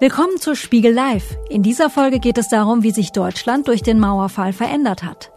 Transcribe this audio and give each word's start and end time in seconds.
Willkommen 0.00 0.38
zu 0.40 0.56
Spiegel 0.56 0.92
Live. 0.92 1.36
In 1.48 1.62
dieser 1.62 1.88
Folge 1.88 2.18
geht 2.18 2.36
es 2.36 2.48
darum, 2.48 2.82
wie 2.82 2.90
sich 2.90 3.12
Deutschland 3.12 3.68
durch 3.68 3.80
den 3.80 4.00
Mauerfall 4.00 4.52
verändert 4.52 5.04
hat. 5.04 5.30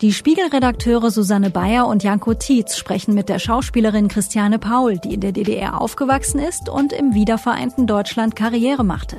Die 0.00 0.14
Spiegelredakteure 0.14 1.10
Susanne 1.10 1.50
Bayer 1.50 1.86
und 1.86 2.02
Janko 2.02 2.32
Tietz 2.32 2.78
sprechen 2.78 3.12
mit 3.12 3.28
der 3.28 3.38
Schauspielerin 3.38 4.08
Christiane 4.08 4.58
Paul, 4.58 4.96
die 4.96 5.12
in 5.12 5.20
der 5.20 5.32
DDR 5.32 5.78
aufgewachsen 5.78 6.40
ist 6.40 6.70
und 6.70 6.94
im 6.94 7.12
wiedervereinten 7.12 7.86
Deutschland 7.86 8.34
Karriere 8.34 8.82
machte. 8.82 9.18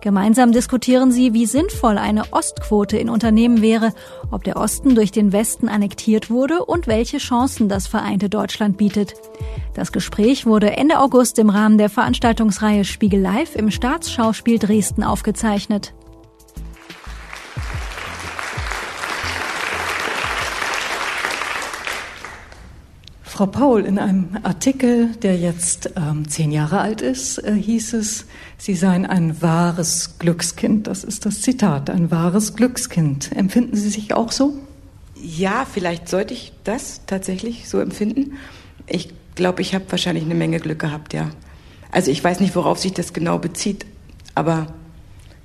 Gemeinsam 0.00 0.52
diskutieren 0.52 1.12
sie, 1.12 1.34
wie 1.34 1.44
sinnvoll 1.44 1.98
eine 1.98 2.32
Ostquote 2.32 2.96
in 2.96 3.10
Unternehmen 3.10 3.60
wäre, 3.60 3.92
ob 4.30 4.44
der 4.44 4.56
Osten 4.56 4.94
durch 4.94 5.12
den 5.12 5.32
Westen 5.32 5.68
annektiert 5.68 6.30
wurde 6.30 6.64
und 6.64 6.86
welche 6.86 7.18
Chancen 7.18 7.68
das 7.68 7.86
vereinte 7.86 8.30
Deutschland 8.30 8.78
bietet. 8.78 9.14
Das 9.74 9.92
Gespräch 9.92 10.46
wurde 10.46 10.74
Ende 10.76 10.98
August 10.98 11.38
im 11.38 11.50
Rahmen 11.50 11.76
der 11.76 11.90
Veranstaltungsreihe 11.90 12.84
Spiegel 12.84 13.20
Live 13.20 13.56
im 13.56 13.70
Staatsschauspiel 13.70 14.58
Dresden 14.58 15.02
aufgezeichnet. 15.02 15.92
Frau 23.40 23.46
Paul, 23.46 23.86
in 23.86 23.98
einem 23.98 24.36
Artikel, 24.42 25.16
der 25.22 25.34
jetzt 25.34 25.92
ähm, 25.96 26.28
zehn 26.28 26.52
Jahre 26.52 26.80
alt 26.80 27.00
ist, 27.00 27.38
äh, 27.38 27.54
hieß 27.54 27.94
es, 27.94 28.26
Sie 28.58 28.74
seien 28.74 29.06
ein 29.06 29.40
wahres 29.40 30.18
Glückskind. 30.18 30.86
Das 30.86 31.04
ist 31.04 31.24
das 31.24 31.40
Zitat, 31.40 31.88
ein 31.88 32.10
wahres 32.10 32.54
Glückskind. 32.54 33.34
Empfinden 33.34 33.76
Sie 33.76 33.88
sich 33.88 34.12
auch 34.12 34.30
so? 34.30 34.58
Ja, 35.14 35.64
vielleicht 35.64 36.10
sollte 36.10 36.34
ich 36.34 36.52
das 36.64 37.00
tatsächlich 37.06 37.66
so 37.66 37.80
empfinden. 37.80 38.36
Ich 38.86 39.08
glaube, 39.36 39.62
ich 39.62 39.74
habe 39.74 39.86
wahrscheinlich 39.88 40.24
eine 40.24 40.34
Menge 40.34 40.60
Glück 40.60 40.80
gehabt, 40.80 41.14
ja. 41.14 41.30
Also 41.90 42.10
ich 42.10 42.22
weiß 42.22 42.40
nicht, 42.40 42.54
worauf 42.54 42.78
sich 42.78 42.92
das 42.92 43.14
genau 43.14 43.38
bezieht, 43.38 43.86
aber 44.34 44.66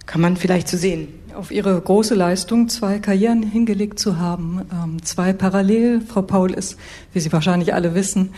kann 0.05 0.20
man 0.20 0.36
vielleicht 0.36 0.67
so 0.67 0.75
sehen 0.75 1.08
auf 1.36 1.52
Ihre 1.52 1.80
große 1.80 2.16
Leistung, 2.16 2.69
zwei 2.69 3.00
Karrieren 3.00 3.44
hingelegt 3.44 4.00
zu 4.00 4.17
haben, 4.17 4.61
ähm, 4.72 5.03
zwei 5.03 5.33
parallel. 5.33 6.02
Frau 6.02 6.22
Paul 6.22 6.52
ist, 6.52 6.78
wie 7.14 7.19
Sie 7.19 7.31
wahrscheinlich 7.31 7.73
alle 7.73 7.94
wissen, 7.95 8.30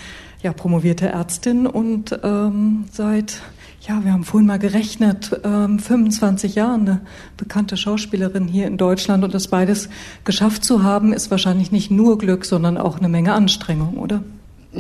ja 0.44 0.54
promovierte 0.54 1.08
Ärztin 1.08 1.68
und 1.68 2.20
ähm, 2.24 2.86
seit 2.92 3.42
ja, 3.82 4.04
wir 4.04 4.12
haben 4.12 4.26
vorhin 4.26 4.48
mal 4.48 4.60
gerechnet, 4.60 5.40
ähm, 5.46 5.80
25 5.80 6.56
Jahren 6.56 6.82
eine 6.82 7.02
bekannte 7.38 7.78
Schauspielerin 7.78 8.46
hier 8.48 8.68
in 8.68 8.76
Deutschland 8.76 9.24
und 9.24 9.34
das 9.34 9.48
beides 9.48 9.88
geschafft 10.26 10.66
zu 10.66 10.84
haben, 10.84 11.14
ist 11.14 11.32
wahrscheinlich 11.32 11.72
nicht 11.72 11.90
nur 11.90 12.18
Glück, 12.18 12.44
sondern 12.44 12.78
auch 12.78 12.98
eine 12.98 13.08
Menge 13.08 13.32
Anstrengung, 13.32 13.98
oder? 13.98 14.24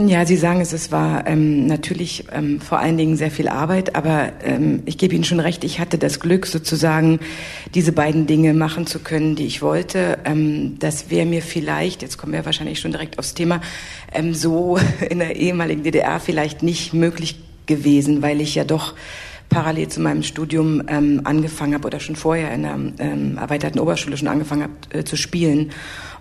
Ja, 0.06 0.28
Sie 0.28 0.38
sagen 0.38 0.62
es, 0.62 0.74
es 0.74 0.92
war 0.92 1.26
ähm, 1.26 1.66
natürlich 1.66 2.26
ähm, 2.32 2.62
vor 2.62 2.78
allen 2.78 2.98
Dingen 2.98 3.18
sehr 3.18 3.32
viel 3.32 3.48
Arbeit, 3.48 3.96
aber 3.96 4.32
ähm, 4.44 4.84
ich 4.86 5.00
gebe 5.00 5.16
Ihnen 5.16 5.24
schon 5.24 5.40
recht, 5.40 5.64
ich 5.64 5.80
hatte 5.80 5.98
das 5.98 6.20
Glück 6.20 6.46
sozusagen, 6.46 7.20
diese 7.74 7.94
beiden 7.94 8.28
Dinge 8.28 8.54
machen 8.54 8.86
zu 8.86 9.00
können, 9.00 9.36
die 9.36 9.48
ich 9.48 9.64
wollte. 9.64 10.20
Ähm, 10.24 10.78
das 10.78 11.10
wäre 11.10 11.26
mir 11.26 11.42
vielleicht, 11.42 12.04
jetzt 12.04 12.20
kommen 12.20 12.34
wir 12.34 12.46
wahrscheinlich 12.46 12.80
schon 12.80 12.92
direkt 12.92 13.18
aufs 13.18 13.34
Thema, 13.34 13.60
ähm, 14.14 14.36
so 14.36 14.78
in 15.10 15.18
der 15.18 15.36
ehemaligen 15.36 15.82
DDR 15.82 16.20
vielleicht 16.20 16.62
nicht 16.62 16.94
möglich 16.94 17.40
gewesen, 17.66 18.22
weil 18.22 18.40
ich 18.40 18.54
ja 18.54 18.66
doch 18.66 18.94
parallel 19.50 19.88
zu 19.88 20.02
meinem 20.02 20.22
Studium 20.22 20.84
ähm, 20.90 21.22
angefangen 21.24 21.74
habe 21.74 21.88
oder 21.88 22.00
schon 22.00 22.16
vorher 22.16 22.54
in 22.54 22.64
der 22.64 22.78
ähm, 23.00 23.38
erweiterten 23.38 23.80
Oberschule 23.80 24.16
schon 24.16 24.28
angefangen 24.28 24.64
habe 24.64 25.00
äh, 25.00 25.04
zu 25.04 25.16
spielen 25.16 25.72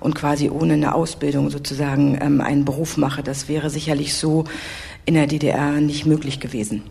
und 0.00 0.14
quasi 0.14 0.50
ohne 0.50 0.74
eine 0.74 0.94
Ausbildung 0.94 1.50
sozusagen 1.50 2.18
ähm, 2.20 2.40
einen 2.40 2.64
Beruf 2.64 2.96
mache. 2.96 3.22
Das 3.22 3.48
wäre 3.48 3.70
sicherlich 3.70 4.14
so 4.14 4.44
in 5.04 5.14
der 5.14 5.26
DDR 5.26 5.72
nicht 5.80 6.06
möglich 6.06 6.40
gewesen. 6.40 6.82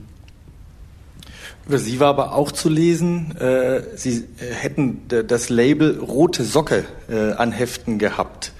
Über 1.67 1.79
Sie 1.79 1.99
war 1.99 2.09
aber 2.09 2.35
auch 2.35 2.51
zu 2.51 2.69
lesen, 2.69 3.35
äh, 3.37 3.81
Sie 3.95 4.17
äh, 4.17 4.53
hätten 4.53 5.01
das 5.07 5.49
Label 5.49 5.99
Rote 5.99 6.43
Socke 6.43 6.85
äh, 7.09 7.31
an 7.33 7.51
Heften 7.51 7.97
gehabt 7.97 8.51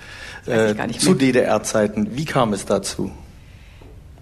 äh, 0.48 0.74
zu 0.98 1.14
DDR-Zeiten. 1.14 2.16
Wie 2.16 2.26
kam 2.26 2.54
es 2.54 2.66
dazu? 2.66 3.12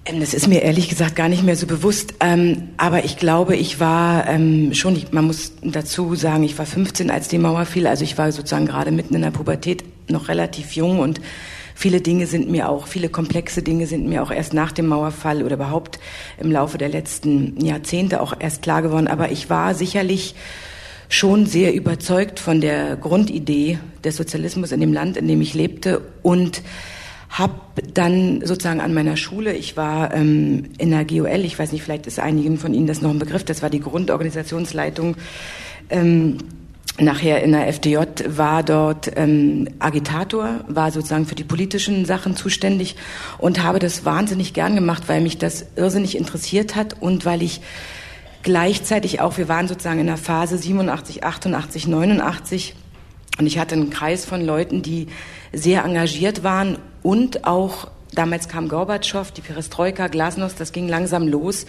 Ähm, 0.05 0.19
das 0.19 0.33
ist 0.33 0.47
mir 0.47 0.61
ehrlich 0.63 0.89
gesagt 0.89 1.15
gar 1.15 1.29
nicht 1.29 1.43
mehr 1.43 1.55
so 1.55 1.65
bewusst. 1.65 2.15
Ähm, 2.19 2.69
aber 2.77 3.05
ich 3.05 3.17
glaube, 3.17 3.55
ich 3.55 3.79
war 3.79 4.27
ähm, 4.27 4.73
schon, 4.73 5.01
man 5.11 5.25
muss 5.25 5.53
dazu 5.61 6.15
sagen, 6.15 6.43
ich 6.43 6.57
war 6.57 6.65
15, 6.65 7.09
als 7.09 7.29
die 7.29 7.37
Mauer 7.37 7.65
fiel. 7.65 7.87
Also 7.87 8.03
ich 8.03 8.17
war 8.17 8.31
sozusagen 8.31 8.65
gerade 8.65 8.91
mitten 8.91 9.15
in 9.15 9.21
der 9.21 9.31
Pubertät 9.31 9.83
noch 10.09 10.27
relativ 10.27 10.73
jung 10.73 10.99
und 10.99 11.21
viele 11.75 12.01
Dinge 12.01 12.27
sind 12.27 12.49
mir 12.49 12.69
auch, 12.69 12.87
viele 12.87 13.09
komplexe 13.09 13.61
Dinge 13.61 13.87
sind 13.87 14.07
mir 14.07 14.23
auch 14.23 14.31
erst 14.31 14.53
nach 14.53 14.71
dem 14.71 14.87
Mauerfall 14.87 15.43
oder 15.43 15.55
überhaupt 15.55 15.99
im 16.39 16.51
Laufe 16.51 16.77
der 16.77 16.89
letzten 16.89 17.63
Jahrzehnte 17.63 18.21
auch 18.21 18.33
erst 18.39 18.61
klar 18.61 18.81
geworden. 18.81 19.07
Aber 19.07 19.31
ich 19.31 19.49
war 19.49 19.73
sicherlich 19.75 20.35
schon 21.09 21.45
sehr 21.45 21.73
überzeugt 21.73 22.39
von 22.39 22.61
der 22.61 22.95
Grundidee 22.95 23.79
des 24.03 24.15
Sozialismus 24.15 24.71
in 24.71 24.79
dem 24.79 24.93
Land, 24.93 25.17
in 25.17 25.27
dem 25.27 25.41
ich 25.41 25.53
lebte 25.53 26.01
und 26.21 26.61
habe 27.29 27.53
dann 27.93 28.41
sozusagen 28.45 28.79
an 28.79 28.93
meiner 28.93 29.17
Schule, 29.17 29.53
ich 29.53 29.75
war 29.75 30.13
ähm, 30.13 30.69
in 30.77 30.91
der 30.91 31.03
GOL, 31.03 31.45
ich 31.45 31.57
weiß 31.57 31.71
nicht, 31.71 31.83
vielleicht 31.83 32.05
ist 32.05 32.19
einigen 32.19 32.57
von 32.59 32.75
Ihnen 32.75 32.85
das 32.85 33.01
noch 33.01 33.09
ein 33.09 33.17
Begriff, 33.17 33.43
das 33.43 33.63
war 33.63 33.71
die 33.71 33.79
Grundorganisationsleitung. 33.79 35.15
Ähm, 35.89 36.37
nachher 36.99 37.43
in 37.43 37.53
der 37.53 37.67
FDJ 37.67 37.97
war 38.27 38.63
dort 38.63 39.11
ähm, 39.15 39.67
Agitator, 39.79 40.61
war 40.67 40.91
sozusagen 40.91 41.25
für 41.25 41.35
die 41.35 41.43
politischen 41.43 42.05
Sachen 42.05 42.35
zuständig 42.35 42.95
und 43.39 43.63
habe 43.63 43.79
das 43.79 44.05
wahnsinnig 44.05 44.53
gern 44.53 44.75
gemacht, 44.75 45.03
weil 45.07 45.21
mich 45.21 45.37
das 45.37 45.65
irrsinnig 45.75 46.17
interessiert 46.17 46.75
hat 46.75 47.01
und 47.01 47.25
weil 47.25 47.41
ich 47.41 47.61
gleichzeitig 48.43 49.21
auch, 49.21 49.37
wir 49.37 49.47
waren 49.47 49.67
sozusagen 49.67 49.99
in 49.99 50.07
der 50.07 50.17
Phase 50.17 50.57
87, 50.57 51.23
88, 51.23 51.87
89 51.87 52.75
und 53.39 53.47
ich 53.47 53.57
hatte 53.57 53.73
einen 53.73 53.89
Kreis 53.89 54.25
von 54.25 54.45
Leuten, 54.45 54.83
die 54.83 55.07
sehr 55.51 55.83
engagiert 55.83 56.43
waren 56.43 56.77
und 57.01 57.45
auch 57.47 57.87
damals 58.13 58.47
kam 58.47 58.69
Gorbatschow, 58.69 59.31
die 59.31 59.41
Perestroika, 59.41 60.07
Glasnost, 60.07 60.59
das 60.59 60.71
ging 60.71 60.87
langsam 60.87 61.27
los, 61.27 61.65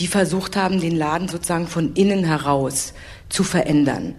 die 0.00 0.08
versucht 0.08 0.56
haben, 0.56 0.80
den 0.80 0.96
Laden 0.96 1.28
sozusagen 1.28 1.68
von 1.68 1.94
innen 1.94 2.24
heraus 2.24 2.92
zu 3.28 3.44
verändern. 3.44 4.16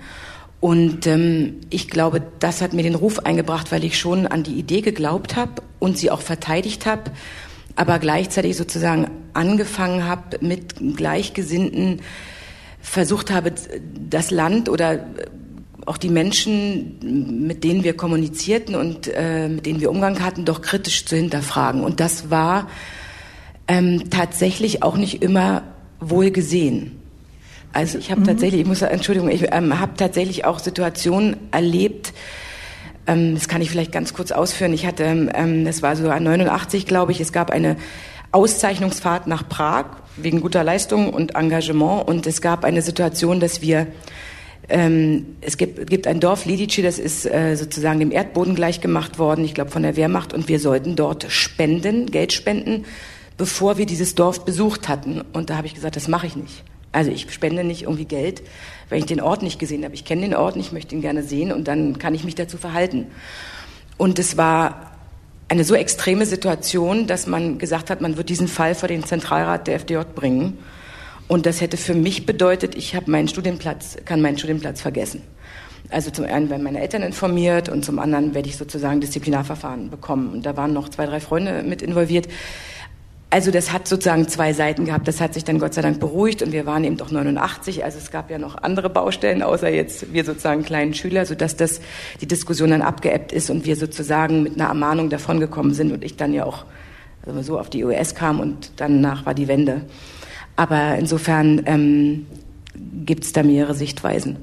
Und 0.59 1.05
ähm, 1.05 1.61
ich 1.69 1.87
glaube, 1.87 2.21
das 2.39 2.61
hat 2.61 2.73
mir 2.73 2.83
den 2.83 2.95
Ruf 2.95 3.19
eingebracht, 3.19 3.71
weil 3.71 3.83
ich 3.83 3.99
schon 3.99 4.25
an 4.25 4.43
die 4.43 4.53
Idee 4.53 4.81
geglaubt 4.81 5.35
habe 5.35 5.61
und 5.79 5.97
sie 5.97 6.09
auch 6.09 6.21
verteidigt 6.21 6.85
habe, 6.85 7.11
aber 7.75 7.99
gleichzeitig 7.99 8.57
sozusagen 8.57 9.11
angefangen 9.33 10.05
habe 10.05 10.39
mit 10.41 10.75
Gleichgesinnten, 10.95 12.01
versucht 12.81 13.31
habe, 13.31 13.53
das 14.09 14.31
Land 14.31 14.69
oder 14.69 15.05
auch 15.85 15.97
die 15.97 16.09
Menschen, 16.09 17.45
mit 17.47 17.63
denen 17.63 17.83
wir 17.83 17.95
kommunizierten 17.95 18.75
und 18.75 19.09
äh, 19.13 19.47
mit 19.47 19.65
denen 19.65 19.79
wir 19.79 19.91
Umgang 19.91 20.23
hatten, 20.23 20.43
doch 20.43 20.61
kritisch 20.61 21.05
zu 21.05 21.15
hinterfragen. 21.15 21.83
Und 21.83 21.99
das 21.99 22.29
war 22.29 22.67
ähm, 23.67 24.09
tatsächlich 24.09 24.83
auch 24.83 24.97
nicht 24.97 25.21
immer 25.21 25.63
wohl 25.99 26.31
gesehen. 26.31 26.96
Also 27.77 27.99
ich 27.99 28.09
habe 28.09 28.21
mhm. 28.21 28.25
tatsächlich, 28.25 28.61
ich 28.61 28.67
muss, 28.67 28.81
Entschuldigung, 28.81 29.29
ich 29.29 29.49
ähm, 29.51 29.79
habe 29.79 29.91
tatsächlich 29.95 30.45
auch 30.45 30.57
Situationen 30.57 31.37
erlebt, 31.51 32.11
ähm, 33.05 33.35
das 33.35 33.47
kann 33.47 33.61
ich 33.61 33.69
vielleicht 33.69 33.91
ganz 33.91 34.15
kurz 34.15 34.31
ausführen. 34.31 34.73
Ich 34.73 34.87
hatte, 34.87 35.03
ähm, 35.03 35.63
das 35.63 35.83
war 35.83 35.95
so 35.95 36.07
89, 36.07 36.87
glaube 36.87 37.11
ich, 37.11 37.21
es 37.21 37.31
gab 37.31 37.51
eine 37.51 37.77
Auszeichnungsfahrt 38.31 39.27
nach 39.27 39.47
Prag 39.47 39.85
wegen 40.15 40.41
guter 40.41 40.63
Leistung 40.63 41.13
und 41.13 41.35
Engagement 41.35 42.07
und 42.07 42.25
es 42.25 42.41
gab 42.41 42.65
eine 42.65 42.81
Situation, 42.81 43.39
dass 43.39 43.61
wir 43.61 43.85
ähm, 44.69 45.37
es 45.41 45.57
gibt, 45.57 45.87
gibt 45.87 46.07
ein 46.07 46.19
Dorf, 46.19 46.45
Lidici, 46.45 46.81
das 46.81 46.97
ist 46.97 47.27
äh, 47.27 47.55
sozusagen 47.55 47.99
dem 47.99 48.11
Erdboden 48.11 48.55
gleichgemacht 48.55 49.19
worden, 49.19 49.45
ich 49.45 49.53
glaube 49.53 49.69
von 49.69 49.83
der 49.83 49.95
Wehrmacht, 49.95 50.33
und 50.33 50.47
wir 50.47 50.59
sollten 50.59 50.95
dort 50.95 51.27
spenden, 51.29 52.07
Geld 52.07 52.33
spenden, 52.33 52.85
bevor 53.37 53.77
wir 53.77 53.85
dieses 53.85 54.15
Dorf 54.15 54.45
besucht 54.45 54.89
hatten. 54.89 55.21
Und 55.31 55.51
da 55.51 55.57
habe 55.57 55.67
ich 55.67 55.75
gesagt, 55.75 55.95
das 55.95 56.07
mache 56.07 56.25
ich 56.25 56.35
nicht. 56.35 56.63
Also 56.91 57.11
ich 57.11 57.31
spende 57.31 57.63
nicht 57.63 57.83
irgendwie 57.83 58.05
Geld, 58.05 58.43
wenn 58.89 58.99
ich 58.99 59.05
den 59.05 59.21
Ort 59.21 59.43
nicht 59.43 59.59
gesehen 59.59 59.83
habe. 59.83 59.93
Ich 59.93 60.05
kenne 60.05 60.21
den 60.21 60.35
Ort 60.35 60.55
nicht, 60.55 60.71
möchte 60.71 60.95
ihn 60.95 61.01
gerne 61.01 61.23
sehen 61.23 61.51
und 61.51 61.67
dann 61.67 61.99
kann 61.99 62.15
ich 62.15 62.23
mich 62.23 62.35
dazu 62.35 62.57
verhalten. 62.57 63.07
Und 63.97 64.19
es 64.19 64.37
war 64.37 64.91
eine 65.49 65.63
so 65.63 65.75
extreme 65.75 66.25
Situation, 66.25 67.07
dass 67.07 67.27
man 67.27 67.57
gesagt 67.57 67.89
hat, 67.89 68.01
man 68.01 68.17
wird 68.17 68.29
diesen 68.29 68.47
Fall 68.47 68.75
vor 68.75 68.87
den 68.89 69.03
Zentralrat 69.03 69.67
der 69.67 69.75
FDJ 69.75 69.99
bringen. 70.13 70.57
Und 71.27 71.45
das 71.45 71.61
hätte 71.61 71.77
für 71.77 71.93
mich 71.93 72.25
bedeutet, 72.25 72.75
ich 72.75 72.95
habe 72.95 73.11
meinen 73.11 73.27
Studienplatz, 73.27 73.97
kann 74.05 74.21
meinen 74.21 74.37
Studienplatz 74.37 74.81
vergessen. 74.81 75.21
Also 75.89 76.11
zum 76.11 76.25
einen 76.25 76.49
werden 76.49 76.63
meine 76.63 76.81
Eltern 76.81 77.01
informiert 77.01 77.69
und 77.69 77.85
zum 77.85 77.99
anderen 77.99 78.33
werde 78.33 78.49
ich 78.49 78.57
sozusagen 78.57 78.99
Disziplinarverfahren 78.99 79.89
bekommen. 79.89 80.31
Und 80.31 80.45
da 80.45 80.57
waren 80.57 80.73
noch 80.73 80.89
zwei, 80.89 81.05
drei 81.05 81.19
Freunde 81.19 81.63
mit 81.63 81.81
involviert. 81.81 82.27
Also 83.29 83.51
das 83.51 83.73
hat 83.73 83.89
sozusagen 83.89 84.27
zwei 84.29 84.53
Seiten 84.53 84.85
gehabt. 84.85 85.07
Das 85.07 85.19
hat 85.19 85.33
sich 85.33 85.43
dann 85.43 85.59
Gott 85.59 85.73
sei 85.73 85.81
Dank 85.81 85.99
beruhigt 85.99 86.41
und 86.41 86.53
wir 86.53 86.65
waren 86.65 86.85
eben 86.85 86.95
doch 86.95 87.11
89. 87.11 87.83
Also 87.83 87.97
es 87.97 88.09
gab 88.09 88.31
ja 88.31 88.37
noch 88.37 88.55
andere 88.55 88.89
Baustellen, 88.89 89.43
außer 89.43 89.69
jetzt 89.69 90.13
wir 90.13 90.23
sozusagen 90.23 90.63
kleinen 90.63 90.93
Schüler, 90.93 91.25
sodass 91.25 91.57
das 91.57 91.81
die 92.21 92.27
Diskussion 92.27 92.69
dann 92.69 92.81
abgeebbt 92.81 93.33
ist 93.33 93.49
und 93.49 93.65
wir 93.65 93.75
sozusagen 93.75 94.43
mit 94.43 94.55
einer 94.55 94.69
Ermahnung 94.69 95.09
davongekommen 95.09 95.73
sind 95.73 95.91
und 95.91 96.05
ich 96.05 96.15
dann 96.15 96.33
ja 96.33 96.45
auch 96.45 96.65
also 97.25 97.41
so 97.41 97.59
auf 97.59 97.69
die 97.69 97.83
US 97.83 98.15
kam 98.15 98.39
und 98.39 98.71
danach 98.77 99.25
war 99.25 99.33
die 99.33 99.49
Wende. 99.49 99.81
Aber 100.55 100.95
insofern 100.95 101.63
ähm, 101.65 102.27
gibt 103.05 103.25
es 103.25 103.33
da 103.33 103.43
mehrere 103.43 103.73
Sichtweisen. 103.73 104.37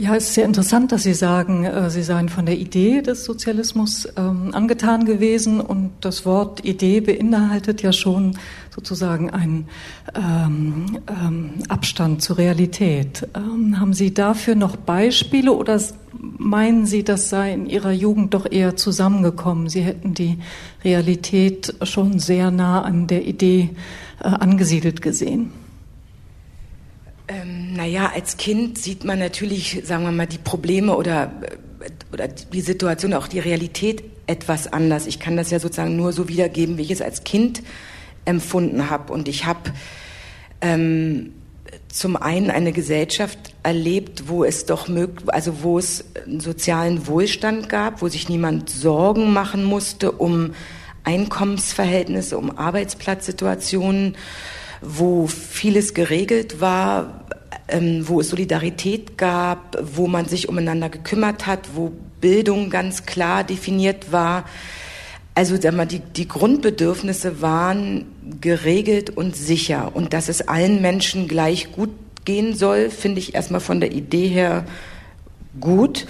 Ja, 0.00 0.14
es 0.14 0.28
ist 0.28 0.34
sehr 0.34 0.44
interessant, 0.44 0.92
dass 0.92 1.02
Sie 1.02 1.12
sagen, 1.12 1.64
äh, 1.64 1.90
Sie 1.90 2.04
seien 2.04 2.28
von 2.28 2.46
der 2.46 2.56
Idee 2.56 3.02
des 3.02 3.24
Sozialismus 3.24 4.06
ähm, 4.16 4.50
angetan 4.52 5.06
gewesen 5.06 5.60
und 5.60 5.90
das 6.02 6.24
Wort 6.24 6.64
Idee 6.64 7.00
beinhaltet 7.00 7.82
ja 7.82 7.92
schon 7.92 8.38
sozusagen 8.70 9.30
einen 9.30 9.66
ähm, 10.14 11.00
ähm, 11.08 11.50
Abstand 11.68 12.22
zur 12.22 12.38
Realität. 12.38 13.26
Ähm, 13.34 13.80
haben 13.80 13.92
Sie 13.92 14.14
dafür 14.14 14.54
noch 14.54 14.76
Beispiele 14.76 15.52
oder 15.52 15.82
meinen 16.16 16.86
Sie, 16.86 17.02
das 17.02 17.28
sei 17.28 17.52
in 17.52 17.66
Ihrer 17.66 17.90
Jugend 17.90 18.34
doch 18.34 18.46
eher 18.48 18.76
zusammengekommen? 18.76 19.68
Sie 19.68 19.80
hätten 19.80 20.14
die 20.14 20.38
Realität 20.84 21.74
schon 21.82 22.20
sehr 22.20 22.52
nah 22.52 22.82
an 22.82 23.08
der 23.08 23.26
Idee 23.26 23.70
äh, 24.22 24.28
angesiedelt 24.28 25.02
gesehen? 25.02 25.50
Ähm, 27.28 27.74
naja, 27.74 28.10
als 28.14 28.38
Kind 28.38 28.78
sieht 28.78 29.04
man 29.04 29.18
natürlich, 29.18 29.82
sagen 29.84 30.04
wir 30.04 30.12
mal, 30.12 30.26
die 30.26 30.38
Probleme 30.38 30.96
oder, 30.96 31.30
äh, 31.80 31.90
oder 32.12 32.28
die 32.28 32.60
Situation, 32.62 33.12
auch 33.12 33.28
die 33.28 33.38
Realität 33.38 34.02
etwas 34.26 34.72
anders. 34.72 35.06
Ich 35.06 35.20
kann 35.20 35.36
das 35.36 35.50
ja 35.50 35.60
sozusagen 35.60 35.96
nur 35.96 36.12
so 36.12 36.28
wiedergeben, 36.28 36.78
wie 36.78 36.82
ich 36.82 36.90
es 36.90 37.02
als 37.02 37.24
Kind 37.24 37.62
empfunden 38.24 38.88
habe. 38.90 39.12
Und 39.12 39.28
ich 39.28 39.44
habe 39.44 39.72
ähm, 40.60 41.32
zum 41.88 42.16
einen 42.16 42.50
eine 42.50 42.72
Gesellschaft 42.72 43.38
erlebt, 43.62 44.28
wo 44.28 44.44
es 44.44 44.66
doch 44.66 44.88
möglich, 44.88 45.28
also 45.32 45.62
wo 45.62 45.78
es 45.78 46.04
einen 46.26 46.40
sozialen 46.40 47.06
Wohlstand 47.06 47.68
gab, 47.68 48.02
wo 48.02 48.08
sich 48.08 48.28
niemand 48.28 48.70
Sorgen 48.70 49.32
machen 49.32 49.64
musste 49.64 50.12
um 50.12 50.54
Einkommensverhältnisse, 51.04 52.36
um 52.36 52.56
Arbeitsplatzsituationen 52.56 54.16
wo 54.80 55.26
vieles 55.26 55.94
geregelt 55.94 56.60
war, 56.60 57.24
ähm, 57.68 58.08
wo 58.08 58.20
es 58.20 58.30
Solidarität 58.30 59.18
gab, 59.18 59.78
wo 59.94 60.06
man 60.06 60.26
sich 60.26 60.48
umeinander 60.48 60.88
gekümmert 60.88 61.46
hat, 61.46 61.70
wo 61.74 61.92
Bildung 62.20 62.70
ganz 62.70 63.06
klar 63.06 63.44
definiert 63.44 64.12
war. 64.12 64.44
Also 65.34 65.56
mal, 65.70 65.86
die, 65.86 66.00
die 66.00 66.26
Grundbedürfnisse 66.26 67.40
waren 67.40 68.06
geregelt 68.40 69.10
und 69.10 69.36
sicher. 69.36 69.94
Und 69.94 70.12
dass 70.12 70.28
es 70.28 70.48
allen 70.48 70.82
Menschen 70.82 71.28
gleich 71.28 71.70
gut 71.72 71.90
gehen 72.24 72.56
soll, 72.56 72.90
finde 72.90 73.20
ich 73.20 73.34
erstmal 73.34 73.60
von 73.60 73.80
der 73.80 73.92
Idee 73.92 74.26
her 74.26 74.64
gut. 75.60 76.06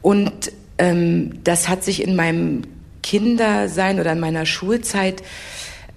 Und 0.00 0.52
ähm, 0.78 1.44
das 1.44 1.68
hat 1.68 1.84
sich 1.84 2.02
in 2.02 2.16
meinem 2.16 2.62
Kindersein 3.02 4.00
oder 4.00 4.12
in 4.12 4.20
meiner 4.20 4.46
Schulzeit 4.46 5.22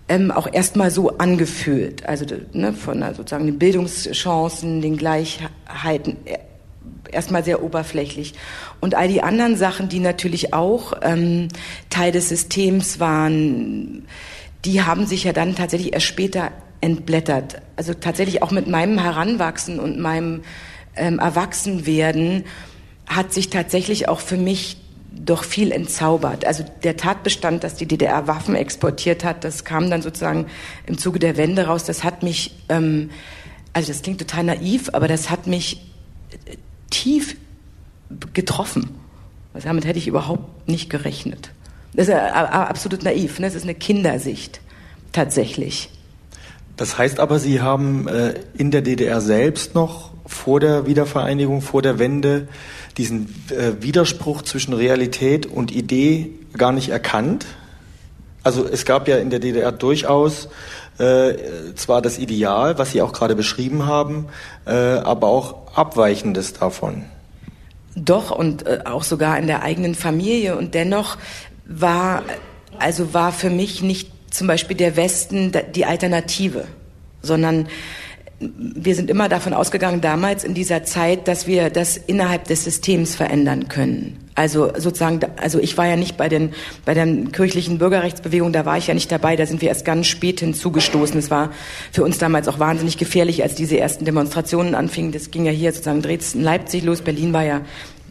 ähm, 0.08 0.32
auch 0.32 0.52
erstmal 0.52 0.92
so 0.92 1.18
angefühlt. 1.18 2.06
Also 2.06 2.26
ne, 2.54 2.74
von 2.74 3.04
sozusagen 3.14 3.46
den 3.46 3.60
Bildungschancen, 3.60 4.82
den 4.82 4.98
Gleichheiten 4.98 6.18
äh, 6.26 6.38
erstmal 7.12 7.44
sehr 7.44 7.64
oberflächlich. 7.64 8.34
Und 8.82 8.96
all 8.96 9.08
die 9.08 9.22
anderen 9.22 9.56
Sachen, 9.56 9.90
die 9.90 10.00
natürlich 10.00 10.54
auch 10.54 10.94
ähm, 11.02 11.48
Teil 11.90 12.12
des 12.12 12.30
Systems 12.30 13.00
waren, 13.00 14.06
die 14.64 14.82
haben 14.82 15.06
sich 15.06 15.24
ja 15.24 15.34
dann 15.34 15.56
tatsächlich 15.56 15.94
erst 15.94 16.06
später 16.06 16.52
entblättert. 16.82 17.62
Also 17.76 17.94
tatsächlich 17.94 18.44
auch 18.44 18.52
mit 18.52 18.68
meinem 18.68 19.00
Heranwachsen 19.00 19.80
und 19.80 20.00
meinem 20.00 20.42
ähm, 20.96 21.20
Erwachsenwerden 21.20 22.46
hat 23.08 23.34
sich 23.34 23.50
tatsächlich 23.50 24.08
auch 24.08 24.20
für 24.20 24.38
mich 24.38 24.78
doch 25.16 25.44
viel 25.44 25.72
entzaubert. 25.72 26.46
Also 26.46 26.66
der 26.84 26.98
Tatbestand, 26.98 27.64
dass 27.64 27.76
die 27.76 27.86
DDR 27.86 28.28
Waffen 28.28 28.56
exportiert 28.56 29.24
hat, 29.24 29.44
das 29.44 29.64
kam 29.64 29.90
dann 29.90 30.02
sozusagen 30.02 30.48
im 30.86 30.98
Zuge 30.98 31.20
der 31.20 31.38
Wende 31.38 31.68
raus. 31.68 31.86
Das 31.86 32.04
hat 32.04 32.24
mich, 32.24 32.56
ähm, 32.70 33.10
also 33.74 33.92
das 33.92 34.02
klingt 34.02 34.20
total 34.20 34.44
naiv, 34.44 34.90
aber 34.94 35.08
das 35.08 35.30
hat 35.30 35.48
mich 35.48 35.82
äh, 36.46 36.58
tief 36.90 37.36
getroffen. 38.34 38.96
Also 39.54 39.68
damit 39.68 39.86
hätte 39.86 39.98
ich 40.00 40.08
überhaupt 40.08 40.68
nicht 40.68 40.90
gerechnet. 40.90 41.52
Das 41.94 42.08
ist 42.08 42.14
äh, 42.14 42.18
absolut 42.18 43.04
naiv. 43.04 43.40
Ne? 43.40 43.48
Das 43.48 43.56
ist 43.56 43.64
eine 43.64 43.76
Kindersicht 43.76 44.60
tatsächlich. 45.12 45.90
Das 46.76 46.98
heißt 46.98 47.20
aber, 47.20 47.40
Sie 47.40 47.62
haben 47.62 48.08
äh, 48.08 48.34
in 48.58 48.70
der 48.70 48.82
DDR 48.82 49.22
selbst 49.22 49.76
noch 49.76 50.12
vor 50.26 50.60
der 50.60 50.86
Wiedervereinigung, 50.86 51.62
vor 51.62 51.82
der 51.82 52.00
Wende 52.00 52.48
diesen 52.98 53.34
äh, 53.50 53.82
Widerspruch 53.82 54.42
zwischen 54.42 54.74
Realität 54.74 55.46
und 55.46 55.72
Idee 55.72 56.32
gar 56.58 56.72
nicht 56.72 56.90
erkannt. 56.90 57.46
Also 58.44 58.66
es 58.66 58.86
gab 58.86 59.08
ja 59.08 59.18
in 59.18 59.30
der 59.30 59.40
DDR 59.40 59.72
durchaus 59.72 60.50
äh, 60.98 61.34
zwar 61.76 62.02
das 62.02 62.18
Ideal, 62.18 62.78
was 62.78 62.92
Sie 62.92 63.02
auch 63.02 63.12
gerade 63.12 63.36
beschrieben 63.36 63.86
haben, 63.86 64.28
äh, 64.66 64.72
aber 64.72 65.28
auch 65.28 65.76
Abweichendes 65.76 66.54
davon. 66.54 67.06
Doch 67.96 68.32
und 68.32 68.66
äh, 68.66 68.82
auch 68.86 69.04
sogar 69.04 69.38
in 69.38 69.48
der 69.48 69.64
eigenen 69.64 69.96
Familie 69.96 70.58
und 70.58 70.74
dennoch 70.74 71.18
war 71.66 72.24
also 72.80 73.14
war 73.14 73.32
für 73.32 73.50
mich 73.50 73.82
nicht 73.82 74.12
zum 74.32 74.48
Beispiel 74.48 74.76
der 74.76 74.96
Westen 74.96 75.52
die 75.74 75.86
Alternative, 75.86 76.66
sondern 77.22 77.68
wir 78.40 78.96
sind 78.96 79.10
immer 79.10 79.30
davon 79.30 79.54
ausgegangen, 79.54 80.02
damals 80.02 80.44
in 80.44 80.54
dieser 80.54 80.84
Zeit, 80.84 81.28
dass 81.28 81.48
wir 81.48 81.70
das 81.70 81.96
innerhalb 81.96 82.46
des 82.46 82.66
Systems 82.66 83.16
verändern 83.16 83.70
können. 83.70 84.18
Also 84.36 84.74
sozusagen, 84.78 85.22
also 85.38 85.60
ich 85.60 85.78
war 85.78 85.88
ja 85.88 85.96
nicht 85.96 86.18
bei 86.18 86.28
den 86.28 86.54
bei 86.84 86.94
der 86.94 87.08
kirchlichen 87.32 87.78
Bürgerrechtsbewegung, 87.78 88.52
da 88.52 88.66
war 88.66 88.78
ich 88.78 88.88
ja 88.88 88.94
nicht 88.94 89.10
dabei. 89.10 89.38
Da 89.38 89.46
sind 89.46 89.62
wir 89.62 89.70
erst 89.70 89.86
ganz 89.86 90.08
spät 90.08 90.42
hinzugestoßen. 90.42 91.18
Es 91.18 91.32
war 91.32 91.52
für 91.94 92.04
uns 92.04 92.18
damals 92.18 92.50
auch 92.50 92.60
wahnsinnig 92.60 92.98
gefährlich, 92.98 93.44
als 93.44 93.56
diese 93.56 93.80
ersten 93.80 94.04
Demonstrationen 94.04 94.76
anfingen. 94.76 95.14
Das 95.14 95.32
ging 95.32 95.46
ja 95.46 95.54
hier 95.54 95.72
sozusagen 95.72 96.02
Dresden, 96.02 96.42
Leipzig 96.42 96.84
los. 96.84 97.02
Berlin 97.02 97.32
war 97.32 97.44
ja 97.44 97.62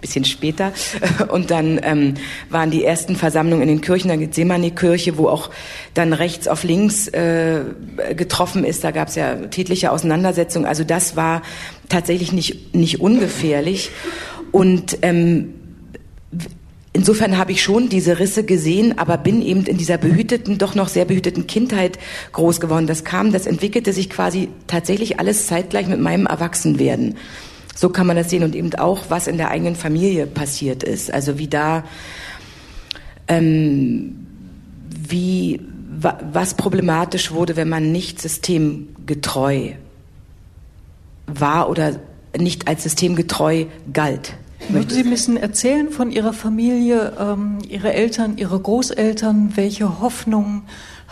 bisschen 0.04 0.26
später. 0.26 0.72
Und 1.28 1.50
dann 1.50 1.80
ähm, 1.82 2.14
waren 2.50 2.70
die 2.70 2.84
ersten 2.84 3.16
Versammlungen 3.16 3.62
in 3.62 3.68
den 3.68 3.80
Kirchen, 3.80 4.08
dann 4.08 4.20
Gethsemane-Kirche, 4.20 5.16
wo 5.16 5.28
auch 5.28 5.50
dann 5.94 6.12
rechts 6.12 6.46
auf 6.46 6.62
links 6.62 7.08
äh, 7.08 7.62
getroffen 8.14 8.64
ist. 8.64 8.84
Da 8.84 8.90
gab 8.90 9.08
es 9.08 9.14
ja 9.14 9.34
tätliche 9.46 9.90
Auseinandersetzungen. 9.90 10.66
Also 10.66 10.84
das 10.84 11.16
war 11.16 11.42
tatsächlich 11.88 12.32
nicht, 12.32 12.74
nicht 12.74 13.00
ungefährlich. 13.00 13.90
Und 14.52 14.98
ähm, 15.02 15.54
Insofern 16.96 17.38
habe 17.38 17.50
ich 17.50 17.60
schon 17.60 17.88
diese 17.88 18.20
Risse 18.20 18.44
gesehen, 18.44 19.00
aber 19.00 19.18
bin 19.18 19.42
eben 19.42 19.66
in 19.66 19.76
dieser 19.76 19.98
behüteten, 19.98 20.58
doch 20.58 20.76
noch 20.76 20.86
sehr 20.86 21.04
behüteten 21.04 21.48
Kindheit 21.48 21.98
groß 22.30 22.60
geworden. 22.60 22.86
Das 22.86 23.02
kam, 23.02 23.32
das 23.32 23.46
entwickelte 23.46 23.92
sich 23.92 24.08
quasi 24.08 24.48
tatsächlich 24.68 25.18
alles 25.18 25.48
zeitgleich 25.48 25.88
mit 25.88 25.98
meinem 25.98 26.26
Erwachsenwerden. 26.26 27.16
So 27.74 27.88
kann 27.88 28.06
man 28.06 28.16
das 28.16 28.30
sehen 28.30 28.44
und 28.44 28.54
eben 28.54 28.74
auch, 28.76 29.06
was 29.08 29.26
in 29.26 29.36
der 29.36 29.50
eigenen 29.50 29.76
Familie 29.76 30.26
passiert 30.26 30.82
ist. 30.82 31.12
Also 31.12 31.38
wie 31.38 31.48
da, 31.48 31.84
ähm, 33.26 34.26
wie, 34.88 35.60
wa, 35.98 36.18
was 36.32 36.54
problematisch 36.54 37.32
wurde, 37.32 37.56
wenn 37.56 37.68
man 37.68 37.90
nicht 37.90 38.20
systemgetreu 38.20 39.72
war 41.26 41.68
oder 41.68 41.96
nicht 42.38 42.68
als 42.68 42.84
systemgetreu 42.84 43.66
galt. 43.92 44.34
Möchten 44.68 44.94
Sie 44.94 45.00
ein 45.00 45.10
bisschen 45.10 45.36
erzählen 45.36 45.90
von 45.90 46.10
Ihrer 46.10 46.32
Familie, 46.32 47.12
ähm, 47.18 47.58
Ihre 47.68 47.92
Eltern, 47.92 48.38
Ihre 48.38 48.58
Großeltern? 48.58 49.52
Welche 49.56 50.00
Hoffnungen 50.00 50.62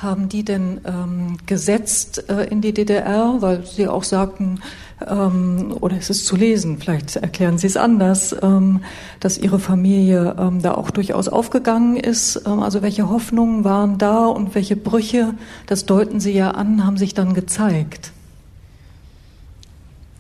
haben 0.02 0.28
die 0.28 0.44
denn 0.44 0.80
ähm, 0.85 1.37
gesetzt 1.47 2.28
äh, 2.28 2.44
in 2.44 2.61
die 2.61 2.73
DDR? 2.73 3.37
Weil 3.40 3.64
Sie 3.66 3.88
auch 3.88 4.04
sagten, 4.04 4.61
ähm, 5.09 5.75
oder 5.80 5.97
es 5.97 6.11
ist 6.11 6.26
zu 6.26 6.37
lesen, 6.37 6.78
vielleicht 6.78 7.16
erklären 7.16 7.59
Sie 7.59 7.66
es 7.66 7.76
anders, 7.76 8.35
ähm, 8.42 8.80
dass 9.21 9.38
Ihre 9.38 9.59
Familie 9.59 10.37
ähm, 10.38 10.62
da 10.62 10.75
auch 10.75 10.90
durchaus 10.90 11.28
aufgegangen 11.28 11.97
ist. 11.97 12.42
Ähm, 12.47 12.61
also 12.61 12.82
welche 12.82 13.09
Hoffnungen 13.09 13.64
waren 13.64 13.99
da 13.99 14.26
und 14.26 14.54
welche 14.54 14.76
Brüche, 14.76 15.35
das 15.66 15.87
deuten 15.87 16.21
Sie 16.21 16.32
ja 16.32 16.52
an, 16.52 16.85
haben 16.85 16.97
sich 16.97 17.14
dann 17.14 17.35
gezeigt? 17.35 18.12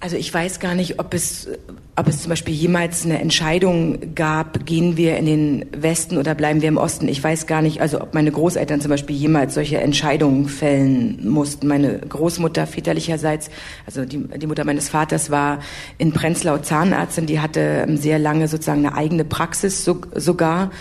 Also 0.02 0.16
ich 0.16 0.34
weiß 0.34 0.58
gar 0.58 0.74
nicht, 0.74 0.98
ob 0.98 1.14
es, 1.14 1.48
ob 1.94 2.08
es 2.08 2.22
zum 2.22 2.30
Beispiel 2.30 2.52
jemals 2.52 3.04
eine 3.04 3.20
Entscheidung 3.20 4.16
gab, 4.16 4.66
gehen 4.66 4.96
wir 4.96 5.16
in 5.16 5.26
den 5.26 5.66
Westen 5.70 6.18
oder 6.18 6.34
bleiben 6.34 6.60
wir 6.60 6.68
im 6.68 6.76
Osten. 6.76 7.06
Ich 7.06 7.22
weiß 7.22 7.46
gar 7.46 7.62
nicht, 7.62 7.80
also 7.80 8.00
ob 8.00 8.12
meine 8.12 8.32
Großeltern 8.32 8.80
zum 8.80 8.88
Beispiel 8.88 9.14
jemals 9.14 9.54
solche 9.54 9.78
Entscheidungen 9.78 10.48
fällen 10.48 11.28
mussten. 11.28 11.68
Meine 11.68 12.00
Großmutter 12.00 12.66
väterlicherseits, 12.66 13.48
also 13.86 14.04
die, 14.04 14.26
die 14.38 14.48
Mutter 14.48 14.64
meines 14.64 14.88
Vaters 14.88 15.30
war 15.30 15.60
in 15.98 16.10
Prenzlau 16.10 16.58
Zahnärztin, 16.58 17.26
die 17.26 17.38
hatte 17.38 17.86
sehr 17.94 18.18
lange 18.18 18.48
sozusagen 18.48 18.84
eine 18.84 18.96
eigene 18.96 19.24
Praxis 19.24 19.84
so, 19.84 20.00
sogar. 20.16 20.72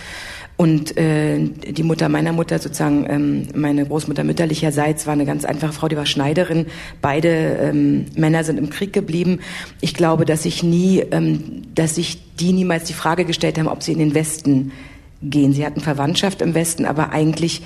Und 0.62 0.96
äh, 0.96 1.40
die 1.40 1.82
Mutter 1.82 2.08
meiner 2.08 2.32
Mutter, 2.32 2.60
sozusagen 2.60 3.04
ähm, 3.10 3.48
meine 3.52 3.84
Großmutter 3.84 4.22
mütterlicherseits, 4.22 5.08
war 5.08 5.12
eine 5.12 5.26
ganz 5.26 5.44
einfache 5.44 5.72
Frau, 5.72 5.88
die 5.88 5.96
war 5.96 6.06
Schneiderin. 6.06 6.66
Beide 7.00 7.28
ähm, 7.28 8.04
Männer 8.14 8.44
sind 8.44 8.58
im 8.58 8.70
Krieg 8.70 8.92
geblieben. 8.92 9.40
Ich 9.80 9.92
glaube, 9.92 10.24
dass 10.24 10.44
ich 10.44 10.62
nie, 10.62 11.00
ähm, 11.00 11.62
dass 11.74 11.96
sich 11.96 12.36
die 12.36 12.52
niemals 12.52 12.84
die 12.84 12.92
Frage 12.92 13.24
gestellt 13.24 13.58
haben, 13.58 13.66
ob 13.66 13.82
sie 13.82 13.90
in 13.90 13.98
den 13.98 14.14
Westen 14.14 14.70
gehen. 15.20 15.52
Sie 15.52 15.66
hatten 15.66 15.80
Verwandtschaft 15.80 16.40
im 16.40 16.54
Westen, 16.54 16.86
aber 16.86 17.10
eigentlich 17.10 17.62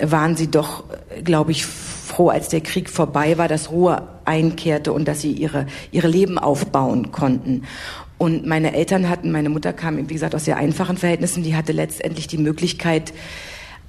waren 0.00 0.34
sie 0.34 0.50
doch, 0.50 0.84
glaube 1.24 1.50
ich, 1.50 1.66
froh, 1.66 2.30
als 2.30 2.48
der 2.48 2.62
Krieg 2.62 2.88
vorbei 2.88 3.36
war, 3.36 3.48
dass 3.48 3.70
Ruhe 3.70 4.08
einkehrte 4.24 4.94
und 4.94 5.06
dass 5.06 5.20
sie 5.20 5.32
ihre, 5.32 5.66
ihre 5.90 6.08
Leben 6.08 6.38
aufbauen 6.38 7.12
konnten. 7.12 7.64
Und 8.22 8.46
meine 8.46 8.72
Eltern 8.72 9.08
hatten, 9.08 9.32
meine 9.32 9.48
Mutter 9.48 9.72
kam, 9.72 10.08
wie 10.08 10.12
gesagt, 10.12 10.36
aus 10.36 10.44
sehr 10.44 10.56
einfachen 10.56 10.96
Verhältnissen, 10.96 11.42
die 11.42 11.56
hatte 11.56 11.72
letztendlich 11.72 12.28
die 12.28 12.38
Möglichkeit, 12.38 13.12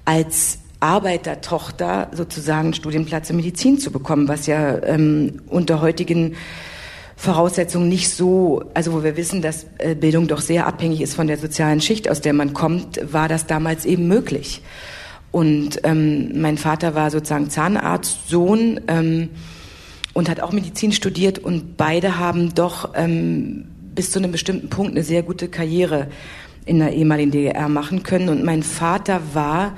als 0.05 0.57
Arbeitertochter 0.79 2.09
sozusagen 2.13 2.69
einen 2.69 2.73
Studienplatz 2.73 3.29
in 3.29 3.35
Medizin 3.35 3.77
zu 3.77 3.91
bekommen, 3.91 4.27
was 4.27 4.47
ja 4.47 4.81
ähm, 4.85 5.43
unter 5.49 5.81
heutigen 5.81 6.33
Voraussetzungen 7.15 7.87
nicht 7.89 8.09
so, 8.09 8.63
also 8.73 8.93
wo 8.93 9.03
wir 9.03 9.17
wissen, 9.17 9.43
dass 9.43 9.67
äh, 9.77 9.93
Bildung 9.93 10.27
doch 10.27 10.41
sehr 10.41 10.65
abhängig 10.65 11.01
ist 11.01 11.13
von 11.13 11.27
der 11.27 11.37
sozialen 11.37 11.79
Schicht, 11.79 12.09
aus 12.09 12.19
der 12.19 12.33
man 12.33 12.55
kommt, 12.55 13.13
war 13.13 13.27
das 13.27 13.45
damals 13.45 13.85
eben 13.85 14.07
möglich. 14.07 14.63
Und 15.31 15.81
ähm, 15.83 16.41
mein 16.41 16.57
Vater 16.57 16.95
war 16.95 17.11
sozusagen 17.11 17.51
Zahnarztsohn 17.51 18.81
ähm, 18.87 19.29
und 20.13 20.27
hat 20.27 20.39
auch 20.39 20.53
Medizin 20.53 20.91
studiert 20.91 21.37
und 21.37 21.77
beide 21.77 22.17
haben 22.17 22.55
doch 22.55 22.93
ähm, 22.95 23.65
bis 23.95 24.12
zu 24.12 24.19
einem 24.19 24.31
bestimmten 24.31 24.69
Punkt 24.69 24.91
eine 24.91 25.03
sehr 25.03 25.23
gute 25.23 25.47
Karriere 25.47 26.07
in 26.65 26.79
der 26.79 26.93
ehemaligen 26.93 27.31
DDR 27.31 27.69
machen 27.69 28.03
können. 28.03 28.29
Und 28.29 28.43
mein 28.43 28.63
Vater 28.63 29.21
war, 29.33 29.77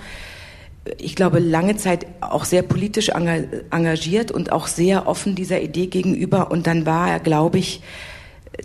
ich 1.00 1.16
glaube, 1.16 1.40
lange 1.40 1.78
Zeit 1.78 2.06
auch 2.22 2.46
sehr 2.46 2.62
politisch 2.62 3.10
engagiert 3.10 4.32
und 4.32 4.52
auch 4.52 4.68
sehr 4.68 5.08
offen 5.08 5.36
dieser 5.36 5.62
Idee 5.62 5.88
gegenüber. 5.88 6.52
Und 6.52 6.68
dann 6.68 6.86
war 6.86 7.10
er, 7.10 7.20
glaube 7.20 7.58
ich, 7.58 7.82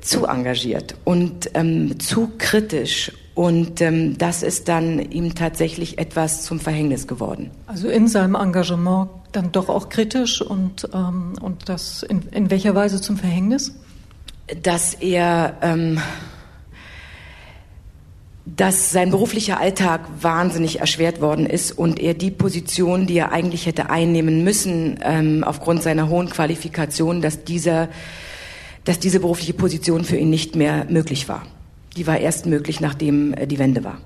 zu 0.03 0.27
engagiert 0.27 0.95
und 1.05 1.51
ähm, 1.55 1.99
zu 1.99 2.31
kritisch. 2.39 3.13
Und 3.35 3.81
ähm, 3.81 4.19
das 4.19 4.43
ist 4.43 4.69
dann 4.69 4.99
ihm 4.99 5.35
tatsächlich 5.35 5.99
etwas 5.99 6.43
zum 6.43 6.61
Verhängnis 6.61 7.07
geworden. 7.07 7.51
Also 7.67 7.89
in 7.89 8.07
seinem 8.07 8.35
Engagement 8.35 9.09
dann 9.33 9.53
doch 9.53 9.69
auch 9.69 9.89
kritisch 9.89 10.43
und, 10.43 10.89
ähm, 10.93 11.35
und 11.41 11.69
das 11.69 12.03
in, 12.03 12.23
in 12.33 12.51
welcher 12.51 12.75
Weise 12.75 13.01
zum 13.01 13.17
Verhängnis? 13.17 13.75
Dass 14.63 14.95
er, 14.95 15.57
ähm, 15.63 16.01
dass 18.47 18.91
sein 18.91 19.11
beruflicher 19.11 19.61
Alltag 19.61 20.09
wahnsinnig 20.21 20.81
erschwert 20.81 21.21
worden 21.21 21.47
ist 21.47 21.73
und 21.73 22.01
er 22.01 22.15
die 22.15 22.31
Position, 22.31 23.07
die 23.07 23.19
er 23.19 23.33
eigentlich 23.33 23.67
hätte 23.67 23.91
einnehmen 23.91 24.43
müssen, 24.43 24.99
ähm, 25.03 25.45
aufgrund 25.45 25.83
seiner 25.83 26.09
hohen 26.09 26.29
Qualifikation, 26.29 27.23
dass 27.23 27.45
dieser, 27.45 27.89
dass 28.85 28.99
diese 28.99 29.21
berufliche 29.21 29.55
Position 29.55 30.05
für 30.05 30.17
ihn 30.17 30.31
nicht 30.31 30.57
mehr 30.57 30.87
möglich 30.89 31.29
war. 31.29 31.47
Die 31.97 32.07
war 32.07 32.19
erst 32.19 32.47
möglich, 32.47 32.81
nachdem 32.81 33.35
äh, 33.35 33.47
die 33.47 33.59
Wende 33.59 33.85
war. 33.85 33.99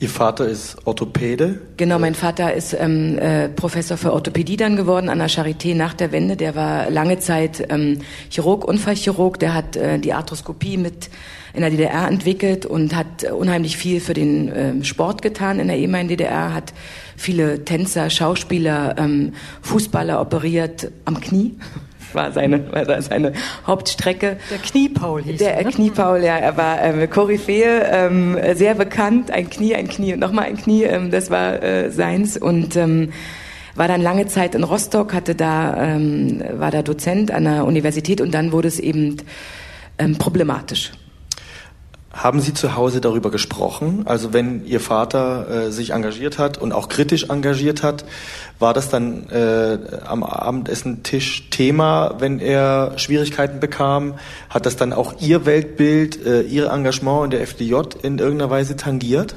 Ihr 0.00 0.08
Vater 0.08 0.48
ist 0.48 0.76
Orthopäde? 0.86 1.60
Genau, 1.76 2.00
mein 2.00 2.14
Vater 2.14 2.52
ist 2.52 2.76
ähm, 2.78 3.16
äh, 3.18 3.48
Professor 3.48 3.96
für 3.96 4.12
Orthopädie 4.12 4.56
dann 4.56 4.74
geworden 4.74 5.08
an 5.08 5.18
der 5.18 5.30
Charité 5.30 5.74
nach 5.74 5.94
der 5.94 6.10
Wende. 6.10 6.36
Der 6.36 6.56
war 6.56 6.90
lange 6.90 7.20
Zeit 7.20 7.64
ähm, 7.70 8.00
Chirurg, 8.28 8.64
Unfallchirurg. 8.64 9.38
Der 9.38 9.54
hat 9.54 9.76
äh, 9.76 9.98
die 10.00 10.12
Arthroskopie 10.12 10.78
mit 10.78 11.10
in 11.54 11.60
der 11.60 11.70
DDR 11.70 12.08
entwickelt 12.08 12.66
und 12.66 12.96
hat 12.96 13.30
unheimlich 13.30 13.76
viel 13.76 14.00
für 14.00 14.14
den 14.14 14.50
ähm, 14.52 14.84
Sport 14.84 15.22
getan 15.22 15.60
in 15.60 15.68
der 15.68 15.78
ehemaligen 15.78 16.08
DDR, 16.08 16.52
hat 16.52 16.74
viele 17.16 17.64
Tänzer, 17.64 18.10
Schauspieler, 18.10 18.96
ähm, 18.98 19.34
Fußballer 19.62 20.20
operiert 20.20 20.90
am 21.04 21.20
Knie 21.20 21.56
war 22.14 22.32
seine, 22.32 22.72
war 22.72 23.02
seine 23.02 23.32
Hauptstrecke. 23.66 24.38
Der 24.50 24.58
Kniepaul 24.58 25.22
hieß 25.22 25.38
Der 25.38 25.56
er, 25.56 25.64
ne? 25.64 25.70
Kniepaul, 25.70 26.18
ja, 26.18 26.36
er 26.36 26.56
war 26.56 26.82
ähm, 26.82 27.08
Koryphäe, 27.08 27.86
ähm, 27.90 28.38
sehr 28.54 28.74
bekannt, 28.74 29.30
ein 29.30 29.50
Knie, 29.50 29.74
ein 29.74 29.88
Knie 29.88 30.14
und 30.14 30.20
nochmal 30.20 30.46
ein 30.46 30.56
Knie, 30.56 30.84
ähm, 30.84 31.10
das 31.10 31.30
war 31.30 31.62
äh, 31.62 31.90
seins 31.90 32.36
und 32.36 32.76
ähm, 32.76 33.12
war 33.74 33.88
dann 33.88 34.00
lange 34.00 34.26
Zeit 34.26 34.54
in 34.54 34.64
Rostock, 34.64 35.14
hatte 35.14 35.34
da, 35.34 35.94
ähm, 35.94 36.42
war 36.52 36.70
da 36.70 36.82
Dozent 36.82 37.30
an 37.30 37.44
der 37.44 37.64
Universität 37.64 38.20
und 38.20 38.32
dann 38.32 38.52
wurde 38.52 38.68
es 38.68 38.78
eben 38.78 39.16
ähm, 39.98 40.16
problematisch. 40.16 40.92
Haben 42.14 42.40
Sie 42.40 42.54
zu 42.54 42.76
Hause 42.76 43.00
darüber 43.00 43.32
gesprochen? 43.32 44.02
Also 44.04 44.32
wenn 44.32 44.64
Ihr 44.66 44.78
Vater 44.78 45.66
äh, 45.66 45.70
sich 45.72 45.90
engagiert 45.90 46.38
hat 46.38 46.58
und 46.58 46.72
auch 46.72 46.88
kritisch 46.88 47.24
engagiert 47.28 47.82
hat, 47.82 48.04
war 48.60 48.72
das 48.72 48.88
dann 48.88 49.28
äh, 49.30 49.78
am 50.06 50.22
Abendessen-Tisch 50.22 51.50
Thema, 51.50 52.14
wenn 52.20 52.38
er 52.38 52.92
Schwierigkeiten 52.98 53.58
bekam? 53.58 54.14
Hat 54.48 54.64
das 54.64 54.76
dann 54.76 54.92
auch 54.92 55.20
Ihr 55.20 55.44
Weltbild, 55.44 56.24
äh, 56.24 56.42
Ihr 56.42 56.70
Engagement 56.70 57.24
in 57.24 57.30
der 57.30 57.40
FDJ 57.40 57.74
in 58.04 58.18
irgendeiner 58.18 58.48
Weise 58.48 58.76
tangiert? 58.76 59.34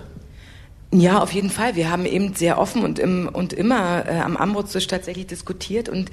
Ja, 0.92 1.22
auf 1.22 1.34
jeden 1.34 1.50
Fall. 1.50 1.76
Wir 1.76 1.90
haben 1.90 2.06
eben 2.06 2.36
sehr 2.36 2.60
offen 2.60 2.84
und, 2.84 3.00
im, 3.00 3.28
und 3.28 3.54
immer 3.54 4.06
äh, 4.08 4.20
am 4.20 4.38
Ambrutstisch 4.38 4.88
tatsächlich 4.88 5.26
diskutiert 5.26 5.90
und 5.90 6.12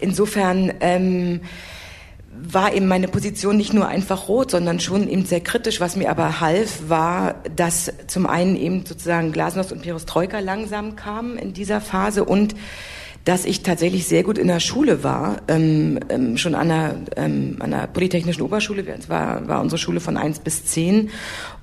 insofern 0.00 0.72
ähm, 0.80 1.42
war 2.42 2.74
eben 2.74 2.86
meine 2.86 3.08
Position 3.08 3.56
nicht 3.56 3.72
nur 3.72 3.88
einfach 3.88 4.28
rot, 4.28 4.50
sondern 4.50 4.80
schon 4.80 5.08
eben 5.08 5.24
sehr 5.24 5.40
kritisch. 5.40 5.80
Was 5.80 5.96
mir 5.96 6.10
aber 6.10 6.40
half, 6.40 6.88
war, 6.88 7.36
dass 7.54 7.92
zum 8.06 8.26
einen 8.26 8.56
eben 8.56 8.84
sozusagen 8.86 9.32
Glasnost 9.32 9.72
und 9.72 9.82
Perestroika 9.82 10.38
langsam 10.40 10.96
kamen 10.96 11.38
in 11.38 11.52
dieser 11.52 11.80
Phase 11.80 12.24
und 12.24 12.54
dass 13.24 13.44
ich 13.44 13.62
tatsächlich 13.62 14.06
sehr 14.06 14.22
gut 14.22 14.38
in 14.38 14.46
der 14.46 14.60
Schule 14.60 15.02
war, 15.02 15.42
ähm, 15.48 15.98
ähm, 16.08 16.36
schon 16.36 16.54
an 16.54 16.68
der, 16.68 16.94
ähm, 17.16 17.56
an 17.58 17.72
der 17.72 17.88
Polytechnischen 17.88 18.42
Oberschule, 18.42 18.84
das 18.84 19.08
war, 19.08 19.48
war 19.48 19.60
unsere 19.60 19.78
Schule 19.78 19.98
von 19.98 20.16
eins 20.16 20.38
bis 20.38 20.64
zehn 20.64 21.10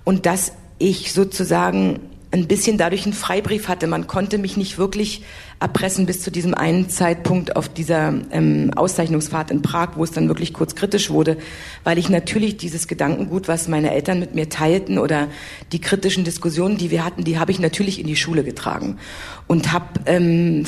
und 0.04 0.26
dass 0.26 0.52
ich 0.78 1.14
sozusagen 1.14 2.02
ein 2.32 2.48
bisschen 2.48 2.78
dadurch 2.78 3.06
einen 3.06 3.14
Freibrief 3.14 3.68
hatte. 3.68 3.88
Man 3.88 4.08
konnte 4.08 4.40
mich 4.40 4.58
nicht 4.58 4.78
wirklich 4.78 5.24
erpressen 5.64 6.06
bis 6.06 6.22
zu 6.22 6.30
diesem 6.30 6.54
einen 6.54 6.90
Zeitpunkt 6.90 7.56
auf 7.56 7.70
dieser 7.70 8.14
ähm, 8.32 8.72
Auszeichnungsfahrt 8.76 9.50
in 9.50 9.62
Prag, 9.62 9.92
wo 9.96 10.04
es 10.04 10.12
dann 10.12 10.28
wirklich 10.28 10.54
kurz 10.54 10.76
kritisch 10.76 11.10
wurde, 11.10 11.38
weil 11.86 11.98
ich 11.98 12.10
natürlich 12.10 12.58
dieses 12.58 12.90
Gedankengut, 12.90 13.48
was 13.48 13.70
meine 13.70 13.92
Eltern 13.92 14.20
mit 14.20 14.36
mir 14.36 14.50
teilten 14.50 15.00
oder 15.00 15.30
die 15.72 15.80
kritischen 15.80 16.26
Diskussionen, 16.26 16.78
die 16.78 16.92
wir 16.92 17.06
hatten, 17.06 17.24
die 17.24 17.40
habe 17.40 17.52
ich 17.52 17.60
natürlich 17.60 17.98
in 18.00 18.08
die 18.08 18.18
Schule 18.18 18.44
getragen 18.44 18.98
und 19.48 19.72
habe 19.72 19.86
ähm, 20.06 20.66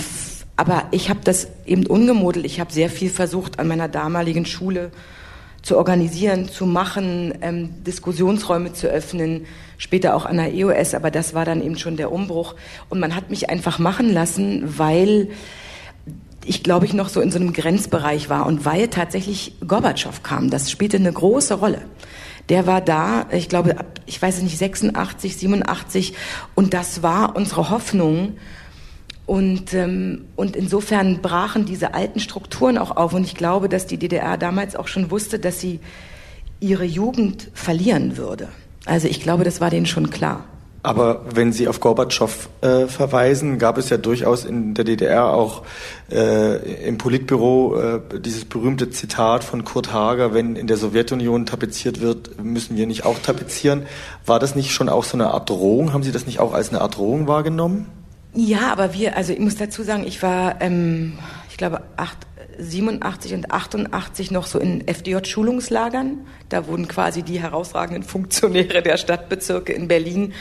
aber 0.58 0.86
ich 0.92 1.10
habe 1.10 1.20
das 1.22 1.50
eben 1.66 1.86
ungemodelt. 1.86 2.46
Ich 2.46 2.62
habe 2.62 2.72
sehr 2.72 2.90
viel 2.90 3.10
versucht 3.10 3.60
an 3.60 3.68
meiner 3.68 3.90
damaligen 3.90 4.46
Schule 4.46 4.92
zu 5.66 5.78
organisieren, 5.78 6.48
zu 6.48 6.68
machen, 6.68 7.34
ähm, 7.42 7.84
Diskussionsräume 7.84 8.74
zu 8.74 8.88
öffnen, 8.88 9.48
später 9.80 10.16
auch 10.16 10.28
an 10.28 10.38
der 10.38 10.54
EOS, 10.54 10.94
aber 10.94 11.10
das 11.10 11.34
war 11.34 11.44
dann 11.44 11.62
eben 11.62 11.76
schon 11.76 11.98
der 11.98 12.12
Umbruch. 12.12 12.54
Und 12.88 13.00
man 13.00 13.16
hat 13.16 13.32
mich 13.32 13.50
einfach 13.50 13.80
machen 13.80 14.14
lassen, 14.14 14.78
weil 14.78 15.30
ich 16.46 16.62
glaube 16.62 16.86
ich 16.86 16.94
noch 16.94 17.10
so 17.10 17.20
in 17.20 17.32
so 17.32 17.40
einem 17.40 17.52
Grenzbereich 17.52 18.30
war 18.30 18.46
und 18.46 18.64
weil 18.64 18.90
tatsächlich 18.90 19.56
Gorbatschow 19.68 20.22
kam. 20.22 20.52
Das 20.52 20.70
spielte 20.70 20.98
eine 20.98 21.12
große 21.12 21.56
Rolle. 21.56 21.82
Der 22.50 22.68
war 22.68 22.80
da, 22.80 23.26
ich 23.32 23.50
glaube, 23.50 23.76
ich 24.06 24.22
weiß 24.22 24.38
es 24.38 24.44
nicht, 24.44 24.60
86, 24.60 25.36
87 25.36 26.14
und 26.54 26.76
das 26.76 27.02
war 27.02 27.36
unsere 27.36 27.72
Hoffnung, 27.72 28.38
und, 29.26 29.74
ähm, 29.74 30.26
und 30.36 30.56
insofern 30.56 31.22
brachen 31.22 31.66
diese 31.66 31.94
alten 31.94 32.20
Strukturen 32.20 32.78
auch 32.78 32.96
auf. 32.96 33.14
Und 33.14 33.24
ich 33.24 33.36
glaube, 33.36 33.70
dass 33.70 33.88
die 33.88 33.98
DDR 33.98 34.38
damals 34.38 34.76
auch 34.76 34.88
schon 34.88 35.10
wusste, 35.10 35.40
dass 35.40 35.60
sie 35.60 35.80
ihre 36.60 36.86
Jugend 36.86 37.50
verlieren 37.54 38.18
würde. 38.18 38.50
Also 38.86 39.08
ich 39.08 39.22
glaube, 39.22 39.44
das 39.44 39.62
war 39.62 39.70
denen 39.70 39.88
schon 39.88 40.10
klar. 40.10 40.46
Aber 40.84 41.22
wenn 41.34 41.52
Sie 41.52 41.68
auf 41.68 41.80
Gorbatschow 41.80 42.48
äh, 42.62 42.86
verweisen, 42.86 43.58
gab 43.58 43.80
es 43.80 43.90
ja 43.90 43.98
durchaus 43.98 44.46
in 44.46 44.76
der 44.76 44.86
DDR 44.86 45.34
auch 45.34 45.64
äh, 46.12 46.88
im 46.88 47.00
Politbüro 47.00 47.76
äh, 47.76 48.20
dieses 48.20 48.46
berühmte 48.46 48.92
Zitat 48.92 49.44
von 49.44 49.64
Kurt 49.64 49.92
Hager, 49.92 50.36
wenn 50.36 50.56
in 50.56 50.68
der 50.68 50.78
Sowjetunion 50.78 51.48
tapeziert 51.48 52.02
wird, 52.02 52.40
müssen 52.44 52.78
wir 52.78 52.86
nicht 52.86 53.04
auch 53.04 53.18
tapezieren. 53.18 53.88
War 54.28 54.38
das 54.38 54.54
nicht 54.54 54.74
schon 54.74 54.88
auch 54.88 55.06
so 55.06 55.18
eine 55.18 55.32
Art 55.32 55.50
Drohung? 55.50 55.92
Haben 55.92 56.04
Sie 56.04 56.12
das 56.12 56.28
nicht 56.28 56.40
auch 56.40 56.54
als 56.54 56.70
eine 56.70 56.82
Art 56.82 56.98
Drohung 56.98 57.28
wahrgenommen? 57.28 57.88
Ja, 58.36 58.72
aber 58.72 58.94
wir, 58.94 59.16
also 59.16 59.34
ich 59.34 59.40
muss 59.40 59.56
dazu 59.56 59.84
sagen, 59.84 60.06
ich 60.06 60.22
war, 60.22 60.62
ähm, 60.62 61.18
ich 61.50 61.58
glaube, 61.58 61.82
acht, 61.96 62.18
87 62.58 63.34
und 63.34 63.52
88 63.52 64.32
noch 64.32 64.46
so 64.46 64.60
in 64.60 64.86
FDJ-Schulungslagern. 64.88 66.20
Da 66.50 66.68
wurden 66.68 66.88
quasi 66.88 67.24
die 67.24 67.42
herausragenden 67.42 68.04
Funktionäre 68.04 68.82
der 68.82 68.98
Stadtbezirke 68.98 69.74
in 69.74 69.88
Berlin 69.88 70.34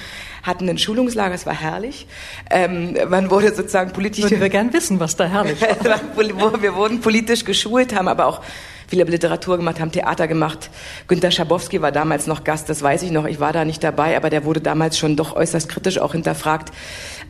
hatten 0.44 0.68
ein 0.68 0.78
Schulungslager, 0.78 1.34
es 1.34 1.46
war 1.46 1.58
herrlich. 1.58 2.06
Ähm, 2.50 2.96
man 3.08 3.30
wurde 3.30 3.54
sozusagen 3.54 3.92
politisch... 3.92 4.24
Würden 4.24 4.40
wir 4.40 4.50
gern 4.50 4.72
wissen, 4.72 5.00
was 5.00 5.16
da 5.16 5.24
herrlich 5.24 5.60
war. 5.60 6.00
wir 6.62 6.74
wurden 6.74 7.00
politisch 7.00 7.44
geschult, 7.44 7.94
haben 7.94 8.08
aber 8.08 8.26
auch 8.26 8.42
viele 8.86 9.04
Literatur 9.04 9.56
gemacht, 9.56 9.80
haben 9.80 9.90
Theater 9.90 10.28
gemacht. 10.28 10.70
Günter 11.08 11.30
Schabowski 11.30 11.80
war 11.80 11.92
damals 11.92 12.26
noch 12.26 12.44
Gast, 12.44 12.68
das 12.68 12.82
weiß 12.82 13.02
ich 13.02 13.10
noch. 13.10 13.24
Ich 13.24 13.40
war 13.40 13.52
da 13.52 13.64
nicht 13.64 13.82
dabei, 13.82 14.16
aber 14.16 14.28
der 14.28 14.44
wurde 14.44 14.60
damals 14.60 14.98
schon 14.98 15.16
doch 15.16 15.34
äußerst 15.34 15.68
kritisch 15.68 15.98
auch 15.98 16.12
hinterfragt. 16.12 16.72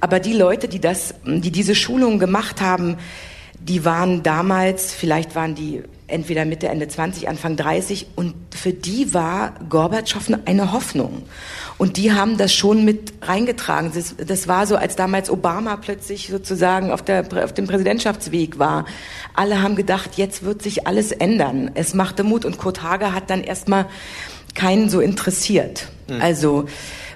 Aber 0.01 0.21
die 0.21 0.33
Leute, 0.33 0.69
die 0.69 0.81
das, 0.81 1.15
die 1.25 1.51
diese 1.51 1.75
Schulung 1.75 2.19
gemacht 2.19 2.61
haben, 2.61 2.97
die 3.61 3.85
waren 3.85 4.23
damals, 4.23 4.93
vielleicht 4.93 5.35
waren 5.35 5.55
die 5.55 5.83
entweder 6.07 6.45
Mitte, 6.45 6.69
Ende 6.69 6.87
20, 6.87 7.29
Anfang 7.29 7.57
30 7.57 8.09
und 8.15 8.35
für 8.55 8.73
die 8.73 9.15
war 9.15 9.55
Gorbatschow 9.71 10.31
eine 10.45 10.73
Hoffnung. 10.73 11.23
Und 11.79 11.97
die 11.97 12.13
haben 12.13 12.37
das 12.37 12.53
schon 12.53 12.85
mit 12.85 13.15
reingetragen. 13.23 13.91
Das, 13.95 14.15
das 14.17 14.47
war 14.47 14.67
so, 14.67 14.77
als 14.77 14.97
damals 14.97 15.31
Obama 15.31 15.77
plötzlich 15.77 16.29
sozusagen 16.29 16.91
auf, 16.93 17.03
der, 17.03 17.27
auf 17.45 17.55
dem 17.55 17.67
Präsidentschaftsweg 17.67 18.59
war. 18.59 18.85
Alle 19.35 19.63
haben 19.63 19.77
gedacht, 19.77 20.11
jetzt 20.17 20.45
wird 20.45 20.63
sich 20.63 20.87
alles 20.87 21.11
ändern. 21.11 21.71
Es 21.75 21.95
machte 21.95 22.23
Mut 22.23 22.45
und 22.45 22.59
Kurt 22.59 22.83
Hager 22.83 23.15
hat 23.15 23.31
dann 23.31 23.43
erstmal 23.43 23.87
keinen 24.55 24.89
so 24.91 25.01
interessiert. 25.01 25.89
Mhm. 26.09 26.21
Also 26.21 26.67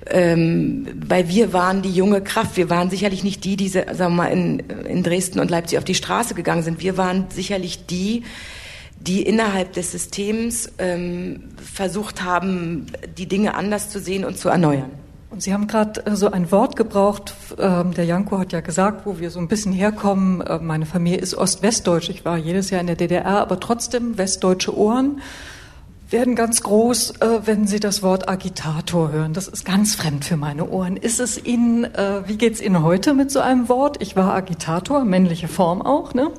ähm, 0.07 0.87
weil 1.07 1.29
wir 1.29 1.53
waren 1.53 1.83
die 1.83 1.93
junge 1.93 2.21
Kraft. 2.21 2.57
Wir 2.57 2.71
waren 2.71 2.91
sicherlich 2.91 3.25
nicht 3.25 3.45
die, 3.45 3.57
die 3.57 3.69
sagen 3.69 3.97
wir 3.99 4.09
mal, 4.09 4.27
in, 4.27 4.61
in 4.61 5.03
Dresden 5.03 5.41
und 5.41 5.51
Leipzig 5.51 5.79
auf 5.79 5.85
die 5.85 5.95
Straße 5.95 6.35
gegangen 6.35 6.63
sind. 6.63 6.81
Wir 6.81 6.97
waren 6.97 7.27
sicherlich 7.31 7.87
die, 7.87 8.23
die 9.01 9.23
innerhalb 9.23 9.73
des 9.73 9.93
Systems 9.93 10.73
ähm, 10.79 11.45
versucht 11.57 12.23
haben, 12.23 12.87
die 13.17 13.27
Dinge 13.27 13.55
anders 13.55 13.91
zu 13.91 14.01
sehen 14.01 14.25
und 14.25 14.39
zu 14.39 14.49
erneuern. 14.49 14.91
Und 15.31 15.43
Sie 15.43 15.53
haben 15.53 15.67
gerade 15.67 16.07
äh, 16.07 16.17
so 16.17 16.31
ein 16.31 16.51
Wort 16.51 16.77
gebraucht. 16.77 17.35
Ähm, 17.59 17.93
der 17.93 18.05
Janko 18.05 18.39
hat 18.39 18.53
ja 18.53 18.61
gesagt, 18.61 19.05
wo 19.05 19.19
wir 19.19 19.31
so 19.31 19.39
ein 19.39 19.49
bisschen 19.49 19.73
herkommen. 19.73 20.41
Äh, 20.41 20.59
meine 20.59 20.87
Familie 20.87 21.19
ist 21.19 21.35
ost-westdeutsch. 21.35 22.09
Ich 22.09 22.25
war 22.25 22.39
jedes 22.39 22.71
Jahr 22.71 22.81
in 22.81 22.87
der 22.87 22.97
DDR, 22.97 23.37
aber 23.39 23.61
trotzdem 23.61 24.17
westdeutsche 24.17 24.77
Ohren 24.77 25.21
werden 26.11 26.35
ganz 26.35 26.63
groß, 26.63 27.21
äh, 27.21 27.41
wenn 27.45 27.67
Sie 27.67 27.81
das 27.81 28.03
Wort 28.03 28.29
Agitator 28.29 29.13
hören. 29.13 29.35
Das 29.35 29.49
ist 29.49 29.65
ganz 29.65 29.95
fremd 29.95 30.25
für 30.25 30.37
meine 30.37 30.69
Ohren. 30.69 30.97
Ist 30.97 31.21
es 31.21 31.45
Ihnen, 31.45 31.85
äh, 31.85 32.27
wie 32.27 32.37
geht's 32.37 32.61
Ihnen 32.61 32.83
heute 32.83 33.15
mit 33.15 33.31
so 33.31 33.41
einem 33.41 33.69
Wort? 33.69 34.01
Ich 34.01 34.17
war 34.17 34.33
Agitator, 34.33 35.05
männliche 35.05 35.49
Form 35.49 35.83
auch, 35.83 36.15
ne? 36.15 36.31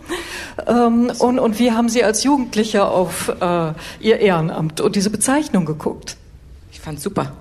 Ähm, 0.68 1.12
und, 1.20 1.40
und 1.40 1.60
wie 1.60 1.72
haben 1.72 1.90
Sie 1.90 2.04
als 2.04 2.24
Jugendlicher 2.24 2.92
auf 2.92 3.30
äh, 3.40 3.74
Ihr 4.00 4.20
Ehrenamt 4.20 4.82
und 4.82 4.96
diese 4.96 5.10
Bezeichnung 5.10 5.66
geguckt? 5.66 6.18
Ich 6.72 6.80
fand's 6.80 7.04
super. 7.04 7.34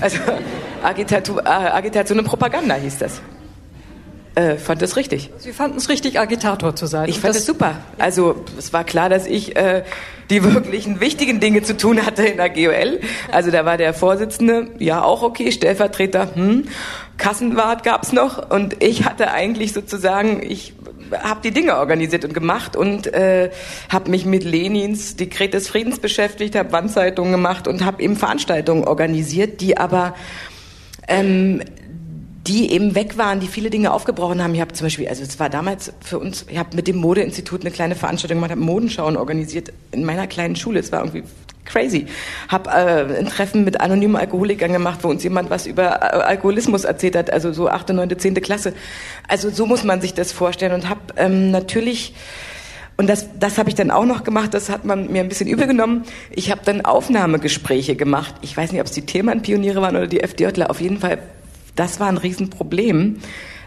Also 0.00 0.18
Agitator, 0.82 1.40
äh, 1.44 1.48
Agitation 1.48 2.18
und 2.18 2.24
Propaganda 2.24 2.76
hieß 2.76 2.98
das. 2.98 3.20
Äh, 4.38 4.56
fand 4.56 4.82
das 4.82 4.94
richtig. 4.94 5.30
Sie 5.38 5.52
fanden 5.52 5.78
es 5.78 5.88
richtig, 5.88 6.20
Agitator 6.20 6.76
zu 6.76 6.86
sein. 6.86 7.08
Ich 7.08 7.18
fand 7.18 7.34
es 7.34 7.44
super. 7.44 7.74
Also 7.98 8.44
es 8.56 8.72
war 8.72 8.84
klar, 8.84 9.08
dass 9.08 9.26
ich 9.26 9.56
äh, 9.56 9.82
die 10.30 10.44
wirklichen 10.54 11.00
wichtigen 11.00 11.40
Dinge 11.40 11.62
zu 11.62 11.76
tun 11.76 12.06
hatte 12.06 12.22
in 12.22 12.36
der 12.36 12.48
GOL. 12.48 13.00
Also 13.32 13.50
da 13.50 13.64
war 13.64 13.76
der 13.76 13.94
Vorsitzende, 13.94 14.68
ja 14.78 15.02
auch 15.02 15.22
okay, 15.22 15.50
Stellvertreter, 15.50 16.36
hm, 16.36 16.68
Kassenwart 17.16 17.82
gab's 17.82 18.12
noch 18.12 18.48
und 18.48 18.80
ich 18.80 19.04
hatte 19.04 19.32
eigentlich 19.32 19.72
sozusagen, 19.72 20.40
ich 20.48 20.72
habe 21.20 21.40
die 21.42 21.50
Dinge 21.50 21.76
organisiert 21.76 22.24
und 22.24 22.32
gemacht 22.32 22.76
und 22.76 23.12
äh, 23.12 23.50
habe 23.88 24.08
mich 24.08 24.24
mit 24.24 24.44
Lenins 24.44 25.16
Dekret 25.16 25.52
des 25.52 25.66
Friedens 25.66 25.98
beschäftigt, 25.98 26.54
habe 26.54 26.70
Wandzeitungen 26.70 27.32
gemacht 27.32 27.66
und 27.66 27.84
habe 27.84 28.00
eben 28.00 28.14
Veranstaltungen 28.14 28.84
organisiert, 28.84 29.60
die 29.60 29.76
aber 29.76 30.14
ähm, 31.08 31.60
die 32.48 32.72
eben 32.72 32.94
weg 32.94 33.18
waren, 33.18 33.40
die 33.40 33.46
viele 33.46 33.68
Dinge 33.68 33.92
aufgebrochen 33.92 34.42
haben. 34.42 34.54
Ich 34.54 34.60
habe 34.60 34.72
zum 34.72 34.86
Beispiel, 34.86 35.06
also 35.06 35.22
es 35.22 35.38
war 35.38 35.50
damals 35.50 35.92
für 36.00 36.18
uns, 36.18 36.46
ich 36.48 36.58
habe 36.58 36.74
mit 36.74 36.88
dem 36.88 36.96
Modeinstitut 36.96 37.60
eine 37.60 37.70
kleine 37.70 37.94
Veranstaltung 37.94 38.38
gemacht, 38.38 38.50
habe 38.50 38.60
Modenschauen 38.60 39.16
organisiert 39.16 39.72
in 39.92 40.04
meiner 40.04 40.26
kleinen 40.26 40.56
Schule. 40.56 40.80
Es 40.80 40.90
war 40.90 41.00
irgendwie 41.00 41.24
crazy. 41.66 42.06
Habe 42.48 42.70
äh, 42.70 43.18
ein 43.18 43.26
Treffen 43.26 43.64
mit 43.64 43.80
anonymen 43.80 44.16
Alkoholikern 44.16 44.72
gemacht, 44.72 45.00
wo 45.02 45.08
uns 45.08 45.22
jemand 45.22 45.50
was 45.50 45.66
über 45.66 46.02
äh, 46.02 46.22
Alkoholismus 46.22 46.84
erzählt 46.84 47.14
hat, 47.14 47.30
also 47.30 47.52
so 47.52 47.68
achte, 47.68 47.92
neunte, 47.92 48.16
zehnte 48.16 48.40
Klasse. 48.40 48.72
Also 49.28 49.50
so 49.50 49.66
muss 49.66 49.84
man 49.84 50.00
sich 50.00 50.14
das 50.14 50.32
vorstellen 50.32 50.72
und 50.72 50.88
habe 50.88 51.00
ähm, 51.16 51.50
natürlich 51.50 52.14
und 52.96 53.08
das, 53.08 53.28
das 53.38 53.58
habe 53.58 53.68
ich 53.68 53.76
dann 53.76 53.92
auch 53.92 54.06
noch 54.06 54.24
gemacht, 54.24 54.54
das 54.54 54.70
hat 54.70 54.84
man 54.84 55.12
mir 55.12 55.20
ein 55.20 55.28
bisschen 55.28 55.46
übel 55.46 55.68
genommen. 55.68 56.02
Ich 56.32 56.50
habe 56.50 56.62
dann 56.64 56.84
Aufnahmegespräche 56.84 57.94
gemacht. 57.94 58.34
Ich 58.40 58.56
weiß 58.56 58.72
nicht, 58.72 58.80
ob 58.80 58.88
es 58.88 58.92
die 58.92 59.06
Themenpioniere 59.06 59.80
waren 59.80 59.94
oder 59.94 60.08
die 60.08 60.20
FDJler. 60.20 60.68
Auf 60.68 60.80
jeden 60.80 60.98
Fall 60.98 61.18
das 61.78 62.00
war 62.00 62.08
ein 62.08 62.16
Riesenproblem. 62.16 63.18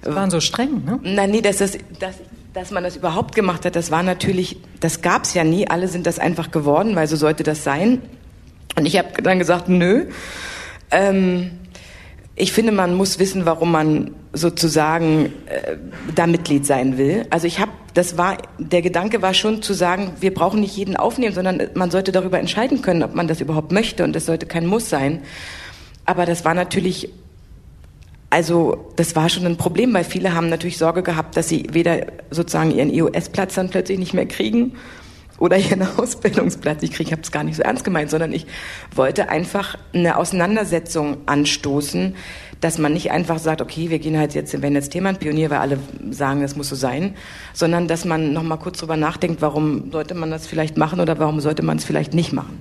Sie 0.03 0.15
waren 0.15 0.31
so 0.31 0.39
streng, 0.39 0.83
ne? 0.83 0.99
Nein, 1.03 1.31
nee, 1.31 1.41
dass, 1.41 1.57
das, 1.57 1.77
dass, 1.99 2.15
dass 2.53 2.71
man 2.71 2.83
das 2.83 2.95
überhaupt 2.95 3.35
gemacht 3.35 3.65
hat, 3.65 3.75
das 3.75 3.91
war 3.91 4.03
natürlich, 4.03 4.57
das 4.79 5.01
gab 5.01 5.23
es 5.23 5.33
ja 5.33 5.43
nie. 5.43 5.67
Alle 5.67 5.87
sind 5.87 6.05
das 6.05 6.19
einfach 6.19 6.51
geworden, 6.51 6.95
weil 6.95 7.07
so 7.07 7.15
sollte 7.15 7.43
das 7.43 7.63
sein. 7.63 8.01
Und 8.75 8.85
ich 8.85 8.97
habe 8.97 9.21
dann 9.21 9.39
gesagt, 9.39 9.69
nö. 9.69 10.07
Ähm, 10.89 11.51
ich 12.35 12.51
finde, 12.53 12.71
man 12.71 12.95
muss 12.95 13.19
wissen, 13.19 13.45
warum 13.45 13.71
man 13.71 14.15
sozusagen 14.33 15.27
äh, 15.45 15.77
da 16.15 16.25
Mitglied 16.25 16.65
sein 16.65 16.97
will. 16.97 17.27
Also 17.29 17.45
ich 17.45 17.59
habe, 17.59 17.71
das 17.93 18.17
war, 18.17 18.37
der 18.57 18.81
Gedanke 18.81 19.21
war 19.21 19.33
schon 19.33 19.61
zu 19.61 19.73
sagen, 19.73 20.13
wir 20.19 20.33
brauchen 20.33 20.61
nicht 20.61 20.75
jeden 20.75 20.95
aufnehmen, 20.95 21.35
sondern 21.35 21.61
man 21.75 21.91
sollte 21.91 22.11
darüber 22.11 22.39
entscheiden 22.39 22.81
können, 22.81 23.03
ob 23.03 23.13
man 23.13 23.27
das 23.27 23.41
überhaupt 23.41 23.71
möchte 23.71 24.03
und 24.03 24.15
das 24.15 24.25
sollte 24.25 24.45
kein 24.45 24.65
Muss 24.65 24.89
sein. 24.89 25.21
Aber 26.05 26.25
das 26.25 26.43
war 26.45 26.53
natürlich 26.53 27.09
also 28.31 28.91
das 28.95 29.15
war 29.15 29.29
schon 29.29 29.45
ein 29.45 29.57
Problem, 29.57 29.93
weil 29.93 30.05
viele 30.05 30.33
haben 30.33 30.49
natürlich 30.49 30.77
Sorge 30.77 31.03
gehabt, 31.03 31.35
dass 31.35 31.49
sie 31.49 31.67
weder 31.71 32.07
sozusagen 32.31 32.71
ihren 32.71 32.89
EOS-Platz 32.91 33.55
dann 33.55 33.69
plötzlich 33.69 33.99
nicht 33.99 34.13
mehr 34.13 34.25
kriegen 34.25 34.73
oder 35.37 35.57
ihren 35.57 35.81
Ausbildungsplatz 35.97 36.81
nicht 36.81 36.93
kriegen. 36.93 37.09
Ich 37.09 37.11
habe 37.11 37.23
es 37.23 37.31
gar 37.31 37.43
nicht 37.43 37.57
so 37.57 37.61
ernst 37.61 37.83
gemeint, 37.83 38.09
sondern 38.09 38.31
ich 38.31 38.47
wollte 38.95 39.29
einfach 39.29 39.77
eine 39.93 40.15
Auseinandersetzung 40.15 41.17
anstoßen, 41.25 42.15
dass 42.61 42.77
man 42.77 42.93
nicht 42.93 43.11
einfach 43.11 43.37
sagt, 43.37 43.61
okay, 43.61 43.89
wir 43.89 43.99
gehen 43.99 44.17
halt 44.17 44.33
jetzt, 44.33 44.61
wenn 44.61 44.75
jetzt 44.75 44.91
Thema 44.91 45.11
Pionier, 45.13 45.49
weil 45.49 45.57
alle 45.57 45.79
sagen, 46.11 46.41
das 46.41 46.55
muss 46.55 46.69
so 46.69 46.75
sein, 46.75 47.15
sondern 47.53 47.89
dass 47.89 48.05
man 48.05 48.31
noch 48.31 48.43
mal 48.43 48.57
kurz 48.57 48.79
drüber 48.79 48.95
nachdenkt, 48.95 49.41
warum 49.41 49.91
sollte 49.91 50.13
man 50.13 50.31
das 50.31 50.47
vielleicht 50.47 50.77
machen 50.77 51.01
oder 51.01 51.19
warum 51.19 51.41
sollte 51.41 51.63
man 51.63 51.77
es 51.77 51.83
vielleicht 51.83 52.13
nicht 52.13 52.31
machen. 52.31 52.59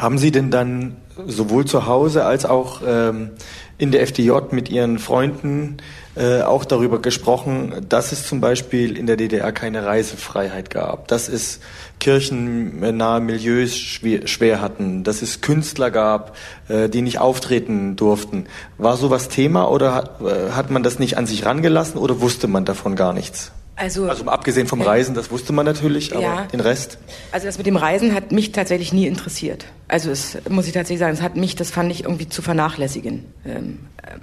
Haben 0.00 0.16
Sie 0.16 0.30
denn 0.30 0.50
dann 0.50 0.96
sowohl 1.26 1.66
zu 1.66 1.84
Hause 1.84 2.24
als 2.24 2.46
auch 2.46 2.80
ähm, 2.86 3.32
in 3.76 3.92
der 3.92 4.00
FDJ 4.00 4.32
mit 4.50 4.70
ihren 4.70 4.98
Freunden 4.98 5.76
äh, 6.16 6.40
auch 6.40 6.64
darüber 6.64 7.02
gesprochen, 7.02 7.84
dass 7.86 8.10
es 8.10 8.26
zum 8.26 8.40
Beispiel 8.40 8.96
in 8.96 9.06
der 9.06 9.18
DDR 9.18 9.52
keine 9.52 9.84
Reisefreiheit 9.84 10.70
gab, 10.70 11.06
dass 11.08 11.28
es 11.28 11.60
kirchennahe 11.98 13.20
Milieus 13.20 13.76
schwer, 13.76 14.62
hatten, 14.62 15.04
dass 15.04 15.20
es 15.20 15.42
Künstler 15.42 15.90
gab, 15.90 16.34
äh, 16.68 16.88
die 16.88 17.02
nicht 17.02 17.18
auftreten 17.18 17.96
durften. 17.96 18.46
War 18.78 18.96
sowas 18.96 19.28
Thema 19.28 19.70
oder 19.70 19.94
hat, 19.94 20.22
äh, 20.22 20.52
hat 20.52 20.70
man 20.70 20.82
das 20.82 20.98
nicht 20.98 21.18
an 21.18 21.26
sich 21.26 21.44
rangelassen 21.44 22.00
oder 22.00 22.22
wusste 22.22 22.48
man 22.48 22.64
davon 22.64 22.96
gar 22.96 23.12
nichts? 23.12 23.52
Also, 23.80 24.10
also 24.10 24.26
abgesehen 24.26 24.66
vom 24.66 24.82
Reisen, 24.82 25.14
das 25.14 25.30
wusste 25.30 25.54
man 25.54 25.64
natürlich, 25.64 26.12
aber 26.12 26.22
ja, 26.22 26.44
den 26.44 26.60
Rest? 26.60 26.98
Also 27.32 27.46
das 27.46 27.56
mit 27.56 27.66
dem 27.66 27.76
Reisen 27.76 28.14
hat 28.14 28.30
mich 28.30 28.52
tatsächlich 28.52 28.92
nie 28.92 29.06
interessiert. 29.06 29.64
Also 29.88 30.10
es 30.10 30.36
muss 30.50 30.66
ich 30.66 30.74
tatsächlich 30.74 31.00
sagen, 31.00 31.14
es 31.14 31.22
hat 31.22 31.36
mich, 31.36 31.56
das 31.56 31.70
fand 31.70 31.90
ich 31.90 32.04
irgendwie 32.04 32.28
zu 32.28 32.42
vernachlässigen. 32.42 33.24
Ähm, 33.46 33.78
äh, 34.02 34.18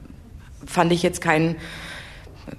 fand 0.68 0.94
ich 0.94 1.02
jetzt 1.02 1.22
keinen 1.22 1.56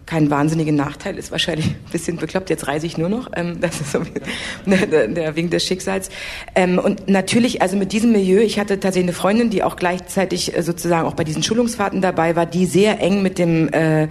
kein 0.06 0.28
wahnsinnigen 0.28 0.74
Nachteil, 0.74 1.16
ist 1.16 1.30
wahrscheinlich 1.30 1.66
ein 1.66 1.76
bisschen 1.92 2.16
bekloppt, 2.16 2.50
jetzt 2.50 2.66
reise 2.66 2.84
ich 2.86 2.98
nur 2.98 3.08
noch, 3.08 3.30
ähm, 3.36 3.60
das 3.60 3.80
ist 3.80 3.92
so 3.92 4.02
der, 4.66 5.06
der, 5.06 5.36
wegen 5.36 5.50
des 5.50 5.64
Schicksals. 5.64 6.10
Ähm, 6.56 6.78
und 6.78 7.08
natürlich, 7.08 7.62
also 7.62 7.76
mit 7.76 7.92
diesem 7.92 8.10
Milieu, 8.10 8.40
ich 8.40 8.58
hatte 8.58 8.80
tatsächlich 8.80 9.10
eine 9.10 9.16
Freundin, 9.16 9.50
die 9.50 9.62
auch 9.62 9.76
gleichzeitig 9.76 10.56
äh, 10.56 10.62
sozusagen 10.62 11.06
auch 11.06 11.14
bei 11.14 11.24
diesen 11.24 11.44
Schulungsfahrten 11.44 12.02
dabei 12.02 12.34
war, 12.34 12.44
die 12.44 12.66
sehr 12.66 13.00
eng 13.00 13.22
mit 13.22 13.38
dem 13.38 13.72
äh, 13.72 14.08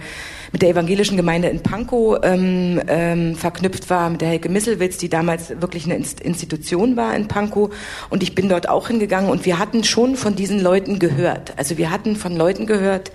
mit 0.52 0.62
der 0.62 0.70
evangelischen 0.70 1.16
Gemeinde 1.16 1.48
in 1.48 1.62
Pankow 1.62 2.18
ähm, 2.22 2.80
ähm, 2.88 3.36
verknüpft 3.36 3.90
war, 3.90 4.08
mit 4.10 4.20
der 4.20 4.28
Helke 4.28 4.48
Misselwitz, 4.48 4.98
die 4.98 5.08
damals 5.08 5.60
wirklich 5.60 5.84
eine 5.84 5.96
Institution 5.96 6.96
war 6.96 7.14
in 7.14 7.28
Pankow. 7.28 7.74
Und 8.10 8.22
ich 8.22 8.34
bin 8.34 8.48
dort 8.48 8.68
auch 8.68 8.88
hingegangen 8.88 9.30
und 9.30 9.44
wir 9.44 9.58
hatten 9.58 9.84
schon 9.84 10.16
von 10.16 10.36
diesen 10.36 10.60
Leuten 10.60 10.98
gehört. 10.98 11.52
Also 11.56 11.78
wir 11.78 11.90
hatten 11.90 12.16
von 12.16 12.36
Leuten 12.36 12.66
gehört, 12.66 13.12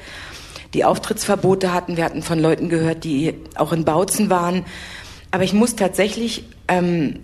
die 0.74 0.86
Auftrittsverbote 0.86 1.74
hatten. 1.74 1.98
Wir 1.98 2.06
hatten 2.06 2.24
von 2.24 2.40
Leuten 2.40 2.70
gehört, 2.70 3.04
die 3.04 3.36
auch 3.56 3.74
in 3.74 3.86
Bautzen 3.86 4.30
waren. 4.30 4.66
Aber 5.32 5.44
ich 5.44 5.54
muss 5.54 5.76
tatsächlich 5.76 6.46
ähm, 6.68 7.20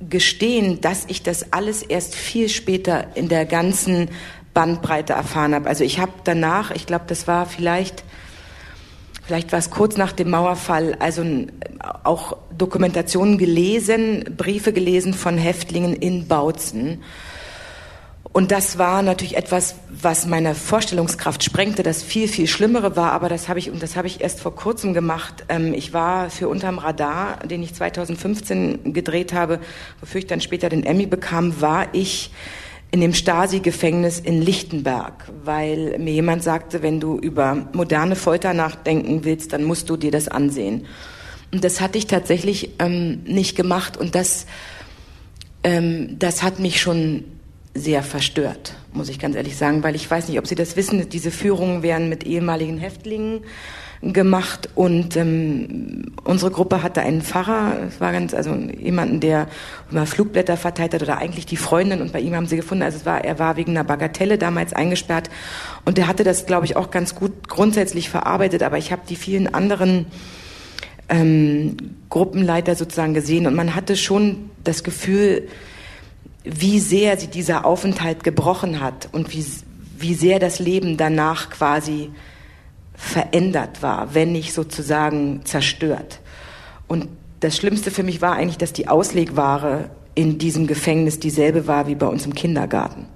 gestehen, 0.00 0.80
dass 0.80 1.04
ich 1.08 1.22
das 1.22 1.52
alles 1.52 1.82
erst 1.82 2.14
viel 2.14 2.48
später 2.48 3.08
in 3.14 3.28
der 3.28 3.46
ganzen 3.46 4.08
Bandbreite 4.52 5.14
erfahren 5.14 5.54
habe. 5.54 5.68
Also 5.68 5.84
ich 5.84 5.98
habe 5.98 6.12
danach, 6.24 6.70
ich 6.70 6.86
glaube, 6.86 7.04
das 7.08 7.26
war 7.26 7.46
vielleicht 7.46 8.04
vielleicht 9.26 9.52
war 9.52 9.58
es 9.58 9.70
kurz 9.70 9.96
nach 9.96 10.12
dem 10.12 10.30
Mauerfall, 10.30 10.96
also 10.98 11.24
auch 12.04 12.36
Dokumentationen 12.56 13.38
gelesen, 13.38 14.24
Briefe 14.36 14.72
gelesen 14.72 15.14
von 15.14 15.38
Häftlingen 15.38 15.94
in 15.94 16.28
Bautzen. 16.28 17.02
Und 18.34 18.50
das 18.50 18.78
war 18.78 19.02
natürlich 19.02 19.36
etwas, 19.36 19.76
was 19.88 20.26
meine 20.26 20.56
Vorstellungskraft 20.56 21.44
sprengte. 21.44 21.84
Das 21.84 22.02
viel, 22.02 22.26
viel 22.26 22.48
Schlimmere 22.48 22.96
war, 22.96 23.12
aber 23.12 23.28
das 23.28 23.48
habe 23.48 23.60
ich, 23.60 23.70
und 23.70 23.80
das 23.80 23.94
habe 23.94 24.08
ich 24.08 24.20
erst 24.22 24.40
vor 24.40 24.56
kurzem 24.56 24.92
gemacht. 24.92 25.44
Ähm, 25.48 25.72
ich 25.72 25.92
war 25.92 26.30
für 26.30 26.48
Unterm 26.48 26.78
Radar, 26.78 27.38
den 27.46 27.62
ich 27.62 27.74
2015 27.74 28.92
gedreht 28.92 29.32
habe, 29.32 29.60
wofür 30.00 30.18
ich 30.18 30.26
dann 30.26 30.40
später 30.40 30.68
den 30.68 30.84
Emmy 30.84 31.06
bekam, 31.06 31.60
war 31.60 31.86
ich 31.92 32.32
in 32.94 33.00
dem 33.00 33.12
Stasi-Gefängnis 33.12 34.20
in 34.20 34.40
Lichtenberg, 34.40 35.28
weil 35.42 35.98
mir 35.98 36.12
jemand 36.12 36.44
sagte, 36.44 36.80
wenn 36.80 37.00
du 37.00 37.18
über 37.18 37.66
moderne 37.72 38.14
Folter 38.14 38.54
nachdenken 38.54 39.24
willst, 39.24 39.52
dann 39.52 39.64
musst 39.64 39.90
du 39.90 39.96
dir 39.96 40.12
das 40.12 40.28
ansehen. 40.28 40.86
Und 41.52 41.64
das 41.64 41.80
hatte 41.80 41.98
ich 41.98 42.06
tatsächlich 42.06 42.70
ähm, 42.78 43.24
nicht 43.24 43.56
gemacht 43.56 43.96
und 43.96 44.14
das 44.14 44.46
ähm, 45.64 46.20
das 46.20 46.44
hat 46.44 46.60
mich 46.60 46.80
schon 46.80 47.24
sehr 47.74 48.04
verstört, 48.04 48.76
muss 48.92 49.08
ich 49.08 49.18
ganz 49.18 49.34
ehrlich 49.34 49.56
sagen, 49.56 49.82
weil 49.82 49.96
ich 49.96 50.08
weiß 50.08 50.28
nicht, 50.28 50.38
ob 50.38 50.46
Sie 50.46 50.54
das 50.54 50.76
wissen, 50.76 51.08
diese 51.08 51.32
Führungen 51.32 51.82
werden 51.82 52.08
mit 52.08 52.22
ehemaligen 52.22 52.78
Häftlingen 52.78 53.40
gemacht 54.12 54.68
und 54.74 55.16
ähm, 55.16 56.12
unsere 56.24 56.50
Gruppe 56.50 56.82
hatte 56.82 57.00
einen 57.00 57.22
Pfarrer, 57.22 57.78
es 57.88 58.00
war 58.00 58.12
ganz, 58.12 58.34
also 58.34 58.54
jemanden, 58.54 59.20
der 59.20 59.48
immer 59.90 60.06
Flugblätter 60.06 60.56
verteilt 60.56 60.94
hat 60.94 61.02
oder 61.02 61.18
eigentlich 61.18 61.46
die 61.46 61.56
Freundin 61.56 62.00
und 62.00 62.12
bei 62.12 62.20
ihm 62.20 62.34
haben 62.34 62.46
sie 62.46 62.56
gefunden, 62.56 62.82
also 62.82 62.98
es 62.98 63.06
war, 63.06 63.24
er 63.24 63.38
war 63.38 63.56
wegen 63.56 63.72
einer 63.72 63.84
Bagatelle 63.84 64.38
damals 64.38 64.72
eingesperrt. 64.72 65.30
Und 65.84 65.98
der 65.98 66.06
hatte 66.06 66.24
das, 66.24 66.46
glaube 66.46 66.66
ich, 66.66 66.76
auch 66.76 66.90
ganz 66.90 67.14
gut 67.14 67.48
grundsätzlich 67.48 68.10
verarbeitet, 68.10 68.62
aber 68.62 68.78
ich 68.78 68.92
habe 68.92 69.02
die 69.08 69.16
vielen 69.16 69.52
anderen 69.52 70.06
ähm, 71.08 71.76
Gruppenleiter 72.10 72.74
sozusagen 72.74 73.14
gesehen. 73.14 73.46
Und 73.46 73.54
man 73.54 73.74
hatte 73.74 73.96
schon 73.96 74.50
das 74.62 74.84
Gefühl, 74.84 75.48
wie 76.44 76.78
sehr 76.78 77.16
sie 77.16 77.28
dieser 77.28 77.64
Aufenthalt 77.64 78.22
gebrochen 78.22 78.80
hat 78.80 79.08
und 79.12 79.32
wie, 79.32 79.44
wie 79.98 80.14
sehr 80.14 80.38
das 80.38 80.58
Leben 80.58 80.96
danach 80.96 81.50
quasi 81.50 82.10
verändert 82.94 83.82
war, 83.82 84.14
wenn 84.14 84.32
nicht 84.32 84.52
sozusagen 84.52 85.44
zerstört. 85.44 86.20
Und 86.86 87.08
das 87.40 87.56
Schlimmste 87.56 87.90
für 87.90 88.02
mich 88.02 88.22
war 88.22 88.34
eigentlich, 88.34 88.58
dass 88.58 88.72
die 88.72 88.88
Auslegware 88.88 89.90
in 90.14 90.38
diesem 90.38 90.66
Gefängnis 90.66 91.18
dieselbe 91.18 91.66
war 91.66 91.86
wie 91.86 91.94
bei 91.94 92.06
uns 92.06 92.24
im 92.24 92.34
Kindergarten. 92.34 93.06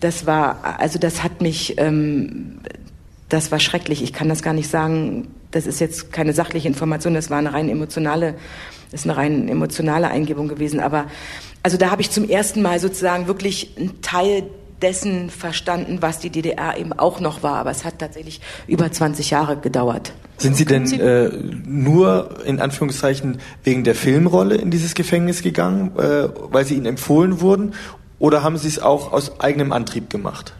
Das 0.00 0.26
war, 0.26 0.78
also 0.78 0.98
das 0.98 1.22
hat 1.22 1.40
mich, 1.40 1.78
ähm, 1.78 2.60
das 3.28 3.50
war 3.50 3.58
schrecklich. 3.58 4.02
Ich 4.02 4.12
kann 4.12 4.28
das 4.28 4.42
gar 4.42 4.52
nicht 4.52 4.70
sagen. 4.70 5.28
Das 5.50 5.66
ist 5.66 5.80
jetzt 5.80 6.12
keine 6.12 6.32
sachliche 6.32 6.68
Information. 6.68 7.14
Das 7.14 7.30
war 7.30 7.38
eine 7.38 7.52
rein 7.52 7.68
emotionale, 7.68 8.34
ist 8.92 9.04
eine 9.04 9.16
rein 9.16 9.48
emotionale 9.48 10.08
Eingebung 10.08 10.48
gewesen. 10.48 10.80
Aber 10.80 11.06
also 11.62 11.76
da 11.76 11.90
habe 11.90 12.02
ich 12.02 12.10
zum 12.10 12.28
ersten 12.28 12.62
Mal 12.62 12.78
sozusagen 12.80 13.26
wirklich 13.26 13.74
einen 13.78 14.00
Teil 14.02 14.44
dessen 14.84 15.30
verstanden, 15.30 15.98
was 16.00 16.18
die 16.18 16.28
DDR 16.28 16.76
eben 16.78 16.92
auch 16.92 17.18
noch 17.18 17.42
war. 17.42 17.56
Aber 17.56 17.70
es 17.70 17.84
hat 17.86 17.98
tatsächlich 17.98 18.40
über 18.66 18.92
20 18.92 19.30
Jahre 19.30 19.56
gedauert. 19.56 20.12
Sind 20.36 20.56
Sie 20.56 20.66
denn 20.66 20.92
äh, 20.92 21.30
nur 21.64 22.44
in 22.44 22.60
Anführungszeichen 22.60 23.38
wegen 23.62 23.82
der 23.82 23.94
Filmrolle 23.94 24.56
in 24.56 24.70
dieses 24.70 24.94
Gefängnis 24.94 25.42
gegangen, 25.42 25.96
äh, 25.96 26.28
weil 26.50 26.66
Sie 26.66 26.74
Ihnen 26.74 26.86
empfohlen 26.86 27.40
wurden? 27.40 27.72
Oder 28.18 28.42
haben 28.42 28.58
Sie 28.58 28.68
es 28.68 28.78
auch 28.78 29.12
aus 29.12 29.40
eigenem 29.40 29.72
Antrieb 29.72 30.10
gemacht? 30.10 30.52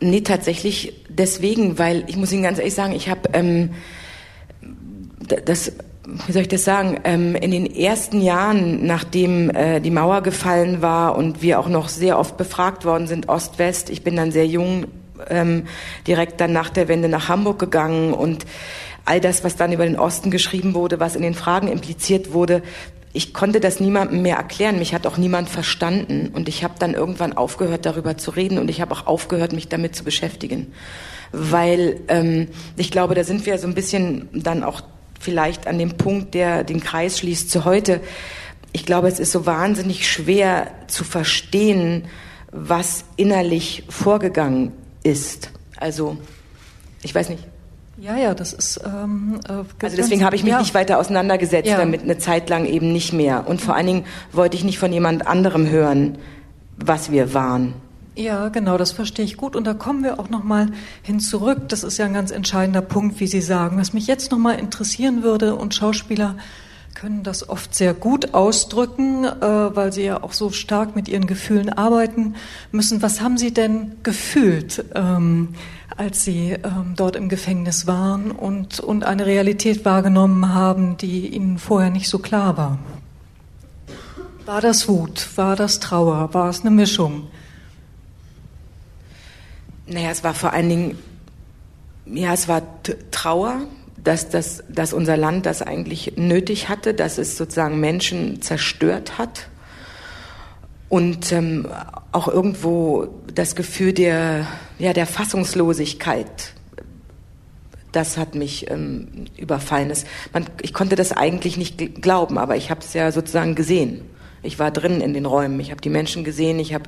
Nee, 0.00 0.22
tatsächlich 0.22 1.04
deswegen, 1.08 1.78
weil 1.78 2.04
ich 2.06 2.16
muss 2.16 2.32
Ihnen 2.32 2.44
ganz 2.44 2.58
ehrlich 2.58 2.74
sagen, 2.74 2.94
ich 2.94 3.10
habe 3.10 3.28
ähm, 3.34 3.70
das 5.44 5.72
wie 6.26 6.32
soll 6.32 6.42
ich 6.42 6.48
das 6.48 6.64
sagen, 6.64 7.00
ähm, 7.04 7.34
in 7.34 7.50
den 7.50 7.66
ersten 7.66 8.20
Jahren, 8.20 8.86
nachdem 8.86 9.50
äh, 9.50 9.80
die 9.80 9.90
Mauer 9.90 10.22
gefallen 10.22 10.82
war 10.82 11.16
und 11.16 11.42
wir 11.42 11.58
auch 11.58 11.68
noch 11.68 11.88
sehr 11.88 12.18
oft 12.18 12.36
befragt 12.36 12.84
worden 12.84 13.06
sind, 13.06 13.28
Ost-West, 13.28 13.90
ich 13.90 14.04
bin 14.04 14.16
dann 14.16 14.30
sehr 14.30 14.46
jung, 14.46 14.86
ähm, 15.28 15.64
direkt 16.06 16.40
dann 16.40 16.52
nach 16.52 16.70
der 16.70 16.88
Wende 16.88 17.08
nach 17.08 17.28
Hamburg 17.28 17.58
gegangen 17.58 18.12
und 18.12 18.46
all 19.04 19.20
das, 19.20 19.44
was 19.44 19.56
dann 19.56 19.72
über 19.72 19.84
den 19.84 19.98
Osten 19.98 20.30
geschrieben 20.30 20.74
wurde, 20.74 21.00
was 21.00 21.16
in 21.16 21.22
den 21.22 21.34
Fragen 21.34 21.68
impliziert 21.68 22.32
wurde, 22.32 22.62
ich 23.16 23.32
konnte 23.32 23.60
das 23.60 23.80
niemandem 23.80 24.20
mehr 24.20 24.36
erklären. 24.36 24.78
Mich 24.78 24.92
hat 24.92 25.06
auch 25.06 25.16
niemand 25.16 25.48
verstanden. 25.48 26.32
Und 26.34 26.50
ich 26.50 26.62
habe 26.62 26.74
dann 26.78 26.92
irgendwann 26.92 27.32
aufgehört, 27.32 27.86
darüber 27.86 28.18
zu 28.18 28.30
reden. 28.30 28.58
Und 28.58 28.68
ich 28.68 28.82
habe 28.82 28.92
auch 28.92 29.06
aufgehört, 29.06 29.54
mich 29.54 29.68
damit 29.68 29.96
zu 29.96 30.04
beschäftigen. 30.04 30.74
Weil 31.32 32.00
ähm, 32.08 32.48
ich 32.76 32.90
glaube, 32.90 33.14
da 33.14 33.24
sind 33.24 33.46
wir 33.46 33.56
so 33.56 33.66
ein 33.66 33.74
bisschen 33.74 34.28
dann 34.34 34.62
auch 34.62 34.82
vielleicht 35.18 35.66
an 35.66 35.78
dem 35.78 35.96
Punkt, 35.96 36.34
der 36.34 36.64
den 36.64 36.80
Kreis 36.80 37.18
schließt 37.18 37.50
zu 37.50 37.64
heute. 37.64 38.00
Ich 38.72 38.84
glaube, 38.84 39.08
es 39.08 39.18
ist 39.18 39.32
so 39.32 39.46
wahnsinnig 39.46 40.10
schwer 40.10 40.68
zu 40.86 41.04
verstehen, 41.04 42.04
was 42.52 43.04
innerlich 43.16 43.84
vorgegangen 43.88 44.72
ist. 45.02 45.50
Also, 45.76 46.18
ich 47.02 47.14
weiß 47.14 47.28
nicht. 47.28 47.44
Ja, 47.98 48.16
ja, 48.16 48.34
das 48.34 48.52
ist. 48.52 48.80
Ähm, 48.84 49.40
äh, 49.48 49.52
also 49.52 49.96
deswegen 49.96 50.24
habe 50.24 50.36
ich 50.36 50.42
mich 50.42 50.52
ja. 50.52 50.58
nicht 50.58 50.74
weiter 50.74 50.98
auseinandergesetzt, 50.98 51.68
ja. 51.68 51.78
damit 51.78 52.02
eine 52.02 52.18
Zeit 52.18 52.50
lang 52.50 52.66
eben 52.66 52.92
nicht 52.92 53.12
mehr. 53.12 53.48
Und 53.48 53.62
vor 53.62 53.74
allen 53.74 53.86
Dingen 53.86 54.04
wollte 54.32 54.56
ich 54.56 54.64
nicht 54.64 54.78
von 54.78 54.92
jemand 54.92 55.26
anderem 55.26 55.68
hören, 55.68 56.18
was 56.76 57.10
wir 57.10 57.32
waren. 57.32 57.74
Ja, 58.18 58.48
genau, 58.48 58.78
das 58.78 58.92
verstehe 58.92 59.26
ich 59.26 59.36
gut. 59.36 59.54
Und 59.54 59.66
da 59.66 59.74
kommen 59.74 60.02
wir 60.02 60.18
auch 60.18 60.30
nochmal 60.30 60.68
hin 61.02 61.20
zurück. 61.20 61.68
Das 61.68 61.84
ist 61.84 61.98
ja 61.98 62.06
ein 62.06 62.14
ganz 62.14 62.30
entscheidender 62.30 62.80
Punkt, 62.80 63.20
wie 63.20 63.26
Sie 63.26 63.42
sagen. 63.42 63.76
Was 63.76 63.92
mich 63.92 64.06
jetzt 64.06 64.30
nochmal 64.30 64.58
interessieren 64.58 65.22
würde, 65.22 65.54
und 65.54 65.74
Schauspieler 65.74 66.36
können 66.94 67.22
das 67.22 67.46
oft 67.46 67.74
sehr 67.74 67.92
gut 67.92 68.32
ausdrücken, 68.32 69.24
äh, 69.24 69.76
weil 69.76 69.92
sie 69.92 70.04
ja 70.04 70.22
auch 70.22 70.32
so 70.32 70.50
stark 70.50 70.96
mit 70.96 71.08
ihren 71.08 71.26
Gefühlen 71.26 71.68
arbeiten 71.68 72.36
müssen. 72.72 73.02
Was 73.02 73.20
haben 73.20 73.36
Sie 73.36 73.52
denn 73.52 73.92
gefühlt, 74.02 74.82
ähm, 74.94 75.50
als 75.94 76.24
Sie 76.24 76.52
ähm, 76.52 76.94
dort 76.96 77.16
im 77.16 77.28
Gefängnis 77.28 77.86
waren 77.86 78.30
und, 78.30 78.80
und 78.80 79.04
eine 79.04 79.26
Realität 79.26 79.84
wahrgenommen 79.84 80.54
haben, 80.54 80.96
die 80.96 81.28
Ihnen 81.28 81.58
vorher 81.58 81.90
nicht 81.90 82.08
so 82.08 82.18
klar 82.18 82.56
war? 82.56 82.78
War 84.46 84.62
das 84.62 84.88
Wut? 84.88 85.28
War 85.36 85.54
das 85.54 85.80
Trauer? 85.80 86.32
War 86.32 86.48
es 86.48 86.62
eine 86.62 86.70
Mischung? 86.70 87.24
Naja, 89.86 90.10
es 90.10 90.24
war 90.24 90.34
vor 90.34 90.52
allen 90.52 90.68
Dingen, 90.68 90.98
ja, 92.06 92.32
es 92.32 92.48
war 92.48 92.62
Trauer, 93.10 93.62
dass, 94.02 94.28
dass, 94.28 94.62
dass 94.68 94.92
unser 94.92 95.16
Land 95.16 95.46
das 95.46 95.62
eigentlich 95.62 96.16
nötig 96.16 96.68
hatte, 96.68 96.94
dass 96.94 97.18
es 97.18 97.36
sozusagen 97.36 97.80
Menschen 97.80 98.42
zerstört 98.42 99.18
hat. 99.18 99.48
Und 100.88 101.32
ähm, 101.32 101.66
auch 102.12 102.28
irgendwo 102.28 103.08
das 103.34 103.56
Gefühl 103.56 103.92
der, 103.92 104.46
ja, 104.78 104.92
der 104.92 105.06
Fassungslosigkeit, 105.06 106.52
das 107.90 108.16
hat 108.16 108.34
mich 108.34 108.70
ähm, 108.70 109.26
überfallen. 109.36 109.88
Das, 109.88 110.04
man, 110.32 110.46
ich 110.62 110.72
konnte 110.72 110.96
das 110.96 111.12
eigentlich 111.12 111.56
nicht 111.56 112.02
glauben, 112.02 112.38
aber 112.38 112.56
ich 112.56 112.70
habe 112.70 112.80
es 112.80 112.92
ja 112.92 113.10
sozusagen 113.10 113.54
gesehen. 113.54 114.02
Ich 114.42 114.58
war 114.58 114.70
drin 114.70 115.00
in 115.00 115.14
den 115.14 115.26
Räumen, 115.26 115.58
ich 115.58 115.70
habe 115.70 115.80
die 115.80 115.90
Menschen 115.90 116.22
gesehen, 116.22 116.60
ich 116.60 116.74
habe 116.74 116.84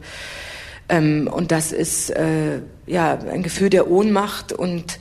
ähm, 0.88 1.28
und 1.32 1.52
das 1.52 1.72
ist 1.72 2.10
äh, 2.10 2.60
ja 2.86 3.18
ein 3.18 3.42
Gefühl 3.42 3.70
der 3.70 3.90
Ohnmacht 3.90 4.52
und 4.52 4.98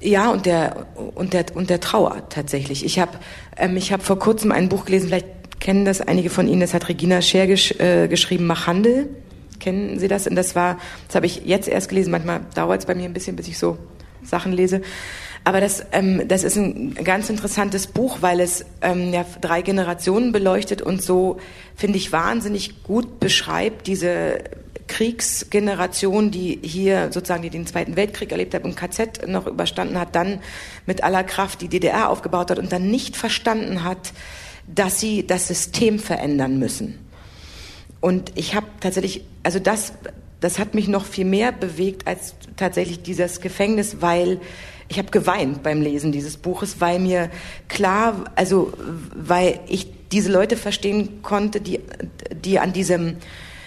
ja 0.00 0.30
und 0.30 0.46
der 0.46 0.86
und 1.14 1.32
der 1.32 1.44
und 1.54 1.70
der 1.70 1.80
Trauer 1.80 2.28
tatsächlich. 2.28 2.84
Ich 2.84 2.98
habe 2.98 3.18
ähm, 3.56 3.76
ich 3.76 3.92
habe 3.92 4.02
vor 4.02 4.18
kurzem 4.18 4.52
ein 4.52 4.68
Buch 4.68 4.84
gelesen, 4.84 5.08
vielleicht 5.08 5.40
kennen 5.60 5.84
das 5.84 6.00
einige 6.00 6.30
von 6.30 6.48
Ihnen. 6.48 6.60
Das 6.60 6.74
hat 6.74 6.88
Regina 6.88 7.20
Scher 7.22 7.46
gesch 7.46 7.72
äh, 7.78 8.08
geschrieben, 8.08 8.46
Mach 8.46 8.66
Handel. 8.66 9.08
Kennen 9.58 9.98
Sie 9.98 10.08
das? 10.08 10.26
Und 10.26 10.36
das 10.36 10.56
war, 10.56 10.78
das 11.06 11.16
habe 11.16 11.26
ich 11.26 11.42
jetzt 11.44 11.68
erst 11.68 11.90
gelesen. 11.90 12.10
Manchmal 12.10 12.40
dauert 12.54 12.80
es 12.80 12.86
bei 12.86 12.94
mir 12.94 13.04
ein 13.04 13.12
bisschen, 13.12 13.36
bis 13.36 13.46
ich 13.46 13.58
so 13.58 13.76
Sachen 14.22 14.52
lese. 14.52 14.80
Aber 15.44 15.60
das, 15.60 15.84
ähm, 15.92 16.26
das 16.28 16.44
ist 16.44 16.56
ein 16.56 16.94
ganz 16.94 17.28
interessantes 17.28 17.86
Buch, 17.86 18.18
weil 18.20 18.40
es 18.40 18.64
ähm, 18.80 19.12
ja, 19.12 19.24
drei 19.40 19.62
Generationen 19.62 20.32
beleuchtet 20.32 20.80
und 20.82 21.02
so, 21.02 21.38
finde 21.76 21.98
ich, 21.98 22.12
wahnsinnig 22.12 22.82
gut 22.82 23.20
beschreibt 23.20 23.86
diese 23.86 24.38
Kriegsgeneration, 24.90 26.32
die 26.32 26.58
hier 26.62 27.12
sozusagen 27.12 27.42
die 27.42 27.50
den 27.50 27.64
Zweiten 27.64 27.94
Weltkrieg 27.94 28.32
erlebt 28.32 28.54
hat 28.54 28.64
und 28.64 28.76
KZ 28.76 29.28
noch 29.28 29.46
überstanden 29.46 29.98
hat, 29.98 30.16
dann 30.16 30.40
mit 30.84 31.04
aller 31.04 31.22
Kraft 31.22 31.60
die 31.62 31.68
DDR 31.68 32.10
aufgebaut 32.10 32.50
hat 32.50 32.58
und 32.58 32.72
dann 32.72 32.90
nicht 32.90 33.16
verstanden 33.16 33.84
hat, 33.84 34.12
dass 34.66 34.98
sie 34.98 35.24
das 35.24 35.46
System 35.46 36.00
verändern 36.00 36.58
müssen. 36.58 36.98
Und 38.00 38.32
ich 38.34 38.56
habe 38.56 38.66
tatsächlich, 38.80 39.22
also 39.44 39.60
das, 39.60 39.92
das 40.40 40.58
hat 40.58 40.74
mich 40.74 40.88
noch 40.88 41.04
viel 41.04 41.24
mehr 41.24 41.52
bewegt 41.52 42.08
als 42.08 42.34
tatsächlich 42.56 43.00
dieses 43.00 43.40
Gefängnis, 43.40 43.98
weil 44.00 44.40
ich 44.88 44.98
habe 44.98 45.10
geweint 45.12 45.62
beim 45.62 45.82
Lesen 45.82 46.10
dieses 46.10 46.36
Buches, 46.36 46.80
weil 46.80 46.98
mir 46.98 47.30
klar, 47.68 48.24
also 48.34 48.72
weil 49.14 49.60
ich 49.68 49.86
diese 50.10 50.32
Leute 50.32 50.56
verstehen 50.56 51.22
konnte, 51.22 51.60
die, 51.60 51.78
die 52.44 52.58
an 52.58 52.72
diesem 52.72 53.18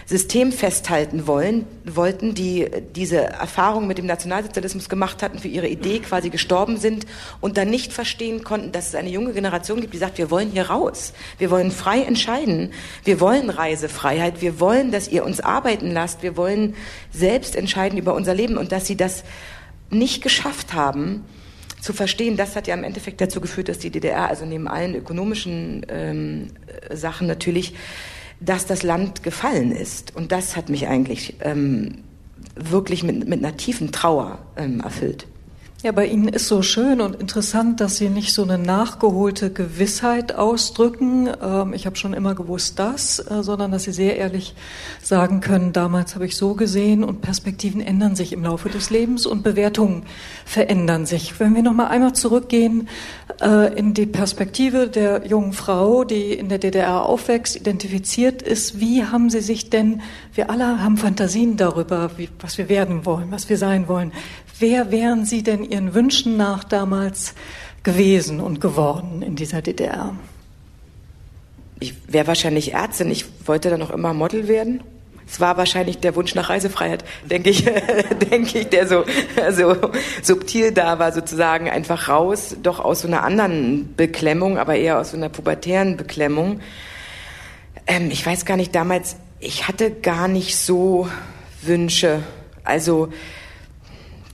System 0.05 0.51
festhalten 0.51 1.27
wollen, 1.27 1.65
wollten, 1.85 2.33
die 2.33 2.67
diese 2.95 3.17
Erfahrung 3.17 3.87
mit 3.87 3.97
dem 3.97 4.05
Nationalsozialismus 4.05 4.89
gemacht 4.89 5.23
hatten, 5.23 5.39
für 5.39 5.47
ihre 5.47 5.67
Idee 5.67 5.99
quasi 5.99 6.29
gestorben 6.29 6.77
sind 6.77 7.05
und 7.41 7.57
dann 7.57 7.69
nicht 7.69 7.93
verstehen 7.93 8.43
konnten, 8.43 8.71
dass 8.71 8.89
es 8.89 8.95
eine 8.95 9.09
junge 9.09 9.33
Generation 9.33 9.81
gibt, 9.81 9.93
die 9.93 9.97
sagt, 9.97 10.17
wir 10.17 10.29
wollen 10.29 10.51
hier 10.51 10.69
raus, 10.69 11.13
wir 11.37 11.51
wollen 11.51 11.71
frei 11.71 12.01
entscheiden, 12.01 12.71
wir 13.03 13.19
wollen 13.19 13.49
Reisefreiheit, 13.49 14.41
wir 14.41 14.59
wollen, 14.59 14.91
dass 14.91 15.07
ihr 15.07 15.25
uns 15.25 15.39
arbeiten 15.39 15.91
lasst, 15.91 16.23
wir 16.23 16.37
wollen 16.37 16.75
selbst 17.11 17.55
entscheiden 17.55 17.97
über 17.97 18.13
unser 18.13 18.33
Leben. 18.33 18.57
Und 18.57 18.71
dass 18.71 18.87
sie 18.87 18.97
das 18.97 19.23
nicht 19.89 20.21
geschafft 20.21 20.73
haben, 20.73 21.23
zu 21.83 21.91
verstehen, 21.91 22.37
das 22.37 22.55
hat 22.55 22.67
ja 22.67 22.75
im 22.75 22.85
Endeffekt 22.85 23.19
dazu 23.19 23.41
geführt, 23.41 23.67
dass 23.67 23.77
die 23.77 23.89
DDR, 23.89 24.29
also 24.29 24.45
neben 24.45 24.69
allen 24.69 24.95
ökonomischen 24.95 25.85
ähm, 25.89 26.47
Sachen 26.89 27.27
natürlich, 27.27 27.73
dass 28.39 28.65
das 28.65 28.83
Land 28.83 29.23
gefallen 29.23 29.71
ist. 29.71 30.15
Und 30.15 30.31
das 30.31 30.55
hat 30.55 30.69
mich 30.69 30.87
eigentlich 30.87 31.35
ähm, 31.41 32.03
wirklich 32.55 33.03
mit, 33.03 33.27
mit 33.27 33.43
einer 33.43 33.57
tiefen 33.57 33.91
Trauer 33.91 34.39
ähm, 34.57 34.79
erfüllt. 34.81 35.27
Ja, 35.83 35.91
bei 35.91 36.05
Ihnen 36.05 36.29
ist 36.29 36.47
so 36.47 36.61
schön 36.61 37.01
und 37.01 37.19
interessant, 37.19 37.81
dass 37.81 37.97
Sie 37.97 38.07
nicht 38.07 38.33
so 38.33 38.43
eine 38.43 38.57
nachgeholte 38.57 39.51
Gewissheit 39.51 40.33
ausdrücken. 40.33 41.29
Ähm, 41.41 41.73
ich 41.73 41.85
habe 41.85 41.97
schon 41.97 42.13
immer 42.13 42.35
gewusst 42.35 42.79
das, 42.79 43.19
äh, 43.19 43.43
sondern 43.43 43.73
dass 43.73 43.83
Sie 43.83 43.91
sehr 43.91 44.15
ehrlich 44.15 44.55
sagen 45.01 45.41
können, 45.41 45.73
damals 45.73 46.15
habe 46.15 46.25
ich 46.25 46.37
so 46.37 46.53
gesehen 46.53 47.03
und 47.03 47.19
Perspektiven 47.19 47.81
ändern 47.81 48.15
sich 48.15 48.31
im 48.31 48.45
Laufe 48.45 48.69
des 48.69 48.91
Lebens 48.91 49.25
und 49.25 49.43
Bewertungen 49.43 50.03
verändern 50.45 51.05
sich. 51.05 51.37
Wenn 51.41 51.53
wir 51.53 51.63
noch 51.63 51.73
mal 51.73 51.87
einmal 51.87 52.13
zurückgehen 52.13 52.87
äh, 53.41 53.77
in 53.77 53.93
die 53.93 54.05
Perspektive 54.05 54.87
der 54.87 55.27
jungen 55.27 55.51
Frau, 55.51 56.05
die 56.05 56.31
in 56.31 56.47
der 56.47 56.59
DDR 56.59 57.05
aufwächst, 57.05 57.57
identifiziert 57.57 58.41
ist, 58.41 58.79
wie 58.79 59.03
haben 59.03 59.29
Sie 59.29 59.41
sich 59.41 59.69
denn, 59.69 60.01
wir 60.33 60.49
alle 60.49 60.81
haben 60.81 60.95
Fantasien 60.95 61.57
darüber, 61.57 62.11
wie, 62.15 62.29
was 62.39 62.57
wir 62.57 62.69
werden 62.69 63.05
wollen, 63.05 63.31
was 63.31 63.49
wir 63.49 63.57
sein 63.57 63.89
wollen. 63.89 64.13
Wer 64.59 64.91
wären 64.91 65.25
Sie 65.25 65.43
denn 65.43 65.63
Ihren 65.63 65.93
Wünschen 65.93 66.37
nach 66.37 66.63
damals 66.63 67.33
gewesen 67.81 68.39
und 68.39 68.61
geworden 68.61 69.21
in 69.21 69.35
dieser 69.35 69.61
DDR? 69.61 70.15
Ich 71.79 71.95
wäre 72.07 72.27
wahrscheinlich 72.27 72.73
Ärztin. 72.73 73.09
Ich 73.09 73.25
wollte 73.45 73.69
dann 73.69 73.79
noch 73.79 73.89
immer 73.89 74.13
Model 74.13 74.47
werden. 74.47 74.81
Es 75.25 75.39
war 75.39 75.57
wahrscheinlich 75.57 75.97
der 75.97 76.15
Wunsch 76.15 76.35
nach 76.35 76.49
Reisefreiheit, 76.49 77.03
denke 77.25 77.49
ich, 77.49 77.65
denke 78.31 78.59
ich, 78.59 78.69
der 78.69 78.87
so, 78.87 79.03
so 79.51 79.75
subtil 80.21 80.71
da 80.71 80.99
war, 80.99 81.11
sozusagen 81.11 81.69
einfach 81.69 82.09
raus, 82.09 82.55
doch 82.61 82.79
aus 82.79 83.01
so 83.01 83.07
einer 83.07 83.23
anderen 83.23 83.95
Beklemmung, 83.95 84.57
aber 84.57 84.75
eher 84.75 84.99
aus 84.99 85.11
so 85.11 85.17
einer 85.17 85.29
pubertären 85.29 85.97
Beklemmung. 85.97 86.59
Ähm, 87.87 88.11
ich 88.11 88.23
weiß 88.23 88.45
gar 88.45 88.57
nicht, 88.57 88.75
damals, 88.75 89.15
ich 89.39 89.67
hatte 89.67 89.91
gar 89.91 90.27
nicht 90.27 90.57
so 90.57 91.07
Wünsche. 91.61 92.21
Also, 92.63 93.09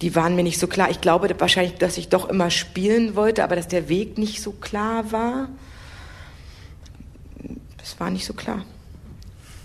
die 0.02 0.16
waren 0.16 0.36
mir 0.36 0.44
nicht 0.44 0.60
so 0.60 0.68
klar. 0.68 0.90
Ich 0.90 1.02
glaube 1.02 1.30
wahrscheinlich, 1.40 1.76
dass 1.76 1.98
ich 1.98 2.10
doch 2.10 2.30
immer 2.30 2.50
spielen 2.50 3.16
wollte, 3.16 3.44
aber 3.44 3.56
dass 3.56 3.68
der 3.68 3.90
Weg 3.90 4.18
nicht 4.18 4.42
so 4.42 4.52
klar 4.52 5.12
war. 5.12 5.50
Das 7.78 8.00
war 8.00 8.10
nicht 8.10 8.26
so 8.26 8.34
klar. 8.34 8.64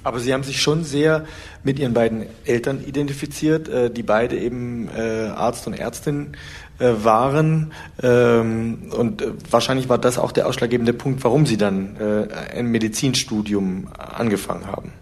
Aber 0.03 0.21
Sie 0.21 0.35
haben 0.35 0.43
sich 0.43 0.61
schon 0.61 0.85
sehr 0.85 1.25
mit 1.63 1.79
Ihren 1.79 1.95
beiden 1.95 2.27
Eltern 2.45 2.85
identifiziert, 2.85 3.69
äh, 3.69 3.91
die 3.91 4.03
beide 4.03 4.39
eben 4.39 4.89
äh, 4.89 5.29
Arzt 5.35 5.67
und 5.67 5.73
Ärztin 5.73 6.37
äh, 6.79 6.93
waren. 7.03 7.73
Ähm, 8.03 8.91
und 8.91 9.25
wahrscheinlich 9.51 9.89
war 9.89 9.99
das 9.99 10.19
auch 10.19 10.33
der 10.33 10.47
ausschlaggebende 10.47 10.93
Punkt, 10.93 11.25
warum 11.25 11.47
Sie 11.47 11.57
dann 11.57 11.97
ein 11.97 12.67
Medizinstudium 12.67 13.89
angefangen 13.97 14.67
haben. 14.67 14.93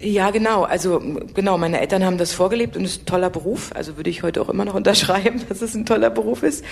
Ja, 0.00 0.30
genau. 0.30 0.62
Also 0.62 1.02
genau, 1.34 1.58
meine 1.58 1.80
Eltern 1.80 2.04
haben 2.04 2.18
das 2.18 2.32
vorgelebt 2.32 2.76
und 2.76 2.84
es 2.84 2.92
ist 2.92 3.02
ein 3.02 3.06
toller 3.06 3.30
Beruf. 3.30 3.72
Also 3.74 3.96
würde 3.96 4.10
ich 4.10 4.22
heute 4.22 4.40
auch 4.40 4.48
immer 4.48 4.64
noch 4.64 4.74
unterschreiben, 4.76 5.42
dass 5.48 5.60
es 5.60 5.74
ein 5.74 5.86
toller 5.86 6.10
Beruf 6.10 6.44
ist. 6.44 6.64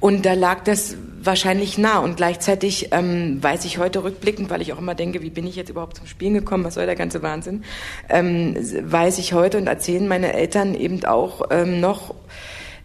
Und 0.00 0.26
da 0.26 0.32
lag 0.32 0.64
das 0.64 0.96
wahrscheinlich 1.22 1.78
nah. 1.78 1.98
Und 1.98 2.16
gleichzeitig 2.16 2.88
ähm, 2.90 3.40
weiß 3.40 3.64
ich 3.64 3.78
heute 3.78 4.02
rückblickend, 4.02 4.50
weil 4.50 4.60
ich 4.60 4.72
auch 4.72 4.78
immer 4.78 4.96
denke, 4.96 5.22
wie 5.22 5.30
bin 5.30 5.46
ich 5.46 5.54
jetzt 5.54 5.68
überhaupt 5.68 5.98
zum 5.98 6.06
Spielen 6.08 6.34
gekommen? 6.34 6.64
Was 6.64 6.74
soll 6.74 6.86
der 6.86 6.96
ganze 6.96 7.22
Wahnsinn? 7.22 7.62
Ähm, 8.08 8.56
weiß 8.56 9.18
ich 9.18 9.34
heute 9.34 9.58
und 9.58 9.68
erzählen 9.68 10.08
meine 10.08 10.32
Eltern 10.32 10.74
eben 10.74 11.04
auch 11.04 11.42
ähm, 11.50 11.80
noch, 11.80 12.14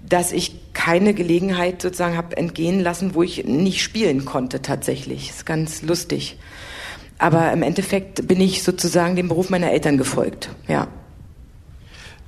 dass 0.08 0.32
ich 0.32 0.73
keine 0.73 1.15
Gelegenheit 1.15 1.82
sozusagen 1.82 2.15
habe 2.15 2.38
entgehen 2.38 2.80
lassen, 2.80 3.15
wo 3.15 3.23
ich 3.23 3.45
nicht 3.45 3.82
spielen 3.82 4.23
konnte 4.23 4.62
tatsächlich. 4.62 5.32
Ist 5.32 5.47
ganz 5.47 5.82
lustig. 5.82 6.38
Aber 7.19 7.51
im 7.51 7.62
Endeffekt 7.62 8.27
bin 8.27 8.39
ich 8.39 8.63
sozusagen 8.63 9.15
dem 9.15 9.27
Beruf 9.27 9.49
meiner 9.49 9.71
Eltern 9.71 9.97
gefolgt, 9.97 10.49
ja. 10.67 10.88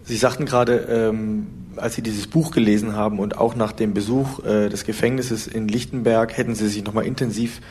Sie 0.04 0.18
sagten 0.18 0.46
gerade, 0.46 0.88
ähm, 0.90 1.48
als 1.78 1.96
Sie 1.96 2.02
dieses 2.02 2.28
Buch 2.28 2.52
gelesen 2.52 2.96
haben 2.96 3.20
und 3.20 3.38
auch 3.38 3.56
nach 3.56 3.72
dem 3.72 3.94
Besuch 3.94 4.44
äh, 4.44 4.68
des 4.68 4.84
Gefängnisses 4.84 5.48
in 5.48 5.68
Lichtenberg, 5.68 6.36
hätten 6.36 6.56
Sie 6.56 6.68
sich 6.68 6.84
nochmal 6.84 7.06
intensiv 7.06 7.62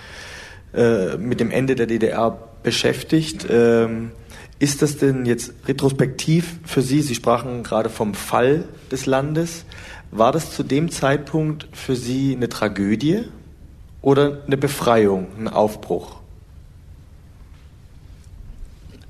äh, 0.73 1.19
mit 1.19 1.41
dem 1.41 1.51
Ende 1.51 1.75
der 1.75 1.87
DDR 1.87 2.39
beschäftigt. 2.63 3.47
Ähm, 3.51 4.13
ist 4.59 4.81
das 4.81 4.97
denn 4.97 5.27
jetzt 5.27 5.53
retrospektiv 5.67 6.61
für 6.65 6.81
Sie? 6.81 7.03
Sie 7.03 7.15
sprachen 7.15 7.63
gerade 7.63 7.91
vom 7.91 8.15
Fall 8.15 8.65
des 8.91 9.05
Landes. 9.07 9.65
War 10.11 10.33
das 10.33 10.53
zu 10.53 10.63
dem 10.63 10.91
Zeitpunkt 10.91 11.69
für 11.73 11.97
Sie 11.97 12.35
eine 12.35 12.49
Tragödie 12.49 13.25
oder 14.01 14.43
eine 14.47 14.57
Befreiung, 14.57 15.27
ein 15.39 15.49
Aufbruch? 15.49 16.20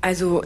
Also 0.00 0.42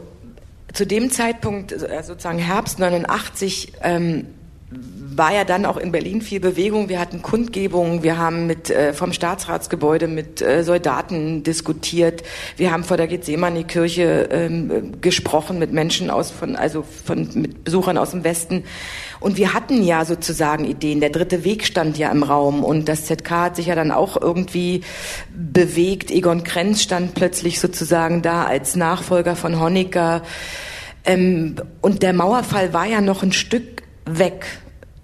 zu 0.72 0.86
dem 0.86 1.10
Zeitpunkt, 1.10 1.72
äh, 1.72 2.02
sozusagen 2.02 2.38
Herbst 2.38 2.78
89, 2.78 3.72
ähm, 3.82 4.26
war 4.70 5.32
ja 5.32 5.44
dann 5.44 5.66
auch 5.66 5.76
in 5.76 5.92
Berlin 5.92 6.20
viel 6.20 6.40
Bewegung. 6.40 6.88
Wir 6.88 6.98
hatten 6.98 7.22
Kundgebungen, 7.22 8.02
wir 8.02 8.18
haben 8.18 8.46
mit 8.46 8.70
äh, 8.70 8.92
vom 8.92 9.12
Staatsratsgebäude 9.12 10.08
mit 10.08 10.42
äh, 10.42 10.64
Soldaten 10.64 11.42
diskutiert, 11.42 12.22
wir 12.56 12.72
haben 12.72 12.82
vor 12.82 12.96
der 12.96 13.06
Gethsemane-Kirche 13.06 14.28
ähm, 14.30 15.00
gesprochen 15.00 15.58
mit 15.58 15.72
Menschen 15.72 16.10
aus 16.10 16.30
von 16.30 16.56
also 16.56 16.82
von 16.82 17.28
mit 17.34 17.64
Besuchern 17.64 17.98
aus 17.98 18.10
dem 18.10 18.24
Westen. 18.24 18.64
Und 19.20 19.36
wir 19.36 19.54
hatten 19.54 19.82
ja 19.82 20.04
sozusagen 20.04 20.64
Ideen. 20.64 21.00
Der 21.00 21.10
dritte 21.10 21.44
Weg 21.44 21.64
stand 21.64 21.96
ja 21.96 22.10
im 22.10 22.22
Raum 22.22 22.64
und 22.64 22.88
das 22.88 23.06
ZK 23.06 23.30
hat 23.30 23.56
sich 23.56 23.66
ja 23.66 23.74
dann 23.74 23.90
auch 23.90 24.20
irgendwie 24.20 24.82
bewegt. 25.34 26.10
Egon 26.10 26.44
Krenz 26.44 26.82
stand 26.82 27.14
plötzlich 27.14 27.60
sozusagen 27.60 28.22
da 28.22 28.44
als 28.44 28.76
Nachfolger 28.76 29.36
von 29.36 29.60
Honecker. 29.60 30.22
Ähm, 31.06 31.56
und 31.80 32.02
der 32.02 32.12
Mauerfall 32.12 32.72
war 32.72 32.86
ja 32.86 33.00
noch 33.00 33.22
ein 33.22 33.32
Stück 33.32 33.73
weg. 34.06 34.46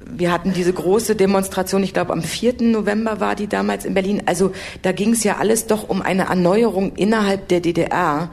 Wir 0.04 0.32
hatten 0.32 0.52
diese 0.52 0.72
große 0.72 1.14
Demonstration, 1.14 1.82
ich 1.82 1.92
glaube 1.92 2.12
am 2.12 2.22
4. 2.22 2.62
November 2.62 3.20
war 3.20 3.34
die 3.34 3.46
damals 3.46 3.84
in 3.84 3.94
Berlin. 3.94 4.22
Also 4.26 4.52
da 4.82 4.92
ging 4.92 5.12
es 5.12 5.24
ja 5.24 5.36
alles 5.36 5.66
doch 5.66 5.88
um 5.88 6.02
eine 6.02 6.24
Erneuerung 6.24 6.96
innerhalb 6.96 7.48
der 7.48 7.60
DDR 7.60 8.30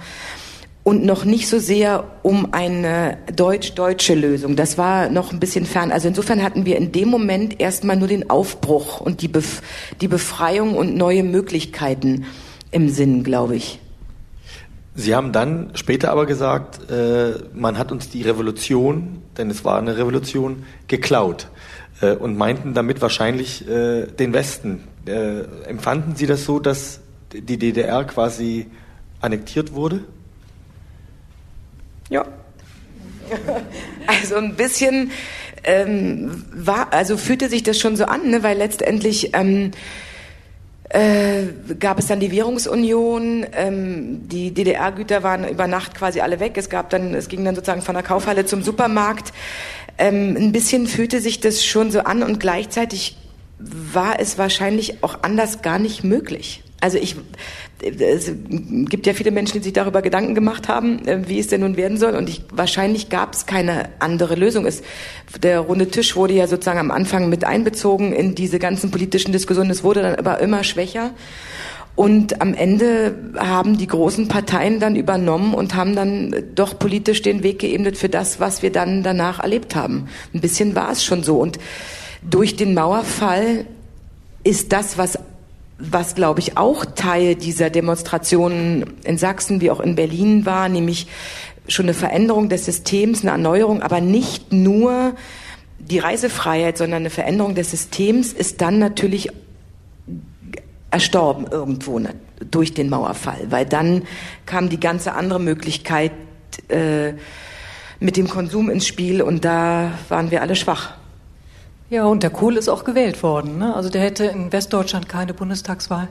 und 0.88 1.03
noch 1.03 1.25
nicht 1.25 1.49
so 1.49 1.60
sehr 1.60 2.06
um 2.23 2.53
eine 2.53 3.17
deutsch-deutsche 3.36 4.15
Lösung. 4.15 4.56
Das 4.56 4.77
war 4.77 5.10
noch 5.10 5.34
ein 5.34 5.39
bisschen 5.39 5.65
fern. 5.65 5.91
Also 5.91 6.08
insofern 6.08 6.41
hatten 6.41 6.65
wir 6.65 6.77
in 6.77 6.93
dem 6.93 7.10
Moment 7.10 7.60
erstmal 7.60 7.97
nur 7.97 8.08
den 8.08 8.30
Aufbruch 8.30 9.01
und 9.01 9.21
die, 9.21 9.27
Bef 9.27 9.62
die 9.99 10.08
Befreiung 10.08 10.75
und 10.75 10.95
neue 10.95 11.23
Möglichkeiten 11.23 12.25
im 12.71 12.88
Sinn, 12.88 13.23
glaube 13.23 13.58
ich. 13.58 13.80
Sie 15.00 15.14
haben 15.14 15.32
dann 15.32 15.70
später 15.76 16.12
aber 16.12 16.26
gesagt, 16.26 16.90
äh, 16.90 17.36
man 17.54 17.78
hat 17.78 17.92
uns 17.92 18.10
die 18.10 18.24
Revolution, 18.24 19.22
denn 19.38 19.52
es 19.52 19.64
war 19.64 19.78
eine 19.78 19.96
Revolution, 19.96 20.66
geklaut 20.88 21.50
äh, 22.02 22.14
und 22.14 22.36
meinten 22.36 22.74
damit 22.74 23.00
wahrscheinlich 23.00 23.68
äh, 23.70 24.08
den 24.08 24.34
Westen. 24.34 24.86
Äh, 25.06 25.42
empfanden 25.68 26.16
Sie 26.16 26.26
das 26.26 26.46
so, 26.46 26.60
dass 26.60 27.02
die 27.32 27.58
DDR 27.58 28.06
quasi 28.06 28.72
annektiert 29.22 29.74
wurde? 29.74 30.04
Ja. 32.10 32.26
Also 34.08 34.38
ein 34.38 34.56
bisschen 34.56 35.12
ähm, 35.66 36.46
war, 36.54 36.94
also 36.94 37.18
fühlte 37.18 37.50
sich 37.50 37.62
das 37.62 37.78
schon 37.78 37.98
so 37.98 38.06
an, 38.06 38.30
ne, 38.30 38.42
weil 38.42 38.58
letztendlich 38.58 39.36
ähm, 39.36 39.72
äh, 40.89 41.47
gab 41.80 42.00
es 42.00 42.08
dann 42.08 42.19
die 42.19 42.32
Währungsunion, 42.32 43.45
ähm, 43.54 44.28
die 44.30 44.54
DDR-Güter 44.54 45.21
waren 45.21 45.47
über 45.47 45.67
Nacht 45.67 45.95
quasi 45.95 46.21
alle 46.21 46.39
weg. 46.39 46.54
Es 46.58 46.69
gab 46.69 46.89
dann, 46.89 47.13
es 47.13 47.28
ging 47.28 47.43
dann 47.43 47.56
sozusagen 47.56 47.82
von 47.82 47.95
der 47.95 48.04
Kaufhalle 48.04 48.45
zum 48.45 48.63
Supermarkt. 48.63 49.34
Ähm, 49.97 50.38
ein 50.38 50.52
bisschen 50.52 50.88
fühlte 50.88 51.19
sich 51.19 51.39
das 51.39 51.65
schon 51.65 51.91
so 51.91 52.02
an 52.02 52.23
und 52.23 52.39
gleichzeitig 52.39 53.17
war 53.60 54.19
es 54.19 54.38
wahrscheinlich 54.38 55.04
auch 55.04 55.23
anders 55.23 55.62
gar 55.62 55.80
nicht 55.80 56.04
möglich. 56.04 56.63
Also 56.80 57.00
ich, 57.00 57.16
es 57.82 58.32
gibt 58.86 59.08
ja 59.08 59.13
viele 59.13 59.32
Menschen, 59.32 59.54
die 59.54 59.63
sich 59.63 59.74
darüber 59.74 60.04
Gedanken 60.04 60.36
gemacht 60.36 60.68
haben, 60.68 61.08
äh, 61.08 61.28
wie 61.28 61.40
es 61.40 61.48
denn 61.48 61.62
nun 61.62 61.76
werden 61.76 61.98
soll. 61.98 62.16
Und 62.16 62.30
ich, 62.30 62.44
wahrscheinlich 62.52 63.10
gab 63.10 63.34
es 63.34 63.48
keine 63.48 63.90
andere 64.00 64.36
Lösung. 64.36 64.66
Es, 64.66 64.84
der 65.42 65.60
runde 65.62 65.88
Tisch 65.88 66.16
wurde 66.16 66.36
ja 66.36 66.48
sozusagen 66.48 66.80
am 66.80 66.92
Anfang 66.92 67.30
mit 67.30 67.44
einbezogen 67.46 68.13
in 68.13 68.36
diese 68.36 68.60
ganzen 68.60 68.92
politischen 68.92 69.32
Diskussionen. 69.32 69.72
Es 69.72 69.84
wurde 69.84 70.04
dann 70.04 70.16
aber 70.16 70.40
immer 70.40 70.63
schwächer. 70.63 71.12
Und 71.96 72.42
am 72.42 72.54
Ende 72.54 73.16
haben 73.40 73.80
die 73.80 73.88
großen 73.88 74.28
Parteien 74.28 74.80
dann 74.80 74.96
übernommen 74.96 75.56
und 75.56 75.74
haben 75.74 75.96
dann 75.96 76.36
doch 76.54 76.78
politisch 76.78 77.24
den 77.24 77.42
Weg 77.42 77.58
geebnet 77.58 77.98
für 77.98 78.08
das, 78.08 78.40
was 78.40 78.62
wir 78.62 78.72
dann 78.72 79.02
danach 79.02 79.40
erlebt 79.40 79.76
haben. 79.76 80.08
Ein 80.32 80.42
bisschen 80.42 80.76
war 80.76 80.92
es 80.92 81.04
schon 81.04 81.24
so. 81.24 81.40
Und 81.40 81.58
durch 82.22 82.56
den 82.56 82.76
Mauerfall 82.76 83.66
ist 84.44 84.74
das, 84.74 85.00
was 85.00 85.18
was, 85.80 86.16
glaube 86.16 86.40
ich, 86.40 86.58
auch 86.58 86.86
Teil 86.86 87.36
dieser 87.36 87.70
Demonstrationen 87.70 88.96
in 89.04 89.18
Sachsen 89.18 89.62
wie 89.62 89.70
auch 89.70 89.80
in 89.80 89.96
Berlin 89.96 90.46
war, 90.46 90.70
nämlich 90.70 91.08
schon 91.68 91.86
eine 91.86 91.94
Veränderung 91.94 92.50
des 92.50 92.66
Systems, 92.66 93.22
eine 93.22 93.32
Erneuerung, 93.32 93.82
aber 93.82 94.02
nicht 94.02 94.52
nur 94.54 95.16
die 95.80 96.00
Reisefreiheit, 96.00 96.78
sondern 96.78 97.04
eine 97.04 97.10
Veränderung 97.10 97.56
des 97.56 97.72
Systems 97.72 98.34
ist 98.34 98.62
dann 98.62 98.80
natürlich 98.80 99.30
erstorben 100.90 101.46
irgendwo 101.50 102.02
durch 102.50 102.74
den 102.74 102.90
Mauerfall, 102.90 103.48
weil 103.50 103.66
dann 103.66 104.04
kam 104.46 104.70
die 104.70 104.80
ganze 104.80 105.13
andere 105.13 105.40
Möglichkeit 105.40 106.12
äh, 106.70 107.13
mit 108.00 108.16
dem 108.16 108.30
Konsum 108.30 108.70
ins 108.70 108.88
Spiel 108.88 109.22
und 109.22 109.44
da 109.44 109.92
waren 110.10 110.32
wir 110.32 110.42
alle 110.42 110.56
schwach. 110.56 110.97
Ja, 111.89 112.06
und 112.06 112.21
der 112.21 112.32
Kohl 112.32 112.58
ist 112.58 112.67
auch 112.67 112.84
gewählt 112.84 113.23
worden. 113.23 113.60
Ne? 113.60 113.73
Also 113.73 113.89
der 113.89 114.02
hätte 114.02 114.26
in 114.26 114.52
Westdeutschland 114.52 115.08
keine 115.08 115.34
Bundestagswahl 115.34 116.10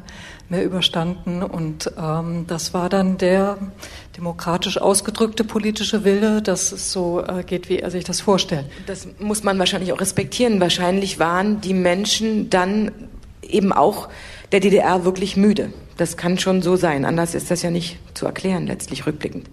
mehr 0.48 0.64
überstanden. 0.64 1.42
Und 1.42 1.92
ähm, 1.98 2.46
das 2.46 2.72
war 2.72 2.88
dann 2.88 3.18
der 3.18 3.58
demokratisch 4.16 4.78
ausgedrückte 4.78 5.44
politische 5.44 6.02
Wille, 6.04 6.40
dass 6.40 6.72
es 6.72 6.92
so 6.92 7.22
äh, 7.22 7.42
geht, 7.42 7.68
wie 7.68 7.80
er 7.80 7.90
sich 7.90 8.04
das 8.04 8.22
vorstellt. 8.22 8.64
Das 8.86 9.06
muss 9.18 9.42
man 9.42 9.58
wahrscheinlich 9.58 9.92
auch 9.92 10.00
respektieren. 10.00 10.60
Wahrscheinlich 10.60 11.18
waren 11.18 11.60
die 11.60 11.74
Menschen 11.74 12.48
dann 12.48 12.90
eben 13.42 13.72
auch 13.72 14.08
der 14.52 14.60
DDR 14.60 15.04
wirklich 15.04 15.36
müde. 15.36 15.74
Das 15.98 16.16
kann 16.16 16.38
schon 16.38 16.62
so 16.62 16.76
sein. 16.76 17.04
Anders 17.04 17.34
ist 17.34 17.50
das 17.50 17.60
ja 17.60 17.70
nicht 17.70 17.98
zu 18.14 18.24
erklären, 18.24 18.66
letztlich 18.66 19.06
rückblickend. 19.06 19.46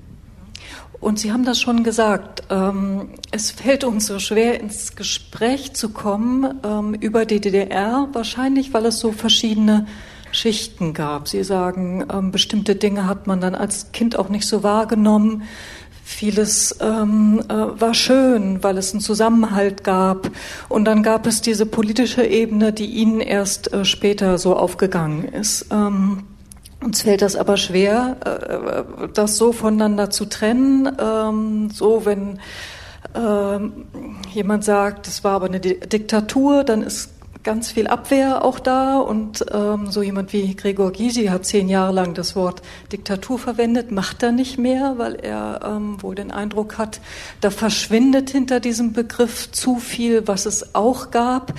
Und 1.03 1.19
Sie 1.19 1.33
haben 1.33 1.43
das 1.43 1.59
schon 1.59 1.83
gesagt, 1.83 2.43
ähm, 2.49 3.09
es 3.29 3.51
fällt 3.51 3.83
uns 3.83 4.07
so 4.07 4.19
schwer, 4.19 4.61
ins 4.61 4.95
Gespräch 4.95 5.73
zu 5.73 5.89
kommen 5.89 6.61
ähm, 6.63 6.93
über 6.93 7.25
die 7.25 7.41
DDR, 7.41 8.07
wahrscheinlich 8.13 8.73
weil 8.73 8.85
es 8.85 8.99
so 8.99 9.11
verschiedene 9.11 9.85
Schichten 10.31 10.93
gab. 10.93 11.27
Sie 11.27 11.43
sagen, 11.43 12.05
ähm, 12.11 12.31
bestimmte 12.31 12.75
Dinge 12.75 13.05
hat 13.05 13.27
man 13.27 13.41
dann 13.41 13.53
als 13.53 13.91
Kind 13.91 14.17
auch 14.17 14.29
nicht 14.29 14.47
so 14.47 14.63
wahrgenommen. 14.63 15.43
Vieles 16.05 16.77
ähm, 16.79 17.43
äh, 17.49 17.53
war 17.53 17.93
schön, 17.93 18.63
weil 18.63 18.77
es 18.77 18.93
einen 18.93 19.01
Zusammenhalt 19.01 19.83
gab. 19.83 20.31
Und 20.69 20.85
dann 20.85 21.03
gab 21.03 21.27
es 21.27 21.41
diese 21.41 21.65
politische 21.65 22.25
Ebene, 22.25 22.71
die 22.71 22.85
Ihnen 22.85 23.19
erst 23.19 23.73
äh, 23.73 23.83
später 23.83 24.37
so 24.37 24.55
aufgegangen 24.55 25.25
ist. 25.25 25.67
Ähm, 25.69 26.23
uns 26.83 27.01
fällt 27.01 27.21
das 27.21 27.35
aber 27.35 27.57
schwer, 27.57 28.17
äh, 28.25 29.07
das 29.13 29.37
so 29.37 29.51
voneinander 29.51 30.09
zu 30.09 30.25
trennen. 30.25 30.89
Ähm, 30.99 31.69
so, 31.71 32.05
wenn 32.05 32.39
ähm, 33.15 33.85
jemand 34.31 34.63
sagt, 34.63 35.07
es 35.07 35.23
war 35.23 35.33
aber 35.33 35.47
eine 35.47 35.59
Diktatur, 35.59 36.63
dann 36.63 36.81
ist 36.81 37.09
ganz 37.43 37.71
viel 37.71 37.87
Abwehr 37.87 38.43
auch 38.45 38.59
da. 38.59 38.99
Und 38.99 39.45
ähm, 39.51 39.91
so 39.91 40.01
jemand 40.01 40.33
wie 40.33 40.55
Gregor 40.55 40.91
Gysi 40.91 41.25
hat 41.25 41.45
zehn 41.45 41.67
Jahre 41.67 41.93
lang 41.93 42.13
das 42.13 42.35
Wort 42.35 42.61
Diktatur 42.91 43.37
verwendet, 43.37 43.91
macht 43.91 44.23
er 44.23 44.31
nicht 44.31 44.57
mehr, 44.57 44.93
weil 44.97 45.15
er 45.15 45.81
wohl 45.99 46.15
den 46.15 46.31
Eindruck 46.31 46.77
hat, 46.77 47.01
da 47.41 47.49
verschwindet 47.49 48.29
hinter 48.29 48.59
diesem 48.59 48.93
Begriff 48.93 49.51
zu 49.51 49.77
viel, 49.77 50.27
was 50.27 50.45
es 50.45 50.73
auch 50.73 51.11
gab. 51.11 51.53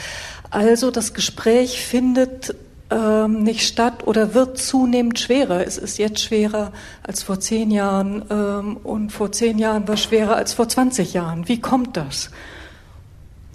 Also 0.51 0.91
das 0.91 1.13
Gespräch 1.15 1.85
findet 1.85 2.55
ähm, 2.91 3.43
nicht 3.43 3.67
statt 3.67 4.07
oder 4.07 4.35
wird 4.35 4.59
zunehmend 4.59 5.19
schwerer. 5.19 5.67
Es 5.67 5.79
ist 5.79 5.99
jetzt 5.99 6.21
schwerer 6.21 6.73
als 7.03 7.23
vor 7.23 7.41
zehn 7.41 7.71
Jahren 7.71 8.25
ähm, 8.31 8.77
und 8.79 9.11
vor 9.11 9.33
zehn 9.33 9.59
Jahren 9.59 9.89
war 9.89 9.97
schwerer 9.97 10.37
als 10.37 10.53
vor 10.53 10.69
20 10.69 11.15
Jahren. 11.15 11.49
Wie 11.49 11.61
kommt 11.61 11.97
das? 11.97 12.31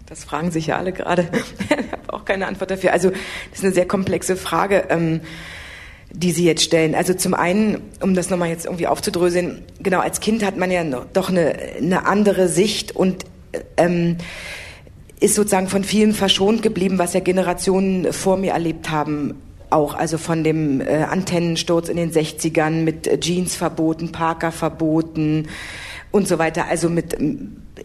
Das 0.08 0.24
fragen 0.24 0.52
sich 0.52 0.68
ja 0.68 0.78
alle 0.78 0.92
gerade. 0.92 1.28
ich 1.70 1.92
habe 1.92 2.14
auch 2.14 2.26
keine 2.26 2.48
Antwort 2.48 2.72
dafür. 2.72 2.92
Also 2.92 3.10
das 3.10 3.60
ist 3.60 3.64
eine 3.64 3.74
sehr 3.74 3.88
komplexe 3.88 4.36
Frage. 4.36 4.86
Ähm, 4.90 5.22
die 6.12 6.32
Sie 6.32 6.44
jetzt 6.44 6.64
stellen. 6.64 6.96
Also 6.96 7.14
zum 7.14 7.34
einen, 7.36 7.82
um 8.02 8.16
das 8.16 8.32
nochmal 8.32 8.50
jetzt 8.50 8.66
irgendwie 8.66 8.88
aufzudröseln, 8.88 9.64
genau, 9.80 10.00
als 10.00 10.20
Kind 10.20 10.44
hat 10.44 10.58
man 10.58 10.72
ja 10.72 10.84
doch 10.84 11.30
eine, 11.30 11.54
eine 11.78 12.08
andere 12.08 12.48
Sicht 12.48 12.96
und 12.96 13.26
ähm, 13.78 14.18
ist 15.20 15.36
sozusagen 15.36 15.68
von 15.68 15.84
vielen 15.84 16.14
verschont 16.14 16.62
geblieben, 16.62 16.98
was 16.98 17.14
ja 17.14 17.20
Generationen 17.20 18.14
vor 18.14 18.38
mir 18.38 18.54
erlebt 18.54 18.90
haben. 18.90 19.36
Auch 19.70 19.94
also 19.94 20.18
von 20.18 20.44
dem 20.44 20.82
äh, 20.82 21.04
Antennensturz 21.04 21.90
in 21.90 21.98
den 21.98 22.12
60ern 22.12 22.84
mit 22.84 23.06
äh, 23.06 23.20
Jeansverboten, 23.22 24.12
Parkerverboten 24.12 25.48
und 26.12 26.28
so 26.28 26.40
weiter. 26.40 26.66
Also 26.68 26.90
mit, 26.90 27.18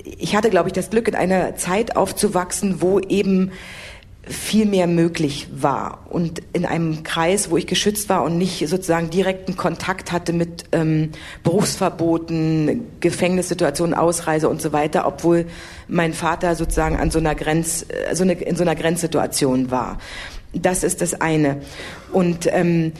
ich 0.04 0.34
hatte, 0.34 0.48
glaube 0.48 0.68
ich, 0.68 0.72
das 0.72 0.90
Glück, 0.90 1.08
in 1.08 1.14
einer 1.14 1.56
Zeit 1.56 1.96
aufzuwachsen, 1.96 2.80
wo 2.80 3.00
eben 3.00 3.50
viel 4.26 4.66
mehr 4.66 4.86
möglich 4.86 5.48
war 5.54 6.06
und 6.08 6.40
in 6.52 6.64
einem 6.64 7.02
Kreis, 7.02 7.50
wo 7.50 7.56
ich 7.56 7.66
geschützt 7.66 8.08
war 8.08 8.22
und 8.22 8.38
nicht 8.38 8.66
sozusagen 8.68 9.10
direkten 9.10 9.56
Kontakt 9.56 10.12
hatte 10.12 10.32
mit 10.32 10.64
ähm, 10.72 11.10
Berufsverboten, 11.42 12.86
Gefängnissituationen, 13.00 13.94
Ausreise 13.94 14.48
und 14.48 14.62
so 14.62 14.72
weiter, 14.72 15.06
obwohl 15.06 15.46
mein 15.88 16.14
Vater 16.14 16.54
sozusagen 16.54 16.96
an 16.96 17.10
so 17.10 17.18
einer 17.18 17.34
Grenz, 17.34 17.84
äh, 17.88 18.14
so 18.14 18.22
eine, 18.22 18.32
in 18.34 18.56
so 18.56 18.62
einer 18.62 18.74
Grenzsituation 18.74 19.70
war. 19.70 19.98
Das 20.54 20.84
ist 20.84 21.00
das 21.00 21.20
eine. 21.20 21.60
Und 22.12 22.46
ähm, 22.50 22.92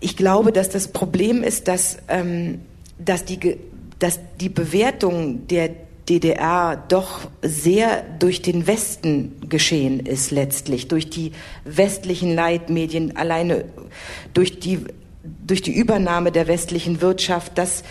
ich 0.00 0.16
glaube, 0.16 0.52
dass 0.52 0.70
das 0.70 0.88
Problem 0.88 1.42
ist, 1.42 1.68
dass, 1.68 1.98
ähm, 2.08 2.60
dass, 2.98 3.24
die, 3.24 3.58
dass 3.98 4.18
die 4.40 4.48
Bewertung 4.48 5.46
der 5.46 5.70
DDR 6.08 6.82
doch 6.88 7.20
sehr 7.42 8.02
durch 8.18 8.42
den 8.42 8.66
Westen 8.66 9.40
geschehen 9.48 10.00
ist 10.00 10.30
letztlich, 10.30 10.88
durch 10.88 11.10
die 11.10 11.32
westlichen 11.64 12.34
Leitmedien, 12.34 13.16
alleine 13.16 13.64
durch 14.34 14.58
die, 14.58 14.80
durch 15.46 15.62
die 15.62 15.74
Übernahme 15.74 16.32
der 16.32 16.48
westlichen 16.48 17.00
Wirtschaft, 17.00 17.56
dass 17.56 17.84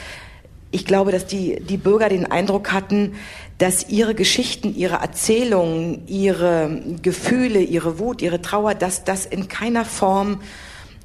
ich 0.71 0.85
glaube, 0.85 1.11
dass 1.11 1.25
die, 1.25 1.61
die 1.61 1.77
Bürger 1.77 2.07
den 2.07 2.25
Eindruck 2.25 2.71
hatten, 2.71 3.13
dass 3.57 3.89
ihre 3.89 4.15
Geschichten, 4.15 4.73
ihre 4.73 4.95
Erzählungen, 4.95 6.07
ihre 6.07 6.81
Gefühle, 7.01 7.59
ihre 7.59 7.99
Wut, 7.99 8.21
ihre 8.21 8.41
Trauer, 8.41 8.73
dass 8.73 9.03
das 9.03 9.25
in 9.25 9.49
keiner 9.49 9.83
Form 9.83 10.41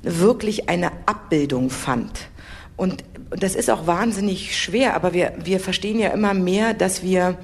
wirklich 0.02 0.68
eine 0.68 0.92
Abbildung 1.06 1.68
fand. 1.68 2.28
Und 2.76 3.04
das 3.30 3.54
ist 3.54 3.70
auch 3.70 3.86
wahnsinnig 3.86 4.56
schwer, 4.56 4.94
aber 4.94 5.12
wir, 5.12 5.32
wir 5.42 5.60
verstehen 5.60 5.98
ja 5.98 6.08
immer 6.08 6.34
mehr, 6.34 6.74
dass 6.74 7.02
wir 7.02 7.36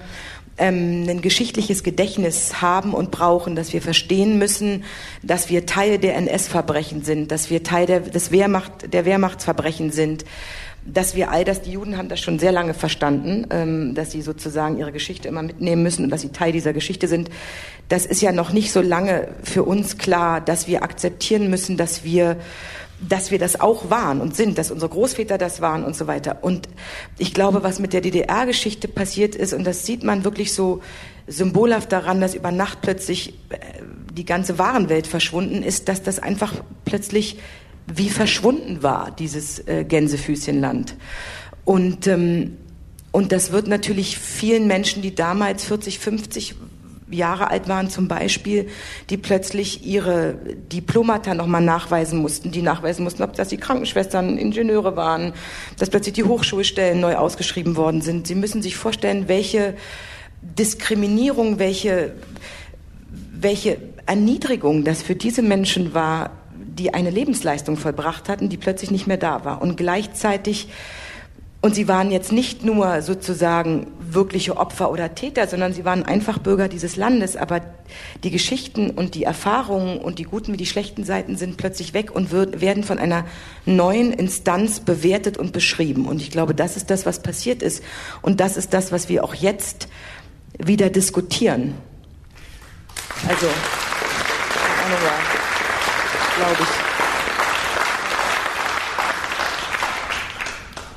ähm, 0.59 1.07
ein 1.09 1.23
geschichtliches 1.23 1.83
Gedächtnis 1.83 2.61
haben 2.61 2.93
und 2.93 3.11
brauchen, 3.11 3.57
dass 3.57 3.73
wir 3.73 3.81
verstehen 3.81 4.39
müssen, 4.39 4.85
dass 5.23 5.49
wir 5.49 5.67
Teil 5.67 5.99
der 5.99 6.17
NS-Verbrechen 6.17 7.03
sind, 7.03 7.33
dass 7.33 7.51
wir 7.51 7.63
Teil 7.63 7.87
der, 7.87 8.01
des 8.01 8.31
Wehrmacht, 8.31 8.93
der 8.93 9.05
Wehrmachtsverbrechen 9.05 9.91
sind, 9.91 10.25
dass 10.85 11.15
wir 11.15 11.31
all 11.31 11.45
das, 11.45 11.63
die 11.63 11.73
Juden 11.73 11.97
haben 11.97 12.09
das 12.09 12.21
schon 12.21 12.39
sehr 12.39 12.53
lange 12.53 12.75
verstanden, 12.75 13.47
ähm, 13.51 13.95
dass 13.95 14.11
sie 14.11 14.21
sozusagen 14.21 14.79
ihre 14.79 14.93
Geschichte 14.93 15.29
immer 15.29 15.43
mitnehmen 15.43 15.83
müssen 15.83 16.05
und 16.05 16.11
dass 16.11 16.23
sie 16.23 16.31
Teil 16.31 16.53
dieser 16.53 16.73
Geschichte 16.73 17.09
sind. 17.09 17.31
Das 17.89 18.05
ist 18.05 18.21
ja 18.21 18.33
noch 18.33 18.53
nicht 18.53 18.73
so 18.73 18.81
lange 18.81 19.29
für 19.43 19.63
uns 19.63 19.97
klar, 19.97 20.41
dass 20.41 20.67
wir 20.67 20.83
akzeptieren 20.83 21.51
müssen, 21.51 21.77
dass 21.77 22.05
wir 22.05 22.37
dass 23.09 23.31
wir 23.31 23.39
das 23.39 23.61
auch 23.61 23.91
waren 23.91 24.21
und 24.21 24.37
sind, 24.37 24.59
dass 24.59 24.71
unsere 24.71 24.91
Großväter 24.91 25.39
das 25.39 25.61
waren 25.61 25.85
und 25.85 25.97
so 25.97 26.07
weiter. 26.07 26.39
Und 26.43 26.69
ich 27.19 27.35
glaube, 27.35 27.63
was 27.63 27.79
mit 27.79 27.93
der 27.93 28.01
DDR-Geschichte 28.01 28.89
passiert 28.89 29.35
ist, 29.35 29.53
und 29.53 29.65
das 29.65 29.85
sieht 29.87 30.05
man 30.05 30.25
wirklich 30.25 30.53
so 30.53 30.81
symbolhaft 31.27 31.93
daran, 31.93 32.21
dass 32.21 32.35
über 32.35 32.51
Nacht 32.53 32.81
plötzlich 32.83 33.35
äh, 33.51 33.57
die 34.13 34.25
ganze 34.25 34.59
Warenwelt 34.59 35.07
verschwunden 35.07 35.63
ist, 35.63 35.89
dass 35.89 36.03
das 36.03 36.19
einfach 36.19 36.55
plötzlich 36.85 37.39
wie 37.87 38.11
verschwunden 38.11 38.83
war, 38.83 39.11
dieses 39.11 39.67
äh, 39.67 39.85
Gänsefüßchenland. 39.85 40.95
Und, 41.65 42.07
ähm, 42.07 42.57
und 43.11 43.33
das 43.33 43.53
wird 43.53 43.67
natürlich 43.67 44.19
vielen 44.19 44.67
Menschen, 44.67 45.03
die 45.03 45.15
damals 45.15 45.65
40, 45.65 45.99
50 45.99 46.55
Jahre 47.13 47.51
alt 47.51 47.69
waren 47.69 47.91
zum 47.91 48.09
Beispiel, 48.09 48.69
die 49.11 49.17
plötzlich 49.17 49.87
ihre 49.87 50.35
Diplomata 50.73 51.35
nochmal 51.35 51.63
nachweisen 51.63 52.21
mussten, 52.21 52.51
die 52.51 52.63
nachweisen 52.63 53.05
mussten, 53.05 53.23
ob 53.23 53.35
das 53.35 53.49
die 53.49 53.57
Krankenschwestern, 53.57 54.39
Ingenieure 54.39 54.97
waren, 54.97 55.33
dass 55.79 55.91
plötzlich 55.91 56.15
die 56.15 56.25
Hochschulstellen 56.25 57.01
neu 57.01 57.17
ausgeschrieben 57.17 57.77
worden 57.77 58.03
sind. 58.03 58.27
Sie 58.27 58.35
müssen 58.35 58.63
sich 58.63 58.77
vorstellen, 58.77 59.29
welche 59.29 59.75
Diskriminierung, 60.43 61.59
welche, 61.59 62.15
welche 63.33 63.79
Erniedrigung 64.07 64.85
das 64.85 65.03
für 65.03 65.15
diese 65.15 65.43
Menschen 65.43 65.95
war, 65.95 66.31
die 66.55 66.95
eine 66.95 67.11
Lebensleistung 67.11 67.77
vollbracht 67.77 68.29
hatten, 68.29 68.49
die 68.49 68.57
plötzlich 68.57 68.91
nicht 68.91 69.07
mehr 69.07 69.19
da 69.19 69.45
war. 69.45 69.63
Und 69.63 69.77
gleichzeitig 69.77 70.69
und 71.63 71.77
sie 71.77 71.87
waren 71.87 72.11
jetzt 72.11 72.33
nicht 72.33 72.65
nur 72.65 73.03
sozusagen 73.03 73.87
wirkliche 74.01 74.57
Opfer 74.57 74.91
oder 74.91 75.15
Täter, 75.15 75.47
sondern 75.47 75.73
sie 75.73 75.85
waren 75.85 76.05
einfach 76.05 76.39
Bürger 76.39 76.67
dieses 76.67 76.97
Landes. 76.97 77.37
Aber 77.37 77.61
die 78.25 78.33
Geschichten 78.33 78.91
und 78.91 79.15
die 79.15 79.23
Erfahrungen 79.23 79.99
und 79.99 80.19
die 80.19 80.25
guten 80.25 80.53
wie 80.53 80.57
die 80.57 80.67
schlechten 80.67 81.05
Seiten 81.05 81.37
sind 81.37 81.59
plötzlich 81.59 81.95
weg 81.95 82.11
und 82.11 82.33
wird, 82.33 82.61
werden 82.61 82.83
von 82.83 82.99
einer 82.99 83.25
neuen 83.65 84.13
Instanz 84.13 84.81
bewertet 84.81 85.39
und 85.39 85.53
beschrieben. 85.53 86.07
Und 86.07 86.21
ich 86.21 86.33
glaube, 86.33 86.53
das 86.53 86.77
ist 86.77 86.91
das, 86.91 87.07
was 87.07 87.23
passiert 87.23 87.63
ist. 87.63 87.85
Und 88.23 88.41
das 88.41 88.57
ist 88.57 88.75
das, 88.75 88.91
was 88.91 89.09
wir 89.09 89.23
auch 89.23 89.35
jetzt 89.35 89.87
wieder 90.59 90.91
diskutieren. 90.91 91.75
Also, 93.29 93.47
glaube 96.37 96.57
ich. 96.61 96.92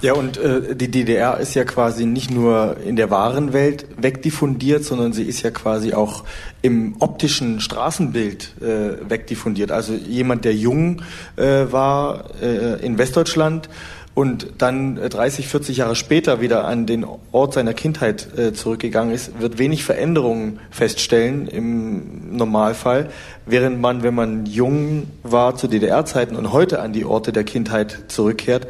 Ja, 0.06 0.14
und 0.14 0.38
äh, 0.38 0.76
die 0.76 0.92
DDR 0.92 1.40
ist 1.40 1.56
ja 1.56 1.64
quasi 1.64 2.06
nicht 2.06 2.30
nur 2.30 2.78
in 2.86 2.96
der 2.96 3.10
wahren 3.10 3.54
Welt 3.54 3.88
wegdiffundiert, 3.98 4.84
sondern 4.84 5.14
sie 5.14 5.24
ist 5.24 5.42
ja 5.42 5.50
quasi 5.50 5.96
auch 5.96 6.26
im 6.62 6.96
optischen 7.00 7.60
Straßenbild 7.60 8.54
äh, 8.62 9.10
wegdiffundiert. 9.10 9.72
Also 9.72 9.94
jemand, 9.94 10.46
der 10.46 10.54
jung 10.54 11.02
äh, 11.38 11.72
war 11.72 12.26
äh, 12.40 12.86
in 12.86 13.00
Westdeutschland 13.00 13.68
und 14.14 14.48
dann 14.60 14.98
30, 14.98 15.48
40 15.48 15.78
Jahre 15.78 15.96
später 15.96 16.40
wieder 16.40 16.66
an 16.66 16.86
den 16.86 17.04
Ort 17.32 17.56
seiner 17.56 17.74
Kindheit 17.74 18.28
zurückgegangen 18.54 19.14
ist, 19.14 19.42
wird 19.42 19.58
wenig 19.58 19.84
Veränderungen 19.84 20.60
feststellen 20.70 21.48
im 21.48 22.38
Normalfall, 22.38 23.10
während 23.46 23.82
man, 23.82 24.04
wenn 24.04 24.16
man 24.16 24.46
jung 24.46 25.08
war 25.24 25.58
zu 25.58 25.68
DDR-Zeiten 25.68 26.38
und 26.38 26.54
heute 26.54 26.80
an 26.80 26.94
die 26.94 27.04
Orte 27.04 27.34
der 27.34 27.44
Kindheit 27.44 28.06
zurückkehrt, 28.08 28.68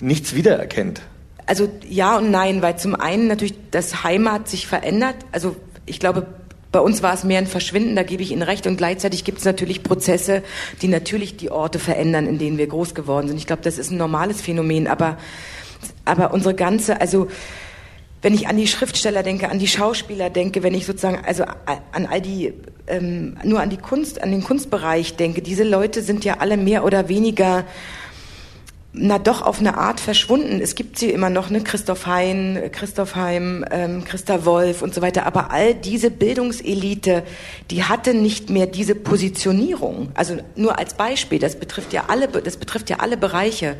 nichts 0.00 0.34
wiedererkennt. 0.34 1.02
Also 1.46 1.68
ja 1.88 2.18
und 2.18 2.30
nein, 2.30 2.62
weil 2.62 2.78
zum 2.78 2.94
einen 2.94 3.26
natürlich 3.26 3.54
das 3.70 4.04
Heimat 4.04 4.48
sich 4.48 4.66
verändert. 4.66 5.16
Also 5.32 5.56
ich 5.86 5.98
glaube, 5.98 6.26
bei 6.72 6.80
uns 6.80 7.02
war 7.02 7.12
es 7.12 7.24
mehr 7.24 7.38
ein 7.38 7.48
Verschwinden, 7.48 7.96
da 7.96 8.04
gebe 8.04 8.22
ich 8.22 8.30
Ihnen 8.30 8.42
recht. 8.42 8.66
Und 8.66 8.76
gleichzeitig 8.76 9.24
gibt 9.24 9.38
es 9.38 9.44
natürlich 9.44 9.82
Prozesse, 9.82 10.42
die 10.82 10.88
natürlich 10.88 11.36
die 11.36 11.50
Orte 11.50 11.78
verändern, 11.78 12.26
in 12.26 12.38
denen 12.38 12.58
wir 12.58 12.68
groß 12.68 12.94
geworden 12.94 13.26
sind. 13.26 13.38
Ich 13.38 13.46
glaube, 13.46 13.62
das 13.62 13.78
ist 13.78 13.90
ein 13.90 13.96
normales 13.96 14.40
Phänomen. 14.40 14.86
Aber, 14.86 15.18
aber 16.04 16.32
unsere 16.32 16.54
ganze, 16.54 17.00
also 17.00 17.26
wenn 18.22 18.34
ich 18.34 18.46
an 18.46 18.56
die 18.56 18.68
Schriftsteller 18.68 19.22
denke, 19.22 19.48
an 19.48 19.58
die 19.58 19.66
Schauspieler 19.66 20.30
denke, 20.30 20.62
wenn 20.62 20.74
ich 20.74 20.86
sozusagen 20.86 21.24
also 21.24 21.44
an 21.44 22.06
all 22.06 22.20
die 22.20 22.52
ähm, 22.86 23.36
nur 23.44 23.60
an 23.60 23.70
die 23.70 23.78
Kunst, 23.78 24.22
an 24.22 24.30
den 24.30 24.44
Kunstbereich 24.44 25.16
denke, 25.16 25.42
diese 25.42 25.64
Leute 25.64 26.02
sind 26.02 26.24
ja 26.24 26.36
alle 26.38 26.56
mehr 26.56 26.84
oder 26.84 27.08
weniger 27.08 27.64
na 28.92 29.18
doch 29.20 29.42
auf 29.42 29.60
eine 29.60 29.78
Art 29.78 30.00
verschwunden. 30.00 30.60
Es 30.60 30.74
gibt 30.74 30.98
sie 30.98 31.10
immer 31.10 31.30
noch, 31.30 31.48
ne? 31.48 31.62
Christoph 31.62 32.06
Hein, 32.06 32.58
Christoph 32.72 33.14
Heim, 33.14 33.64
ähm, 33.70 34.04
Christa 34.04 34.44
Wolf 34.44 34.82
und 34.82 34.94
so 34.94 35.00
weiter. 35.00 35.26
Aber 35.26 35.52
all 35.52 35.74
diese 35.74 36.10
Bildungselite, 36.10 37.22
die 37.70 37.84
hatte 37.84 38.14
nicht 38.14 38.50
mehr 38.50 38.66
diese 38.66 38.96
Positionierung. 38.96 40.10
Also 40.14 40.38
nur 40.56 40.78
als 40.78 40.94
Beispiel, 40.94 41.38
das 41.38 41.56
betrifft 41.56 41.92
ja 41.92 42.06
alle, 42.08 42.26
das 42.26 42.56
betrifft 42.56 42.90
ja 42.90 42.96
alle 42.96 43.16
Bereiche. 43.16 43.76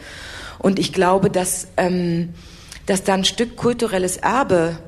Und 0.61 0.79
ich 0.79 0.93
glaube, 0.93 1.29
dass, 1.29 1.67
ähm, 1.77 2.29
dass 2.87 3.03
da 3.03 3.15
ein 3.15 3.25
Stück 3.25 3.57
kulturelles 3.57 4.17
Erbe 4.17 4.79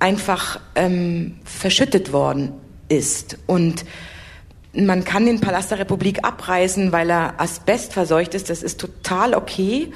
einfach 0.00 0.58
ähm, 0.74 1.36
verschüttet 1.44 2.12
worden 2.12 2.52
ist. 2.88 3.38
Und 3.46 3.84
man 4.76 5.04
kann 5.04 5.26
den 5.26 5.40
Palast 5.40 5.70
der 5.70 5.78
Republik 5.78 6.24
abreißen, 6.24 6.92
weil 6.92 7.10
er 7.10 7.34
asbestverseucht 7.38 8.34
ist. 8.34 8.50
Das 8.50 8.62
ist 8.62 8.80
total 8.80 9.34
okay. 9.34 9.92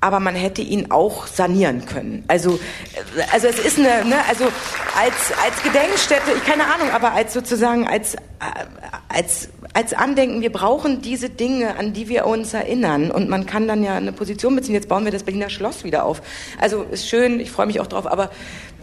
Aber 0.00 0.20
man 0.20 0.34
hätte 0.34 0.62
ihn 0.62 0.90
auch 0.90 1.26
sanieren 1.26 1.86
können. 1.86 2.24
Also, 2.28 2.60
äh, 3.16 3.22
also 3.32 3.48
es 3.48 3.58
ist 3.58 3.78
eine, 3.78 4.04
ne, 4.04 4.16
also 4.28 4.44
als, 4.44 5.32
als 5.42 5.62
Gedenkstätte, 5.62 6.32
ich 6.36 6.44
keine 6.44 6.64
Ahnung, 6.64 6.90
aber 6.92 7.12
als 7.12 7.32
sozusagen 7.32 7.88
als, 7.88 8.14
äh, 8.14 8.18
als, 9.08 9.48
als 9.72 9.94
Andenken, 9.94 10.42
wir 10.42 10.52
brauchen 10.52 11.00
diese 11.00 11.30
Dinge, 11.30 11.76
an 11.76 11.92
die 11.92 12.08
wir 12.08 12.26
uns 12.26 12.52
erinnern. 12.52 13.10
Und 13.10 13.28
man 13.28 13.46
kann 13.46 13.66
dann 13.66 13.82
ja 13.82 13.96
eine 13.96 14.12
Position 14.12 14.54
beziehen. 14.54 14.74
Jetzt 14.74 14.88
bauen 14.88 15.04
wir 15.04 15.12
das 15.12 15.24
Berliner 15.24 15.50
Schloss 15.50 15.82
wieder 15.82 16.04
auf. 16.04 16.22
Also 16.60 16.82
ist 16.82 17.08
schön, 17.08 17.40
ich 17.40 17.50
freue 17.50 17.66
mich 17.66 17.80
auch 17.80 17.86
drauf, 17.86 18.06
aber 18.06 18.30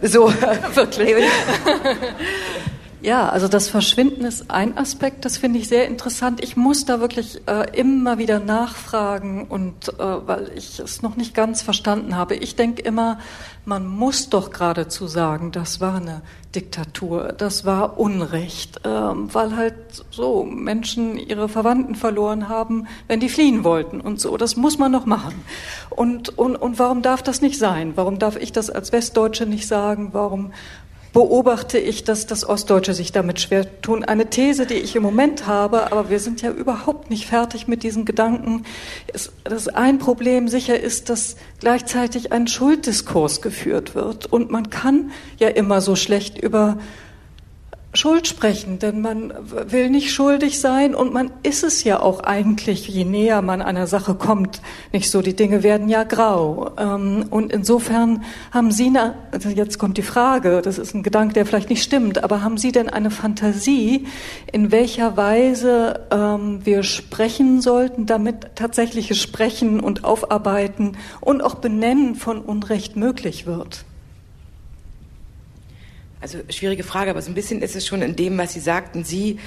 so 0.01 0.33
wirklich. 0.73 1.25
Ja, 3.03 3.27
also 3.27 3.49
das 3.49 3.67
Verschwinden 3.67 4.23
ist 4.23 4.49
ein 4.49 4.77
Aspekt, 4.77 5.25
das 5.25 5.37
finde 5.37 5.59
ich 5.59 5.67
sehr 5.67 5.87
interessant. 5.89 6.41
Ich 6.41 6.55
muss 6.55 6.85
da 6.85 7.01
wirklich 7.01 7.41
äh, 7.47 7.77
immer 7.77 8.17
wieder 8.17 8.39
nachfragen 8.39 9.45
und 9.45 9.89
äh, 9.89 9.97
weil 9.99 10.53
ich 10.55 10.79
es 10.79 11.01
noch 11.01 11.17
nicht 11.17 11.33
ganz 11.33 11.61
verstanden 11.61 12.15
habe. 12.15 12.35
Ich 12.35 12.55
denke 12.55 12.81
immer, 12.81 13.19
man 13.65 13.87
muss 13.87 14.29
doch 14.29 14.51
geradezu 14.51 15.07
sagen, 15.07 15.51
das 15.51 15.81
war 15.81 15.95
eine 15.95 16.21
Diktatur, 16.55 17.33
das 17.37 17.65
war 17.65 17.99
Unrecht, 17.99 18.85
äh, 18.85 18.89
weil 18.89 19.57
halt 19.57 19.75
so 20.09 20.45
Menschen 20.45 21.17
ihre 21.17 21.49
Verwandten 21.49 21.95
verloren 21.95 22.47
haben, 22.47 22.87
wenn 23.09 23.19
die 23.19 23.27
fliehen 23.27 23.65
wollten 23.65 23.99
und 23.99 24.21
so. 24.21 24.37
Das 24.37 24.55
muss 24.55 24.77
man 24.77 24.93
noch 24.93 25.05
machen. 25.05 25.43
Und, 25.89 26.37
und, 26.37 26.55
und 26.55 26.79
warum 26.79 27.01
darf 27.01 27.21
das 27.21 27.41
nicht 27.41 27.59
sein? 27.59 27.93
Warum 27.95 28.17
darf 28.17 28.37
ich 28.37 28.53
das 28.53 28.69
als 28.69 28.93
Westdeutsche 28.93 29.45
nicht 29.45 29.67
sagen? 29.67 30.09
Warum 30.13 30.53
beobachte 31.13 31.77
ich, 31.77 32.03
dass 32.03 32.25
das 32.25 32.47
Ostdeutsche 32.47 32.95
sich 32.95 33.11
damit 33.11 33.39
schwer 33.39 33.81
tun. 33.81 34.03
Eine 34.03 34.29
These, 34.31 34.65
die 34.65 34.73
ich 34.73 34.95
im 34.95 35.03
Moment 35.03 35.45
habe, 35.45 35.91
aber 35.91 36.09
wir 36.09 36.19
sind 36.19 36.41
ja 36.41 36.51
überhaupt 36.51 37.11
nicht 37.11 37.27
fertig 37.27 37.67
mit 37.67 37.83
diesen 37.83 38.03
Gedanken. 38.03 38.65
Ist, 39.13 39.31
dass 39.43 39.67
ein 39.67 39.99
Problem 39.99 40.47
sicher 40.47 40.79
ist, 40.79 41.09
dass 41.09 41.35
gleichzeitig 41.59 42.31
ein 42.31 42.47
Schulddiskurs 42.47 43.43
geführt 43.43 43.93
wird. 43.93 44.25
Und 44.25 44.49
man 44.49 44.71
kann 44.71 45.11
ja 45.37 45.49
immer 45.49 45.81
so 45.81 45.95
schlecht 45.95 46.39
über 46.39 46.79
Schuld 47.95 48.27
sprechen, 48.27 48.79
denn 48.79 49.01
man 49.01 49.31
will 49.67 49.91
nicht 49.91 50.11
schuldig 50.11 50.59
sein 50.59 50.95
und 50.95 51.13
man 51.13 51.29
ist 51.43 51.63
es 51.63 51.83
ja 51.83 51.99
auch 51.99 52.21
eigentlich, 52.21 52.87
je 52.87 53.05
näher 53.05 53.43
man 53.43 53.61
einer 53.61 53.85
Sache 53.85 54.15
kommt, 54.15 54.63
nicht 54.91 55.11
so. 55.11 55.21
Die 55.21 55.35
Dinge 55.35 55.61
werden 55.61 55.89
ja 55.89 56.03
grau. 56.03 56.71
Ähm, 56.79 57.25
und 57.29 57.51
insofern 57.51 58.23
haben 58.51 58.71
Sie, 58.71 58.91
also 59.31 59.49
jetzt 59.49 59.77
kommt 59.77 59.97
die 59.97 60.01
Frage, 60.01 60.63
das 60.63 60.79
ist 60.79 60.95
ein 60.95 61.03
Gedanke, 61.03 61.35
der 61.35 61.45
vielleicht 61.45 61.69
nicht 61.69 61.83
stimmt, 61.83 62.23
aber 62.23 62.41
haben 62.41 62.57
Sie 62.57 62.71
denn 62.71 62.89
eine 62.89 63.11
Fantasie, 63.11 64.07
in 64.51 64.71
welcher 64.71 65.15
Weise 65.15 66.07
ähm, 66.09 66.61
wir 66.63 66.81
sprechen 66.81 67.61
sollten, 67.61 68.07
damit 68.07 68.55
tatsächliches 68.55 69.19
Sprechen 69.19 69.79
und 69.79 70.03
Aufarbeiten 70.03 70.97
und 71.21 71.43
auch 71.43 71.55
Benennen 71.55 72.15
von 72.15 72.41
Unrecht 72.41 72.95
möglich 72.95 73.45
wird? 73.45 73.85
Also 76.23 76.37
schwierige 76.47 76.83
Frage, 76.83 77.11
aber 77.11 77.21
so 77.21 77.29
ein 77.29 77.33
bisschen 77.33 77.61
ist 77.61 77.75
es 77.75 77.85
schon 77.85 78.01
in 78.01 78.15
dem, 78.15 78.37
was 78.37 78.53
Sie 78.53 78.61
sagten. 78.61 79.03
Sie, 79.03 79.39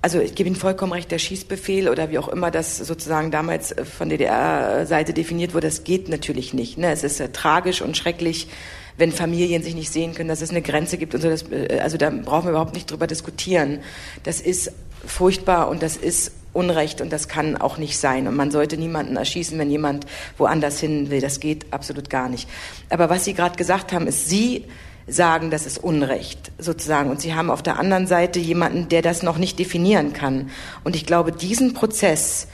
also 0.00 0.18
ich 0.18 0.34
gebe 0.34 0.48
Ihnen 0.48 0.56
vollkommen 0.56 0.92
recht, 0.92 1.10
der 1.10 1.18
Schießbefehl 1.18 1.90
oder 1.90 2.10
wie 2.10 2.16
auch 2.16 2.28
immer 2.28 2.50
das 2.50 2.78
sozusagen 2.78 3.30
damals 3.30 3.74
von 3.98 4.08
DDR-Seite 4.08 5.12
definiert 5.12 5.52
wurde, 5.52 5.66
das 5.66 5.84
geht 5.84 6.08
natürlich 6.08 6.54
nicht. 6.54 6.78
Ne? 6.78 6.90
Es 6.90 7.04
ist 7.04 7.20
äh, 7.20 7.28
tragisch 7.32 7.82
und 7.82 7.98
schrecklich, 7.98 8.48
wenn 8.96 9.12
Familien 9.12 9.62
sich 9.62 9.74
nicht 9.74 9.92
sehen 9.92 10.14
können, 10.14 10.30
dass 10.30 10.40
es 10.40 10.48
eine 10.48 10.62
Grenze 10.62 10.96
gibt 10.96 11.14
und 11.14 11.20
so. 11.20 11.28
Das, 11.28 11.42
äh, 11.50 11.80
also 11.82 11.98
da 11.98 12.08
brauchen 12.08 12.46
wir 12.46 12.52
überhaupt 12.52 12.72
nicht 12.72 12.90
drüber 12.90 13.06
diskutieren. 13.06 13.80
Das 14.22 14.40
ist 14.40 14.72
furchtbar 15.04 15.68
und 15.68 15.82
das 15.82 15.98
ist 15.98 16.32
Unrecht 16.54 17.02
und 17.02 17.12
das 17.12 17.28
kann 17.28 17.58
auch 17.58 17.76
nicht 17.76 17.98
sein. 17.98 18.26
Und 18.26 18.36
man 18.36 18.50
sollte 18.50 18.78
niemanden 18.78 19.16
erschießen, 19.16 19.58
wenn 19.58 19.70
jemand 19.70 20.06
woanders 20.38 20.80
hin 20.80 21.10
will. 21.10 21.20
Das 21.20 21.40
geht 21.40 21.66
absolut 21.74 22.08
gar 22.08 22.30
nicht. 22.30 22.48
Aber 22.88 23.10
was 23.10 23.26
Sie 23.26 23.34
gerade 23.34 23.56
gesagt 23.56 23.92
haben, 23.92 24.06
ist, 24.06 24.30
Sie 24.30 24.64
sagen, 25.06 25.50
das 25.50 25.66
ist 25.66 25.78
Unrecht 25.78 26.50
sozusagen. 26.58 27.10
Und 27.10 27.20
sie 27.20 27.34
haben 27.34 27.50
auf 27.50 27.62
der 27.62 27.78
anderen 27.78 28.06
Seite 28.06 28.38
jemanden, 28.38 28.88
der 28.88 29.02
das 29.02 29.22
noch 29.22 29.38
nicht 29.38 29.58
definieren 29.58 30.12
kann. 30.12 30.50
Und 30.84 30.96
ich 30.96 31.06
glaube, 31.06 31.32
diesen 31.32 31.74
Prozess, 31.74 32.48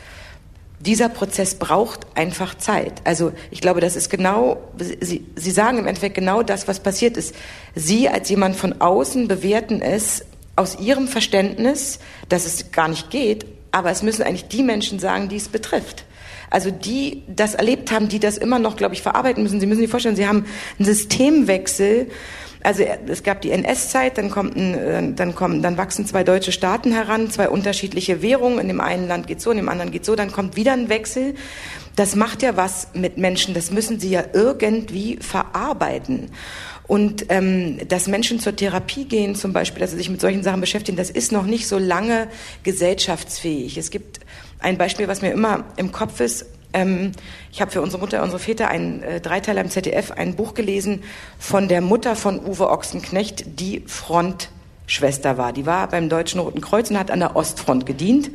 dieser 0.81 1.09
Prozess 1.09 1.55
braucht 1.55 2.07
einfach 2.15 2.57
Zeit. 2.57 3.01
Also 3.05 3.33
ich 3.51 3.61
glaube, 3.61 3.81
das 3.81 3.97
ist 3.97 4.11
genau, 4.11 4.59
Sie, 4.79 5.25
Sie 5.35 5.51
sagen 5.51 5.79
im 5.79 5.87
Endeffekt 5.87 6.15
genau 6.15 6.43
das, 6.43 6.69
was 6.69 6.81
passiert 6.81 7.17
ist. 7.17 7.35
Sie 7.75 8.09
als 8.09 8.29
jemand 8.29 8.57
von 8.57 8.81
außen 8.81 9.29
bewerten 9.29 9.81
es 9.81 10.25
aus 10.57 10.79
Ihrem 10.79 11.09
Verständnis, 11.09 12.01
dass 12.29 12.45
es 12.45 12.73
gar 12.73 12.89
nicht 12.89 13.11
geht, 13.11 13.47
aber 13.71 13.91
es 13.91 14.03
müssen 14.03 14.23
eigentlich 14.23 14.49
die 14.49 14.63
Menschen 14.63 14.99
sagen, 14.99 15.29
die 15.29 15.37
es 15.37 15.49
betrifft. 15.49 16.05
Also 16.51 16.71
die 16.71 17.23
das 17.29 17.55
erlebt 17.55 17.91
haben, 17.91 18.09
die 18.09 18.21
das 18.21 18.37
immer 18.37 18.59
noch, 18.59 18.77
glaube 18.77 18.95
ich, 18.95 19.01
verarbeiten 19.01 19.43
müssen. 19.43 19.59
Sie 19.59 19.67
müssen 19.67 19.81
sich 19.81 19.91
vorstellen, 19.91 20.17
Sie 20.17 20.27
haben 20.27 20.45
einen 20.79 20.85
Systemwechsel 20.85 22.11
also 22.63 22.83
es 22.83 23.23
gab 23.23 23.41
die 23.41 23.51
NS-Zeit, 23.51 24.19
dann 24.19 24.31
kommt 24.31 24.57
ein, 24.57 24.75
äh, 24.75 25.13
dann 25.15 25.35
kommen, 25.35 25.63
dann 25.63 25.77
wachsen 25.77 26.07
zwei 26.07 26.25
deutsche 26.25 26.53
Staaten 26.53 26.93
heran, 26.93 27.31
zwei 27.31 27.49
unterschiedliche 27.49 28.23
Währungen. 28.23 28.59
In 28.59 28.69
dem 28.69 28.81
einen 28.81 29.09
Land 29.09 29.27
geht 29.27 29.41
so, 29.41 29.51
in 29.51 29.57
dem 29.57 29.69
anderen 29.69 29.91
geht 29.91 30.05
so. 30.05 30.15
Dann 30.15 30.31
kommt 30.31 30.57
wieder 30.57 30.73
ein 30.73 30.89
Wechsel. 30.89 31.35
Das 31.97 32.15
macht 32.15 32.43
ja 32.43 32.57
was 32.57 32.89
mit 32.95 33.19
Menschen. 33.19 33.55
Das 33.55 33.71
müssen 33.71 33.99
sie 34.01 34.11
ja 34.11 34.25
irgendwie 34.33 35.19
verarbeiten. 35.21 36.31
Und 36.87 37.27
ähm, 37.31 37.79
dass 37.89 38.07
Menschen 38.07 38.39
zur 38.39 38.55
Therapie 38.55 39.05
gehen, 39.05 39.35
zum 39.35 39.53
Beispiel, 39.53 39.81
dass 39.81 39.93
sie 39.93 39.97
sich 39.97 40.11
mit 40.11 40.21
solchen 40.21 40.43
Sachen 40.43 40.61
beschäftigen, 40.61 40.97
das 40.97 41.11
ist 41.11 41.33
noch 41.33 41.47
nicht 41.47 41.67
so 41.67 41.79
lange 41.79 42.29
gesellschaftsfähig. 42.65 43.79
Es 43.79 43.91
gibt 43.91 44.21
ein 44.59 44.79
Beispiel, 44.79 45.09
was 45.09 45.23
mir 45.23 45.33
immer 45.33 45.65
im 45.77 45.91
Kopf 45.93 46.21
ist. 46.21 46.47
Ähm, 46.73 47.13
ich 47.53 47.61
habe 47.61 47.71
für 47.71 47.83
unsere 47.83 48.01
Mutter, 48.01 48.23
unsere 48.23 48.39
Väter 48.39 48.69
einen 48.69 49.03
äh, 49.03 49.21
Dreiteiler 49.21 49.61
im 49.61 49.71
ZDF, 49.71 50.11
ein 50.13 50.37
Buch 50.37 50.55
gelesen 50.55 51.03
von 51.39 51.69
der 51.69 51.81
Mutter 51.81 52.17
von 52.17 52.45
Uwe 52.45 52.71
Ochsenknecht, 52.71 53.61
die 53.61 53.83
Frontschwester 53.87 55.39
war. 55.39 55.53
Die 55.53 55.67
war 55.67 55.89
beim 55.89 56.09
Deutschen 56.09 56.41
Roten 56.41 56.61
Kreuz 56.61 56.91
und 56.91 56.99
hat 56.99 57.11
an 57.11 57.21
der 57.21 57.37
Ostfront 57.37 57.87
gedient 57.87 58.31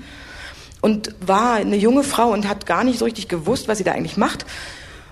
und 0.81 1.15
war 1.19 1.55
eine 1.55 1.75
junge 1.75 2.03
Frau 2.03 2.31
und 2.31 2.47
hat 2.47 2.65
gar 2.65 2.83
nicht 2.83 2.99
so 2.99 3.05
richtig 3.05 3.27
gewusst, 3.27 3.67
was 3.67 3.77
sie 3.77 3.83
da 3.83 3.93
eigentlich 3.93 4.17
macht. 4.17 4.45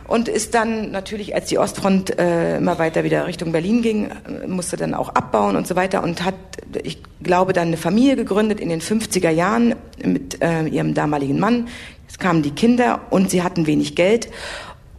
Und 0.07 0.27
ist 0.27 0.53
dann 0.53 0.91
natürlich, 0.91 1.33
als 1.33 1.47
die 1.47 1.57
Ostfront 1.57 2.19
äh, 2.19 2.57
immer 2.57 2.77
weiter 2.77 3.03
wieder 3.03 3.25
Richtung 3.25 3.51
Berlin 3.51 3.81
ging, 3.81 4.11
äh, 4.11 4.45
musste 4.45 4.77
dann 4.77 4.93
auch 4.93 5.09
abbauen 5.09 5.55
und 5.55 5.65
so 5.65 5.75
weiter 5.75 6.03
und 6.03 6.23
hat, 6.23 6.35
ich 6.83 7.01
glaube, 7.23 7.53
dann 7.53 7.69
eine 7.69 7.77
Familie 7.77 8.15
gegründet 8.15 8.59
in 8.59 8.69
den 8.69 8.81
50er 8.81 9.31
Jahren 9.31 9.73
mit 10.03 10.43
äh, 10.43 10.67
ihrem 10.67 10.93
damaligen 10.93 11.39
Mann. 11.39 11.69
Es 12.07 12.17
kamen 12.19 12.43
die 12.43 12.51
Kinder 12.51 13.01
und 13.09 13.29
sie 13.29 13.43
hatten 13.43 13.67
wenig 13.67 13.95
Geld. 13.95 14.29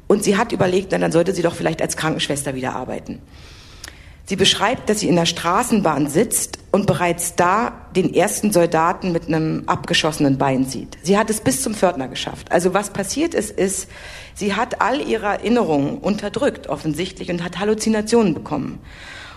Und 0.07 0.23
sie 0.23 0.37
hat 0.37 0.53
überlegt, 0.53 0.93
dann 0.93 1.11
sollte 1.13 1.35
sie 1.35 1.43
doch 1.43 1.55
vielleicht 1.55 1.83
als 1.83 1.97
Krankenschwester 1.97 2.55
wieder 2.55 2.75
arbeiten. 2.77 3.21
Sie 4.29 4.37
beschreibt, 4.37 4.91
dass 4.91 5.01
sie 5.01 5.09
in 5.09 5.15
der 5.15 5.27
Straßenbahn 5.27 6.09
sitzt 6.09 6.59
und 6.73 6.87
bereits 6.87 7.37
da 7.37 7.87
den 7.95 8.13
ersten 8.13 8.53
Soldaten 8.53 9.13
mit 9.13 9.29
einem 9.29 9.63
abgeschossenen 9.67 10.37
Bein 10.37 10.65
sieht. 10.65 10.99
Sie 11.03 11.17
hat 11.17 11.31
es 11.31 11.41
bis 11.41 11.63
zum 11.63 11.75
Pförtner 11.75 12.09
geschafft. 12.09 12.51
Also 12.51 12.75
was 12.75 12.91
passiert 12.91 13.35
ist, 13.35 13.53
ist, 13.53 13.89
sie 14.35 14.55
hat 14.55 14.81
all 14.81 15.01
ihre 15.01 15.27
Erinnerungen 15.27 15.99
unterdrückt 15.99 16.69
offensichtlich 16.69 17.31
und 17.31 17.45
hat 17.45 17.61
Halluzinationen 17.61 18.35
bekommen. 18.35 18.81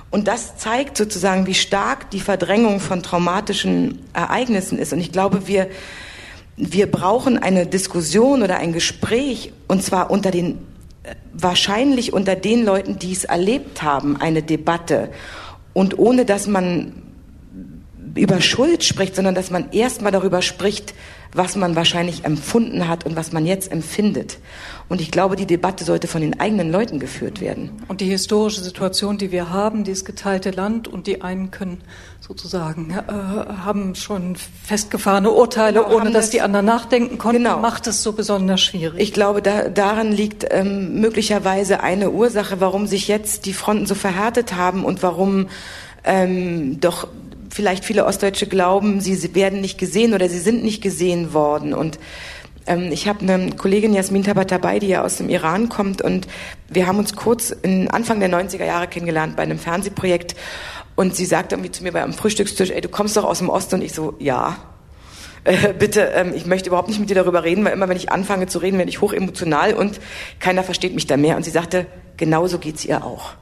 Und 0.09 0.27
das 0.27 0.57
zeigt 0.57 0.97
sozusagen, 0.97 1.45
wie 1.45 1.53
stark 1.53 2.09
die 2.09 2.19
Verdrängung 2.19 2.79
von 2.79 3.03
traumatischen 3.03 3.99
Ereignissen 4.13 4.79
ist. 4.79 4.91
Und 4.91 5.01
ich 5.01 5.11
glaube, 5.11 5.47
wir, 5.47 5.69
wir 6.59 6.91
brauchen 6.91 7.37
eine 7.37 7.65
Diskussion 7.65 8.43
oder 8.43 8.57
ein 8.57 8.73
Gespräch, 8.73 9.53
und 9.69 9.81
zwar 9.81 10.11
unter 10.11 10.29
den 10.29 10.59
wahrscheinlich 11.33 12.11
unter 12.11 12.35
den 12.35 12.65
Leuten, 12.65 12.99
die 12.99 13.13
es 13.13 13.23
erlebt 13.23 13.81
haben, 13.81 14.17
eine 14.17 14.43
Debatte. 14.43 15.09
Und 15.73 15.97
ohne 15.97 16.25
dass 16.25 16.47
man 16.47 17.01
über 18.15 18.41
Schuld 18.41 18.83
spricht, 18.83 19.15
sondern 19.15 19.35
dass 19.35 19.49
man 19.49 19.71
erstmal 19.71 20.11
darüber 20.11 20.41
spricht, 20.41 20.93
was 21.33 21.55
man 21.55 21.75
wahrscheinlich 21.75 22.25
empfunden 22.25 22.87
hat 22.87 23.05
und 23.05 23.15
was 23.15 23.31
man 23.31 23.45
jetzt 23.45 23.71
empfindet. 23.71 24.39
Und 24.87 24.99
ich 25.01 25.11
glaube, 25.11 25.35
die 25.35 25.45
Debatte 25.45 25.83
sollte 25.83 26.07
von 26.07 26.21
den 26.21 26.39
eigenen 26.39 26.71
Leuten 26.71 26.99
geführt 26.99 27.39
werden. 27.41 27.83
Und 27.87 28.01
die 28.01 28.07
historische 28.07 28.61
Situation, 28.61 29.19
die 29.19 29.31
wir 29.31 29.51
haben, 29.51 29.83
dieses 29.83 30.03
geteilte 30.05 30.49
Land 30.49 30.87
und 30.87 31.05
die 31.05 31.21
einen 31.21 31.51
können 31.51 31.81
sozusagen, 32.19 32.91
äh, 32.91 33.11
haben 33.11 33.93
schon 33.93 34.35
festgefahrene 34.35 35.29
Urteile, 35.29 35.83
genau, 35.83 35.95
ohne 35.95 36.11
dass 36.11 36.25
das, 36.25 36.29
die 36.31 36.41
anderen 36.41 36.65
nachdenken 36.65 37.19
konnten, 37.19 37.43
genau. 37.43 37.59
macht 37.59 37.85
es 37.85 38.01
so 38.01 38.13
besonders 38.13 38.61
schwierig. 38.61 38.99
Ich 38.99 39.13
glaube, 39.13 39.43
da, 39.43 39.69
daran 39.69 40.11
liegt 40.11 40.45
ähm, 40.49 40.99
möglicherweise 40.99 41.81
eine 41.81 42.09
Ursache, 42.09 42.59
warum 42.59 42.87
sich 42.87 43.07
jetzt 43.07 43.45
die 43.45 43.53
Fronten 43.53 43.85
so 43.85 43.93
verhärtet 43.93 44.55
haben 44.55 44.83
und 44.83 45.03
warum 45.03 45.47
ähm, 46.03 46.79
doch 46.79 47.07
vielleicht 47.59 47.83
viele 47.83 48.05
Ostdeutsche 48.05 48.47
glauben, 48.47 49.01
sie 49.01 49.35
werden 49.35 49.59
nicht 49.59 49.77
gesehen 49.77 50.13
oder 50.13 50.29
sie 50.29 50.39
sind 50.39 50.63
nicht 50.63 50.81
gesehen 50.81 51.33
worden. 51.33 51.73
Und 51.73 51.99
ähm, 52.67 52.89
ich 52.89 53.05
habe 53.05 53.19
eine 53.19 53.51
Kollegin 53.51 53.93
Jasmin 53.93 54.23
Tabatabai, 54.23 54.79
die 54.79 54.87
ja 54.87 55.03
aus 55.03 55.17
dem 55.17 55.27
Iran 55.27 55.67
kommt 55.67 56.01
und 56.01 56.25
wir 56.69 56.87
haben 56.87 56.99
uns 56.99 57.17
kurz 57.17 57.49
in 57.49 57.89
Anfang 57.89 58.21
der 58.21 58.29
90er 58.29 58.63
Jahre 58.63 58.87
kennengelernt 58.87 59.35
bei 59.35 59.43
einem 59.43 59.59
Fernsehprojekt 59.59 60.37
und 60.95 61.17
sie 61.17 61.25
sagte 61.25 61.55
irgendwie 61.55 61.71
zu 61.71 61.83
mir 61.83 61.91
bei 61.91 62.01
einem 62.01 62.13
Frühstückstisch, 62.13 62.69
ey, 62.69 62.79
du 62.79 62.87
kommst 62.87 63.17
doch 63.17 63.25
aus 63.25 63.39
dem 63.39 63.49
Osten 63.49 63.75
und 63.75 63.81
ich 63.81 63.91
so, 63.91 64.13
ja. 64.19 64.55
Äh, 65.43 65.73
bitte, 65.77 66.13
ähm, 66.15 66.31
ich 66.33 66.45
möchte 66.45 66.69
überhaupt 66.69 66.87
nicht 66.87 67.01
mit 67.01 67.09
dir 67.09 67.15
darüber 67.15 67.43
reden, 67.43 67.65
weil 67.65 67.73
immer 67.73 67.89
wenn 67.89 67.97
ich 67.97 68.09
anfange 68.09 68.47
zu 68.47 68.59
reden, 68.59 68.77
werde 68.77 68.89
ich 68.89 69.01
hochemotional 69.01 69.73
und 69.73 69.99
keiner 70.39 70.63
versteht 70.63 70.95
mich 70.95 71.07
da 71.07 71.17
mehr. 71.17 71.35
Und 71.35 71.43
sie 71.43 71.51
sagte, 71.51 71.87
genauso 72.15 72.57
geht's 72.57 72.85
ihr 72.85 73.03
auch. 73.03 73.33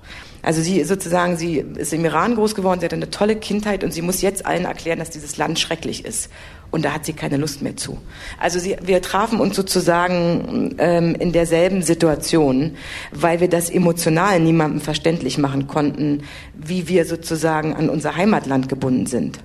Also 0.42 0.62
sie 0.62 0.84
sozusagen, 0.84 1.38
sie 1.38 1.58
ist 1.58 1.94
im 1.94 2.06
Iran 2.06 2.36
groß 2.36 2.56
geworden, 2.56 2.80
sie 2.80 2.86
hatte 2.86 2.96
eine 2.96 3.10
tolle 3.10 3.36
Kindheit 3.36 3.84
und 3.84 3.92
sie 3.92 4.02
muss 4.02 4.22
jetzt 4.22 4.46
allen 4.46 4.66
erklären, 4.66 5.00
dass 5.00 5.10
dieses 5.10 5.38
Land 5.38 5.60
schrecklich 5.60 6.06
ist. 6.06 6.30
Und 6.70 6.84
da 6.84 6.94
hat 6.94 7.06
sie 7.06 7.14
keine 7.14 7.38
Lust 7.38 7.62
mehr 7.62 7.78
zu. 7.78 7.98
Also 8.40 8.60
sie, 8.60 8.76
wir 8.84 9.02
trafen 9.02 9.40
uns 9.40 9.56
sozusagen 9.56 10.76
ähm, 10.80 11.16
in 11.16 11.32
derselben 11.32 11.82
Situation, 11.82 12.76
weil 13.12 13.40
wir 13.40 13.48
das 13.48 13.70
emotional 13.70 14.40
niemandem 14.42 14.82
verständlich 14.82 15.38
machen 15.38 15.68
konnten, 15.68 16.24
wie 16.56 16.90
wir 16.90 17.06
sozusagen 17.06 17.74
an 17.74 17.90
unser 17.90 18.16
Heimatland 18.16 18.68
gebunden 18.68 19.06
sind. 19.06 19.40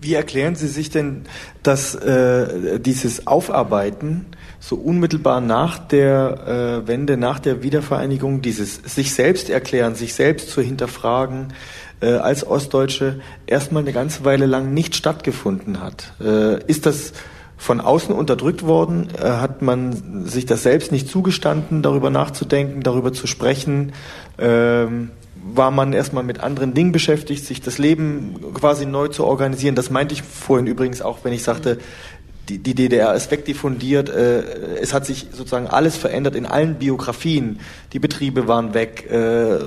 Wie 0.00 0.14
erklären 0.14 0.56
Sie 0.56 0.66
sich 0.66 0.90
denn, 0.90 1.26
dass 1.62 1.94
äh, 1.94 2.80
dieses 2.80 3.26
Aufarbeiten 3.26 4.26
so 4.60 4.76
unmittelbar 4.76 5.40
nach 5.40 5.78
der 5.78 6.82
äh, 6.84 6.88
Wende, 6.88 7.16
nach 7.16 7.38
der 7.38 7.62
Wiedervereinigung, 7.62 8.42
dieses 8.42 8.76
sich 8.76 9.14
selbst 9.14 9.50
erklären, 9.50 9.94
sich 9.94 10.14
selbst 10.14 10.50
zu 10.50 10.60
hinterfragen, 10.60 11.52
äh, 12.00 12.08
als 12.12 12.46
Ostdeutsche 12.46 13.20
erstmal 13.46 13.82
eine 13.82 13.92
ganze 13.92 14.24
Weile 14.24 14.46
lang 14.46 14.74
nicht 14.74 14.96
stattgefunden 14.96 15.80
hat? 15.80 16.12
Äh, 16.20 16.62
ist 16.66 16.86
das 16.86 17.12
von 17.56 17.80
außen 17.80 18.14
unterdrückt 18.14 18.64
worden? 18.64 19.08
Äh, 19.18 19.28
hat 19.28 19.62
man 19.62 20.26
sich 20.26 20.46
das 20.46 20.62
selbst 20.62 20.92
nicht 20.92 21.08
zugestanden, 21.08 21.82
darüber 21.82 22.10
nachzudenken, 22.10 22.82
darüber 22.82 23.12
zu 23.12 23.26
sprechen? 23.26 23.92
Ähm, 24.38 25.10
war 25.54 25.70
man 25.70 25.92
erstmal 25.92 26.24
mit 26.24 26.40
anderen 26.40 26.74
Dingen 26.74 26.92
beschäftigt, 26.92 27.44
sich 27.44 27.60
das 27.60 27.78
Leben 27.78 28.34
quasi 28.54 28.84
neu 28.84 29.08
zu 29.08 29.24
organisieren. 29.24 29.76
Das 29.76 29.90
meinte 29.90 30.12
ich 30.12 30.22
vorhin 30.22 30.66
übrigens 30.66 31.02
auch, 31.02 31.18
wenn 31.22 31.32
ich 31.32 31.44
sagte, 31.44 31.78
die, 32.48 32.58
die 32.58 32.74
DDR 32.74 33.14
ist 33.14 33.30
wegdiffundiert. 33.30 34.08
Äh, 34.08 34.42
es 34.80 34.94
hat 34.94 35.04
sich 35.04 35.28
sozusagen 35.32 35.66
alles 35.66 35.96
verändert 35.96 36.36
in 36.36 36.46
allen 36.46 36.76
Biografien. 36.76 37.60
Die 37.92 37.98
Betriebe 37.98 38.46
waren 38.46 38.74
weg. 38.74 39.08
Äh, 39.10 39.58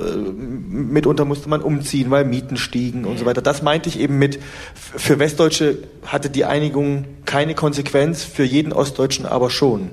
mitunter 0.69 1.25
musste 1.25 1.49
man 1.49 1.61
umziehen, 1.61 2.09
weil 2.09 2.25
Mieten 2.25 2.57
stiegen 2.57 3.05
und 3.05 3.19
so 3.19 3.25
weiter. 3.25 3.41
Das 3.41 3.61
meinte 3.61 3.89
ich 3.89 3.99
eben 3.99 4.17
mit, 4.17 4.39
für 4.73 5.19
Westdeutsche 5.19 5.79
hatte 6.05 6.29
die 6.29 6.45
Einigung 6.45 7.05
keine 7.25 7.53
Konsequenz, 7.53 8.23
für 8.23 8.43
jeden 8.43 8.71
Ostdeutschen 8.71 9.25
aber 9.25 9.49
schon. 9.49 9.91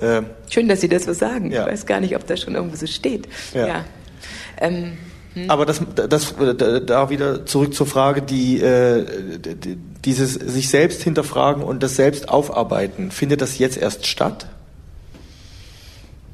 Äh, 0.00 0.22
Schön, 0.48 0.68
dass 0.68 0.80
Sie 0.80 0.88
das 0.88 1.04
so 1.04 1.12
sagen. 1.12 1.50
Ja. 1.50 1.66
Ich 1.66 1.72
weiß 1.72 1.86
gar 1.86 2.00
nicht, 2.00 2.16
ob 2.16 2.26
das 2.26 2.40
schon 2.40 2.54
irgendwo 2.54 2.76
so 2.76 2.86
steht. 2.86 3.28
Ja. 3.52 3.66
ja. 3.66 3.84
Ähm, 4.60 4.92
hm. 5.34 5.50
Aber 5.50 5.66
das, 5.66 5.82
das, 5.94 6.34
da 6.86 7.10
wieder 7.10 7.44
zurück 7.44 7.74
zur 7.74 7.86
Frage, 7.86 8.22
die, 8.22 8.60
äh, 8.60 9.04
dieses 10.04 10.34
sich 10.34 10.68
selbst 10.68 11.02
hinterfragen 11.02 11.62
und 11.62 11.82
das 11.82 11.96
selbst 11.96 12.28
aufarbeiten, 12.28 13.10
findet 13.10 13.40
das 13.40 13.58
jetzt 13.58 13.76
erst 13.76 14.06
statt? 14.06 14.46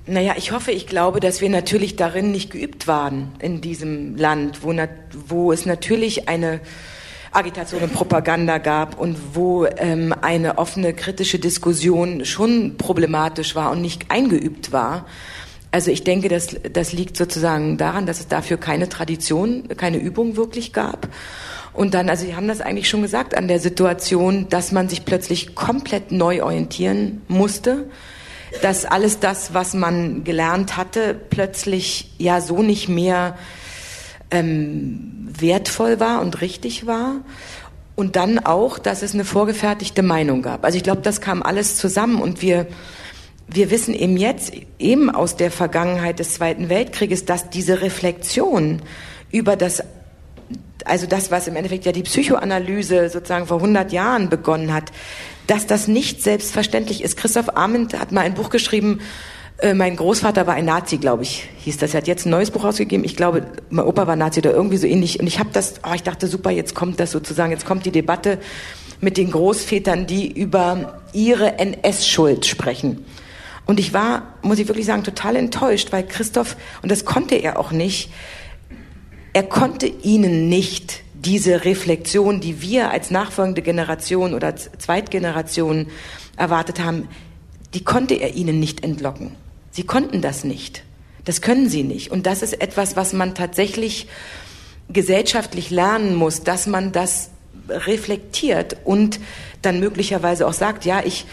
Naja, 0.06 0.34
ich 0.36 0.52
hoffe, 0.52 0.72
ich 0.72 0.86
glaube, 0.86 1.20
dass 1.20 1.40
wir 1.40 1.48
natürlich 1.48 1.96
darin 1.96 2.30
nicht 2.30 2.50
geübt 2.50 2.86
waren 2.86 3.32
in 3.38 3.60
diesem 3.60 4.16
Land, 4.16 4.62
wo, 4.62 4.74
wo 5.28 5.52
es 5.52 5.66
natürlich 5.66 6.28
eine 6.28 6.60
Agitation 7.32 7.82
und 7.82 7.92
Propaganda 7.92 8.58
gab 8.58 8.98
und 8.98 9.16
wo 9.34 9.64
ähm, 9.64 10.12
eine 10.20 10.58
offene 10.58 10.94
kritische 10.94 11.38
Diskussion 11.38 12.24
schon 12.24 12.76
problematisch 12.76 13.54
war 13.54 13.70
und 13.70 13.80
nicht 13.80 14.10
eingeübt 14.10 14.72
war. 14.72 15.06
Also 15.72 15.90
ich 15.90 16.02
denke, 16.02 16.28
das, 16.28 16.56
das 16.72 16.92
liegt 16.92 17.16
sozusagen 17.16 17.76
daran, 17.76 18.06
dass 18.06 18.20
es 18.20 18.28
dafür 18.28 18.56
keine 18.56 18.88
Tradition, 18.88 19.68
keine 19.76 19.98
Übung 19.98 20.36
wirklich 20.36 20.72
gab. 20.72 21.08
Und 21.72 21.94
dann, 21.94 22.10
also 22.10 22.26
Sie 22.26 22.34
haben 22.34 22.48
das 22.48 22.60
eigentlich 22.60 22.88
schon 22.88 23.02
gesagt, 23.02 23.36
an 23.36 23.46
der 23.46 23.60
Situation, 23.60 24.48
dass 24.48 24.72
man 24.72 24.88
sich 24.88 25.04
plötzlich 25.04 25.54
komplett 25.54 26.10
neu 26.10 26.42
orientieren 26.42 27.22
musste, 27.28 27.88
dass 28.62 28.84
alles 28.84 29.20
das, 29.20 29.54
was 29.54 29.74
man 29.74 30.24
gelernt 30.24 30.76
hatte, 30.76 31.14
plötzlich 31.14 32.12
ja 32.18 32.40
so 32.40 32.62
nicht 32.62 32.88
mehr 32.88 33.38
ähm, 34.32 35.28
wertvoll 35.38 36.00
war 36.00 36.20
und 36.20 36.40
richtig 36.40 36.86
war. 36.86 37.16
Und 37.94 38.16
dann 38.16 38.38
auch, 38.38 38.78
dass 38.78 39.02
es 39.02 39.14
eine 39.14 39.24
vorgefertigte 39.24 40.02
Meinung 40.02 40.42
gab. 40.42 40.64
Also 40.64 40.76
ich 40.76 40.82
glaube, 40.82 41.02
das 41.02 41.20
kam 41.20 41.42
alles 41.42 41.76
zusammen 41.76 42.20
und 42.20 42.42
wir 42.42 42.66
wir 43.52 43.70
wissen 43.70 43.94
eben 43.94 44.16
jetzt, 44.16 44.52
eben 44.78 45.10
aus 45.10 45.36
der 45.36 45.50
Vergangenheit 45.50 46.18
des 46.18 46.34
Zweiten 46.34 46.68
Weltkrieges, 46.68 47.24
dass 47.24 47.50
diese 47.50 47.82
Reflexion 47.82 48.82
über 49.30 49.56
das, 49.56 49.82
also 50.84 51.06
das, 51.06 51.30
was 51.30 51.48
im 51.48 51.56
Endeffekt 51.56 51.84
ja 51.84 51.92
die 51.92 52.02
Psychoanalyse 52.02 53.08
sozusagen 53.08 53.46
vor 53.46 53.58
100 53.58 53.92
Jahren 53.92 54.28
begonnen 54.28 54.72
hat, 54.72 54.92
dass 55.46 55.66
das 55.66 55.88
nicht 55.88 56.22
selbstverständlich 56.22 57.02
ist. 57.02 57.16
Christoph 57.16 57.56
Arment 57.56 57.98
hat 57.98 58.12
mal 58.12 58.22
ein 58.22 58.34
Buch 58.34 58.50
geschrieben, 58.50 59.00
äh, 59.58 59.74
mein 59.74 59.96
Großvater 59.96 60.46
war 60.46 60.54
ein 60.54 60.64
Nazi, 60.64 60.98
glaube 60.98 61.24
ich, 61.24 61.48
hieß 61.58 61.78
das. 61.78 61.92
Er 61.92 61.98
hat 61.98 62.06
jetzt 62.06 62.26
ein 62.26 62.30
neues 62.30 62.50
Buch 62.50 62.64
rausgegeben. 62.64 63.04
Ich 63.04 63.16
glaube, 63.16 63.46
mein 63.68 63.84
Opa 63.84 64.06
war 64.06 64.16
Nazi 64.16 64.40
oder 64.40 64.52
irgendwie 64.52 64.76
so 64.76 64.86
ähnlich. 64.86 65.20
Und 65.20 65.26
ich 65.26 65.38
habe 65.38 65.50
das, 65.52 65.74
oh, 65.86 65.92
ich 65.94 66.02
dachte, 66.02 66.28
super, 66.28 66.50
jetzt 66.50 66.74
kommt 66.74 67.00
das 67.00 67.10
sozusagen, 67.10 67.50
jetzt 67.50 67.66
kommt 67.66 67.84
die 67.84 67.90
Debatte 67.90 68.38
mit 69.00 69.16
den 69.16 69.30
Großvätern, 69.30 70.06
die 70.06 70.30
über 70.30 71.00
ihre 71.12 71.58
NS-Schuld 71.58 72.46
sprechen. 72.46 73.04
Und 73.70 73.78
ich 73.78 73.92
war, 73.92 74.34
muss 74.42 74.58
ich 74.58 74.66
wirklich 74.66 74.86
sagen, 74.86 75.04
total 75.04 75.36
enttäuscht, 75.36 75.92
weil 75.92 76.04
Christoph, 76.04 76.56
und 76.82 76.90
das 76.90 77.04
konnte 77.04 77.36
er 77.36 77.56
auch 77.56 77.70
nicht, 77.70 78.10
er 79.32 79.44
konnte 79.44 79.86
ihnen 79.86 80.48
nicht 80.48 81.04
diese 81.14 81.64
Reflexion, 81.64 82.40
die 82.40 82.62
wir 82.62 82.90
als 82.90 83.12
nachfolgende 83.12 83.62
Generation 83.62 84.34
oder 84.34 84.56
Zweitgeneration 84.56 85.86
erwartet 86.36 86.80
haben, 86.80 87.06
die 87.72 87.84
konnte 87.84 88.14
er 88.14 88.34
ihnen 88.34 88.58
nicht 88.58 88.82
entlocken. 88.82 89.36
Sie 89.70 89.84
konnten 89.84 90.20
das 90.20 90.42
nicht. 90.42 90.82
Das 91.24 91.40
können 91.40 91.68
sie 91.68 91.84
nicht. 91.84 92.10
Und 92.10 92.26
das 92.26 92.42
ist 92.42 92.60
etwas, 92.60 92.96
was 92.96 93.12
man 93.12 93.36
tatsächlich 93.36 94.08
gesellschaftlich 94.88 95.70
lernen 95.70 96.16
muss, 96.16 96.42
dass 96.42 96.66
man 96.66 96.90
das 96.90 97.30
reflektiert 97.68 98.78
und 98.82 99.20
dann 99.62 99.78
möglicherweise 99.78 100.48
auch 100.48 100.54
sagt, 100.54 100.84
ja, 100.84 101.02
ich, 101.04 101.24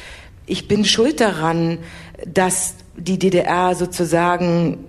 ich 0.46 0.68
bin 0.68 0.86
schuld 0.86 1.20
daran, 1.20 1.80
dass 2.26 2.76
die 2.96 3.20
DDR 3.20 3.76
sozusagen 3.76 4.80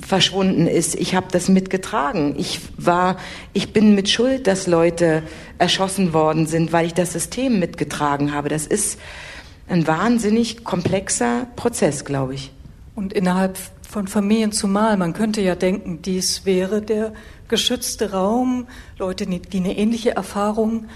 verschwunden 0.00 0.66
ist. 0.66 0.94
Ich 0.94 1.14
habe 1.14 1.26
das 1.30 1.48
mitgetragen. 1.48 2.34
Ich 2.38 2.60
war, 2.76 3.16
ich 3.52 3.72
bin 3.72 3.94
mit 3.94 4.08
Schuld, 4.08 4.46
dass 4.46 4.66
Leute 4.66 5.22
erschossen 5.58 6.12
worden 6.12 6.46
sind, 6.46 6.72
weil 6.72 6.86
ich 6.86 6.94
das 6.94 7.12
System 7.12 7.58
mitgetragen 7.58 8.32
habe. 8.32 8.48
Das 8.48 8.66
ist 8.66 8.98
ein 9.68 9.86
wahnsinnig 9.86 10.64
komplexer 10.64 11.46
Prozess, 11.56 12.04
glaube 12.04 12.34
ich. 12.34 12.50
Und 12.94 13.12
innerhalb 13.12 13.58
von 13.88 14.08
Familien 14.08 14.52
zumal. 14.52 14.96
Man 14.96 15.12
könnte 15.12 15.40
ja 15.40 15.54
denken, 15.54 16.00
dies 16.02 16.46
wäre 16.46 16.80
der 16.80 17.12
geschützte 17.48 18.12
Raum, 18.12 18.66
Leute, 18.98 19.26
die 19.26 19.58
eine 19.58 19.76
ähnliche 19.76 20.14
Erfahrung 20.14 20.86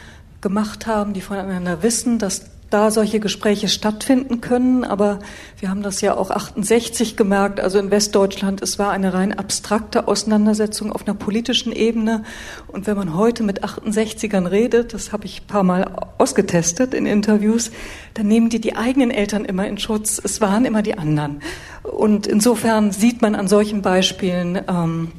gemacht 0.40 0.86
haben, 0.86 1.12
die 1.12 1.20
voneinander 1.20 1.82
wissen, 1.82 2.18
dass 2.18 2.50
da 2.74 2.90
solche 2.90 3.20
Gespräche 3.20 3.68
stattfinden 3.68 4.40
können. 4.40 4.82
Aber 4.82 5.20
wir 5.60 5.70
haben 5.70 5.82
das 5.82 6.00
ja 6.00 6.16
auch 6.16 6.32
68 6.32 7.16
gemerkt, 7.16 7.60
also 7.60 7.78
in 7.78 7.92
Westdeutschland, 7.92 8.60
es 8.62 8.80
war 8.80 8.90
eine 8.90 9.14
rein 9.14 9.32
abstrakte 9.32 10.08
Auseinandersetzung 10.08 10.90
auf 10.90 11.06
einer 11.06 11.14
politischen 11.14 11.72
Ebene. 11.72 12.24
Und 12.66 12.88
wenn 12.88 12.96
man 12.96 13.14
heute 13.14 13.44
mit 13.44 13.62
68ern 13.62 14.50
redet, 14.50 14.92
das 14.92 15.12
habe 15.12 15.24
ich 15.26 15.42
ein 15.42 15.46
paar 15.46 15.62
Mal 15.62 15.84
ausgetestet 16.18 16.94
in 16.94 17.06
Interviews, 17.06 17.70
dann 18.14 18.26
nehmen 18.26 18.48
die 18.48 18.60
die 18.60 18.74
eigenen 18.74 19.12
Eltern 19.12 19.44
immer 19.44 19.68
in 19.68 19.78
Schutz. 19.78 20.20
Es 20.22 20.40
waren 20.40 20.64
immer 20.64 20.82
die 20.82 20.98
anderen. 20.98 21.42
Und 21.84 22.26
insofern 22.26 22.90
sieht 22.90 23.22
man 23.22 23.36
an 23.36 23.46
solchen 23.46 23.82
Beispielen, 23.82 24.60
ähm, 24.68 25.12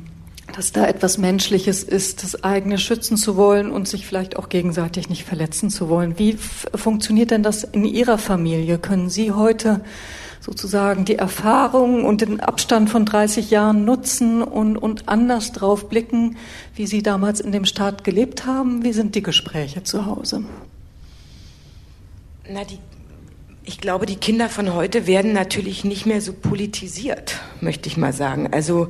dass 0.56 0.72
da 0.72 0.88
etwas 0.88 1.18
Menschliches 1.18 1.84
ist, 1.84 2.24
das 2.24 2.46
eigene 2.46 2.78
schützen 2.78 3.18
zu 3.18 3.36
wollen 3.36 3.72
und 3.72 3.90
sich 3.90 4.08
vielleicht 4.08 4.38
auch 4.38 4.48
gegenseitig 4.48 5.10
nicht 5.10 5.26
verletzen 5.26 5.70
zu 5.70 5.90
wollen. 5.90 6.18
Wie 6.18 6.38
funktioniert 6.74 7.32
denn 7.32 7.44
das 7.44 7.66
in 7.66 7.84
Ihrer 7.84 8.18
Familie? 8.18 8.78
Können 8.78 9.10
Sie 9.10 9.34
heute 9.34 9.82
sozusagen 10.40 11.04
die 11.04 11.16
Erfahrung 11.16 12.06
und 12.06 12.22
den 12.22 12.40
Abstand 12.40 12.90
von 12.90 13.06
30 13.06 13.52
Jahren 13.52 13.84
nutzen 13.84 14.42
und, 14.42 14.78
und 14.78 15.10
anders 15.10 15.52
drauf 15.52 15.90
blicken, 15.90 16.38
wie 16.74 16.88
Sie 16.88 17.04
damals 17.04 17.42
in 17.42 17.52
dem 17.52 17.66
Staat 17.66 18.06
gelebt 18.06 18.46
haben? 18.46 18.82
Wie 18.86 18.94
sind 18.94 19.16
die 19.16 19.24
Gespräche 19.24 19.84
zu 19.84 20.06
Hause? 20.06 20.46
Na, 22.50 22.64
die, 22.64 22.80
ich 23.66 23.82
glaube, 23.82 24.06
die 24.06 24.16
Kinder 24.16 24.48
von 24.48 24.74
heute 24.74 25.06
werden 25.06 25.34
natürlich 25.34 25.84
nicht 25.84 26.06
mehr 26.06 26.22
so 26.22 26.32
politisiert, 26.32 27.42
möchte 27.60 27.90
ich 27.90 27.98
mal 27.98 28.14
sagen. 28.14 28.54
Also 28.54 28.88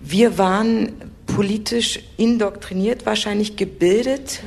wir 0.00 0.38
waren 0.38 0.92
politisch 1.26 2.00
indoktriniert, 2.16 3.06
wahrscheinlich 3.06 3.56
gebildet, 3.56 4.40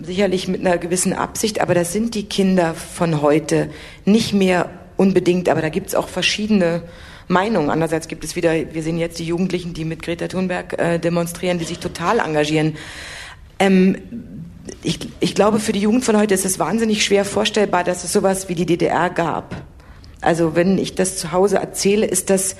sicherlich 0.00 0.48
mit 0.48 0.60
einer 0.60 0.78
gewissen 0.78 1.12
Absicht, 1.12 1.60
aber 1.60 1.74
das 1.74 1.92
sind 1.92 2.14
die 2.14 2.24
Kinder 2.24 2.74
von 2.74 3.22
heute 3.22 3.70
nicht 4.04 4.32
mehr 4.32 4.70
unbedingt, 4.96 5.48
aber 5.48 5.62
da 5.62 5.68
gibt 5.68 5.88
es 5.88 5.94
auch 5.94 6.08
verschiedene 6.08 6.82
Meinungen. 7.28 7.70
Andererseits 7.70 8.08
gibt 8.08 8.24
es 8.24 8.36
wieder, 8.36 8.52
wir 8.52 8.82
sehen 8.82 8.98
jetzt 8.98 9.18
die 9.18 9.24
Jugendlichen, 9.24 9.74
die 9.74 9.84
mit 9.84 10.02
Greta 10.02 10.28
Thunberg 10.28 10.78
äh, 10.78 10.98
demonstrieren, 10.98 11.58
die 11.58 11.64
sich 11.64 11.78
total 11.78 12.18
engagieren. 12.18 12.76
Ähm, 13.58 13.98
ich, 14.82 14.98
ich 15.20 15.34
glaube, 15.34 15.60
für 15.60 15.72
die 15.72 15.80
Jugend 15.80 16.04
von 16.04 16.16
heute 16.16 16.34
ist 16.34 16.44
es 16.44 16.58
wahnsinnig 16.58 17.04
schwer 17.04 17.24
vorstellbar, 17.24 17.84
dass 17.84 18.04
es 18.04 18.12
sowas 18.12 18.48
wie 18.48 18.54
die 18.54 18.66
DDR 18.66 19.10
gab. 19.10 19.62
Also 20.20 20.54
wenn 20.54 20.78
ich 20.78 20.94
das 20.94 21.18
zu 21.18 21.32
Hause 21.32 21.56
erzähle, 21.56 22.06
ist 22.06 22.30
das 22.30 22.56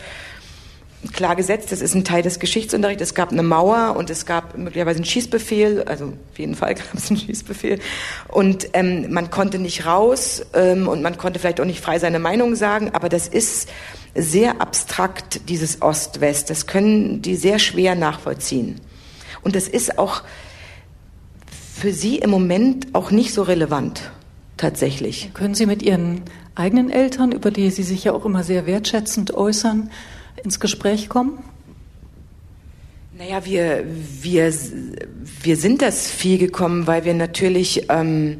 klar 1.12 1.34
gesetzt, 1.36 1.72
das 1.72 1.80
ist 1.80 1.94
ein 1.94 2.04
Teil 2.04 2.22
des 2.22 2.38
Geschichtsunterrichts. 2.38 3.02
Es 3.02 3.14
gab 3.14 3.32
eine 3.32 3.42
Mauer 3.42 3.96
und 3.96 4.10
es 4.10 4.26
gab 4.26 4.56
möglicherweise 4.56 4.98
einen 4.98 5.04
Schießbefehl, 5.04 5.82
also 5.84 6.06
auf 6.06 6.38
jeden 6.38 6.54
Fall 6.54 6.74
gab 6.76 6.94
es 6.94 7.10
einen 7.10 7.18
Schießbefehl. 7.18 7.80
Und 8.28 8.68
ähm, 8.72 9.12
man 9.12 9.30
konnte 9.30 9.58
nicht 9.58 9.86
raus 9.86 10.44
ähm, 10.54 10.88
und 10.88 11.02
man 11.02 11.18
konnte 11.18 11.40
vielleicht 11.40 11.60
auch 11.60 11.64
nicht 11.64 11.80
frei 11.80 11.98
seine 11.98 12.18
Meinung 12.18 12.54
sagen, 12.54 12.90
aber 12.92 13.08
das 13.08 13.26
ist 13.26 13.68
sehr 14.14 14.60
abstrakt, 14.60 15.48
dieses 15.48 15.82
Ost-West. 15.82 16.50
Das 16.50 16.66
können 16.66 17.22
die 17.22 17.36
sehr 17.36 17.58
schwer 17.58 17.94
nachvollziehen. 17.94 18.80
Und 19.42 19.56
das 19.56 19.68
ist 19.68 19.98
auch 19.98 20.22
für 21.74 21.92
sie 21.92 22.18
im 22.18 22.30
Moment 22.30 22.94
auch 22.94 23.10
nicht 23.10 23.34
so 23.34 23.42
relevant, 23.42 24.12
tatsächlich. 24.56 25.30
Können 25.34 25.54
Sie 25.54 25.66
mit 25.66 25.82
Ihren 25.82 26.22
eigenen 26.54 26.90
Eltern, 26.90 27.32
über 27.32 27.50
die 27.50 27.70
Sie 27.70 27.82
sich 27.82 28.04
ja 28.04 28.12
auch 28.12 28.24
immer 28.24 28.44
sehr 28.44 28.66
wertschätzend 28.66 29.34
äußern, 29.34 29.90
ins 30.44 30.60
Gespräch 30.60 31.08
kommen? 31.08 31.38
Naja, 33.16 33.44
wir, 33.44 33.84
wir, 33.86 34.52
wir 35.42 35.56
sind 35.56 35.82
das 35.82 36.10
viel 36.10 36.38
gekommen, 36.38 36.86
weil 36.86 37.04
wir 37.04 37.14
natürlich 37.14 37.86
ähm, 37.88 38.38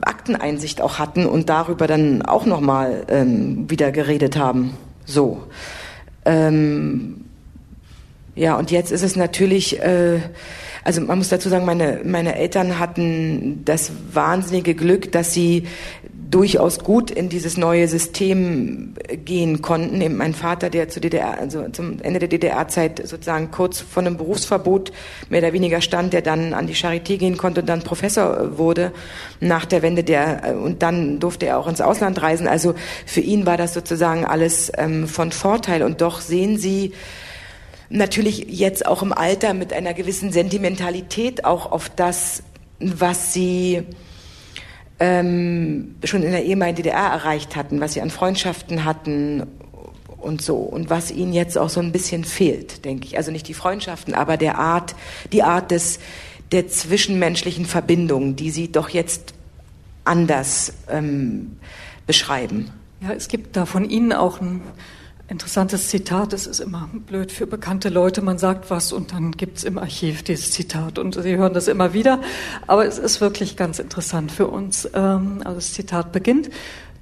Akteneinsicht 0.00 0.80
auch 0.80 0.98
hatten 0.98 1.26
und 1.26 1.48
darüber 1.48 1.86
dann 1.86 2.22
auch 2.22 2.44
nochmal 2.44 3.06
ähm, 3.08 3.70
wieder 3.70 3.92
geredet 3.92 4.36
haben. 4.36 4.76
So. 5.04 5.44
Ähm, 6.24 7.24
ja, 8.34 8.56
und 8.56 8.70
jetzt 8.70 8.92
ist 8.92 9.02
es 9.02 9.16
natürlich, 9.16 9.80
äh, 9.80 10.20
also 10.84 11.00
man 11.00 11.18
muss 11.18 11.28
dazu 11.28 11.48
sagen, 11.48 11.64
meine, 11.64 12.00
meine 12.04 12.36
Eltern 12.36 12.78
hatten 12.78 13.64
das 13.64 13.92
wahnsinnige 14.12 14.74
Glück, 14.74 15.12
dass 15.12 15.32
sie 15.32 15.66
durchaus 16.30 16.80
gut 16.80 17.10
in 17.10 17.28
dieses 17.28 17.56
neue 17.56 17.88
System 17.88 18.94
gehen 19.24 19.62
konnten. 19.62 20.00
Eben 20.00 20.16
mein 20.16 20.34
Vater, 20.34 20.70
der 20.70 20.88
zu 20.88 21.00
DDR, 21.00 21.38
also 21.38 21.68
zum 21.70 22.00
Ende 22.00 22.18
der 22.18 22.28
DDR-Zeit 22.28 23.06
sozusagen 23.06 23.50
kurz 23.50 23.80
vor 23.80 24.02
einem 24.02 24.16
Berufsverbot 24.16 24.92
mehr 25.28 25.40
oder 25.40 25.52
weniger 25.52 25.80
stand, 25.80 26.12
der 26.12 26.22
dann 26.22 26.54
an 26.54 26.66
die 26.66 26.74
Charité 26.74 27.16
gehen 27.16 27.36
konnte 27.36 27.60
und 27.60 27.68
dann 27.68 27.82
Professor 27.82 28.58
wurde 28.58 28.92
nach 29.40 29.64
der 29.64 29.82
Wende 29.82 30.04
der 30.04 30.56
und 30.62 30.82
dann 30.82 31.20
durfte 31.20 31.46
er 31.46 31.58
auch 31.58 31.68
ins 31.68 31.80
Ausland 31.80 32.20
reisen. 32.20 32.48
Also 32.48 32.74
für 33.04 33.20
ihn 33.20 33.46
war 33.46 33.56
das 33.56 33.74
sozusagen 33.74 34.24
alles 34.24 34.72
ähm, 34.76 35.06
von 35.08 35.32
Vorteil 35.32 35.82
und 35.82 36.00
doch 36.00 36.20
sehen 36.20 36.58
Sie 36.58 36.92
natürlich 37.88 38.46
jetzt 38.48 38.86
auch 38.86 39.02
im 39.02 39.12
Alter 39.12 39.54
mit 39.54 39.72
einer 39.72 39.94
gewissen 39.94 40.32
Sentimentalität 40.32 41.44
auch 41.44 41.70
auf 41.70 41.88
das, 41.88 42.42
was 42.80 43.32
sie 43.32 43.84
ähm, 44.98 45.96
schon 46.04 46.22
in 46.22 46.32
der 46.32 46.44
ehemaligen 46.44 46.76
DDR 46.76 47.10
erreicht 47.10 47.56
hatten, 47.56 47.80
was 47.80 47.92
sie 47.92 48.00
an 48.00 48.10
Freundschaften 48.10 48.84
hatten 48.84 49.46
und 50.18 50.42
so 50.42 50.56
und 50.56 50.90
was 50.90 51.10
ihnen 51.10 51.32
jetzt 51.32 51.58
auch 51.58 51.68
so 51.68 51.80
ein 51.80 51.92
bisschen 51.92 52.24
fehlt, 52.24 52.84
denke 52.84 53.06
ich. 53.06 53.16
Also 53.16 53.30
nicht 53.30 53.48
die 53.48 53.54
Freundschaften, 53.54 54.14
aber 54.14 54.36
der 54.36 54.58
Art, 54.58 54.94
die 55.32 55.42
Art 55.42 55.70
des 55.70 55.98
der 56.52 56.68
zwischenmenschlichen 56.68 57.66
Verbindung, 57.66 58.36
die 58.36 58.50
sie 58.50 58.70
doch 58.70 58.88
jetzt 58.88 59.34
anders 60.04 60.72
ähm, 60.88 61.56
beschreiben. 62.06 62.70
Ja, 63.00 63.12
es 63.12 63.28
gibt 63.28 63.56
da 63.56 63.66
von 63.66 63.88
Ihnen 63.88 64.12
auch 64.12 64.40
ein 64.40 64.62
Interessantes 65.28 65.88
Zitat, 65.88 66.32
es 66.32 66.46
ist 66.46 66.60
immer 66.60 66.88
blöd 66.92 67.32
für 67.32 67.48
bekannte 67.48 67.88
Leute, 67.88 68.22
man 68.22 68.38
sagt 68.38 68.70
was 68.70 68.92
und 68.92 69.12
dann 69.12 69.32
gibt's 69.32 69.64
im 69.64 69.76
Archiv 69.76 70.22
dieses 70.22 70.52
Zitat 70.52 71.00
und 71.00 71.20
Sie 71.20 71.36
hören 71.36 71.52
das 71.52 71.66
immer 71.66 71.92
wieder, 71.92 72.20
aber 72.68 72.86
es 72.86 72.98
ist 72.98 73.20
wirklich 73.20 73.56
ganz 73.56 73.80
interessant 73.80 74.30
für 74.30 74.46
uns. 74.46 74.88
Ähm, 74.94 75.42
also 75.44 75.56
das 75.56 75.72
Zitat 75.72 76.12
beginnt, 76.12 76.50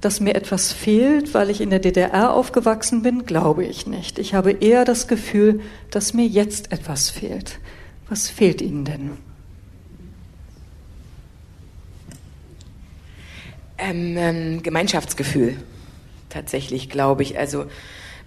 dass 0.01 0.21
mir 0.21 0.35
etwas 0.35 0.73
fehlt, 0.73 1.35
weil 1.35 1.51
ich 1.51 1.61
in 1.61 1.69
der 1.69 1.81
DDR 1.81 2.33
aufgewachsen 2.33 3.03
bin, 3.03 3.27
glaube 3.27 3.67
ich 3.67 3.87
nicht. 3.87 4.19
Ich 4.19 4.33
habe 4.33 4.53
eher 4.53 4.87
das 4.87 5.07
Gefühl, 5.07 5.61
dass 5.91 6.15
mir 6.15 6.27
jetzt 6.27 6.73
etwas 6.73 7.11
fehlt. 7.11 7.59
Was 8.09 8.31
fehlt 8.31 8.63
Ihnen 8.63 8.87
denn? 8.87 9.11
Ähm, 13.77 14.17
ähm, 14.17 14.63
Gemeinschaftsgefühl, 14.63 15.57
tatsächlich, 16.31 16.89
glaube 16.89 17.23
ich. 17.23 17.39
Also 17.39 17.67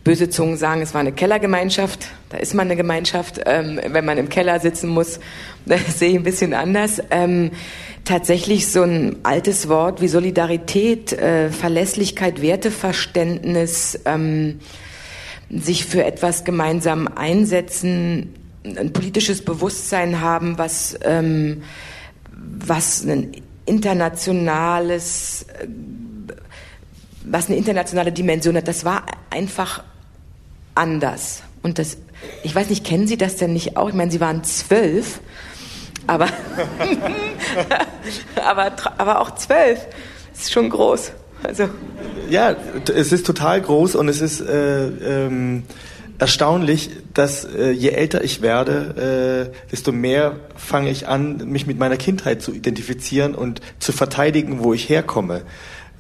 böse 0.08 0.30
Zungen 0.30 0.56
sagen, 0.56 0.82
es 0.82 0.94
war 0.94 1.02
eine 1.02 1.12
Kellergemeinschaft. 1.12 2.08
Da 2.30 2.38
ist 2.38 2.54
man 2.54 2.68
eine 2.68 2.78
Gemeinschaft. 2.78 3.42
Ähm, 3.46 3.78
wenn 3.90 4.06
man 4.06 4.18
im 4.18 4.30
Keller 4.30 4.62
sitzen 4.62 4.88
muss, 4.88 5.20
das 5.66 6.00
sehe 6.00 6.12
ich 6.12 6.16
ein 6.16 6.24
bisschen 6.24 6.54
anders. 6.54 7.02
Ähm, 7.12 7.52
tatsächlich 8.06 8.72
so 8.72 8.84
ein 8.84 9.18
altes 9.24 9.68
Wort 9.68 10.00
wie 10.02 10.08
Solidarität, 10.08 11.12
äh, 11.12 11.50
Verlässlichkeit, 11.50 12.42
Werteverständnis, 12.42 14.00
ähm, 14.06 14.62
sich 15.50 15.86
für 15.86 16.06
etwas 16.06 16.46
gemeinsam 16.46 17.10
einsetzen, 17.10 18.34
ein 18.64 18.94
politisches 18.94 19.44
Bewusstsein 19.44 20.22
haben, 20.22 20.58
was, 20.58 20.98
ähm, 21.04 21.64
was 22.32 23.04
ein 23.04 23.34
internationales 23.66 25.48
äh, 25.60 25.68
was 27.30 27.48
eine 27.48 27.58
internationale 27.58 28.14
Dimension 28.14 28.56
hat. 28.56 28.70
Das 28.70 28.86
war 28.86 29.06
einfach 29.32 29.84
anders. 30.78 31.44
Und 31.64 31.80
das, 31.80 31.98
ich 32.44 32.54
weiß 32.54 32.70
nicht, 32.70 32.86
kennen 32.86 33.08
Sie 33.08 33.18
das 33.18 33.36
denn 33.36 33.54
nicht 33.54 33.78
auch? 33.78 33.90
Ich 33.90 33.96
meine, 33.96 34.12
Sie 34.12 34.20
waren 34.20 34.44
zwölf, 34.44 35.20
aber, 36.06 36.28
aber, 38.46 38.72
aber 38.98 39.22
auch 39.22 39.36
zwölf 39.36 39.86
ist 40.34 40.52
schon 40.52 40.70
groß. 40.70 41.12
Also. 41.44 41.70
Ja, 42.30 42.56
es 42.94 43.12
ist 43.12 43.26
total 43.26 43.62
groß 43.62 43.96
und 43.96 44.10
es 44.10 44.22
ist 44.22 44.42
äh, 44.42 44.88
ähm, 44.88 45.64
erstaunlich, 46.20 46.90
dass 47.14 47.46
äh, 47.46 47.72
je 47.72 47.90
älter 47.90 48.24
ich 48.24 48.42
werde, 48.42 49.52
äh, 49.54 49.70
desto 49.72 49.92
mehr 49.92 50.38
fange 50.56 50.90
ich 50.90 51.08
an, 51.08 51.50
mich 51.50 51.68
mit 51.68 51.78
meiner 51.78 51.98
Kindheit 51.98 52.42
zu 52.42 52.54
identifizieren 52.54 53.36
und 53.36 53.62
zu 53.80 53.92
verteidigen, 53.92 54.64
wo 54.64 54.74
ich 54.74 54.90
herkomme. 54.90 55.42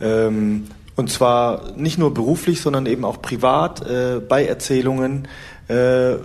Ähm, 0.01 0.67
und 0.97 1.09
zwar 1.09 1.71
nicht 1.77 1.97
nur 1.97 2.13
beruflich, 2.13 2.59
sondern 2.59 2.85
eben 2.87 3.05
auch 3.05 3.21
privat. 3.21 3.87
Äh, 3.87 4.19
bei 4.19 4.45
Erzählungen 4.45 5.27
äh, 5.69 6.15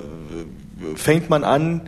fängt 0.96 1.30
man 1.30 1.44
an, 1.44 1.82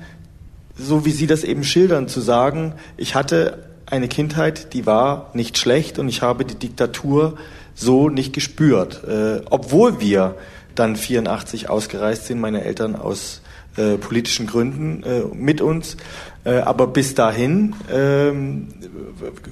so 0.77 1.05
wie 1.05 1.11
Sie 1.11 1.27
das 1.27 1.45
eben 1.45 1.65
schildern, 1.65 2.09
zu 2.09 2.21
sagen, 2.21 2.75
ich 2.97 3.15
hatte 3.15 3.65
eine 3.87 4.07
Kindheit, 4.09 4.75
die 4.75 4.87
war 4.87 5.31
nicht 5.33 5.59
schlecht 5.59 5.99
und 5.99 6.09
ich 6.09 6.23
habe 6.23 6.45
die 6.45 6.57
Diktatur 6.57 7.37
so 7.75 8.09
nicht 8.09 8.33
gespürt. 8.33 9.03
Äh, 9.05 9.41
obwohl 9.51 10.01
wir 10.01 10.37
dann 10.75 10.97
84 10.97 11.71
ausgereist 11.71 12.27
sind, 12.27 12.39
meine 12.39 12.65
Eltern 12.65 12.97
aus 12.97 13.41
äh, 13.77 13.97
politischen 13.97 14.47
Gründen 14.47 15.03
äh, 15.05 15.23
mit 15.35 15.61
uns. 15.61 15.97
Äh, 16.45 16.57
aber 16.57 16.87
bis 16.87 17.15
dahin 17.15 17.75
ähm, 17.91 18.69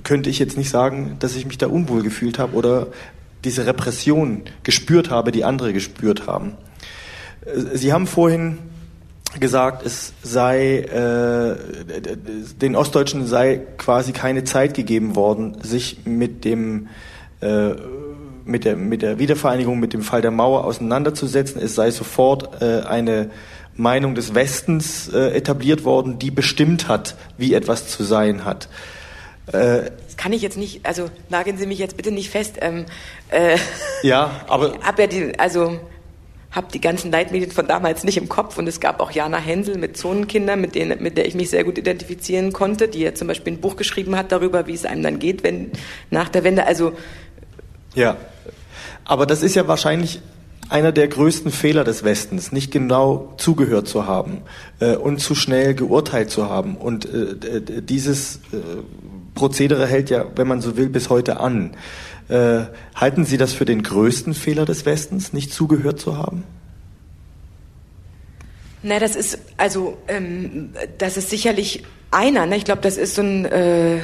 könnte 0.02 0.28
ich 0.28 0.38
jetzt 0.38 0.58
nicht 0.58 0.70
sagen, 0.70 1.16
dass 1.18 1.34
ich 1.34 1.46
mich 1.46 1.58
da 1.58 1.68
unwohl 1.68 2.02
gefühlt 2.02 2.38
habe 2.38 2.56
oder 2.56 2.88
diese 3.44 3.66
Repression 3.66 4.42
gespürt 4.62 5.10
habe, 5.10 5.32
die 5.32 5.44
andere 5.44 5.72
gespürt 5.72 6.26
haben. 6.26 6.54
Äh, 7.44 7.76
Sie 7.76 7.92
haben 7.92 8.06
vorhin 8.06 8.58
gesagt, 9.38 9.84
es 9.86 10.12
sei 10.22 10.78
äh, 10.78 11.56
den 12.60 12.76
Ostdeutschen 12.76 13.26
sei 13.26 13.60
quasi 13.78 14.12
keine 14.12 14.44
Zeit 14.44 14.74
gegeben 14.74 15.16
worden, 15.16 15.56
sich 15.62 16.04
mit 16.04 16.44
dem 16.44 16.88
äh, 17.40 17.70
mit 18.44 18.64
der 18.64 18.76
mit 18.76 19.02
der 19.02 19.18
Wiedervereinigung, 19.18 19.80
mit 19.80 19.92
dem 19.92 20.02
Fall 20.02 20.20
der 20.20 20.30
Mauer 20.30 20.64
auseinanderzusetzen. 20.64 21.62
Es 21.62 21.74
sei 21.74 21.90
sofort 21.90 22.60
äh, 22.60 22.80
eine 22.82 23.30
Meinung 23.74 24.14
des 24.14 24.34
Westens 24.34 25.08
äh, 25.08 25.30
etabliert 25.30 25.84
worden, 25.84 26.18
die 26.18 26.30
bestimmt 26.30 26.88
hat, 26.88 27.16
wie 27.38 27.54
etwas 27.54 27.88
zu 27.88 28.04
sein 28.04 28.44
hat. 28.44 28.68
Äh, 29.46 29.90
das 30.12 30.18
kann 30.18 30.34
ich 30.34 30.42
jetzt 30.42 30.58
nicht, 30.58 30.84
also 30.84 31.08
nageln 31.30 31.56
Sie 31.56 31.66
mich 31.66 31.78
jetzt 31.78 31.96
bitte 31.96 32.12
nicht 32.12 32.28
fest. 32.28 32.56
Ähm, 32.60 32.84
äh, 33.30 33.56
ja, 34.02 34.42
aber. 34.46 34.74
Hab 34.82 34.98
ja 34.98 35.06
die, 35.06 35.38
also 35.38 35.80
habe 36.50 36.66
die 36.70 36.82
ganzen 36.82 37.10
Leitmedien 37.10 37.50
von 37.50 37.66
damals 37.66 38.04
nicht 38.04 38.18
im 38.18 38.28
Kopf 38.28 38.58
und 38.58 38.66
es 38.68 38.78
gab 38.78 39.00
auch 39.00 39.10
Jana 39.10 39.38
Hensel 39.38 39.78
mit 39.78 39.96
Zonenkindern, 39.96 40.60
mit, 40.60 40.74
denen, 40.74 41.02
mit 41.02 41.16
der 41.16 41.26
ich 41.26 41.34
mich 41.34 41.48
sehr 41.48 41.64
gut 41.64 41.78
identifizieren 41.78 42.52
konnte, 42.52 42.88
die 42.88 43.00
ja 43.00 43.14
zum 43.14 43.26
Beispiel 43.26 43.54
ein 43.54 43.60
Buch 43.62 43.76
geschrieben 43.76 44.16
hat 44.16 44.32
darüber, 44.32 44.66
wie 44.66 44.74
es 44.74 44.84
einem 44.84 45.02
dann 45.02 45.18
geht, 45.18 45.44
wenn 45.44 45.72
nach 46.10 46.28
der 46.28 46.44
Wende. 46.44 46.66
Also 46.66 46.92
ja, 47.94 48.18
aber 49.06 49.24
das 49.24 49.42
ist 49.42 49.54
ja 49.54 49.66
wahrscheinlich 49.66 50.20
einer 50.68 50.92
der 50.92 51.08
größten 51.08 51.50
Fehler 51.50 51.84
des 51.84 52.04
Westens, 52.04 52.52
nicht 52.52 52.70
genau 52.70 53.32
zugehört 53.38 53.88
zu 53.88 54.06
haben 54.06 54.42
äh, 54.78 54.94
und 54.94 55.20
zu 55.20 55.34
schnell 55.34 55.74
geurteilt 55.74 56.30
zu 56.30 56.50
haben. 56.50 56.76
Und 56.76 57.06
äh, 57.06 57.80
dieses 57.80 58.36
äh, 58.52 58.58
Prozedere 59.34 59.86
hält 59.86 60.10
ja, 60.10 60.26
wenn 60.36 60.46
man 60.46 60.60
so 60.60 60.76
will, 60.76 60.88
bis 60.88 61.10
heute 61.10 61.40
an. 61.40 61.72
Äh, 62.28 62.62
halten 62.94 63.24
Sie 63.24 63.36
das 63.36 63.52
für 63.52 63.64
den 63.64 63.82
größten 63.82 64.34
Fehler 64.34 64.64
des 64.64 64.86
Westens, 64.86 65.32
nicht 65.32 65.52
zugehört 65.52 66.00
zu 66.00 66.16
haben? 66.16 66.44
Na, 68.82 68.98
das 68.98 69.16
ist 69.16 69.38
also 69.56 69.96
ähm, 70.08 70.70
das 70.98 71.16
ist 71.16 71.30
sicherlich 71.30 71.84
einer. 72.10 72.46
Ne? 72.46 72.56
Ich 72.56 72.64
glaube, 72.64 72.82
das 72.82 72.96
ist 72.96 73.14
so 73.14 73.22
ein 73.22 73.44
äh, 73.44 73.98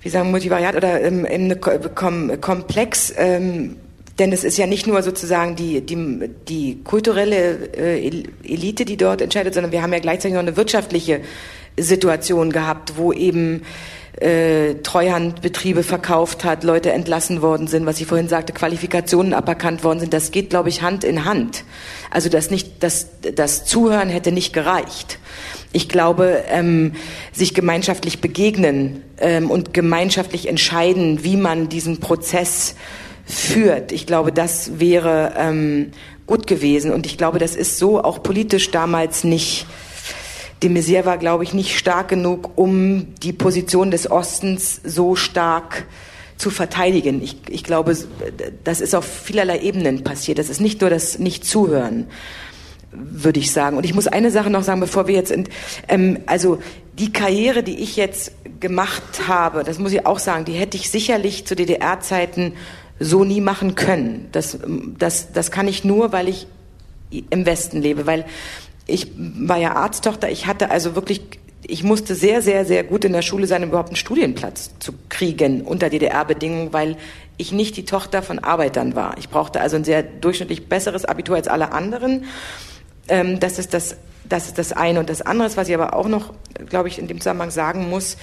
wie 0.00 0.08
sagen 0.08 0.30
Multivariat 0.30 0.76
oder 0.76 1.02
ähm, 1.02 1.26
eine 1.28 1.56
Kom 1.56 2.40
Komplex. 2.40 3.12
Ähm, 3.16 3.76
denn 4.18 4.32
es 4.32 4.44
ist 4.44 4.56
ja 4.56 4.66
nicht 4.66 4.86
nur 4.86 5.02
sozusagen 5.02 5.56
die, 5.56 5.82
die, 5.82 6.30
die 6.48 6.82
kulturelle 6.82 7.68
äh, 7.76 8.24
Elite, 8.44 8.86
die 8.86 8.96
dort 8.96 9.20
entscheidet, 9.20 9.52
sondern 9.52 9.72
wir 9.72 9.82
haben 9.82 9.92
ja 9.92 9.98
gleichzeitig 9.98 10.34
noch 10.34 10.40
eine 10.40 10.56
wirtschaftliche 10.56 11.20
Situation 11.78 12.50
gehabt, 12.50 12.96
wo 12.96 13.12
eben 13.12 13.62
äh, 14.20 14.76
Treuhandbetriebe 14.82 15.82
verkauft 15.82 16.44
hat, 16.44 16.64
Leute 16.64 16.92
entlassen 16.92 17.42
worden 17.42 17.66
sind, 17.66 17.84
was 17.84 18.00
ich 18.00 18.06
vorhin 18.06 18.28
sagte, 18.28 18.52
Qualifikationen 18.52 19.34
aberkannt 19.34 19.84
worden 19.84 20.00
sind. 20.00 20.14
Das 20.14 20.30
geht, 20.30 20.50
glaube 20.50 20.68
ich, 20.70 20.82
Hand 20.82 21.04
in 21.04 21.24
Hand. 21.24 21.64
Also 22.10 22.28
das 22.28 22.50
nicht, 22.50 22.82
das, 22.82 23.08
das 23.34 23.66
Zuhören 23.66 24.08
hätte 24.08 24.32
nicht 24.32 24.52
gereicht. 24.52 25.18
Ich 25.72 25.88
glaube, 25.88 26.44
ähm, 26.48 26.92
sich 27.32 27.52
gemeinschaftlich 27.52 28.20
begegnen 28.22 29.02
ähm, 29.18 29.50
und 29.50 29.74
gemeinschaftlich 29.74 30.48
entscheiden, 30.48 31.22
wie 31.22 31.36
man 31.36 31.68
diesen 31.68 32.00
Prozess 32.00 32.74
führt. 33.26 33.92
Ich 33.92 34.06
glaube, 34.06 34.32
das 34.32 34.78
wäre 34.78 35.34
ähm, 35.36 35.90
gut 36.26 36.46
gewesen. 36.46 36.92
Und 36.92 37.04
ich 37.04 37.18
glaube, 37.18 37.38
das 37.38 37.54
ist 37.54 37.76
so 37.76 38.02
auch 38.02 38.22
politisch 38.22 38.70
damals 38.70 39.24
nicht 39.24 39.66
de 40.62 40.70
Maizière 40.70 41.04
war, 41.04 41.18
glaube 41.18 41.44
ich, 41.44 41.52
nicht 41.52 41.76
stark 41.76 42.08
genug, 42.08 42.52
um 42.56 43.14
die 43.22 43.32
Position 43.32 43.90
des 43.90 44.10
Ostens 44.10 44.80
so 44.84 45.16
stark 45.16 45.84
zu 46.36 46.50
verteidigen. 46.50 47.22
Ich, 47.22 47.36
ich 47.48 47.64
glaube, 47.64 47.96
das 48.64 48.80
ist 48.80 48.94
auf 48.94 49.04
vielerlei 49.04 49.60
Ebenen 49.60 50.04
passiert. 50.04 50.38
Das 50.38 50.48
ist 50.48 50.60
nicht 50.60 50.80
nur 50.80 50.90
das 50.90 51.18
Nicht-Zuhören, 51.18 52.06
würde 52.92 53.40
ich 53.40 53.52
sagen. 53.52 53.76
Und 53.76 53.84
ich 53.84 53.94
muss 53.94 54.06
eine 54.06 54.30
Sache 54.30 54.50
noch 54.50 54.62
sagen, 54.62 54.80
bevor 54.80 55.06
wir 55.06 55.14
jetzt, 55.14 55.30
in, 55.30 55.48
ähm, 55.88 56.20
also 56.26 56.58
die 56.98 57.12
Karriere, 57.12 57.62
die 57.62 57.78
ich 57.78 57.96
jetzt 57.96 58.32
gemacht 58.60 59.28
habe, 59.28 59.64
das 59.64 59.78
muss 59.78 59.92
ich 59.92 60.06
auch 60.06 60.18
sagen, 60.18 60.44
die 60.44 60.52
hätte 60.52 60.76
ich 60.76 60.90
sicherlich 60.90 61.46
zu 61.46 61.54
DDR-Zeiten 61.54 62.54
so 62.98 63.24
nie 63.24 63.40
machen 63.42 63.74
können. 63.74 64.28
Das, 64.32 64.58
das, 64.98 65.32
das 65.32 65.50
kann 65.50 65.68
ich 65.68 65.84
nur, 65.84 66.12
weil 66.12 66.28
ich 66.28 66.46
im 67.10 67.46
Westen 67.46 67.80
lebe, 67.80 68.06
weil 68.06 68.24
ich 68.86 69.10
war 69.16 69.58
ja 69.58 69.74
Arzttochter, 69.74 70.30
ich 70.30 70.46
hatte 70.46 70.70
also 70.70 70.94
wirklich, 70.94 71.22
ich 71.66 71.82
musste 71.82 72.14
sehr, 72.14 72.42
sehr, 72.42 72.64
sehr 72.64 72.84
gut 72.84 73.04
in 73.04 73.12
der 73.12 73.22
Schule 73.22 73.46
sein, 73.46 73.62
um 73.64 73.70
überhaupt 73.70 73.88
einen 73.88 73.96
Studienplatz 73.96 74.70
zu 74.78 74.92
kriegen 75.08 75.62
unter 75.62 75.90
DDR-Bedingungen, 75.90 76.72
weil 76.72 76.96
ich 77.36 77.52
nicht 77.52 77.76
die 77.76 77.84
Tochter 77.84 78.22
von 78.22 78.38
Arbeitern 78.38 78.94
war. 78.94 79.18
Ich 79.18 79.28
brauchte 79.28 79.60
also 79.60 79.76
ein 79.76 79.84
sehr 79.84 80.02
durchschnittlich 80.02 80.68
besseres 80.68 81.04
Abitur 81.04 81.36
als 81.36 81.48
alle 81.48 81.72
anderen. 81.72 82.24
Ähm, 83.08 83.40
das 83.40 83.58
ist 83.58 83.74
das, 83.74 83.96
das 84.28 84.46
ist 84.46 84.58
das 84.58 84.72
eine. 84.72 85.00
Und 85.00 85.10
das 85.10 85.22
andere, 85.22 85.54
was 85.56 85.68
ich 85.68 85.74
aber 85.74 85.94
auch 85.94 86.08
noch, 86.08 86.32
glaube 86.68 86.88
ich, 86.88 86.98
in 86.98 87.08
dem 87.08 87.20
Zusammenhang 87.20 87.50
sagen 87.50 87.90
muss, 87.90 88.16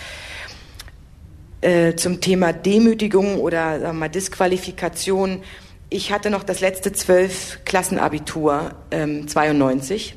äh, 1.61 1.95
zum 1.95 2.21
Thema 2.21 2.53
Demütigung 2.53 3.39
oder 3.39 3.79
sagen 3.79 3.83
wir 3.83 3.93
mal 3.93 4.09
Disqualifikation. 4.09 5.43
Ich 5.89 6.11
hatte 6.11 6.29
noch 6.29 6.43
das 6.43 6.61
letzte 6.61 6.91
zwölf 6.93 7.59
Klassenabitur 7.65 8.71
ähm, 8.89 9.27
92 9.27 10.15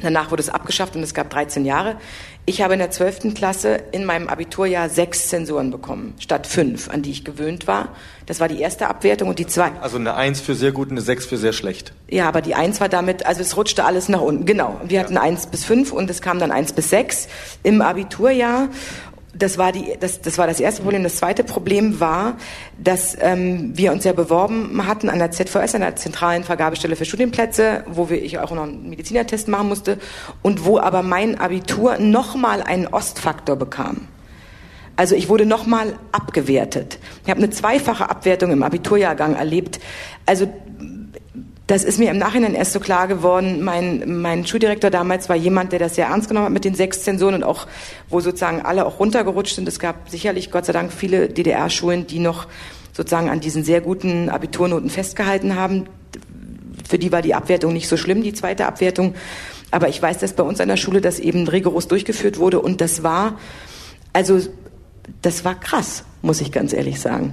Danach 0.00 0.30
wurde 0.30 0.42
es 0.42 0.48
abgeschafft 0.48 0.96
und 0.96 1.02
es 1.02 1.14
gab 1.14 1.30
13 1.30 1.64
Jahre. 1.64 1.96
Ich 2.44 2.60
habe 2.60 2.72
in 2.72 2.80
der 2.80 2.90
12. 2.90 3.34
Klasse 3.34 3.78
in 3.92 4.04
meinem 4.04 4.26
Abiturjahr 4.26 4.88
sechs 4.88 5.28
Zensuren 5.28 5.70
bekommen, 5.70 6.14
statt 6.18 6.48
fünf, 6.48 6.90
an 6.90 7.02
die 7.02 7.12
ich 7.12 7.24
gewöhnt 7.24 7.68
war. 7.68 7.90
Das 8.26 8.40
war 8.40 8.48
die 8.48 8.58
erste 8.58 8.88
Abwertung 8.88 9.28
und 9.28 9.38
die 9.38 9.46
zweite. 9.46 9.80
Also 9.80 9.98
eine 9.98 10.14
Eins 10.14 10.40
für 10.40 10.56
sehr 10.56 10.72
gut 10.72 10.88
und 10.88 10.94
eine 10.94 11.02
Sechs 11.02 11.24
für 11.24 11.36
sehr 11.36 11.52
schlecht. 11.52 11.92
Ja, 12.08 12.26
aber 12.26 12.40
die 12.40 12.56
Eins 12.56 12.80
war 12.80 12.88
damit, 12.88 13.26
also 13.26 13.42
es 13.42 13.56
rutschte 13.56 13.84
alles 13.84 14.08
nach 14.08 14.20
unten. 14.20 14.44
Genau. 14.44 14.80
Wir 14.84 14.98
hatten 14.98 15.16
Eins 15.16 15.46
bis 15.46 15.64
fünf 15.64 15.92
und 15.92 16.10
es 16.10 16.20
kam 16.20 16.40
dann 16.40 16.50
Eins 16.50 16.72
bis 16.72 16.90
sechs 16.90 17.28
im 17.62 17.80
Abiturjahr 17.80 18.70
das 19.34 19.56
war, 19.56 19.72
die, 19.72 19.94
das, 19.98 20.20
das 20.20 20.36
war 20.38 20.46
das 20.46 20.60
erste 20.60 20.82
Problem. 20.82 21.02
Das 21.02 21.16
zweite 21.16 21.42
Problem 21.44 22.00
war, 22.00 22.36
dass 22.78 23.16
ähm, 23.20 23.76
wir 23.76 23.92
uns 23.92 24.04
ja 24.04 24.12
beworben 24.12 24.86
hatten 24.86 25.08
an 25.08 25.18
der 25.18 25.30
ZVS, 25.30 25.74
an 25.74 25.80
der 25.80 25.96
zentralen 25.96 26.44
Vergabestelle 26.44 26.96
für 26.96 27.04
Studienplätze, 27.04 27.84
wo 27.86 28.10
wir, 28.10 28.22
ich 28.22 28.38
auch 28.38 28.50
noch 28.50 28.64
einen 28.64 28.90
Medizinertest 28.90 29.48
machen 29.48 29.68
musste 29.68 29.98
und 30.42 30.64
wo 30.64 30.78
aber 30.78 31.02
mein 31.02 31.40
Abitur 31.40 31.98
nochmal 31.98 32.62
einen 32.62 32.86
Ostfaktor 32.86 33.56
bekam. 33.56 34.08
Also 34.96 35.14
ich 35.14 35.30
wurde 35.30 35.46
nochmal 35.46 35.94
abgewertet. 36.12 36.98
Ich 37.24 37.30
habe 37.30 37.38
eine 37.38 37.50
zweifache 37.50 38.10
Abwertung 38.10 38.50
im 38.50 38.62
Abiturjahrgang 38.62 39.34
erlebt. 39.34 39.80
Also 40.26 40.46
das 41.72 41.84
ist 41.84 41.98
mir 41.98 42.10
im 42.10 42.18
Nachhinein 42.18 42.54
erst 42.54 42.74
so 42.74 42.80
klar 42.80 43.08
geworden. 43.08 43.62
Mein, 43.62 44.20
mein 44.20 44.46
Schuldirektor 44.46 44.90
damals 44.90 45.30
war 45.30 45.36
jemand, 45.36 45.72
der 45.72 45.78
das 45.78 45.94
sehr 45.94 46.08
ernst 46.08 46.28
genommen 46.28 46.44
hat 46.44 46.52
mit 46.52 46.66
den 46.66 46.74
sechs 46.74 47.02
Zensuren 47.02 47.34
und 47.36 47.44
auch, 47.44 47.66
wo 48.10 48.20
sozusagen 48.20 48.60
alle 48.60 48.84
auch 48.84 49.00
runtergerutscht 49.00 49.54
sind. 49.54 49.66
Es 49.66 49.78
gab 49.78 50.10
sicherlich, 50.10 50.50
Gott 50.50 50.66
sei 50.66 50.74
Dank, 50.74 50.92
viele 50.92 51.30
DDR-Schulen, 51.30 52.06
die 52.06 52.18
noch 52.18 52.46
sozusagen 52.92 53.30
an 53.30 53.40
diesen 53.40 53.64
sehr 53.64 53.80
guten 53.80 54.28
Abiturnoten 54.28 54.90
festgehalten 54.90 55.56
haben. 55.56 55.86
Für 56.86 56.98
die 56.98 57.10
war 57.10 57.22
die 57.22 57.34
Abwertung 57.34 57.72
nicht 57.72 57.88
so 57.88 57.96
schlimm, 57.96 58.22
die 58.22 58.34
zweite 58.34 58.66
Abwertung. 58.66 59.14
Aber 59.70 59.88
ich 59.88 60.02
weiß, 60.02 60.18
dass 60.18 60.34
bei 60.34 60.42
uns 60.42 60.60
an 60.60 60.68
der 60.68 60.76
Schule 60.76 61.00
das 61.00 61.20
eben 61.20 61.48
rigoros 61.48 61.88
durchgeführt 61.88 62.38
wurde 62.38 62.60
und 62.60 62.82
das 62.82 63.02
war, 63.02 63.38
also, 64.12 64.40
das 65.22 65.46
war 65.46 65.58
krass, 65.58 66.04
muss 66.20 66.42
ich 66.42 66.52
ganz 66.52 66.74
ehrlich 66.74 67.00
sagen. 67.00 67.32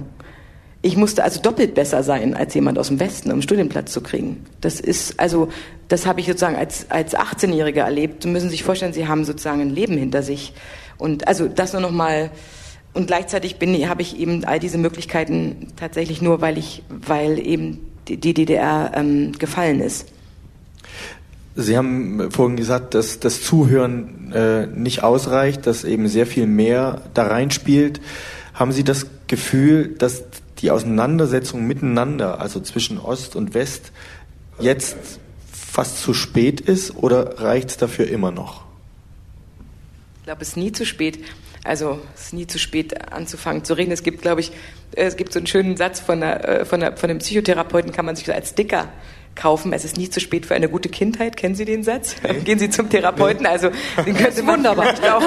Ich 0.82 0.96
musste 0.96 1.22
also 1.22 1.40
doppelt 1.42 1.74
besser 1.74 2.02
sein 2.02 2.34
als 2.34 2.54
jemand 2.54 2.78
aus 2.78 2.88
dem 2.88 3.00
Westen, 3.00 3.28
um 3.28 3.34
einen 3.34 3.42
Studienplatz 3.42 3.92
zu 3.92 4.00
kriegen. 4.00 4.46
Das 4.62 4.80
ist, 4.80 5.20
also, 5.20 5.48
das 5.88 6.06
habe 6.06 6.20
ich 6.20 6.26
sozusagen 6.26 6.56
als, 6.56 6.90
als 6.90 7.14
18-Jährige 7.14 7.80
erlebt. 7.80 8.22
Sie 8.22 8.28
müssen 8.28 8.48
sich 8.48 8.62
vorstellen, 8.62 8.94
Sie 8.94 9.06
haben 9.06 9.24
sozusagen 9.24 9.60
ein 9.60 9.70
Leben 9.70 9.98
hinter 9.98 10.22
sich. 10.22 10.54
Und 10.96 11.28
also 11.28 11.48
das 11.48 11.72
nur 11.72 11.82
noch 11.82 11.90
mal, 11.90 12.30
und 12.92 13.06
gleichzeitig 13.06 13.56
bin, 13.56 13.88
habe 13.88 14.02
ich 14.02 14.18
eben 14.18 14.44
all 14.44 14.58
diese 14.58 14.78
Möglichkeiten 14.78 15.68
tatsächlich 15.76 16.22
nur, 16.22 16.40
weil 16.40 16.56
ich, 16.58 16.82
weil 16.88 17.38
eben 17.38 17.78
die, 18.08 18.16
die 18.16 18.34
DDR 18.34 18.92
ähm, 18.94 19.32
gefallen 19.38 19.80
ist. 19.80 20.08
Sie 21.56 21.76
haben 21.76 22.30
vorhin 22.30 22.56
gesagt, 22.56 22.94
dass 22.94 23.20
das 23.20 23.42
Zuhören 23.42 24.32
äh, 24.32 24.66
nicht 24.66 25.02
ausreicht, 25.02 25.66
dass 25.66 25.84
eben 25.84 26.08
sehr 26.08 26.26
viel 26.26 26.46
mehr 26.46 27.02
da 27.12 27.26
reinspielt. 27.26 28.00
Haben 28.54 28.72
Sie 28.72 28.84
das 28.84 29.06
Gefühl, 29.26 29.94
dass 29.98 30.29
die 30.62 30.70
Auseinandersetzung 30.70 31.66
miteinander, 31.66 32.40
also 32.40 32.60
zwischen 32.60 32.98
Ost 32.98 33.36
und 33.36 33.54
West, 33.54 33.92
jetzt 34.58 34.96
fast 35.52 36.02
zu 36.02 36.14
spät 36.14 36.60
ist 36.60 36.96
oder 36.96 37.40
reicht 37.40 37.70
es 37.70 37.76
dafür 37.76 38.08
immer 38.08 38.30
noch? 38.30 38.64
Ich 40.18 40.24
glaube, 40.24 40.42
es 40.42 40.48
ist 40.48 40.56
nie 40.56 40.72
zu 40.72 40.84
spät. 40.84 41.24
Also 41.64 42.00
es 42.14 42.26
ist 42.26 42.32
nie 42.32 42.46
zu 42.46 42.58
spät 42.58 43.12
anzufangen 43.12 43.64
zu 43.64 43.74
reden. 43.74 43.92
Es 43.92 44.02
gibt, 44.02 44.22
glaube 44.22 44.40
ich, 44.40 44.52
es 44.92 45.16
gibt 45.16 45.32
so 45.32 45.38
einen 45.38 45.46
schönen 45.46 45.76
Satz 45.76 46.00
von, 46.00 46.20
der, 46.20 46.60
äh, 46.60 46.64
von, 46.64 46.80
der, 46.80 46.96
von 46.96 47.10
einem 47.10 47.18
Psychotherapeuten, 47.18 47.92
kann 47.92 48.06
man 48.06 48.16
sich 48.16 48.32
als 48.32 48.54
Dicker 48.54 48.88
kaufen. 49.34 49.72
Es 49.72 49.84
ist 49.84 49.96
nie 49.96 50.10
zu 50.10 50.20
spät 50.20 50.46
für 50.46 50.54
eine 50.54 50.68
gute 50.68 50.88
Kindheit. 50.88 51.36
Kennen 51.36 51.54
Sie 51.54 51.64
den 51.64 51.82
Satz? 51.82 52.16
Gehen 52.44 52.58
Sie 52.58 52.70
zum 52.70 52.90
Therapeuten. 52.90 53.46
Also 53.46 53.70
den 54.04 54.16
könnte 54.16 54.42
man 54.42 54.60
vielleicht 54.62 55.08
auch 55.08 55.22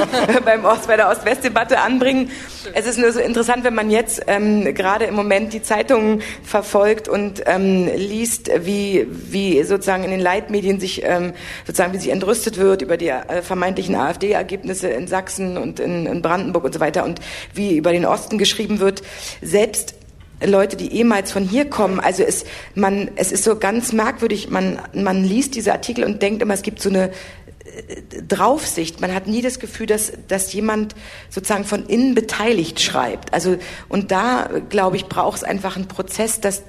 beim 0.45 0.65
Ost, 0.65 0.87
bei 0.87 0.97
der 0.97 1.09
Ost-West-Debatte 1.09 1.79
anbringen. 1.79 2.29
Es 2.73 2.85
ist 2.85 2.99
nur 2.99 3.11
so 3.11 3.19
interessant, 3.19 3.63
wenn 3.63 3.75
man 3.75 3.89
jetzt 3.89 4.21
ähm, 4.27 4.73
gerade 4.73 5.05
im 5.05 5.15
Moment 5.15 5.53
die 5.53 5.61
Zeitungen 5.61 6.21
verfolgt 6.43 7.07
und 7.07 7.43
ähm, 7.45 7.89
liest, 7.95 8.51
wie, 8.65 9.07
wie 9.09 9.63
sozusagen 9.63 10.03
in 10.03 10.11
den 10.11 10.19
Leitmedien 10.19 10.79
sich 10.79 11.03
ähm, 11.03 11.33
sozusagen 11.65 11.93
wie 11.93 11.97
sich 11.97 12.11
entrüstet 12.11 12.57
wird 12.57 12.81
über 12.81 12.97
die 12.97 13.09
äh, 13.09 13.41
vermeintlichen 13.41 13.95
AfD-Ergebnisse 13.95 14.89
in 14.89 15.07
Sachsen 15.07 15.57
und 15.57 15.79
in, 15.79 16.05
in 16.05 16.21
Brandenburg 16.21 16.63
und 16.63 16.73
so 16.73 16.79
weiter 16.79 17.03
und 17.03 17.19
wie 17.53 17.77
über 17.77 17.91
den 17.91 18.05
Osten 18.05 18.37
geschrieben 18.37 18.79
wird. 18.79 19.01
Selbst 19.41 19.95
Leute, 20.43 20.75
die 20.75 20.93
ehemals 20.93 21.31
von 21.31 21.43
hier 21.43 21.69
kommen. 21.69 21.99
Also 21.99 22.23
es, 22.23 22.45
man, 22.75 23.11
es 23.15 23.31
ist 23.31 23.43
so 23.43 23.57
ganz 23.57 23.93
merkwürdig. 23.93 24.49
Man, 24.49 24.79
man 24.93 25.23
liest 25.23 25.55
diese 25.55 25.71
Artikel 25.71 26.03
und 26.03 26.21
denkt 26.21 26.41
immer, 26.41 26.53
es 26.53 26.61
gibt 26.61 26.81
so 26.81 26.89
eine 26.89 27.11
äh, 27.65 28.21
Draufsicht. 28.27 29.01
Man 29.01 29.13
hat 29.13 29.27
nie 29.27 29.41
das 29.41 29.59
Gefühl, 29.59 29.85
dass, 29.85 30.13
dass 30.27 30.53
jemand 30.53 30.95
sozusagen 31.29 31.65
von 31.65 31.85
innen 31.85 32.15
beteiligt 32.15 32.79
schreibt. 32.81 33.33
Also, 33.33 33.57
und 33.89 34.11
da, 34.11 34.49
glaube 34.69 34.97
ich, 34.97 35.05
braucht 35.05 35.37
es 35.37 35.43
einfach 35.43 35.75
einen 35.75 35.87
Prozess, 35.87 36.41
dass, 36.41 36.63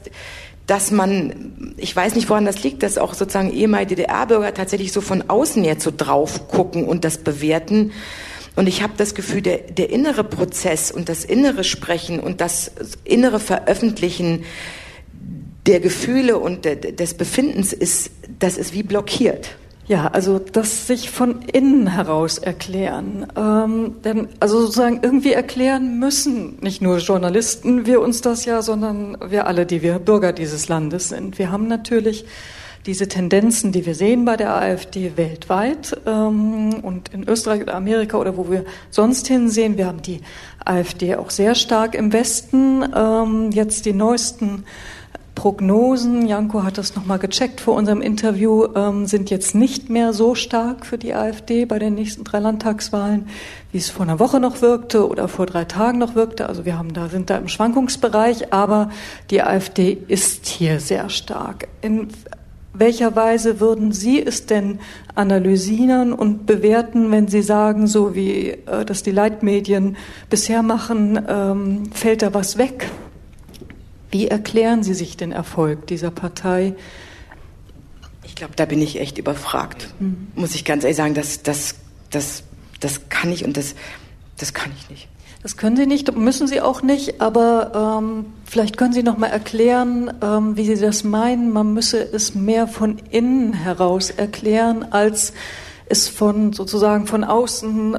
dass 0.67 0.91
man, 0.91 1.75
ich 1.77 1.95
weiß 1.95 2.15
nicht, 2.15 2.29
woran 2.31 2.45
das 2.45 2.63
liegt, 2.63 2.83
dass 2.83 2.97
auch 2.97 3.15
sozusagen 3.15 3.53
ehemalige 3.53 3.97
DDR-Bürger 3.97 4.55
tatsächlich 4.55 4.93
so 4.93 5.01
von 5.01 5.29
außen 5.29 5.65
jetzt 5.65 5.85
so 5.85 5.93
drauf 5.95 6.49
gucken 6.49 6.87
und 6.87 7.05
das 7.05 7.19
bewerten. 7.19 7.93
Und 8.57 8.69
ich 8.69 8.83
habe 8.83 8.93
das 8.97 9.15
Gefühl, 9.15 9.43
der, 9.43 9.59
der 9.59 9.91
innere 9.91 10.25
Prozess 10.25 10.91
und 10.91 11.09
das 11.09 11.25
innere 11.25 11.65
Sprechen 11.65 12.21
und 12.21 12.41
das 12.41 12.71
innere 13.05 13.41
Veröffentlichen 13.41 14.45
der 15.67 15.81
Gefühle 15.81 16.39
und 16.39 16.65
de, 16.65 16.93
des 16.93 17.15
Befindens 17.15 17.73
ist, 17.73 18.11
das 18.39 18.57
ist 18.59 18.75
wie 18.75 18.83
blockiert. 18.83 19.57
Ja, 19.87 20.07
also 20.09 20.39
das 20.39 20.87
sich 20.87 21.11
von 21.11 21.43
innen 21.43 21.89
heraus 21.89 22.39
erklären. 22.39 23.27
Ähm, 23.37 23.97
denn 24.03 24.29
also 24.41 24.61
sozusagen 24.61 25.01
irgendwie 25.03 25.33
erklären 25.33 25.99
müssen 25.99 26.59
nicht 26.63 26.81
nur 26.81 26.99
Journalisten 26.99 27.85
wir 27.85 28.01
uns 28.01 28.23
das 28.23 28.47
ja, 28.47 28.63
sondern 28.63 29.19
wir 29.27 29.47
alle, 29.47 29.67
die 29.67 29.83
wir 29.83 29.99
Bürger 29.99 30.33
dieses 30.33 30.69
Landes 30.69 31.11
sind. 31.11 31.39
Wir 31.39 31.51
haben 31.51 31.69
natürlich 31.69 32.25
diese 32.87 33.09
Tendenzen, 33.09 33.73
die 33.73 33.87
wir 33.87 33.95
sehen 33.95 34.25
bei 34.25 34.37
der 34.37 34.55
AfD 34.55 35.17
weltweit 35.17 35.97
ähm, 36.07 36.75
und 36.83 37.13
in 37.15 37.27
Österreich 37.27 37.63
oder 37.63 37.75
Amerika 37.75 38.19
oder 38.19 38.37
wo 38.37 38.51
wir 38.51 38.65
sonst 38.91 39.27
hinsehen. 39.27 39.79
Wir 39.79 39.87
haben 39.87 40.03
die 40.03 40.21
AfD 40.65 41.17
auch 41.17 41.31
sehr 41.31 41.55
stark 41.55 41.95
im 41.95 42.13
Westen. 42.13 42.85
Ähm, 42.95 43.51
jetzt 43.53 43.87
die 43.87 43.95
neuesten 43.95 44.65
Prognosen, 45.35 46.29
Janko 46.29 46.63
hat 46.63 46.79
das 46.79 46.95
nochmal 46.95 47.19
gecheckt 47.19 47.61
vor 47.61 47.75
unserem 47.75 48.01
Interview, 48.01 48.67
ähm, 48.77 49.07
sind 49.07 49.31
jetzt 49.31 49.55
nicht 49.55 49.91
mehr 49.91 50.13
so 50.13 50.37
stark 50.37 50.87
für 50.87 50.97
die 50.97 51.13
AfD 51.13 51.65
bei 51.65 51.81
den 51.81 51.95
nächsten 51.95 52.23
drei 52.23 52.39
Landtagswahlen, 52.39 53.27
wie 53.73 53.79
es 53.79 53.91
vor 53.91 54.05
einer 54.05 54.21
Woche 54.21 54.39
noch 54.39 54.63
wirkte 54.63 55.09
oder 55.09 55.27
vor 55.27 55.47
drei 55.47 55.65
Tagen 55.65 55.99
noch 55.99 56.15
wirkte. 56.15 56.49
Also 56.49 56.65
wir 56.65 56.79
haben 56.79 56.93
da, 56.93 57.09
sind 57.09 57.31
da 57.31 57.37
im 57.39 57.49
Schwankungsbereich, 57.49 58.53
aber 58.53 58.91
die 59.31 59.43
AfD 59.43 59.99
ist 60.07 60.47
hier 60.47 60.79
sehr 60.79 61.09
stark. 61.09 61.67
In 61.83 62.09
welcher 62.75 63.15
Weise 63.15 63.61
würden 63.61 63.93
Sie 63.93 64.21
es 64.21 64.47
denn 64.47 64.81
analysieren 65.15 66.13
und 66.13 66.45
bewerten, 66.45 67.11
wenn 67.11 67.29
Sie 67.29 67.43
sagen, 67.43 67.87
so 67.87 68.15
wie 68.15 68.51
äh, 68.51 68.85
das 68.85 69.03
die 69.03 69.13
Leitmedien 69.13 69.97
bisher 70.29 70.63
machen, 70.63 71.25
ähm, 71.27 71.93
fällt 71.93 72.23
da 72.23 72.35
was 72.35 72.59
weg? 72.59 72.91
Wie 74.11 74.29
erklären 74.29 74.83
Sie 74.83 74.95
sich 74.95 75.17
den 75.17 75.33
Erfolg 75.33 75.87
dieser 75.87 76.11
Partei? 76.11 76.75
Ich 78.25 78.35
glaube, 78.35 78.55
da 78.57 78.65
bin 78.65 78.83
ich 78.83 79.01
echt 79.01 79.19
überfragt, 79.19 79.95
mhm. 80.01 80.29
muss 80.35 80.55
ich 80.55 80.65
ganz 80.65 80.83
ehrlich 80.83 80.97
sagen. 80.97 81.15
Das, 81.15 81.43
das, 81.43 81.77
das, 82.11 82.43
das 82.81 83.09
kann 83.09 83.31
ich 83.33 83.45
und 83.45 83.57
das, 83.57 83.75
das 84.37 84.53
kann 84.53 84.73
ich 84.77 84.91
nicht. 84.91 85.09
Das 85.45 85.59
können 85.59 85.77
Sie 85.77 85.85
nicht, 85.85 86.17
müssen 86.17 86.47
Sie 86.47 86.63
auch 86.63 86.81
nicht, 86.81 87.21
aber 87.21 88.01
ähm, 88.01 88.25
vielleicht 88.47 88.79
können 88.79 88.95
Sie 88.95 89.03
noch 89.03 89.19
mal 89.19 89.27
erklären, 89.27 90.11
ähm, 90.23 90.57
wie 90.57 90.65
Sie 90.65 90.81
das 90.81 91.05
meinen. 91.05 91.53
Man 91.53 91.75
müsse 91.75 92.03
es 92.03 92.35
mehr 92.35 92.67
von 92.67 92.97
innen 93.11 93.53
heraus 93.53 94.09
erklären, 94.09 94.87
als 94.91 95.35
es 95.87 96.09
von 96.09 96.55
sozusagen 96.55 97.07
von 97.07 97.25
außen 97.25 97.95
äh, 97.95 97.99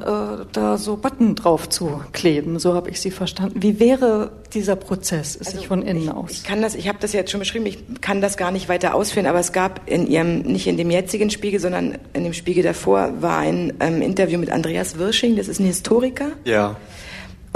da 0.50 0.76
so 0.76 0.96
Button 0.96 1.36
drauf 1.36 1.68
zu 1.68 2.00
kleben. 2.12 2.58
So 2.58 2.74
habe 2.74 2.90
ich 2.90 3.00
Sie 3.00 3.12
verstanden. 3.12 3.62
Wie 3.62 3.78
wäre 3.78 4.32
dieser 4.52 4.74
Prozess, 4.74 5.38
es 5.40 5.46
also 5.46 5.58
sich 5.58 5.68
von 5.68 5.82
innen 5.82 6.02
ich, 6.02 6.10
aus? 6.10 6.32
Ich 6.32 6.42
kann 6.42 6.62
das, 6.62 6.74
ich 6.74 6.88
habe 6.88 6.98
das 7.00 7.12
jetzt 7.12 7.30
schon 7.30 7.38
beschrieben. 7.38 7.66
Ich 7.66 7.78
kann 8.00 8.20
das 8.20 8.36
gar 8.36 8.50
nicht 8.50 8.68
weiter 8.68 8.92
ausführen, 8.92 9.26
aber 9.26 9.38
es 9.38 9.52
gab 9.52 9.88
in 9.88 10.08
Ihrem, 10.08 10.40
nicht 10.40 10.66
in 10.66 10.76
dem 10.76 10.90
jetzigen 10.90 11.30
Spiegel, 11.30 11.60
sondern 11.60 11.96
in 12.12 12.24
dem 12.24 12.32
Spiegel 12.32 12.64
davor 12.64 13.22
war 13.22 13.38
ein 13.38 13.72
ähm, 13.78 14.02
Interview 14.02 14.40
mit 14.40 14.50
Andreas 14.50 14.98
Wirsching. 14.98 15.36
Das 15.36 15.46
ist 15.46 15.60
ein 15.60 15.66
Historiker. 15.66 16.30
Ja. 16.44 16.74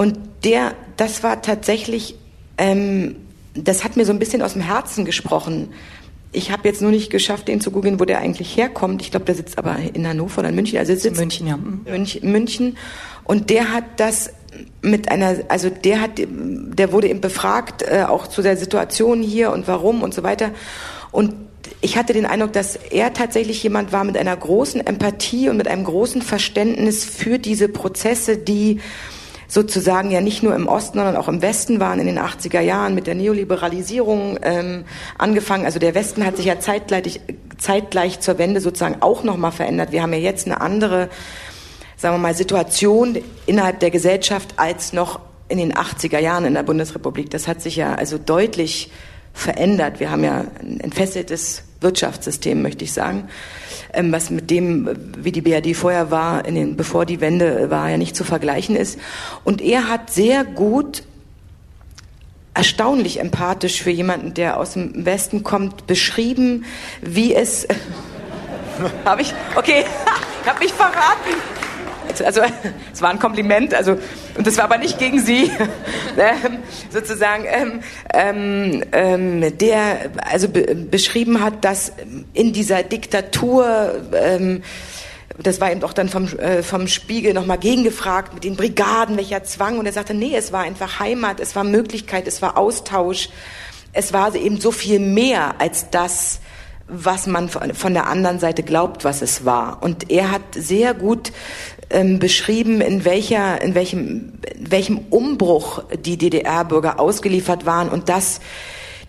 Und 0.01 0.17
der, 0.45 0.73
das 0.97 1.23
war 1.23 1.43
tatsächlich, 1.43 2.15
ähm, 2.57 3.17
das 3.53 3.85
hat 3.85 3.99
mir 3.99 4.07
so 4.07 4.15
ein 4.15 4.19
bisschen 4.19 4.41
aus 4.41 4.55
dem 4.55 4.63
Herzen 4.63 5.05
gesprochen. 5.05 5.75
Ich 6.33 6.51
habe 6.51 6.67
jetzt 6.67 6.81
nur 6.81 6.91
nicht 6.91 7.11
geschafft, 7.11 7.49
den 7.49 7.61
zu 7.61 7.71
googeln, 7.71 8.01
wo 8.01 8.07
der 8.07 8.21
eigentlich 8.21 8.57
herkommt. 8.57 9.03
Ich 9.03 9.11
glaube, 9.11 9.27
der 9.27 9.35
sitzt 9.35 9.59
aber 9.59 9.77
in 9.93 10.09
Hannover 10.09 10.39
oder 10.39 10.49
in 10.49 10.55
München. 10.55 10.79
Also 10.79 10.95
sitzt 10.95 11.05
in 11.05 11.17
München, 11.17 11.47
ja. 11.47 11.59
München, 11.59 12.33
München. 12.33 12.79
Und 13.25 13.51
der 13.51 13.75
hat 13.75 13.85
das 13.99 14.33
mit 14.81 15.11
einer, 15.11 15.37
also 15.49 15.69
der 15.69 16.01
hat, 16.01 16.13
der 16.17 16.93
wurde 16.93 17.11
eben 17.11 17.21
befragt, 17.21 17.83
äh, 17.83 18.05
auch 18.09 18.27
zu 18.27 18.41
der 18.41 18.57
Situation 18.57 19.21
hier 19.21 19.53
und 19.53 19.69
warum 19.69 20.03
und 20.03 20.15
so 20.15 20.23
weiter. 20.23 20.53
Und 21.13 21.35
ich 21.83 21.99
hatte 21.99 22.15
den 22.15 22.25
Eindruck, 22.25 22.55
dass 22.55 22.77
er 22.77 23.13
tatsächlich 23.13 23.63
jemand 23.63 23.93
war 23.93 24.05
mit 24.05 24.17
einer 24.17 24.35
großen 24.35 24.81
Empathie 24.81 25.51
und 25.51 25.59
mit 25.59 25.69
einem 25.69 25.85
großen 25.85 26.23
Verständnis 26.23 27.05
für 27.05 27.39
diese 27.39 27.69
Prozesse, 27.69 28.39
die 28.39 28.81
sozusagen 29.51 30.13
ja 30.13 30.21
nicht 30.21 30.45
nur 30.45 30.55
im 30.55 30.69
Osten, 30.69 30.99
sondern 30.99 31.17
auch 31.17 31.27
im 31.27 31.43
Westen 31.43 31.81
waren 31.81 31.99
in 31.99 32.07
den 32.07 32.21
80er 32.21 32.61
Jahren 32.61 32.95
mit 32.95 33.09
der 33.09 33.17
Neoliberalisierung 33.17 34.39
ähm, 34.43 34.85
angefangen. 35.19 35.65
Also 35.65 35.81
der 35.81 35.95
Westen 35.97 36.25
hat 36.25 36.37
sich 36.37 36.47
ja 36.47 36.61
zeitgleich, 36.61 37.21
zeitgleich 37.59 38.21
zur 38.21 38.39
Wende 38.39 38.61
sozusagen 38.61 39.03
auch 39.03 39.25
nochmal 39.25 39.51
verändert. 39.51 39.91
Wir 39.91 40.03
haben 40.03 40.13
ja 40.13 40.21
jetzt 40.21 40.47
eine 40.47 40.61
andere, 40.61 41.09
sagen 41.97 42.15
wir 42.15 42.19
mal, 42.21 42.35
Situation 42.35 43.19
innerhalb 43.47 43.81
der 43.81 43.91
Gesellschaft 43.91 44.55
als 44.57 44.93
noch 44.93 45.19
in 45.49 45.59
den 45.59 45.75
80er 45.75 46.21
Jahren 46.21 46.45
in 46.45 46.55
der 46.55 46.63
Bundesrepublik. 46.63 47.29
Das 47.31 47.49
hat 47.49 47.61
sich 47.61 47.75
ja 47.75 47.97
also 47.97 48.19
deutlich 48.19 48.93
verändert. 49.33 49.99
Wir 49.99 50.13
haben 50.13 50.23
ja 50.23 50.45
ein 50.61 50.79
entfesseltes 50.79 51.65
Wirtschaftssystem, 51.81 52.63
möchte 52.63 52.85
ich 52.85 52.93
sagen 52.93 53.29
ähm, 53.93 54.13
was 54.13 54.31
mit 54.31 54.51
dem, 54.51 54.89
wie 55.17 55.33
die 55.33 55.41
BRD 55.41 55.77
vorher 55.77 56.11
war, 56.11 56.45
in 56.45 56.55
den, 56.55 56.77
bevor 56.77 57.07
die 57.07 57.21
Wende 57.21 57.71
war, 57.71 57.89
ja 57.91 57.97
nicht 57.97 58.17
zu 58.17 58.25
vergleichen 58.25 58.77
ist. 58.77 58.99
Und 59.45 59.61
er 59.61 59.89
hat 59.89 60.11
sehr 60.11 60.45
gut 60.45 61.03
erstaunlich 62.55 63.21
empathisch 63.21 63.83
für 63.83 63.91
jemanden, 63.91 64.35
der 64.35 64.59
aus 64.59 64.73
dem 64.73 65.05
Westen 65.07 65.43
kommt, 65.43 65.87
beschrieben, 65.87 66.65
wie 67.01 67.35
es. 67.35 67.67
habe 69.05 69.23
ich? 69.23 69.35
Okay, 69.55 69.85
ich 70.43 70.49
habe 70.49 70.59
mich 70.59 70.73
verraten. 70.73 71.50
Also 72.23 72.41
es 72.93 73.03
war 73.03 73.11
ein 73.11 73.19
Kompliment, 73.19 73.75
also 73.75 73.99
und 74.37 74.47
das 74.47 74.57
war 74.57 74.65
aber 74.65 74.79
nicht 74.79 74.99
gegen 74.99 75.21
Sie, 75.21 75.45
ähm, 76.19 76.59
sozusagen, 76.91 77.45
ähm, 77.47 77.81
ähm, 78.13 78.85
ähm, 78.93 79.59
der 79.59 80.11
also 80.31 80.49
be 80.49 80.75
beschrieben 80.75 81.43
hat, 81.43 81.65
dass 81.65 81.93
in 82.33 82.53
dieser 82.53 82.83
Diktatur 82.83 84.03
ähm, 84.13 84.63
das 85.43 85.61
war 85.61 85.71
eben 85.71 85.83
auch 85.85 85.93
dann 85.93 86.09
vom, 86.09 86.27
äh, 86.39 86.63
vom 86.63 86.87
Spiegel 86.87 87.33
nochmal 87.33 87.59
gegengefragt 87.59 88.35
mit 88.35 88.45
den 88.45 88.57
Brigaden, 88.57 89.17
welcher 89.17 89.43
Zwang. 89.45 89.79
Und 89.79 89.87
er 89.87 89.93
sagte, 89.93 90.13
nee, 90.13 90.37
es 90.37 90.53
war 90.53 90.63
einfach 90.63 91.01
Heimat, 91.01 91.41
es 91.41 91.57
war 91.57 91.65
Möglichkeit, 91.65 92.29
es 92.29 92.43
war 92.43 92.59
Austausch. 92.59 93.31
Es 93.93 94.13
war 94.13 94.35
eben 94.35 94.61
so 94.61 94.71
viel 94.71 95.01
mehr 95.01 95.55
als 95.59 95.91
das, 95.91 96.41
was 96.87 97.27
man 97.27 97.49
von 97.49 97.95
der 97.95 98.07
anderen 98.09 98.39
Seite 98.39 98.63
glaubt, 98.63 99.05
was 99.05 99.23
es 99.23 99.45
war. 99.45 99.83
Und 99.83 100.11
er 100.11 100.31
hat 100.31 100.43
sehr 100.55 100.93
gut 100.95 101.33
ähm, 101.91 102.19
beschrieben, 102.19 102.81
in 102.81 103.05
welcher, 103.05 103.61
in 103.63 103.75
welchem, 103.75 104.33
in 104.59 104.71
welchem 104.71 104.99
Umbruch 105.11 105.83
die 106.05 106.17
DDR-Bürger 106.17 106.99
ausgeliefert 107.01 107.67
waren 107.67 107.89
und 107.89 108.09
dass 108.09 108.41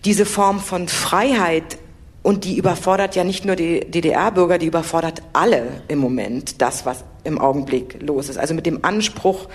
diese 0.03 0.25
Form 0.25 0.59
von 0.59 0.87
Freiheit 0.87 1.77
und 2.23 2.43
die 2.43 2.57
überfordert 2.57 3.15
ja 3.15 3.23
nicht 3.23 3.45
nur 3.45 3.55
die 3.55 3.79
DDR-Bürger, 3.79 4.57
die 4.57 4.67
überfordert 4.67 5.21
alle 5.33 5.81
im 5.87 5.99
Moment, 5.99 6.61
das, 6.61 6.85
was 6.85 7.03
im 7.23 7.39
Augenblick 7.39 8.01
los 8.01 8.29
ist. 8.29 8.37
Also 8.37 8.53
mit 8.53 8.65
dem 8.65 8.83
Anspruch, 8.83 9.47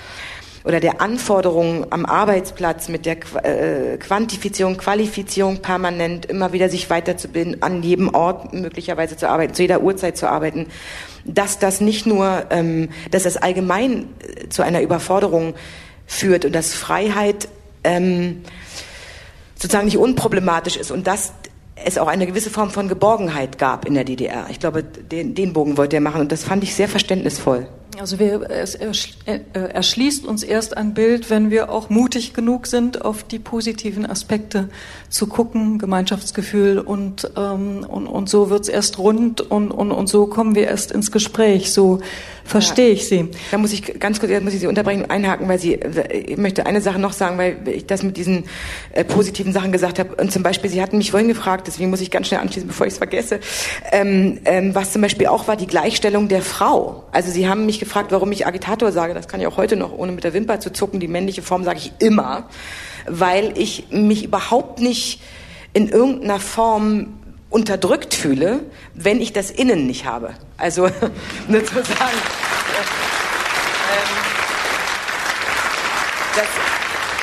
oder 0.66 0.80
der 0.80 1.00
Anforderungen 1.00 1.86
am 1.90 2.04
Arbeitsplatz 2.04 2.88
mit 2.88 3.06
der 3.06 3.18
äh, 3.44 3.98
Quantifizierung, 3.98 4.76
Qualifizierung 4.76 5.58
permanent, 5.58 6.26
immer 6.26 6.52
wieder 6.52 6.68
sich 6.68 6.90
weiterzubilden, 6.90 7.62
an 7.62 7.84
jedem 7.84 8.12
Ort 8.12 8.52
möglicherweise 8.52 9.16
zu 9.16 9.28
arbeiten, 9.28 9.54
zu 9.54 9.62
jeder 9.62 9.80
Uhrzeit 9.80 10.16
zu 10.16 10.28
arbeiten, 10.28 10.66
dass 11.26 11.58
das 11.58 11.80
nicht 11.80 12.06
nur, 12.06 12.46
ähm, 12.50 12.88
dass 13.10 13.24
das 13.24 13.36
allgemein 13.36 14.08
äh, 14.20 14.48
zu 14.48 14.62
einer 14.62 14.80
Überforderung 14.80 15.54
führt 16.06 16.44
und 16.44 16.54
dass 16.54 16.74
Freiheit 16.74 17.48
ähm, 17.84 18.42
sozusagen 19.54 19.86
nicht 19.86 19.98
unproblematisch 19.98 20.76
ist 20.76 20.90
und 20.90 21.06
dass 21.06 21.32
es 21.84 21.98
auch 21.98 22.08
eine 22.08 22.26
gewisse 22.26 22.50
Form 22.50 22.70
von 22.70 22.88
Geborgenheit 22.88 23.58
gab 23.58 23.84
in 23.84 23.94
der 23.94 24.04
DDR. 24.04 24.46
Ich 24.50 24.60
glaube, 24.60 24.82
den, 24.82 25.34
den 25.34 25.52
Bogen 25.52 25.76
wollte 25.76 25.96
er 25.96 26.00
machen 26.00 26.20
und 26.20 26.32
das 26.32 26.44
fand 26.44 26.62
ich 26.62 26.74
sehr 26.74 26.88
verständnisvoll. 26.88 27.68
Also 28.00 28.18
wir, 28.18 28.50
es 28.50 28.74
äh, 28.74 29.40
erschließt 29.52 30.26
uns 30.26 30.42
erst 30.42 30.76
ein 30.76 30.94
Bild, 30.94 31.30
wenn 31.30 31.50
wir 31.50 31.70
auch 31.70 31.88
mutig 31.88 32.34
genug 32.34 32.66
sind, 32.66 33.04
auf 33.04 33.22
die 33.24 33.38
positiven 33.38 34.04
Aspekte 34.04 34.68
zu 35.08 35.26
gucken, 35.26 35.78
Gemeinschaftsgefühl 35.78 36.78
und, 36.78 37.30
ähm, 37.36 37.86
und, 37.88 38.06
und 38.06 38.28
so 38.28 38.50
wird's 38.50 38.68
erst 38.68 38.98
rund 38.98 39.40
und, 39.40 39.70
und, 39.70 39.92
und 39.92 40.08
so 40.08 40.26
kommen 40.26 40.54
wir 40.54 40.66
erst 40.68 40.92
ins 40.92 41.10
Gespräch. 41.10 41.72
So 41.72 42.00
verstehe 42.46 42.88
ja. 42.88 42.92
ich 42.94 43.08
Sie. 43.08 43.28
Da 43.50 43.58
muss 43.58 43.72
ich 43.72 43.98
ganz 43.98 44.20
kurz, 44.20 44.30
muss 44.42 44.54
ich 44.54 44.60
Sie 44.60 44.66
unterbrechen, 44.66 45.10
einhaken, 45.10 45.48
weil 45.48 45.58
Sie, 45.58 45.74
ich 45.74 46.36
möchte 46.36 46.66
eine 46.66 46.80
Sache 46.80 46.98
noch 46.98 47.12
sagen, 47.12 47.38
weil 47.38 47.56
ich 47.66 47.86
das 47.86 48.02
mit 48.02 48.16
diesen 48.16 48.44
äh, 48.92 49.04
positiven 49.04 49.52
Sachen 49.52 49.72
gesagt 49.72 49.98
habe. 49.98 50.14
Und 50.16 50.32
zum 50.32 50.42
Beispiel, 50.42 50.70
Sie 50.70 50.80
hatten 50.80 50.98
mich 50.98 51.10
vorhin 51.10 51.28
gefragt, 51.28 51.66
deswegen 51.66 51.90
muss 51.90 52.00
ich 52.00 52.10
ganz 52.10 52.28
schnell 52.28 52.40
anschließen, 52.40 52.68
bevor 52.68 52.86
ich 52.86 52.92
es 52.92 52.98
vergesse, 52.98 53.40
ähm, 53.92 54.38
ähm, 54.44 54.74
was 54.74 54.92
zum 54.92 55.02
Beispiel 55.02 55.26
auch 55.26 55.48
war 55.48 55.56
die 55.56 55.66
Gleichstellung 55.66 56.28
der 56.28 56.42
Frau. 56.42 57.04
Also 57.12 57.30
Sie 57.30 57.48
haben 57.48 57.66
mich 57.66 57.80
gefragt, 57.80 58.12
warum 58.12 58.32
ich 58.32 58.46
Agitator 58.46 58.92
sage. 58.92 59.14
Das 59.14 59.28
kann 59.28 59.40
ich 59.40 59.46
auch 59.46 59.56
heute 59.56 59.76
noch, 59.76 59.92
ohne 59.92 60.12
mit 60.12 60.24
der 60.24 60.34
Wimper 60.34 60.60
zu 60.60 60.72
zucken. 60.72 61.00
Die 61.00 61.08
männliche 61.08 61.42
Form 61.42 61.64
sage 61.64 61.78
ich 61.78 61.92
immer, 61.98 62.48
weil 63.06 63.52
ich 63.56 63.88
mich 63.90 64.24
überhaupt 64.24 64.80
nicht 64.80 65.20
in 65.72 65.88
irgendeiner 65.88 66.40
Form 66.40 67.18
unterdrückt 67.56 68.12
fühle, 68.12 68.60
wenn 68.92 69.18
ich 69.18 69.32
das 69.32 69.50
Innen 69.50 69.86
nicht 69.86 70.04
habe. 70.04 70.34
Also 70.58 70.90
nur 71.48 71.64
zu 71.64 71.74
sagen, 71.76 72.18
ähm, 73.90 74.12
das, 76.36 76.48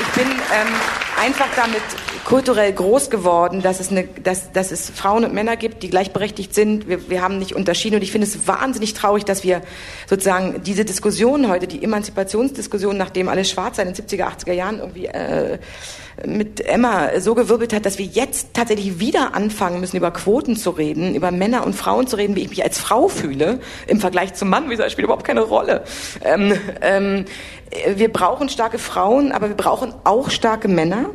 ich 0.01 0.07
bin 0.07 0.27
ähm, 0.31 0.73
einfach 1.21 1.49
damit 1.55 1.83
kulturell 2.25 2.73
groß 2.73 3.11
geworden, 3.11 3.61
dass 3.61 3.79
es, 3.79 3.91
eine, 3.91 4.05
dass, 4.05 4.51
dass 4.51 4.71
es 4.71 4.89
Frauen 4.89 5.23
und 5.23 5.35
Männer 5.35 5.55
gibt, 5.55 5.83
die 5.83 5.89
gleichberechtigt 5.91 6.55
sind. 6.55 6.87
Wir, 6.87 7.11
wir 7.11 7.21
haben 7.21 7.37
nicht 7.37 7.53
unterschieden. 7.53 7.97
Und 7.97 8.01
ich 8.01 8.11
finde 8.11 8.25
es 8.25 8.47
wahnsinnig 8.47 8.95
traurig, 8.95 9.25
dass 9.25 9.43
wir 9.43 9.61
sozusagen 10.09 10.63
diese 10.63 10.83
Diskussion 10.83 11.47
heute, 11.47 11.67
die 11.67 11.83
Emanzipationsdiskussion, 11.83 12.97
nachdem 12.97 13.29
alles 13.29 13.51
schwarz 13.51 13.77
in 13.77 13.85
den 13.85 13.93
70er, 13.93 14.23
80er 14.23 14.53
Jahren 14.53 14.79
irgendwie 14.79 15.05
äh, 15.05 15.59
mit 16.25 16.61
Emma 16.61 17.19
so 17.19 17.35
gewirbelt 17.35 17.73
hat, 17.73 17.85
dass 17.85 17.97
wir 17.97 18.05
jetzt 18.05 18.53
tatsächlich 18.53 18.99
wieder 18.99 19.33
anfangen 19.33 19.79
müssen, 19.79 19.97
über 19.97 20.11
Quoten 20.11 20.55
zu 20.55 20.71
reden, 20.71 21.15
über 21.15 21.31
Männer 21.31 21.65
und 21.65 21.73
Frauen 21.75 22.07
zu 22.07 22.17
reden, 22.17 22.35
wie 22.35 22.41
ich 22.41 22.49
mich 22.49 22.63
als 22.63 22.79
Frau 22.79 23.07
fühle, 23.07 23.59
im 23.87 23.99
Vergleich 23.99 24.33
zum 24.33 24.49
Mann, 24.49 24.65
wie 24.65 24.71
gesagt, 24.71 24.91
spielt 24.91 25.05
überhaupt 25.05 25.25
keine 25.25 25.41
Rolle. 25.41 25.83
Ähm, 26.23 26.53
ähm, 26.81 27.25
wir 27.95 28.11
brauchen 28.11 28.49
starke 28.49 28.77
Frauen, 28.77 29.31
aber 29.31 29.49
wir 29.49 29.57
brauchen 29.57 29.93
auch 30.03 30.29
starke 30.29 30.67
Männer. 30.67 31.09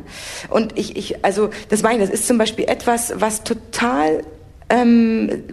Und 0.49 0.77
ich, 0.77 0.97
ich 0.97 1.23
also 1.23 1.49
das 1.69 1.81
meine 1.81 2.03
ich, 2.03 2.09
das 2.09 2.19
ist 2.19 2.27
zum 2.27 2.37
Beispiel 2.37 2.65
etwas, 2.65 3.13
was 3.15 3.43
total 3.43 4.23
ähm, 4.69 5.43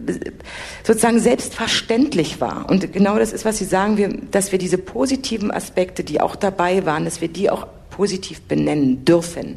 sozusagen 0.84 1.20
selbstverständlich 1.20 2.40
war. 2.40 2.68
Und 2.68 2.92
genau 2.92 3.18
das 3.18 3.32
ist, 3.32 3.44
was 3.44 3.58
Sie 3.58 3.64
sagen, 3.64 4.28
dass 4.30 4.52
wir 4.52 4.58
diese 4.58 4.78
positiven 4.78 5.50
Aspekte, 5.50 6.04
die 6.04 6.20
auch 6.20 6.36
dabei 6.36 6.84
waren, 6.86 7.04
dass 7.04 7.20
wir 7.20 7.28
die 7.28 7.50
auch 7.50 7.66
positiv 7.96 8.42
benennen 8.42 9.04
dürfen. 9.04 9.56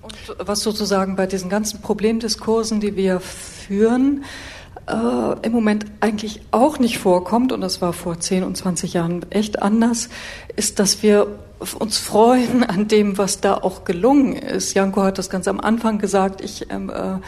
Und 0.00 0.14
was 0.38 0.60
sozusagen 0.60 1.16
bei 1.16 1.26
diesen 1.26 1.50
ganzen 1.50 1.82
Problemdiskursen, 1.82 2.80
die 2.80 2.96
wir 2.96 3.20
führen, 3.20 4.24
äh, 4.86 5.46
im 5.46 5.52
Moment 5.52 5.86
eigentlich 6.00 6.40
auch 6.50 6.78
nicht 6.78 6.98
vorkommt, 6.98 7.52
und 7.52 7.60
das 7.60 7.82
war 7.82 7.92
vor 7.92 8.18
10 8.18 8.42
und 8.42 8.56
20 8.56 8.94
Jahren 8.94 9.30
echt 9.30 9.62
anders, 9.62 10.08
ist, 10.56 10.78
dass 10.78 11.02
wir 11.02 11.26
uns 11.78 11.98
freuen 11.98 12.64
an 12.64 12.88
dem, 12.88 13.16
was 13.18 13.40
da 13.40 13.54
auch 13.54 13.84
gelungen 13.84 14.34
ist. 14.36 14.74
Janko 14.74 15.02
hat 15.02 15.18
das 15.18 15.30
ganz 15.30 15.46
am 15.46 15.60
Anfang 15.60 15.98
gesagt. 15.98 16.40
Ich 16.42 16.70
ähm, 16.70 16.90
äh, 16.90 17.18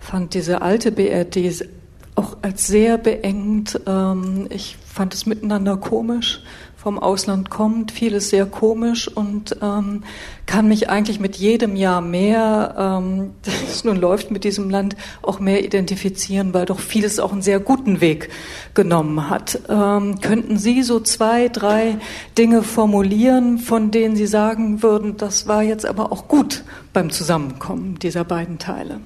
fand 0.00 0.34
diese 0.34 0.62
alte 0.62 0.92
BRD 0.92 1.66
auch 2.14 2.38
als 2.42 2.66
sehr 2.66 2.98
beengend. 2.98 3.80
Ähm, 3.86 4.46
ich 4.50 4.76
fand 4.86 5.14
es 5.14 5.26
miteinander 5.26 5.76
komisch 5.76 6.42
vom 6.86 7.00
Ausland 7.00 7.50
kommt, 7.50 7.90
vieles 7.90 8.30
sehr 8.30 8.46
komisch 8.46 9.08
und 9.08 9.56
ähm, 9.60 10.04
kann 10.46 10.68
mich 10.68 10.88
eigentlich 10.88 11.18
mit 11.18 11.34
jedem 11.34 11.74
Jahr 11.74 12.00
mehr, 12.00 12.76
ähm, 12.78 13.32
das 13.42 13.82
nun 13.82 13.96
läuft 13.96 14.30
mit 14.30 14.44
diesem 14.44 14.70
Land, 14.70 14.94
auch 15.20 15.40
mehr 15.40 15.64
identifizieren, 15.64 16.54
weil 16.54 16.64
doch 16.64 16.78
vieles 16.78 17.18
auch 17.18 17.32
einen 17.32 17.42
sehr 17.42 17.58
guten 17.58 18.00
Weg 18.00 18.28
genommen 18.74 19.28
hat. 19.28 19.58
Ähm, 19.68 20.20
könnten 20.20 20.58
Sie 20.58 20.84
so 20.84 21.00
zwei, 21.00 21.48
drei 21.48 21.98
Dinge 22.38 22.62
formulieren, 22.62 23.58
von 23.58 23.90
denen 23.90 24.14
Sie 24.14 24.28
sagen 24.28 24.84
würden, 24.84 25.16
das 25.16 25.48
war 25.48 25.64
jetzt 25.64 25.86
aber 25.86 26.12
auch 26.12 26.28
gut 26.28 26.62
beim 26.92 27.10
Zusammenkommen 27.10 27.98
dieser 27.98 28.22
beiden 28.22 28.60
Teile? 28.60 29.00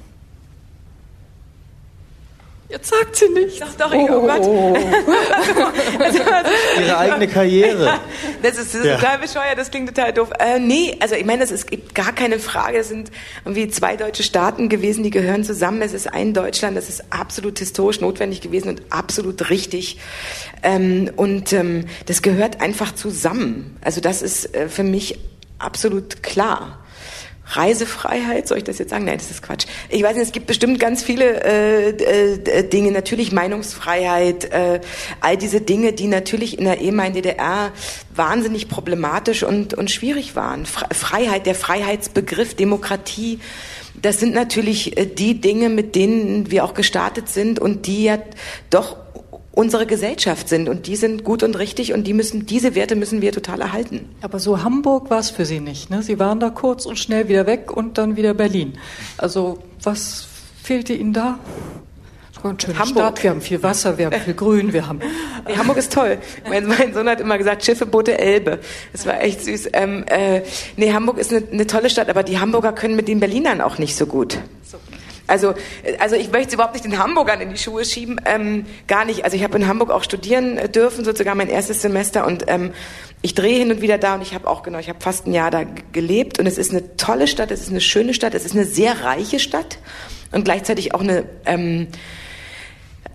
Jetzt 2.71 2.89
sagt 2.89 3.17
sie 3.17 3.29
nicht. 3.31 3.61
Doch, 3.61 3.75
doch, 3.75 3.93
oh, 3.93 4.09
oh 4.09 4.27
Gott. 4.27 4.43
Oh. 4.43 4.75
also, 5.99 6.23
also, 6.23 6.51
Ihre 6.81 6.99
eigene 6.99 7.29
Karriere. 7.29 8.01
Das 8.43 8.57
ist, 8.57 8.73
das 8.73 8.81
ist 8.81 8.87
ja. 8.87 8.97
total 8.97 9.19
bescheuert, 9.19 9.59
das 9.59 9.71
klingt 9.71 9.95
total 9.95 10.15
doof. 10.15 10.31
Äh, 10.39 10.59
nee, 10.59 10.97
also 11.01 11.15
ich 11.15 11.27
meine, 11.27 11.45
es 11.45 11.67
gibt 11.67 11.95
gar 11.95 12.13
keine 12.13 12.39
Frage. 12.39 12.79
Es 12.79 12.89
sind 12.89 13.11
irgendwie 13.45 13.69
zwei 13.69 13.97
deutsche 13.97 14.23
Staaten 14.23 14.71
gewesen, 14.71 15.03
die 15.05 15.11
gehören 15.11 15.45
zusammen. 15.45 15.83
Es 15.83 15.93
ist 15.93 16.07
ein 16.07 16.33
Deutschland, 16.33 16.75
das 16.75 16.89
ist 16.89 17.05
absolut 17.11 17.59
historisch 17.59 18.01
notwendig 18.01 18.41
gewesen 18.41 18.71
und 18.71 18.83
absolut 18.89 19.51
richtig. 19.51 19.99
Ähm, 20.63 21.11
und 21.17 21.53
ähm, 21.53 21.85
das 22.07 22.23
gehört 22.23 22.63
einfach 22.63 22.95
zusammen. 22.95 23.77
Also 23.83 24.01
das 24.01 24.23
ist 24.23 24.55
äh, 24.55 24.69
für 24.69 24.85
mich 24.85 25.19
absolut 25.59 26.23
klar. 26.23 26.80
Reisefreiheit, 27.57 28.47
soll 28.49 28.59
ich 28.59 28.65
das 28.65 28.79
jetzt 28.79 28.91
sagen? 28.91 29.05
Nein, 29.05 29.19
das 29.19 29.31
ist 29.31 29.43
Quatsch. 29.43 29.67
Ich 29.89 30.03
weiß 30.03 30.15
nicht, 30.15 30.27
es 30.27 30.33
gibt 30.33 30.47
bestimmt 30.47 30.79
ganz 30.79 31.03
viele 31.03 31.43
äh, 31.45 31.91
äh, 31.91 32.69
Dinge, 32.69 32.93
natürlich 32.93 33.33
Meinungsfreiheit, 33.33 34.53
äh, 34.53 34.81
all 35.21 35.37
diese 35.37 35.61
Dinge, 35.61 35.93
die 35.93 36.07
natürlich 36.07 36.59
in 36.59 36.65
der 36.65 36.81
ehemaligen 36.81 37.15
DDR 37.15 37.73
wahnsinnig 38.15 38.69
problematisch 38.69 39.43
und, 39.43 39.75
und 39.75 39.91
schwierig 39.91 40.37
waren. 40.37 40.67
Freiheit, 40.67 41.47
der 41.47 41.55
Freiheitsbegriff, 41.55 42.55
Demokratie, 42.55 43.41
das 44.01 44.21
sind 44.21 44.35
natürlich 44.35 44.97
äh, 44.97 45.07
die 45.07 45.41
Dinge, 45.41 45.69
mit 45.69 45.95
denen 45.95 46.51
wir 46.51 46.65
auch 46.65 46.75
gestartet 46.75 47.29
sind 47.29 47.59
und 47.59 47.87
die 47.87 48.05
ja 48.05 48.19
doch 48.71 48.97
unsere 49.53 49.87
Gesellschaft 49.87 50.49
sind 50.49 50.69
und 50.69 50.87
die 50.87 50.97
sind 50.97 51.25
gut 51.25 51.43
und 51.43 51.59
richtig 51.59 51.93
und 51.93 52.07
die 52.07 52.15
müssen 52.15 52.47
diese 52.47 52.75
Werte 52.75 52.97
müssen 52.97 53.21
wir 53.21 53.33
total 53.33 53.61
erhalten. 53.61 54.09
Aber 54.21 54.39
so 54.39 54.63
Hamburg 54.63 55.11
war 55.11 55.19
es 55.19 55.31
für 55.31 55.45
Sie 55.45 55.61
nicht, 55.61 55.91
ne? 55.91 56.03
Sie 56.03 56.19
waren 56.19 56.41
da 56.41 56.51
kurz 56.51 56.87
und 56.87 56.99
schnell 56.99 57.29
wieder 57.29 57.47
weg 57.47 57.75
und 57.75 57.99
dann 57.99 58.17
wieder 58.17 58.35
Berlin. 58.35 58.75
Also 59.19 59.59
was 59.83 60.27
fehlte 60.63 60.93
Ihnen 60.93 61.13
da? 61.13 61.39
Hamburg. 62.43 62.87
Stadt, 62.87 63.23
wir 63.23 63.31
haben 63.31 63.41
viel 63.41 63.63
Wasser, 63.63 63.99
wir 63.99 64.07
haben 64.07 64.21
viel 64.21 64.35
Grün, 64.35 64.73
wir 64.73 64.87
haben. 64.87 65.01
Nee, 65.49 65.57
Hamburg 65.57 65.79
ist 65.79 65.93
toll. 65.93 66.19
Mein, 66.49 66.67
mein, 66.67 66.93
Sohn 66.93 67.09
hat 67.09 67.19
immer 67.19 67.39
gesagt, 67.39 67.65
Schiffe, 67.65 67.87
Boote, 67.87 68.19
Elbe. 68.19 68.61
Das 68.93 69.07
war 69.07 69.23
echt 69.23 69.43
süß. 69.43 69.71
Ähm, 69.73 70.05
äh, 70.07 70.43
nee, 70.77 70.93
Hamburg 70.93 71.17
ist 71.17 71.33
eine, 71.33 71.43
eine 71.51 71.67
tolle 71.67 71.89
Stadt, 71.89 72.11
aber 72.11 72.23
die 72.23 72.39
Hamburger 72.39 72.73
können 72.73 72.95
mit 72.95 73.09
den 73.09 73.21
Berlinern 73.21 73.63
auch 73.63 73.79
nicht 73.79 73.97
so 73.97 74.05
gut. 74.05 74.39
So. 74.63 74.77
Also, 75.31 75.55
also 76.01 76.17
ich 76.17 76.31
möchte 76.31 76.49
es 76.49 76.55
überhaupt 76.55 76.75
nicht 76.75 76.85
den 76.85 76.99
Hamburgern 76.99 77.41
in 77.41 77.51
die 77.51 77.57
Schuhe 77.57 77.85
schieben, 77.85 78.21
ähm, 78.27 78.67
gar 78.89 79.05
nicht. 79.05 79.25
Also 79.25 79.37
ich 79.37 79.45
habe 79.45 79.57
in 79.57 79.67
Hamburg 79.67 79.91
auch 79.91 80.03
studieren 80.03 80.59
dürfen, 80.73 81.05
sozusagen 81.05 81.39
mein 81.39 81.49
erstes 81.49 81.81
Semester 81.81 82.27
und 82.27 82.45
ähm, 82.49 82.73
ich 83.23 83.35
drehe 83.35 83.59
hin 83.59 83.71
und 83.71 83.81
wieder 83.81 83.97
da 83.97 84.17
und 84.17 84.23
ich 84.23 84.35
habe 84.35 84.49
auch 84.49 84.63
genau, 84.63 84.79
ich 84.79 84.89
habe 84.89 85.01
fast 85.01 85.27
ein 85.27 85.33
Jahr 85.33 85.51
da 85.51 85.65
gelebt 85.93 86.39
und 86.39 86.47
es 86.47 86.59
ist 86.59 86.73
eine 86.73 86.97
tolle 86.97 87.29
Stadt, 87.29 87.51
es 87.51 87.61
ist 87.61 87.71
eine 87.71 87.81
schöne 87.81 88.13
Stadt, 88.13 88.35
es 88.35 88.45
ist 88.45 88.55
eine 88.55 88.65
sehr 88.65 89.05
reiche 89.05 89.39
Stadt 89.39 89.79
und 90.33 90.45
gleichzeitig 90.45 90.95
auch 90.95 91.01
eine 91.01 91.25
ähm, 91.47 91.89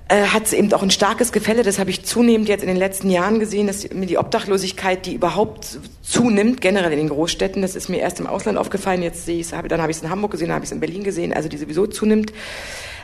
äh, 0.07 0.27
hat 0.27 0.45
es 0.45 0.53
eben 0.53 0.71
auch 0.73 0.83
ein 0.83 0.91
starkes 0.91 1.31
Gefälle. 1.31 1.63
Das 1.63 1.79
habe 1.79 1.89
ich 1.89 2.05
zunehmend 2.05 2.47
jetzt 2.47 2.61
in 2.61 2.67
den 2.67 2.77
letzten 2.77 3.09
Jahren 3.09 3.39
gesehen, 3.39 3.67
dass 3.67 3.89
mir 3.91 4.05
die 4.05 4.17
Obdachlosigkeit, 4.17 5.05
die 5.05 5.15
überhaupt 5.15 5.79
zunimmt, 6.03 6.61
generell 6.61 6.91
in 6.91 6.99
den 6.99 7.09
Großstädten, 7.09 7.61
das 7.61 7.75
ist 7.75 7.89
mir 7.89 7.97
erst 7.97 8.19
im 8.19 8.27
Ausland 8.27 8.57
aufgefallen. 8.57 9.01
Jetzt 9.01 9.25
sehe 9.25 9.39
ich 9.39 9.51
es, 9.51 9.67
dann 9.67 9.81
habe 9.81 9.91
ich 9.91 9.97
es 9.97 10.03
in 10.03 10.09
Hamburg 10.09 10.31
gesehen, 10.31 10.49
dann 10.49 10.55
habe 10.55 10.65
ich 10.65 10.69
es 10.69 10.73
in 10.73 10.79
Berlin 10.79 11.03
gesehen, 11.03 11.33
also 11.33 11.49
die 11.49 11.57
sowieso 11.57 11.87
zunimmt. 11.87 12.33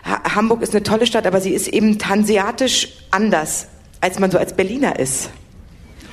Ha 0.05 0.35
Hamburg 0.35 0.61
ist 0.61 0.75
eine 0.75 0.83
tolle 0.83 1.07
Stadt, 1.07 1.25
aber 1.25 1.41
sie 1.41 1.53
ist 1.53 1.67
eben 1.67 1.97
hanseatisch 2.07 2.89
anders, 3.09 3.67
als 3.99 4.19
man 4.19 4.31
so 4.31 4.37
als 4.37 4.55
Berliner 4.55 4.99
ist. 4.99 5.29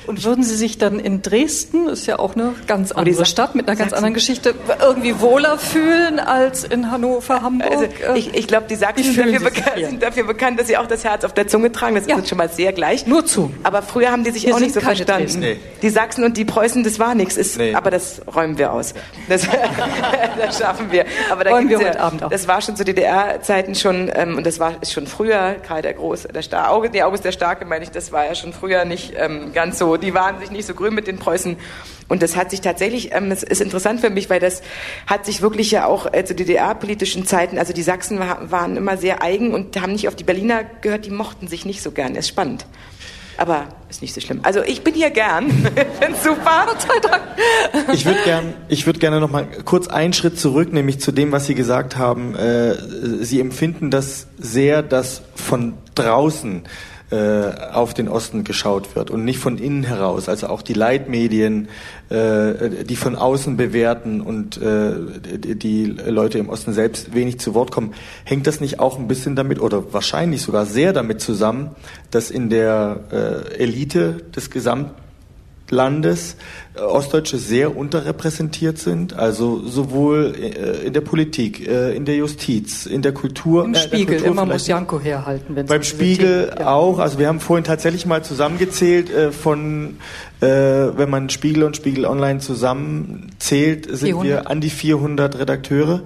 Und 0.09 0.23
würden 0.23 0.43
Sie 0.43 0.55
sich 0.55 0.79
dann 0.79 0.99
in 0.99 1.21
Dresden, 1.21 1.87
ist 1.87 2.07
ja 2.07 2.17
auch 2.17 2.35
eine 2.35 2.55
ganz 2.65 2.91
andere 2.91 3.27
Stadt 3.27 3.53
mit 3.53 3.67
einer 3.67 3.77
ganz 3.77 3.93
anderen 3.93 4.15
Geschichte, 4.15 4.55
irgendwie 4.81 5.21
wohler 5.21 5.59
fühlen 5.59 6.17
als 6.17 6.63
in 6.63 6.89
Hannover, 6.89 7.43
Hamburg? 7.43 7.69
Also 7.69 8.15
ich, 8.15 8.33
ich 8.33 8.47
glaube, 8.47 8.65
die 8.67 8.73
Sachsen 8.73 9.03
sind 9.03 9.19
dafür, 9.19 9.39
bekannt, 9.51 9.75
sind 9.77 10.01
dafür, 10.01 10.23
bekannt, 10.23 10.59
dass 10.59 10.65
sie 10.65 10.77
auch 10.77 10.87
das 10.87 11.03
Herz 11.03 11.25
auf 11.25 11.33
der 11.35 11.47
Zunge 11.47 11.71
tragen. 11.71 11.93
Das 11.93 12.07
ja. 12.07 12.17
ist 12.17 12.27
schon 12.27 12.39
mal 12.39 12.49
sehr 12.49 12.73
gleich. 12.73 13.05
Nur 13.05 13.23
zu. 13.23 13.51
Aber 13.61 13.83
früher 13.83 14.11
haben 14.11 14.23
die 14.23 14.31
sich 14.31 14.47
wir 14.47 14.55
auch 14.55 14.59
nicht 14.59 14.73
so 14.73 14.79
verstanden. 14.79 15.41
Nee. 15.41 15.59
Die 15.83 15.89
Sachsen 15.91 16.23
und 16.23 16.37
die 16.37 16.45
Preußen, 16.45 16.83
das 16.83 16.97
war 16.97 17.13
nichts. 17.13 17.37
Ist, 17.37 17.59
nee. 17.59 17.75
Aber 17.75 17.91
das 17.91 18.23
räumen 18.33 18.57
wir 18.57 18.73
aus. 18.73 18.95
Das, 19.27 19.43
das 20.39 20.57
schaffen 20.57 20.91
wir. 20.91 21.05
Aber 21.29 21.43
da 21.43 21.51
wir 21.51 21.69
ja, 21.69 21.87
heute 21.87 21.99
Abend 21.99 22.23
auch. 22.23 22.31
Das 22.31 22.47
war 22.47 22.63
schon 22.63 22.75
zu 22.75 22.83
DDR-Zeiten 22.83 23.75
schon, 23.75 24.09
ähm, 24.15 24.37
und 24.37 24.47
das 24.47 24.59
war 24.59 24.73
schon 24.89 25.05
früher, 25.05 25.57
Karl 25.67 25.83
der 25.83 25.93
Große, 25.93 26.29
der 26.29 26.41
Star, 26.41 26.71
August, 26.71 26.93
nee, 26.93 27.03
August 27.03 27.25
der 27.25 27.31
Starke 27.31 27.63
meine 27.65 27.83
ich, 27.83 27.91
das 27.91 28.11
war 28.11 28.25
ja 28.25 28.33
schon 28.33 28.53
früher 28.53 28.85
nicht 28.85 29.13
ähm, 29.15 29.53
ganz 29.53 29.77
so 29.77 29.98
die 29.99 30.13
waren 30.13 30.39
sich 30.39 30.51
nicht 30.51 30.65
so 30.65 30.73
grün 30.73 30.93
mit 30.93 31.07
den 31.07 31.17
Preußen. 31.17 31.57
Und 32.07 32.23
das 32.23 32.35
hat 32.35 32.49
sich 32.49 32.61
tatsächlich, 32.61 33.13
ähm, 33.13 33.31
es 33.31 33.43
ist 33.43 33.61
interessant 33.61 34.01
für 34.01 34.09
mich, 34.09 34.29
weil 34.29 34.39
das 34.39 34.61
hat 35.05 35.25
sich 35.25 35.41
wirklich 35.41 35.71
ja 35.71 35.85
auch 35.85 36.11
äh, 36.11 36.25
zu 36.25 36.33
DDR-politischen 36.33 37.25
Zeiten, 37.25 37.57
also 37.57 37.71
die 37.71 37.83
Sachsen 37.83 38.19
war, 38.19 38.51
waren 38.51 38.77
immer 38.77 38.97
sehr 38.97 39.21
eigen 39.21 39.53
und 39.53 39.79
haben 39.79 39.93
nicht 39.93 40.07
auf 40.07 40.15
die 40.15 40.23
Berliner 40.23 40.63
gehört, 40.81 41.05
die 41.05 41.11
mochten 41.11 41.47
sich 41.47 41.65
nicht 41.65 41.81
so 41.81 41.91
gern. 41.91 42.15
Das 42.15 42.25
ist 42.25 42.29
spannend. 42.29 42.65
Aber 43.37 43.67
ist 43.89 44.01
nicht 44.01 44.13
so 44.13 44.19
schlimm. 44.19 44.41
Also 44.43 44.61
ich 44.63 44.83
bin 44.83 44.93
hier 44.93 45.11
gern. 45.11 45.45
Ich 45.49 46.05
finde 46.05 46.19
super. 46.21 46.65
Ich 47.93 48.05
würde 48.05 48.19
gern, 48.23 48.53
ich 48.67 48.85
würde 48.85 48.99
gerne 48.99 49.19
noch 49.19 49.31
mal 49.31 49.47
kurz 49.63 49.87
einen 49.87 50.13
Schritt 50.13 50.37
zurück, 50.37 50.73
nämlich 50.73 50.99
zu 50.99 51.11
dem, 51.11 51.31
was 51.31 51.45
Sie 51.45 51.55
gesagt 51.55 51.97
haben. 51.97 52.35
Äh, 52.35 52.75
Sie 53.23 53.39
empfinden 53.39 53.91
das 53.91 54.27
sehr, 54.37 54.81
dass 54.81 55.21
von 55.35 55.73
draußen 55.95 56.63
äh, 57.11 57.71
auf 57.71 57.93
den 57.93 58.07
Osten 58.07 58.43
geschaut 58.43 58.95
wird 58.95 59.09
und 59.09 59.25
nicht 59.25 59.39
von 59.39 59.57
innen 59.57 59.83
heraus. 59.83 60.29
Also 60.29 60.47
auch 60.47 60.61
die 60.61 60.73
Leitmedien, 60.73 61.67
äh, 62.09 62.85
die 62.85 62.95
von 62.95 63.15
außen 63.15 63.57
bewerten 63.57 64.21
und 64.21 64.61
äh, 64.61 64.93
die 65.55 65.85
Leute 65.85 66.37
im 66.37 66.49
Osten 66.49 66.73
selbst 66.73 67.13
wenig 67.13 67.39
zu 67.39 67.53
Wort 67.55 67.71
kommen. 67.71 67.93
Hängt 68.25 68.47
das 68.47 68.61
nicht 68.61 68.79
auch 68.79 68.99
ein 68.99 69.07
bisschen 69.07 69.35
damit 69.35 69.59
oder 69.59 69.91
wahrscheinlich 69.93 70.41
sogar 70.41 70.65
sehr 70.65 70.93
damit 70.93 71.21
zusammen, 71.21 71.71
dass 72.11 72.29
in 72.29 72.49
der 72.49 72.99
äh, 73.11 73.55
Elite 73.63 74.21
des 74.35 74.49
Gesamt 74.49 74.91
Landes 75.71 76.35
äh, 76.75 76.81
Ostdeutsche 76.81 77.37
sehr 77.37 77.75
unterrepräsentiert 77.75 78.77
sind, 78.77 79.13
also 79.13 79.65
sowohl 79.65 80.35
äh, 80.35 80.87
in 80.87 80.93
der 80.93 81.01
Politik, 81.01 81.67
äh, 81.67 81.95
in 81.95 82.05
der 82.05 82.15
Justiz, 82.15 82.85
in 82.85 83.01
der 83.01 83.13
Kultur. 83.13 83.65
Im 83.65 83.75
Spiegel, 83.75 84.17
Kultur 84.17 84.27
immer 84.27 84.45
muss 84.45 84.67
Janko 84.67 84.99
herhalten. 84.99 85.55
Wenn 85.55 85.65
beim 85.65 85.83
Spiegel 85.83 86.51
ja. 86.57 86.73
auch, 86.73 86.99
also 86.99 87.19
wir 87.19 87.27
haben 87.27 87.39
vorhin 87.39 87.63
tatsächlich 87.63 88.05
mal 88.05 88.23
zusammengezählt 88.23 89.09
von, 89.31 89.97
wenn 90.39 91.09
man 91.09 91.29
Spiegel 91.29 91.63
und 91.63 91.75
Spiegel 91.75 92.05
Online 92.05 92.39
zusammenzählt, 92.39 93.85
sind 93.85 94.09
400. 94.09 94.23
wir 94.23 94.49
an 94.49 94.61
die 94.61 94.69
400 94.69 95.39
Redakteure 95.39 96.01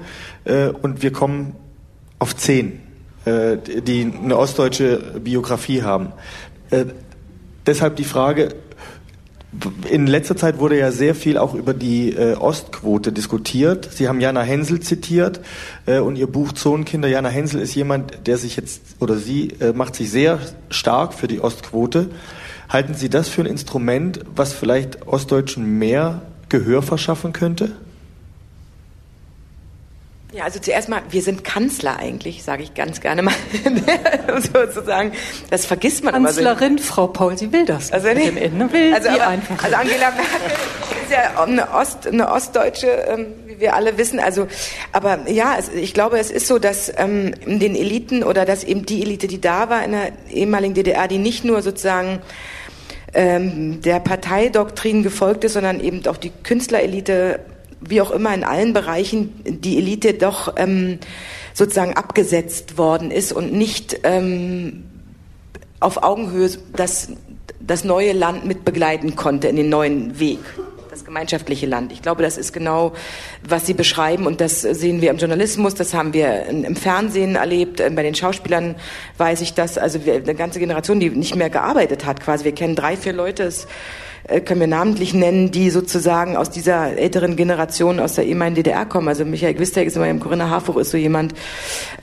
und 0.82 1.02
wir 1.02 1.12
kommen 1.12 1.56
auf 2.20 2.36
10, 2.36 2.80
die 3.26 4.14
eine 4.24 4.38
ostdeutsche 4.38 5.20
Biografie 5.24 5.84
haben. 5.84 6.14
Deshalb 7.66 7.96
die 7.96 8.04
Frage, 8.04 8.50
in 9.90 10.08
letzter 10.08 10.36
Zeit 10.36 10.60
wurde 10.60 10.78
ja 10.78 10.92
sehr 10.92 11.16
viel 11.16 11.38
auch 11.38 11.54
über 11.54 11.74
die 11.74 12.14
äh, 12.14 12.36
Ostquote 12.36 13.12
diskutiert. 13.12 13.90
Sie 13.92 14.08
haben 14.08 14.20
Jana 14.20 14.42
Hensel 14.42 14.80
zitiert 14.80 15.42
äh, 15.86 16.00
und 16.00 16.16
ihr 16.16 16.28
Buch 16.28 16.54
Zonenkinder. 16.54 17.08
Jana 17.08 17.30
Hensel 17.30 17.62
ist 17.62 17.76
jemand, 17.76 18.28
der 18.28 18.38
sich 18.38 18.56
jetzt 18.56 18.82
oder 19.00 19.18
sie 19.18 19.50
äh, 19.60 19.74
macht 19.74 19.96
sich 19.96 20.10
sehr 20.10 20.40
stark 20.70 21.14
für 21.14 21.28
die 21.28 21.42
Ostquote. 21.42 22.10
Halten 22.70 22.96
Sie 22.96 23.10
das 23.10 23.30
für 23.30 23.42
ein 23.42 23.48
Instrument, 23.48 24.22
was 24.36 24.54
vielleicht 24.54 25.08
Ostdeutschen 25.08 25.78
mehr 25.78 26.24
Gehör 26.50 26.82
verschaffen 26.82 27.34
könnte? 27.34 27.74
Ja, 30.34 30.46
also 30.46 30.60
zuerst 30.60 30.90
mal, 30.90 31.04
wir 31.12 31.22
sind 31.22 31.44
Kanzler 31.44 32.00
eigentlich, 32.00 32.42
sage 32.42 32.64
ich 32.64 32.74
ganz 32.74 33.02
gerne 33.02 33.22
mal 33.22 33.36
sozusagen. 34.54 35.12
Das 35.52 35.68
vergisst 35.68 36.04
man 36.04 36.16
Kanzlerin, 36.16 36.72
immer 36.74 36.82
so. 36.82 36.84
Frau 36.86 37.06
Paul, 37.06 37.38
sie 37.38 37.54
will 37.54 37.66
das. 37.66 37.92
Also 37.92 38.08
nee, 38.08 38.34
will 38.34 38.94
also, 38.96 39.10
sie 39.10 39.20
aber, 39.20 39.28
einfach. 39.28 39.64
Also 39.64 39.76
Angela 39.76 40.10
Merkel 40.10 40.58
ist 41.04 41.12
ja 41.12 41.44
eine, 41.44 41.72
Ost, 41.72 42.08
eine 42.08 42.32
Ostdeutsche, 42.32 42.88
ähm, 42.88 43.28
wie 43.46 43.60
wir 43.60 43.76
alle 43.76 44.00
wissen. 44.00 44.20
Also, 44.20 44.48
aber 44.92 45.30
ja, 45.30 45.56
es, 45.60 45.70
ich 45.70 45.94
glaube, 45.94 46.18
es 46.18 46.32
ist 46.32 46.48
so, 46.48 46.58
dass 46.58 46.92
ähm, 46.98 47.36
den 47.46 47.76
Eliten 47.76 48.24
oder 48.24 48.46
dass 48.46 48.64
eben 48.64 48.88
die 48.88 49.04
Elite, 49.04 49.28
die 49.28 49.40
da 49.40 49.70
war 49.70 49.84
in 49.86 49.92
der 49.92 50.14
ehemaligen 50.32 50.74
DDR, 50.74 51.08
die 51.08 51.20
nicht 51.20 51.46
nur 51.46 51.62
sozusagen 51.62 52.24
ähm, 53.14 53.84
der 53.84 54.00
Parteidoktrin 54.00 55.04
gefolgt 55.04 55.44
ist, 55.44 55.54
sondern 55.54 55.80
eben 55.80 56.08
auch 56.08 56.18
die 56.18 56.32
Künstlerelite 56.42 57.40
wie 57.88 58.02
auch 58.02 58.12
immer 58.12 58.34
in 58.34 58.44
allen 58.44 58.74
Bereichen 58.74 59.34
die 59.46 59.78
Elite 59.78 60.14
doch 60.14 60.54
ähm, 60.58 61.00
sozusagen 61.54 61.94
abgesetzt 61.94 62.78
worden 62.78 63.12
ist 63.12 63.32
und 63.32 63.54
nicht 63.54 64.00
ähm, 64.04 64.86
auf 65.80 66.04
Augenhöhe 66.04 66.50
das, 66.76 67.10
das 67.60 67.84
neue 67.84 68.14
Land 68.14 68.46
mit 68.46 68.66
begleiten 68.66 69.16
konnte 69.16 69.48
in 69.48 69.56
den 69.56 69.70
neuen 69.70 70.20
Weg 70.20 70.40
das 70.94 71.06
gemeinschaftliche 71.06 71.66
Land. 71.66 71.92
Ich 71.92 72.04
glaube, 72.04 72.22
das 72.22 72.38
ist 72.38 72.54
genau, 72.54 72.94
was 73.48 73.66
Sie 73.66 73.74
beschreiben 73.74 74.28
und 74.28 74.40
das 74.40 74.62
sehen 74.62 75.02
wir 75.02 75.10
im 75.10 75.18
Journalismus, 75.18 75.74
das 75.74 75.96
haben 75.96 76.14
wir 76.14 76.46
im 76.46 76.76
Fernsehen 76.76 77.36
erlebt, 77.36 77.80
äh, 77.80 77.90
bei 77.90 78.04
den 78.04 78.14
Schauspielern 78.14 78.76
weiß 79.18 79.42
ich 79.42 79.56
das, 79.56 79.80
also 79.80 80.00
eine 80.06 80.36
ganze 80.36 80.60
Generation, 80.60 81.00
die 81.00 81.10
nicht 81.10 81.36
mehr 81.36 81.50
gearbeitet 81.50 82.06
hat 82.06 82.22
quasi. 82.22 82.46
Wir 82.46 82.54
kennen 82.54 82.76
drei, 82.76 82.96
vier 82.96 83.14
Leute, 83.14 83.44
es 83.44 83.68
können 84.46 84.62
wir 84.62 84.68
namentlich 84.68 85.14
nennen, 85.14 85.52
die 85.52 85.70
sozusagen 85.70 86.38
aus 86.38 86.50
dieser 86.50 86.98
älteren 86.98 87.36
Generation 87.36 88.00
aus 88.00 88.14
der 88.14 88.26
ehemaligen 88.26 88.56
DDR 88.56 88.86
kommen. 88.86 89.10
Also 89.10 89.26
Michael 89.26 89.54
Gwistek 89.54 89.88
ist 89.88 89.98
immer 89.98 90.10
im 90.10 90.22
Corinna 90.22 90.50
Harfuch 90.50 90.78
ist 90.78 90.92
so 90.92 90.98
jemand. 90.98 91.34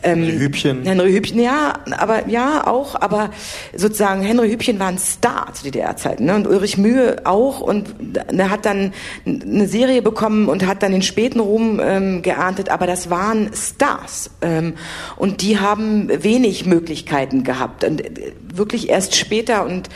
Ähm, 0.03 0.25
Henry 0.25 0.39
Hübchen. 0.39 0.83
Henry 0.85 1.13
Hübchen, 1.13 1.41
ja, 1.41 1.75
aber 1.97 2.29
ja 2.29 2.67
auch, 2.67 2.95
aber 2.95 3.31
sozusagen 3.75 4.23
Henry 4.23 4.51
Hübchen 4.51 4.79
war 4.79 4.89
ein 4.89 4.99
Star 4.99 5.53
zu 5.55 5.65
DDR-Zeiten 5.65 6.27
ne? 6.27 6.35
und 6.35 6.47
Ulrich 6.47 6.77
Mühe 6.77 7.17
auch 7.25 7.61
und 7.61 7.95
er 8.29 8.51
hat 8.51 8.67
dann 8.67 8.93
eine 9.25 9.67
Serie 9.67 10.03
bekommen 10.03 10.49
und 10.49 10.67
hat 10.67 10.83
dann 10.83 10.93
den 10.93 11.03
späten 11.03 11.41
Ruhm 11.41 11.81
ähm, 11.83 12.23
geerntet, 12.23 12.69
aber 12.69 12.87
das 12.87 13.09
waren 13.09 13.51
Stars 13.55 14.31
ähm, 14.43 14.75
und 15.17 15.41
die 15.43 15.59
haben 15.59 16.11
wenig 16.23 16.67
Möglichkeiten 16.67 17.45
gehabt 17.45 17.85
und 17.85 18.01
äh, 18.03 18.33
wirklich 18.53 18.89
erst 18.91 19.17
später 19.17 19.65
und 19.65 19.89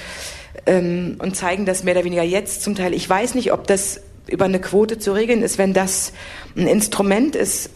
ähm, 0.67 1.17
und 1.19 1.37
zeigen 1.37 1.67
das 1.67 1.85
mehr 1.85 1.95
oder 1.95 2.05
weniger 2.05 2.23
jetzt 2.23 2.63
zum 2.63 2.75
Teil. 2.75 2.95
Ich 2.95 3.09
weiß 3.09 3.35
nicht, 3.35 3.53
ob 3.53 3.67
das 3.67 4.01
über 4.27 4.47
eine 4.47 4.61
Quote 4.61 4.99
zu 4.99 5.13
regeln 5.13 5.43
ist, 5.43 5.59
wenn 5.59 5.73
das 5.73 6.13
ein 6.57 6.67
Instrument 6.67 7.37
ist, 7.37 7.71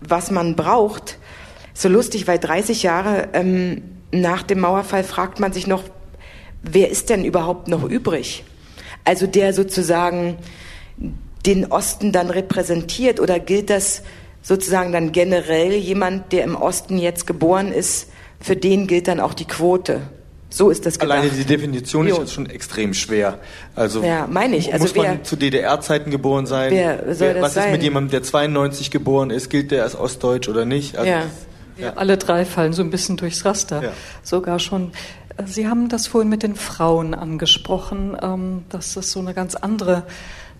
was 0.00 0.30
man 0.30 0.56
braucht. 0.56 1.18
So 1.74 1.88
lustig, 1.88 2.26
weil 2.26 2.38
30 2.38 2.82
Jahre 2.82 3.28
ähm, 3.32 3.82
nach 4.10 4.42
dem 4.42 4.60
Mauerfall 4.60 5.04
fragt 5.04 5.40
man 5.40 5.52
sich 5.52 5.66
noch, 5.66 5.84
wer 6.62 6.90
ist 6.90 7.10
denn 7.10 7.24
überhaupt 7.24 7.68
noch 7.68 7.84
übrig? 7.84 8.44
Also 9.04 9.26
der 9.26 9.52
sozusagen 9.52 10.38
den 11.46 11.66
Osten 11.66 12.10
dann 12.10 12.30
repräsentiert 12.30 13.20
oder 13.20 13.38
gilt 13.38 13.70
das 13.70 14.02
sozusagen 14.42 14.92
dann 14.92 15.12
generell 15.12 15.74
jemand, 15.74 16.32
der 16.32 16.44
im 16.44 16.56
Osten 16.56 16.98
jetzt 16.98 17.26
geboren 17.26 17.72
ist, 17.72 18.10
für 18.40 18.56
den 18.56 18.86
gilt 18.86 19.08
dann 19.08 19.20
auch 19.20 19.34
die 19.34 19.44
Quote? 19.44 20.02
So 20.48 20.70
ist 20.70 20.86
das 20.86 20.98
gedacht. 20.98 21.18
Alleine 21.18 21.32
die 21.32 21.44
Definition 21.44 22.06
jo. 22.06 22.22
ist 22.22 22.32
schon 22.32 22.48
extrem 22.48 22.94
schwer. 22.94 23.38
Also 23.74 24.02
ja, 24.02 24.26
meine 24.26 24.56
ich. 24.56 24.72
Also 24.72 24.84
muss 24.84 24.94
man 24.94 25.24
zu 25.24 25.36
DDR-Zeiten 25.36 26.10
geboren 26.10 26.46
sein? 26.46 26.70
Wer 26.70 27.14
soll 27.14 27.28
wer, 27.28 27.34
das 27.34 27.42
was 27.42 27.54
sein? 27.54 27.66
ist 27.66 27.72
mit 27.72 27.82
jemandem, 27.82 28.10
der 28.12 28.22
92 28.22 28.90
geboren 28.90 29.30
ist? 29.30 29.50
Gilt 29.50 29.70
der 29.70 29.82
als 29.82 29.96
Ostdeutsch 29.96 30.48
oder 30.48 30.64
nicht? 30.64 30.96
Also 30.96 31.10
ja. 31.10 31.22
ja. 31.78 31.92
Alle 31.96 32.16
drei 32.16 32.44
fallen 32.44 32.72
so 32.72 32.82
ein 32.82 32.90
bisschen 32.90 33.16
durchs 33.16 33.44
Raster. 33.44 33.82
Ja. 33.82 33.92
Sogar 34.22 34.58
schon. 34.58 34.92
Sie 35.44 35.68
haben 35.68 35.88
das 35.88 36.06
vorhin 36.06 36.30
mit 36.30 36.42
den 36.42 36.54
Frauen 36.54 37.14
angesprochen, 37.14 38.16
ähm, 38.22 38.64
dass 38.70 38.94
das 38.94 39.10
so 39.10 39.20
eine 39.20 39.34
ganz 39.34 39.54
andere 39.54 40.04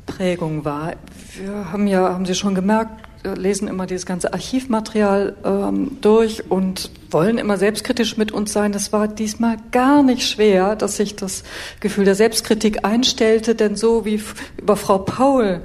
Prägung 0.05 0.64
war. 0.64 0.95
Wir 1.37 1.72
haben 1.72 1.87
ja, 1.87 2.12
haben 2.12 2.26
Sie 2.26 2.34
schon 2.34 2.55
gemerkt, 2.55 3.03
lesen 3.35 3.68
immer 3.68 3.87
dieses 3.87 4.07
ganze 4.07 4.33
Archivmaterial 4.33 5.37
ähm, 5.45 5.99
durch 6.01 6.51
und 6.51 6.91
wollen 7.11 7.39
immer 7.39 7.57
selbstkritisch 7.59 8.16
mit 8.16 8.33
uns 8.33 8.53
sein. 8.53 8.72
Das 8.72 8.93
war 8.93 9.09
diesmal 9.09 9.57
gar 9.72 10.03
nicht 10.03 10.29
schwer, 10.29 10.77
dass 10.77 10.97
sich 10.97 11.16
das 11.16 11.45
Gefühl 11.81 12.05
der 12.05 12.14
Selbstkritik 12.14 12.85
einstellte, 12.85 13.55
denn 13.55 13.77
so 13.77 14.05
wie 14.05 14.20
über 14.59 14.77
Frau 14.77 14.99
Paul 14.99 15.62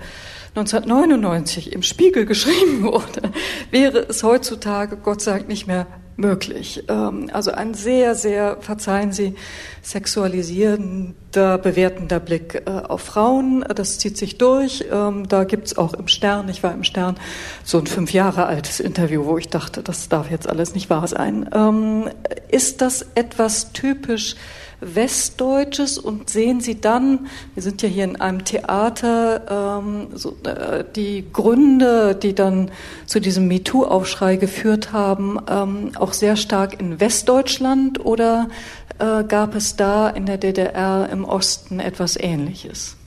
1999 0.55 1.71
im 1.73 1.83
Spiegel 1.83 2.25
geschrieben 2.27 2.83
wurde, 2.83 3.31
wäre 3.69 3.99
es 3.99 4.23
heutzutage 4.23 4.97
Gott 4.97 5.21
sei 5.21 5.31
Dank 5.33 5.47
nicht 5.47 5.67
mehr 5.67 5.87
möglich. 6.21 6.85
Ähm, 6.87 7.29
also 7.33 7.51
ein 7.51 7.73
sehr, 7.73 8.15
sehr, 8.15 8.57
verzeihen 8.61 9.11
Sie, 9.11 9.35
sexualisierender, 9.81 11.57
bewertender 11.57 12.21
Blick 12.21 12.63
äh, 12.65 12.69
auf 12.69 13.01
Frauen. 13.01 13.65
Das 13.75 13.99
zieht 13.99 14.17
sich 14.17 14.37
durch. 14.37 14.85
Ähm, 14.89 15.27
da 15.27 15.43
gibt's 15.43 15.77
auch 15.77 15.93
im 15.93 16.07
Stern, 16.07 16.47
ich 16.47 16.63
war 16.63 16.73
im 16.73 16.85
Stern, 16.85 17.17
so 17.65 17.79
ein 17.79 17.87
fünf 17.87 18.13
Jahre 18.13 18.45
altes 18.45 18.79
Interview, 18.79 19.25
wo 19.25 19.37
ich 19.37 19.49
dachte, 19.49 19.83
das 19.83 20.07
darf 20.07 20.31
jetzt 20.31 20.47
alles 20.47 20.73
nicht 20.73 20.89
wahr 20.89 21.07
sein. 21.07 21.49
Ähm, 21.53 22.09
ist 22.49 22.81
das 22.81 23.05
etwas 23.15 23.73
typisch 23.73 24.35
Westdeutsches 24.81 25.99
und 25.99 26.29
sehen 26.29 26.59
Sie 26.59 26.81
dann, 26.81 27.27
wir 27.53 27.61
sind 27.63 27.81
ja 27.83 27.87
hier 27.87 28.03
in 28.03 28.19
einem 28.19 28.43
Theater, 28.43 29.79
ähm, 29.79 30.07
so, 30.13 30.35
äh, 30.43 30.83
die 30.95 31.25
Gründe, 31.31 32.15
die 32.15 32.33
dann 32.33 32.71
zu 33.05 33.19
diesem 33.19 33.47
MeToo-Aufschrei 33.47 34.35
geführt 34.37 34.91
haben, 34.91 35.39
ähm, 35.47 35.91
auch 35.95 36.13
sehr 36.13 36.35
stark 36.35 36.79
in 36.79 36.99
Westdeutschland 36.99 38.03
oder 38.03 38.49
äh, 38.97 39.23
gab 39.23 39.55
es 39.55 39.75
da 39.75 40.09
in 40.09 40.25
der 40.25 40.37
DDR 40.37 41.07
im 41.11 41.25
Osten 41.25 41.79
etwas 41.79 42.17
Ähnliches? 42.17 42.97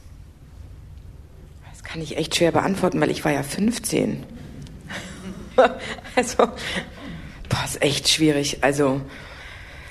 Das 1.70 1.82
kann 1.82 2.00
ich 2.00 2.16
echt 2.16 2.36
schwer 2.36 2.52
beantworten, 2.52 3.00
weil 3.00 3.10
ich 3.10 3.24
war 3.24 3.32
ja 3.32 3.42
15. 3.42 4.22
also, 6.16 6.36
boah, 7.48 7.64
ist 7.64 7.82
echt 7.82 8.08
schwierig. 8.08 8.58
Also, 8.62 9.00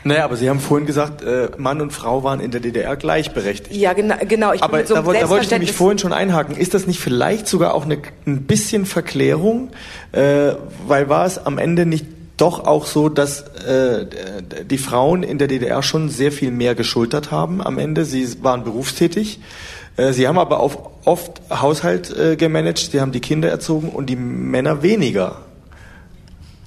Naja, 0.03 0.25
aber 0.25 0.35
Sie 0.35 0.49
haben 0.49 0.59
vorhin 0.59 0.85
gesagt, 0.85 1.21
äh, 1.21 1.49
Mann 1.57 1.80
und 1.81 1.91
Frau 1.91 2.23
waren 2.23 2.39
in 2.39 2.51
der 2.51 2.59
DDR 2.59 2.95
gleichberechtigt. 2.95 3.75
Ja, 3.75 3.93
genau. 3.93 4.15
genau. 4.27 4.53
Ich 4.53 4.61
aber 4.61 4.85
so 4.85 4.95
da, 4.95 5.01
da, 5.01 5.30
wollte 5.30 5.45
ich 5.45 5.51
nämlich 5.51 5.71
vorhin 5.71 5.97
schon 5.97 6.13
einhaken. 6.13 6.55
Ist 6.55 6.73
das 6.73 6.88
nicht 6.88 6.99
vielleicht 6.99 7.47
sogar 7.47 7.73
auch 7.73 7.85
eine, 7.85 7.99
ein 8.25 8.43
bisschen 8.43 8.85
Verklärung? 8.85 9.69
Äh, 10.11 10.53
weil 10.88 11.09
war 11.09 11.25
es 11.25 11.45
am 11.45 11.57
Ende 11.57 11.85
nicht 11.85 12.05
doch 12.38 12.65
auch 12.65 12.85
so, 12.85 13.09
dass 13.09 13.41
äh, 13.65 14.05
die 14.65 14.77
Frauen 14.77 15.23
in 15.23 15.38
der 15.38 15.47
DDR 15.47 15.84
schon 15.84 16.09
sehr 16.09 16.31
viel 16.31 16.51
mehr 16.51 16.75
geschultert 16.75 17.31
haben 17.31 17.61
am 17.61 17.77
Ende. 17.77 18.05
Sie 18.05 18.43
waren 18.43 18.63
berufstätig. 18.63 19.39
Äh, 19.97 20.13
sie 20.13 20.27
haben 20.27 20.39
aber 20.39 20.59
auch 20.59 20.91
oft 21.05 21.41
Haushalt 21.49 22.15
äh, 22.17 22.35
gemanagt, 22.35 22.80
sie 22.91 22.99
haben 22.99 23.11
die 23.11 23.19
Kinder 23.19 23.49
erzogen 23.49 23.89
und 23.89 24.09
die 24.09 24.15
Männer 24.15 24.81
weniger. 24.81 25.38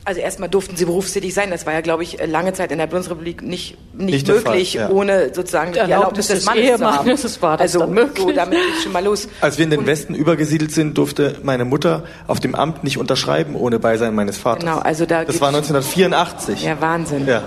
Also 0.07 0.21
erstmal 0.21 0.49
durften 0.49 0.77
sie 0.77 0.85
berufstätig 0.85 1.35
sein. 1.35 1.51
Das 1.51 1.67
war 1.67 1.73
ja, 1.73 1.81
glaube 1.81 2.05
ich, 2.05 2.25
lange 2.25 2.53
Zeit 2.53 2.71
in 2.71 2.79
der 2.79 2.87
Bundesrepublik 2.87 3.43
nicht, 3.43 3.77
nicht, 3.93 4.13
nicht 4.13 4.29
möglich, 4.29 4.75
ja. 4.75 4.89
ohne 4.89 5.35
sozusagen 5.35 5.73
die 5.73 5.81
Erlaubnis 5.81 6.29
des 6.29 6.45
Mannes 6.45 6.63
Ehemann, 6.63 6.79
zu 6.79 6.99
haben. 7.01 7.09
Das 7.11 7.43
war 7.43 7.57
das 7.57 7.75
also 7.75 7.89
möglich. 7.89 8.25
so, 8.25 8.31
damit 8.31 8.57
geht 8.57 8.85
schon 8.85 8.93
mal 8.93 9.03
los. 9.03 9.27
Als 9.41 9.59
wir 9.59 9.65
in 9.65 9.71
den 9.71 9.81
Und 9.81 9.87
Westen 9.87 10.15
übergesiedelt 10.15 10.71
sind, 10.71 10.97
durfte 10.97 11.41
meine 11.43 11.65
Mutter 11.65 12.05
auf 12.29 12.39
dem 12.39 12.55
Amt 12.55 12.85
nicht 12.85 12.99
unterschreiben 12.99 13.57
ohne 13.57 13.81
Beisein 13.81 14.15
meines 14.15 14.39
Vaters. 14.39 14.61
Genau, 14.63 14.79
also 14.79 15.07
da 15.07 15.25
das 15.25 15.41
war 15.41 15.49
1984. 15.49 16.63
Ja, 16.63 16.81
Wahnsinn. 16.81 17.27
Ja. 17.27 17.43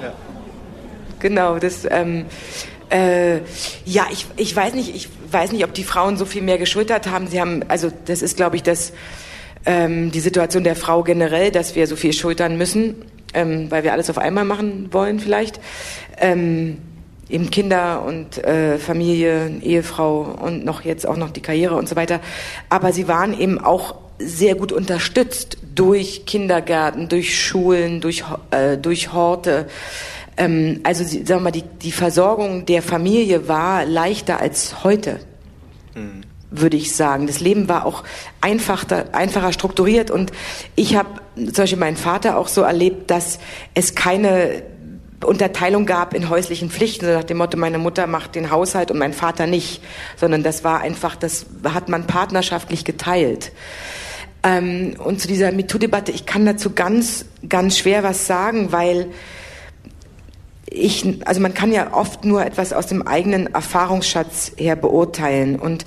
ja. 0.00 0.12
Genau, 1.18 1.58
das. 1.58 1.84
Ähm, 1.90 2.26
äh, 2.90 3.38
ja, 3.84 4.06
ich, 4.12 4.26
ich 4.36 4.54
weiß 4.54 4.74
nicht, 4.74 4.94
ich 4.94 5.08
weiß 5.32 5.50
nicht, 5.50 5.64
ob 5.64 5.74
die 5.74 5.84
Frauen 5.84 6.16
so 6.16 6.26
viel 6.26 6.42
mehr 6.42 6.58
geschultert 6.58 7.08
haben. 7.08 7.26
Sie 7.26 7.40
haben, 7.40 7.64
also 7.66 7.90
das 8.04 8.22
ist, 8.22 8.36
glaube 8.36 8.54
ich, 8.54 8.62
das 8.62 8.92
ähm, 9.66 10.10
die 10.10 10.20
Situation 10.20 10.64
der 10.64 10.76
Frau 10.76 11.02
generell, 11.02 11.50
dass 11.50 11.74
wir 11.74 11.86
so 11.86 11.96
viel 11.96 12.12
schultern 12.12 12.56
müssen, 12.56 12.96
ähm, 13.34 13.70
weil 13.70 13.84
wir 13.84 13.92
alles 13.92 14.10
auf 14.10 14.18
einmal 14.18 14.44
machen 14.44 14.88
wollen 14.92 15.20
vielleicht. 15.20 15.60
Ähm, 16.18 16.78
eben 17.28 17.50
Kinder 17.50 18.02
und 18.04 18.38
äh, 18.38 18.78
Familie, 18.78 19.50
Ehefrau 19.62 20.22
und 20.42 20.64
noch 20.64 20.82
jetzt 20.82 21.06
auch 21.06 21.16
noch 21.16 21.30
die 21.30 21.40
Karriere 21.40 21.76
und 21.76 21.88
so 21.88 21.96
weiter. 21.96 22.20
Aber 22.68 22.92
sie 22.92 23.06
waren 23.06 23.38
eben 23.38 23.58
auch 23.58 23.96
sehr 24.18 24.54
gut 24.54 24.72
unterstützt 24.72 25.58
durch 25.74 26.26
Kindergärten, 26.26 27.08
durch 27.08 27.38
Schulen, 27.38 28.00
durch, 28.00 28.24
äh, 28.50 28.76
durch 28.76 29.12
Horte. 29.12 29.68
Ähm, 30.36 30.80
also 30.82 31.04
sagen 31.04 31.28
wir 31.28 31.40
mal, 31.40 31.50
die, 31.52 31.62
die 31.62 31.92
Versorgung 31.92 32.66
der 32.66 32.82
Familie 32.82 33.48
war 33.48 33.84
leichter 33.84 34.40
als 34.40 34.82
heute. 34.84 35.20
Mhm 35.94 36.29
würde 36.50 36.76
ich 36.76 36.94
sagen. 36.94 37.26
Das 37.26 37.40
Leben 37.40 37.68
war 37.68 37.86
auch 37.86 38.02
einfacher, 38.40 39.06
einfacher 39.12 39.52
strukturiert 39.52 40.10
und 40.10 40.32
ich 40.76 40.96
habe 40.96 41.08
zum 41.36 41.52
Beispiel 41.52 41.78
meinen 41.78 41.96
Vater 41.96 42.36
auch 42.36 42.48
so 42.48 42.62
erlebt, 42.62 43.10
dass 43.10 43.38
es 43.74 43.94
keine 43.94 44.62
Unterteilung 45.24 45.86
gab 45.86 46.14
in 46.14 46.28
häuslichen 46.30 46.70
Pflichten, 46.70 47.06
so 47.06 47.12
nach 47.12 47.24
dem 47.24 47.38
Motto, 47.38 47.56
meine 47.58 47.78
Mutter 47.78 48.06
macht 48.06 48.34
den 48.34 48.50
Haushalt 48.50 48.90
und 48.90 48.98
mein 48.98 49.12
Vater 49.12 49.46
nicht, 49.46 49.82
sondern 50.16 50.42
das 50.42 50.64
war 50.64 50.80
einfach, 50.80 51.14
das 51.14 51.46
hat 51.64 51.88
man 51.88 52.06
partnerschaftlich 52.06 52.84
geteilt. 52.84 53.52
Ähm, 54.42 54.94
und 54.98 55.20
zu 55.20 55.28
dieser 55.28 55.52
MeToo-Debatte, 55.52 56.12
ich 56.12 56.24
kann 56.24 56.46
dazu 56.46 56.70
ganz, 56.70 57.26
ganz 57.46 57.78
schwer 57.78 58.02
was 58.02 58.26
sagen, 58.26 58.72
weil 58.72 59.08
ich, 60.70 61.04
also 61.26 61.40
man 61.40 61.52
kann 61.52 61.72
ja 61.72 61.92
oft 61.92 62.24
nur 62.24 62.44
etwas 62.44 62.72
aus 62.72 62.86
dem 62.86 63.06
eigenen 63.06 63.52
Erfahrungsschatz 63.52 64.52
her 64.56 64.76
beurteilen 64.76 65.58
und 65.58 65.84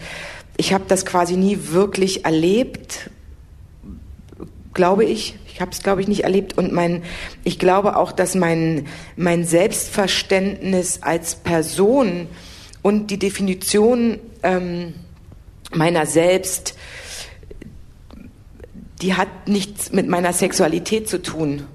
ich 0.58 0.74
habe 0.74 0.86
das 0.88 1.06
quasi 1.06 1.36
nie 1.36 1.58
wirklich 1.70 2.26
erlebt, 2.26 3.10
glaube 4.74 5.06
ich. 5.06 5.36
Ich 5.48 5.62
habe 5.62 5.72
es, 5.72 5.84
glaube 5.84 6.02
ich, 6.02 6.08
nicht 6.08 6.24
erlebt. 6.24 6.58
Und 6.58 6.72
mein, 6.72 7.04
ich 7.44 7.60
glaube 7.60 7.96
auch, 7.96 8.12
dass 8.12 8.36
mein, 8.36 8.88
mein 9.16 9.46
Selbstverständnis 9.46 11.00
als 11.02 11.36
Person 11.36 12.28
und 12.82 13.12
die 13.12 13.20
Definition 13.20 14.20
ähm, 14.42 14.94
meiner 15.72 16.06
selbst, 16.06 16.76
die 19.02 19.16
hat 19.16 19.48
nichts 19.48 19.92
mit 19.92 20.08
meiner 20.08 20.34
Sexualität 20.34 21.10
zu 21.10 21.22
tun 21.22 21.68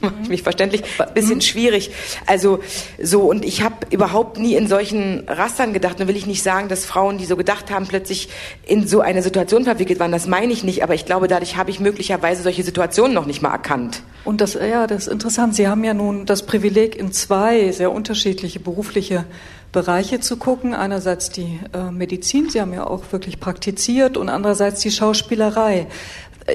mache 0.10 0.14
ich 0.22 0.28
mich 0.28 0.42
verständlich, 0.42 0.82
bisschen 1.14 1.36
mhm. 1.36 1.40
schwierig. 1.42 1.90
Also 2.26 2.60
so, 3.02 3.22
und 3.22 3.44
ich 3.44 3.62
habe 3.62 3.86
überhaupt 3.90 4.38
nie 4.38 4.54
in 4.54 4.68
solchen 4.68 5.24
Rastern 5.28 5.72
gedacht. 5.72 5.98
Nun 5.98 6.08
will 6.08 6.16
ich 6.16 6.26
nicht 6.26 6.42
sagen, 6.42 6.68
dass 6.68 6.84
Frauen, 6.84 7.18
die 7.18 7.26
so 7.26 7.36
gedacht 7.36 7.70
haben, 7.70 7.86
plötzlich 7.86 8.28
in 8.66 8.86
so 8.86 9.00
eine 9.00 9.22
Situation 9.22 9.64
verwickelt 9.64 10.00
waren. 10.00 10.12
Das 10.12 10.26
meine 10.26 10.52
ich 10.52 10.64
nicht, 10.64 10.82
aber 10.82 10.94
ich 10.94 11.06
glaube, 11.06 11.28
dadurch 11.28 11.56
habe 11.56 11.70
ich 11.70 11.80
möglicherweise 11.80 12.42
solche 12.42 12.62
Situationen 12.62 13.14
noch 13.14 13.26
nicht 13.26 13.42
mal 13.42 13.50
erkannt. 13.50 14.02
Und 14.24 14.40
das, 14.40 14.54
ja, 14.54 14.86
das 14.86 15.06
ist 15.06 15.12
interessant. 15.12 15.54
Sie 15.54 15.68
haben 15.68 15.84
ja 15.84 15.94
nun 15.94 16.26
das 16.26 16.44
Privileg, 16.44 16.96
in 16.96 17.12
zwei 17.12 17.72
sehr 17.72 17.90
unterschiedliche 17.92 18.60
berufliche 18.60 19.24
Bereiche 19.72 20.20
zu 20.20 20.36
gucken. 20.36 20.74
Einerseits 20.74 21.30
die 21.30 21.60
äh, 21.72 21.90
Medizin, 21.90 22.50
Sie 22.50 22.60
haben 22.60 22.72
ja 22.72 22.86
auch 22.86 23.12
wirklich 23.12 23.40
praktiziert, 23.40 24.16
und 24.16 24.28
andererseits 24.28 24.80
die 24.80 24.90
Schauspielerei. 24.90 25.86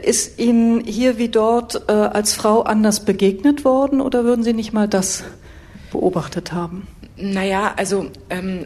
Ist 0.03 0.39
Ihnen 0.39 0.83
hier 0.85 1.17
wie 1.17 1.29
dort 1.29 1.83
äh, 1.87 1.91
als 1.91 2.33
Frau 2.33 2.61
anders 2.61 3.05
begegnet 3.05 3.63
worden 3.65 4.01
oder 4.01 4.23
würden 4.23 4.43
Sie 4.43 4.53
nicht 4.53 4.73
mal 4.73 4.87
das 4.87 5.23
beobachtet 5.91 6.51
haben? 6.51 6.87
Naja, 7.17 7.73
also 7.77 8.07
ähm, 8.29 8.65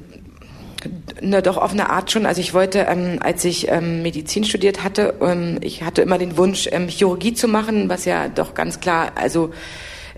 na 1.22 1.42
doch 1.42 1.58
auf 1.58 1.72
eine 1.72 1.90
Art 1.90 2.12
schon. 2.12 2.26
Also 2.26 2.42
ich 2.42 2.54
wollte, 2.54 2.80
ähm, 2.80 3.18
als 3.22 3.44
ich 3.46 3.68
ähm, 3.70 4.02
Medizin 4.02 4.44
studiert 4.44 4.84
hatte, 4.84 5.16
ähm, 5.22 5.58
ich 5.62 5.84
hatte 5.84 6.02
immer 6.02 6.18
den 6.18 6.38
Wunsch, 6.38 6.68
ähm, 6.72 6.88
Chirurgie 6.88 7.34
zu 7.34 7.48
machen, 7.48 7.90
was 7.90 8.06
ja 8.06 8.30
doch 8.30 8.54
ganz 8.54 8.80
klar, 8.80 9.12
also 9.16 9.52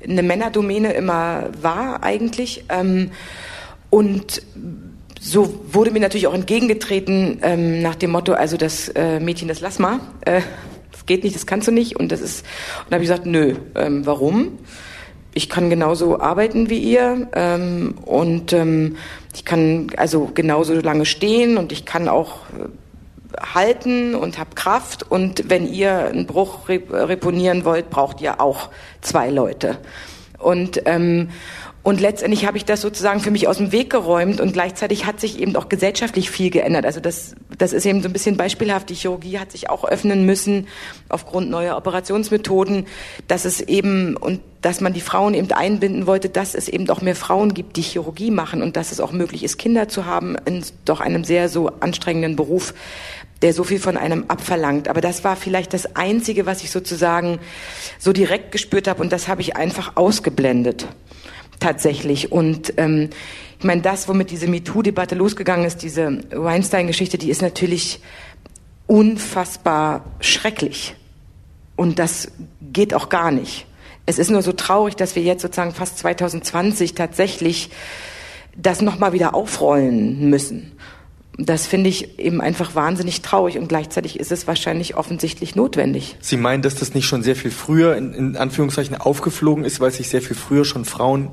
eine 0.03 0.23
Männerdomäne 0.23 0.93
immer 0.93 1.49
war 1.61 2.03
eigentlich. 2.03 2.65
Ähm, 2.69 3.11
und 3.89 4.41
so 5.19 5.61
wurde 5.71 5.91
mir 5.91 5.99
natürlich 5.99 6.27
auch 6.27 6.33
entgegengetreten 6.33 7.39
ähm, 7.43 7.81
nach 7.81 7.95
dem 7.95 8.11
Motto, 8.11 8.33
also 8.33 8.57
das 8.57 8.89
äh, 8.89 9.19
Mädchen, 9.19 9.47
das 9.47 9.61
lass 9.61 9.79
mal. 9.79 9.99
Äh, 10.25 10.41
geht 11.05 11.23
nicht, 11.23 11.35
das 11.35 11.45
kannst 11.45 11.67
du 11.67 11.71
nicht. 11.71 11.95
Und 11.95 12.11
das 12.11 12.21
ist, 12.21 12.45
und 12.79 12.91
da 12.91 12.95
habe 12.95 13.03
ich 13.03 13.09
gesagt, 13.09 13.25
nö, 13.25 13.55
ähm, 13.75 14.05
warum? 14.05 14.59
Ich 15.33 15.49
kann 15.49 15.69
genauso 15.69 16.19
arbeiten 16.19 16.69
wie 16.69 16.79
ihr 16.79 17.29
ähm, 17.33 17.95
und 18.05 18.51
ähm, 18.51 18.97
ich 19.33 19.45
kann 19.45 19.87
also 19.95 20.29
genauso 20.33 20.73
lange 20.73 21.05
stehen 21.05 21.57
und 21.57 21.71
ich 21.71 21.85
kann 21.85 22.09
auch 22.09 22.39
äh, 22.49 22.67
halten 23.41 24.13
und 24.13 24.37
habe 24.37 24.55
Kraft 24.55 25.09
und 25.09 25.49
wenn 25.49 25.71
ihr 25.71 25.99
einen 25.99 26.25
Bruch 26.25 26.67
reponieren 26.67 27.63
wollt, 27.63 27.89
braucht 27.89 28.19
ihr 28.19 28.41
auch 28.41 28.69
zwei 28.99 29.29
Leute. 29.29 29.77
Und 30.37 30.81
ähm, 30.85 31.29
und 31.83 31.99
letztendlich 31.99 32.45
habe 32.45 32.57
ich 32.57 32.65
das 32.65 32.81
sozusagen 32.81 33.21
für 33.21 33.31
mich 33.31 33.47
aus 33.47 33.57
dem 33.57 33.71
Weg 33.71 33.89
geräumt 33.89 34.39
und 34.39 34.53
gleichzeitig 34.53 35.07
hat 35.07 35.19
sich 35.19 35.39
eben 35.39 35.55
auch 35.55 35.67
gesellschaftlich 35.67 36.29
viel 36.29 36.51
geändert. 36.51 36.85
Also 36.85 36.99
das, 36.99 37.33
das 37.57 37.73
ist 37.73 37.87
eben 37.87 38.03
so 38.03 38.09
ein 38.09 38.13
bisschen 38.13 38.37
beispielhaft. 38.37 38.89
Die 38.89 38.93
Chirurgie 38.93 39.39
hat 39.39 39.51
sich 39.51 39.69
auch 39.71 39.83
öffnen 39.83 40.23
müssen 40.23 40.67
aufgrund 41.09 41.49
neuer 41.49 41.75
Operationsmethoden, 41.77 42.85
dass 43.27 43.45
es 43.45 43.61
eben 43.61 44.15
und 44.15 44.41
dass 44.61 44.79
man 44.79 44.93
die 44.93 45.01
Frauen 45.01 45.33
eben 45.33 45.51
einbinden 45.51 46.05
wollte, 46.05 46.29
dass 46.29 46.53
es 46.53 46.69
eben 46.69 46.87
auch 46.91 47.01
mehr 47.01 47.15
Frauen 47.15 47.55
gibt, 47.55 47.77
die 47.77 47.81
Chirurgie 47.81 48.29
machen 48.29 48.61
und 48.61 48.77
dass 48.77 48.91
es 48.91 48.99
auch 48.99 49.11
möglich 49.11 49.43
ist, 49.43 49.57
Kinder 49.57 49.87
zu 49.87 50.05
haben 50.05 50.35
in 50.45 50.63
doch 50.85 51.01
einem 51.01 51.23
sehr 51.23 51.49
so 51.49 51.71
anstrengenden 51.79 52.35
Beruf, 52.35 52.75
der 53.41 53.53
so 53.53 53.63
viel 53.63 53.79
von 53.79 53.97
einem 53.97 54.25
abverlangt. 54.27 54.87
Aber 54.87 55.01
das 55.01 55.23
war 55.23 55.35
vielleicht 55.35 55.73
das 55.73 55.95
Einzige, 55.95 56.45
was 56.45 56.61
ich 56.61 56.69
sozusagen 56.69 57.39
so 57.97 58.13
direkt 58.13 58.51
gespürt 58.51 58.87
habe 58.87 59.01
und 59.01 59.11
das 59.11 59.27
habe 59.27 59.41
ich 59.41 59.55
einfach 59.55 59.93
ausgeblendet 59.95 60.87
tatsächlich. 61.61 62.31
Und 62.31 62.73
ähm, 62.75 63.09
ich 63.59 63.65
meine, 63.65 63.81
das, 63.81 64.09
womit 64.09 64.31
diese 64.31 64.47
MeToo-Debatte 64.47 65.15
losgegangen 65.15 65.65
ist, 65.65 65.83
diese 65.83 66.19
Weinstein-Geschichte, 66.31 67.17
die 67.17 67.29
ist 67.29 67.41
natürlich 67.41 68.01
unfassbar 68.87 70.03
schrecklich. 70.19 70.95
Und 71.77 71.99
das 71.99 72.31
geht 72.73 72.93
auch 72.93 73.07
gar 73.07 73.31
nicht. 73.31 73.65
Es 74.05 74.19
ist 74.19 74.29
nur 74.29 74.41
so 74.41 74.51
traurig, 74.51 74.95
dass 74.95 75.15
wir 75.15 75.23
jetzt 75.23 75.41
sozusagen 75.41 75.73
fast 75.73 75.99
2020 75.99 76.95
tatsächlich 76.95 77.69
das 78.57 78.81
nochmal 78.81 79.13
wieder 79.13 79.33
aufrollen 79.33 80.29
müssen. 80.29 80.73
Das 81.37 81.65
finde 81.65 81.89
ich 81.89 82.19
eben 82.19 82.41
einfach 82.41 82.75
wahnsinnig 82.75 83.21
traurig 83.21 83.57
und 83.57 83.67
gleichzeitig 83.67 84.19
ist 84.19 84.31
es 84.31 84.47
wahrscheinlich 84.47 84.95
offensichtlich 84.95 85.55
notwendig. 85.55 86.17
Sie 86.19 86.37
meinen, 86.37 86.61
dass 86.61 86.75
das 86.75 86.93
nicht 86.93 87.05
schon 87.05 87.23
sehr 87.23 87.35
viel 87.35 87.51
früher 87.51 87.95
in, 87.95 88.13
in 88.13 88.37
Anführungszeichen 88.37 88.95
aufgeflogen 88.95 89.63
ist, 89.63 89.79
weil 89.79 89.91
sich 89.91 90.09
sehr 90.09 90.21
viel 90.21 90.35
früher 90.35 90.65
schon 90.65 90.83
Frauen 90.83 91.29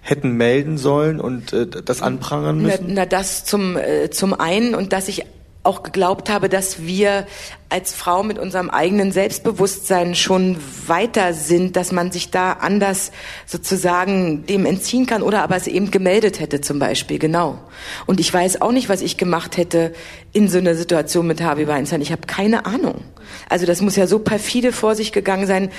hätten 0.00 0.32
melden 0.32 0.78
sollen 0.78 1.20
und 1.20 1.52
äh, 1.52 1.66
das 1.66 2.02
anprangern 2.02 2.60
müssen? 2.60 2.86
Na, 2.88 2.94
na 2.94 3.06
das 3.06 3.44
zum, 3.44 3.76
äh, 3.76 4.10
zum 4.10 4.34
einen 4.34 4.74
und 4.74 4.92
dass 4.92 5.08
ich 5.08 5.24
auch 5.64 5.84
geglaubt 5.84 6.28
habe, 6.28 6.48
dass 6.48 6.82
wir 6.82 7.26
als 7.68 7.94
Frau 7.94 8.22
mit 8.22 8.38
unserem 8.38 8.68
eigenen 8.68 9.12
Selbstbewusstsein 9.12 10.14
schon 10.14 10.56
weiter 10.86 11.32
sind, 11.32 11.76
dass 11.76 11.92
man 11.92 12.10
sich 12.10 12.30
da 12.30 12.54
anders 12.54 13.12
sozusagen 13.46 14.44
dem 14.46 14.66
entziehen 14.66 15.06
kann 15.06 15.22
oder 15.22 15.42
aber 15.42 15.56
es 15.56 15.68
eben 15.68 15.90
gemeldet 15.90 16.40
hätte 16.40 16.60
zum 16.60 16.78
Beispiel, 16.78 17.18
genau. 17.18 17.58
Und 18.06 18.18
ich 18.18 18.32
weiß 18.32 18.60
auch 18.60 18.72
nicht, 18.72 18.88
was 18.88 19.02
ich 19.02 19.16
gemacht 19.16 19.56
hätte 19.56 19.94
in 20.32 20.48
so 20.48 20.58
einer 20.58 20.74
Situation 20.74 21.26
mit 21.26 21.40
Harvey 21.40 21.68
Weinstein. 21.68 22.02
Ich 22.02 22.12
habe 22.12 22.26
keine 22.26 22.66
Ahnung. 22.66 23.02
Also 23.48 23.64
das 23.64 23.80
muss 23.80 23.96
ja 23.96 24.06
so 24.06 24.18
perfide 24.18 24.72
vor 24.72 24.96
sich 24.96 25.12
gegangen 25.12 25.46
sein. 25.46 25.70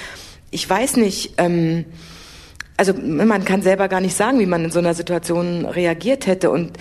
Ich 0.50 0.68
weiß 0.68 0.96
nicht, 0.96 1.34
ähm, 1.38 1.86
also 2.78 2.94
man 2.94 3.46
kann 3.46 3.62
selber 3.62 3.88
gar 3.88 4.02
nicht 4.02 4.16
sagen, 4.16 4.40
wie 4.40 4.46
man 4.46 4.66
in 4.66 4.72
so 4.72 4.80
einer 4.80 4.94
Situation 4.94 5.66
reagiert 5.66 6.26
hätte 6.26 6.50
und 6.50 6.78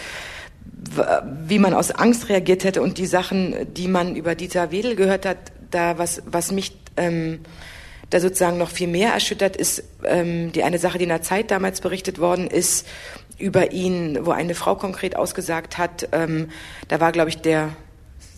wie 1.46 1.58
man 1.58 1.74
aus 1.74 1.90
Angst 1.90 2.28
reagiert 2.28 2.64
hätte 2.64 2.82
und 2.82 2.98
die 2.98 3.06
Sachen, 3.06 3.72
die 3.74 3.88
man 3.88 4.16
über 4.16 4.34
Dieter 4.34 4.70
Wedel 4.70 4.96
gehört 4.96 5.26
hat, 5.26 5.38
da 5.70 5.98
was, 5.98 6.22
was 6.26 6.52
mich 6.52 6.76
ähm, 6.96 7.40
da 8.10 8.20
sozusagen 8.20 8.58
noch 8.58 8.70
viel 8.70 8.88
mehr 8.88 9.12
erschüttert, 9.12 9.56
ist 9.56 9.84
ähm, 10.04 10.52
die 10.52 10.64
eine 10.64 10.78
Sache, 10.78 10.98
die 10.98 11.04
in 11.04 11.10
der 11.10 11.22
Zeit 11.22 11.50
damals 11.50 11.80
berichtet 11.80 12.18
worden 12.18 12.46
ist 12.46 12.86
über 13.38 13.72
ihn, 13.72 14.18
wo 14.22 14.30
eine 14.30 14.54
Frau 14.54 14.76
konkret 14.76 15.16
ausgesagt 15.16 15.78
hat, 15.78 16.08
ähm, 16.12 16.50
da 16.88 17.00
war, 17.00 17.12
glaube 17.12 17.30
ich, 17.30 17.38
der 17.38 17.70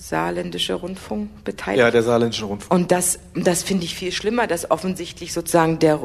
saarländische 0.08 0.74
Rundfunk 0.74 1.44
beteiligt. 1.44 1.80
Ja, 1.80 1.90
der 1.90 2.02
saarländische 2.02 2.44
Rundfunk. 2.44 2.70
Und 2.70 2.92
das, 2.92 3.18
das 3.34 3.62
finde 3.62 3.84
ich 3.84 3.94
viel 3.94 4.12
schlimmer, 4.12 4.46
dass 4.46 4.70
offensichtlich 4.70 5.32
sozusagen 5.32 5.78
der, 5.78 5.98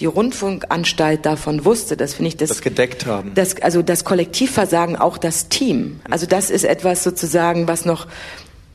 die 0.00 0.06
Rundfunkanstalt 0.06 1.26
davon 1.26 1.66
wusste. 1.66 1.98
Das 1.98 2.14
finde 2.14 2.28
ich 2.28 2.36
das. 2.38 2.48
Das 2.48 2.62
gedeckt 2.62 3.04
haben. 3.04 3.32
Das, 3.34 3.60
also 3.60 3.82
das 3.82 4.04
Kollektivversagen, 4.04 4.96
auch 4.96 5.18
das 5.18 5.50
Team. 5.50 6.00
Also 6.08 6.24
das 6.24 6.48
ist 6.48 6.64
etwas 6.64 7.04
sozusagen, 7.04 7.68
was 7.68 7.84
noch 7.84 8.06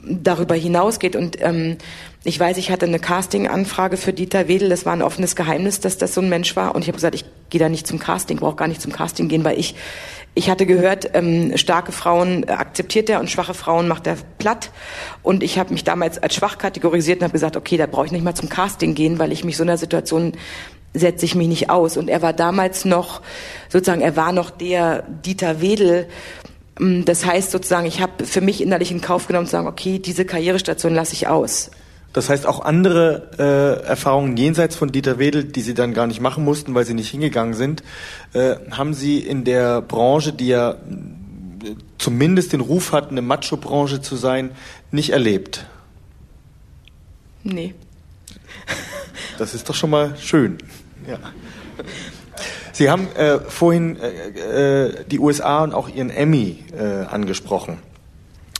darüber 0.09 0.55
hinausgeht. 0.55 1.15
Und 1.15 1.41
ähm, 1.41 1.77
ich 2.23 2.39
weiß, 2.39 2.57
ich 2.57 2.71
hatte 2.71 2.85
eine 2.85 2.99
Casting-Anfrage 2.99 3.97
für 3.97 4.13
Dieter 4.13 4.47
Wedel. 4.47 4.69
Das 4.69 4.85
war 4.85 4.93
ein 4.93 5.01
offenes 5.01 5.35
Geheimnis, 5.35 5.79
dass 5.79 5.97
das 5.97 6.13
so 6.13 6.21
ein 6.21 6.29
Mensch 6.29 6.55
war. 6.55 6.75
Und 6.75 6.81
ich 6.81 6.87
habe 6.87 6.95
gesagt, 6.97 7.15
ich 7.15 7.25
gehe 7.49 7.59
da 7.59 7.69
nicht 7.69 7.87
zum 7.87 7.99
Casting, 7.99 8.37
brauche 8.37 8.55
gar 8.55 8.67
nicht 8.67 8.81
zum 8.81 8.91
Casting 8.91 9.27
gehen, 9.27 9.43
weil 9.43 9.59
ich 9.59 9.75
ich 10.37 10.51
hatte 10.51 10.67
gehört, 10.67 11.09
ähm, 11.15 11.57
starke 11.57 11.91
Frauen 11.91 12.47
akzeptiert 12.47 13.09
er 13.09 13.19
und 13.19 13.27
schwache 13.27 13.55
Frauen 13.55 13.87
macht 13.87 14.05
er 14.05 14.17
platt. 14.37 14.69
Und 15.23 15.41
ich 15.41 15.57
habe 15.57 15.73
mich 15.73 15.83
damals 15.83 16.21
als 16.21 16.35
schwach 16.35 16.59
kategorisiert 16.59 17.19
und 17.19 17.23
habe 17.23 17.33
gesagt, 17.33 17.57
okay, 17.57 17.75
da 17.75 17.87
brauche 17.87 18.05
ich 18.05 18.11
nicht 18.11 18.23
mal 18.23 18.35
zum 18.35 18.47
Casting 18.47 18.93
gehen, 18.93 19.17
weil 19.17 19.31
ich 19.31 19.43
mich 19.43 19.57
so 19.57 19.63
einer 19.63 19.77
Situation 19.77 20.33
setze 20.93 21.25
ich 21.25 21.33
mich 21.33 21.47
nicht 21.47 21.71
aus. 21.71 21.97
Und 21.97 22.07
er 22.07 22.21
war 22.21 22.33
damals 22.33 22.85
noch, 22.85 23.21
sozusagen, 23.69 24.01
er 24.01 24.15
war 24.15 24.31
noch 24.31 24.51
der 24.51 25.03
Dieter 25.03 25.59
Wedel. 25.59 26.07
Ähm, 26.79 27.05
das 27.05 27.25
heißt 27.25 27.51
sozusagen, 27.51 27.85
ich 27.85 28.01
habe 28.01 28.25
für 28.25 28.41
mich 28.41 28.61
innerlich 28.61 28.91
in 28.91 29.01
Kauf 29.01 29.27
genommen 29.27 29.45
zu 29.45 29.51
sagen, 29.51 29.67
okay, 29.67 29.99
diese 29.99 30.25
Karrierestation 30.25 30.93
lasse 30.93 31.13
ich 31.13 31.27
aus. 31.27 31.71
Das 32.13 32.29
heißt, 32.29 32.47
auch 32.47 32.61
andere 32.61 33.29
äh, 33.37 33.87
Erfahrungen 33.87 34.37
jenseits 34.37 34.75
von 34.75 34.91
Dieter 34.91 35.19
Wedel, 35.19 35.43
die 35.43 35.61
Sie 35.61 35.73
dann 35.73 35.93
gar 35.93 36.07
nicht 36.07 36.21
machen 36.21 36.43
mussten, 36.43 36.73
weil 36.73 36.85
Sie 36.85 36.93
nicht 36.93 37.09
hingegangen 37.09 37.53
sind, 37.53 37.83
äh, 38.33 38.55
haben 38.71 38.93
Sie 38.93 39.19
in 39.19 39.43
der 39.43 39.81
Branche, 39.81 40.33
die 40.33 40.47
ja 40.47 40.71
äh, 40.71 40.75
zumindest 41.97 42.53
den 42.53 42.61
Ruf 42.61 42.91
hat, 42.91 43.11
eine 43.11 43.21
Macho-Branche 43.21 44.01
zu 44.01 44.15
sein, 44.15 44.51
nicht 44.89 45.11
erlebt? 45.11 45.65
Nee. 47.43 47.75
Das 49.37 49.53
ist 49.53 49.69
doch 49.69 49.75
schon 49.75 49.89
mal 49.89 50.15
schön. 50.17 50.57
Ja. 51.07 51.19
Sie 52.77 52.91
haben 52.91 53.07
äh, 53.15 53.39
vorhin 53.39 53.97
äh, 53.99 54.85
äh 54.85 55.03
die 55.09 55.17
USA 55.17 55.63
und 55.63 55.73
auch 55.73 55.89
Ihren 55.89 56.11
Emmy 56.11 56.63
äh, 56.77 57.05
angesprochen. 57.05 57.79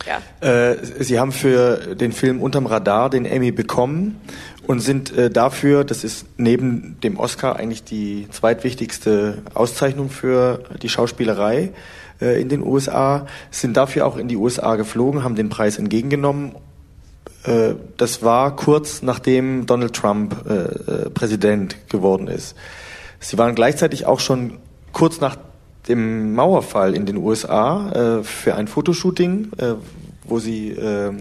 Ja. 0.08 0.22
Äh, 0.42 0.78
Sie 1.04 1.20
haben 1.20 1.32
für 1.32 1.96
den 1.96 2.12
Film 2.12 2.42
Unterm 2.42 2.66
Radar 2.66 3.12
den 3.12 3.26
Emmy 3.26 3.52
bekommen 3.52 4.20
und 4.66 4.80
sind 4.80 5.16
äh, 5.16 5.30
dafür, 5.30 5.84
das 5.84 6.04
ist 6.04 6.26
neben 6.38 7.00
dem 7.02 7.20
Oscar 7.20 7.58
eigentlich 7.58 7.84
die 7.84 8.28
zweitwichtigste 8.32 9.44
Auszeichnung 9.54 10.10
für 10.10 10.64
die 10.82 10.90
Schauspielerei 10.90 11.72
in 12.20 12.50
den 12.50 12.64
USA, 12.64 13.28
sind 13.52 13.78
dafür 13.78 14.08
auch 14.08 14.18
in 14.18 14.28
die 14.28 14.38
USA 14.38 14.76
geflogen, 14.76 15.24
haben 15.24 15.36
den 15.36 15.50
Preis 15.50 15.78
entgegengenommen. 15.78 16.56
Das 17.98 18.24
war 18.24 18.56
kurz 18.56 19.04
nachdem 19.04 19.68
Donald 19.68 19.94
Trump 19.94 20.36
äh, 20.50 21.12
Präsident 21.12 21.76
geworden 21.90 22.28
ist. 22.28 22.56
Sie 23.20 23.38
waren 23.38 23.56
gleichzeitig 23.56 24.06
auch 24.06 24.20
schon 24.20 24.60
kurz 24.94 25.20
nach 25.20 25.38
dem 25.88 26.34
Mauerfall 26.34 26.94
in 26.94 27.06
den 27.06 27.18
USA 27.18 27.92
äh, 28.20 28.24
für 28.24 28.56
ein 28.56 28.68
Fotoshooting, 28.68 29.52
äh, 29.58 29.76
wo 30.26 30.40
Sie 30.40 30.72
äh, 30.72 31.14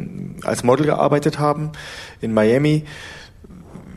als 0.42 0.64
Model 0.64 0.86
gearbeitet 0.86 1.38
haben 1.38 1.72
in 2.20 2.34
Miami. 2.34 2.84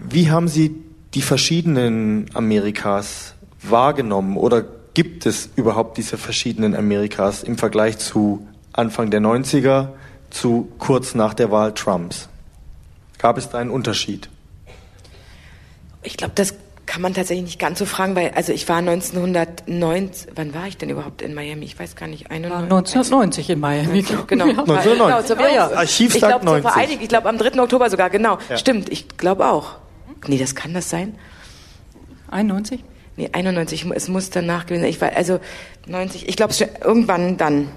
Wie 0.08 0.30
haben 0.30 0.48
Sie 0.48 0.76
die 1.14 1.22
verschiedenen 1.22 2.30
Amerikas 2.34 3.34
wahrgenommen 3.62 4.38
oder 4.38 4.64
gibt 4.94 5.26
es 5.26 5.50
überhaupt 5.56 5.98
diese 5.98 6.18
verschiedenen 6.18 6.76
Amerikas 6.76 7.44
im 7.44 7.58
Vergleich 7.58 7.98
zu 7.98 8.48
Anfang 8.74 9.10
der 9.10 9.22
90er 9.22 9.90
zu 10.30 10.70
kurz 10.78 11.16
nach 11.16 11.34
der 11.34 11.52
Wahl 11.52 11.74
Trumps? 11.74 12.30
Gab 13.18 13.38
es 13.38 13.50
da 13.50 13.58
einen 13.58 13.72
Unterschied? 13.72 14.30
Ich 16.04 16.16
glaube, 16.16 16.34
das 16.36 16.54
kann 16.90 17.04
man 17.04 17.14
tatsächlich 17.14 17.46
nicht 17.46 17.60
ganz 17.60 17.78
so 17.78 17.86
fragen, 17.86 18.16
weil 18.16 18.32
also 18.32 18.52
ich 18.52 18.68
war 18.68 18.78
1990, 18.78 20.32
wann 20.34 20.56
war 20.56 20.66
ich 20.66 20.76
denn 20.76 20.90
überhaupt 20.90 21.22
in 21.22 21.36
Miami? 21.36 21.66
Ich 21.66 21.78
weiß 21.78 21.96
gar 21.96 22.08
nicht. 22.08 22.32
1990 22.32 23.52
in 23.52 23.60
Miami. 23.60 24.04
Genau. 24.26 24.48
Ja. 24.48 24.64
1990. 24.64 25.38
Genau, 25.38 25.48
ja, 25.48 25.54
ja. 25.54 25.78
Archiv 25.78 26.16
ich 26.16 26.22
glaube, 26.22 26.44
90. 26.46 27.00
Ich 27.00 27.08
glaube 27.08 27.30
am 27.30 27.38
3. 27.38 27.62
Oktober 27.62 27.92
sogar, 27.92 28.10
genau. 28.10 28.40
Ja. 28.50 28.58
Stimmt, 28.58 28.90
ich 28.90 29.08
glaube 29.18 29.48
auch. 29.48 29.76
Nee, 30.26 30.40
das 30.40 30.56
kann 30.56 30.74
das 30.74 30.90
sein? 30.90 31.14
91? 32.32 32.84
Nee, 33.18 33.30
91. 33.34 33.86
Es 33.94 34.08
muss 34.08 34.32
danach 34.32 34.66
gewesen 34.66 34.82
sein. 34.82 34.90
Ich 34.90 35.00
war, 35.00 35.16
also 35.16 35.40
90, 35.86 36.28
ich 36.28 36.36
glaube 36.38 36.56
irgendwann 36.84 37.38
dann. 37.38 37.70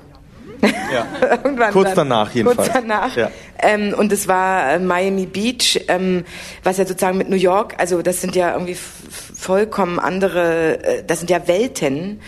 Ja. 0.62 1.06
kurz 1.72 1.88
dann, 1.94 2.08
danach 2.08 2.32
jedenfalls. 2.34 2.70
Kurz 2.70 2.72
danach. 2.72 3.16
Ja. 3.16 3.30
Ähm, 3.58 3.94
und 3.96 4.12
es 4.12 4.28
war 4.28 4.72
äh, 4.72 4.78
Miami 4.78 5.26
Beach, 5.26 5.84
ähm, 5.88 6.24
was 6.62 6.78
ja 6.78 6.86
sozusagen 6.86 7.18
mit 7.18 7.28
New 7.28 7.36
York, 7.36 7.74
also 7.78 8.02
das 8.02 8.20
sind 8.20 8.36
ja 8.36 8.52
irgendwie 8.52 8.76
vollkommen 8.76 9.98
andere, 9.98 10.82
äh, 10.84 11.04
das 11.04 11.20
sind 11.20 11.30
ja 11.30 11.46
Welten. 11.48 12.20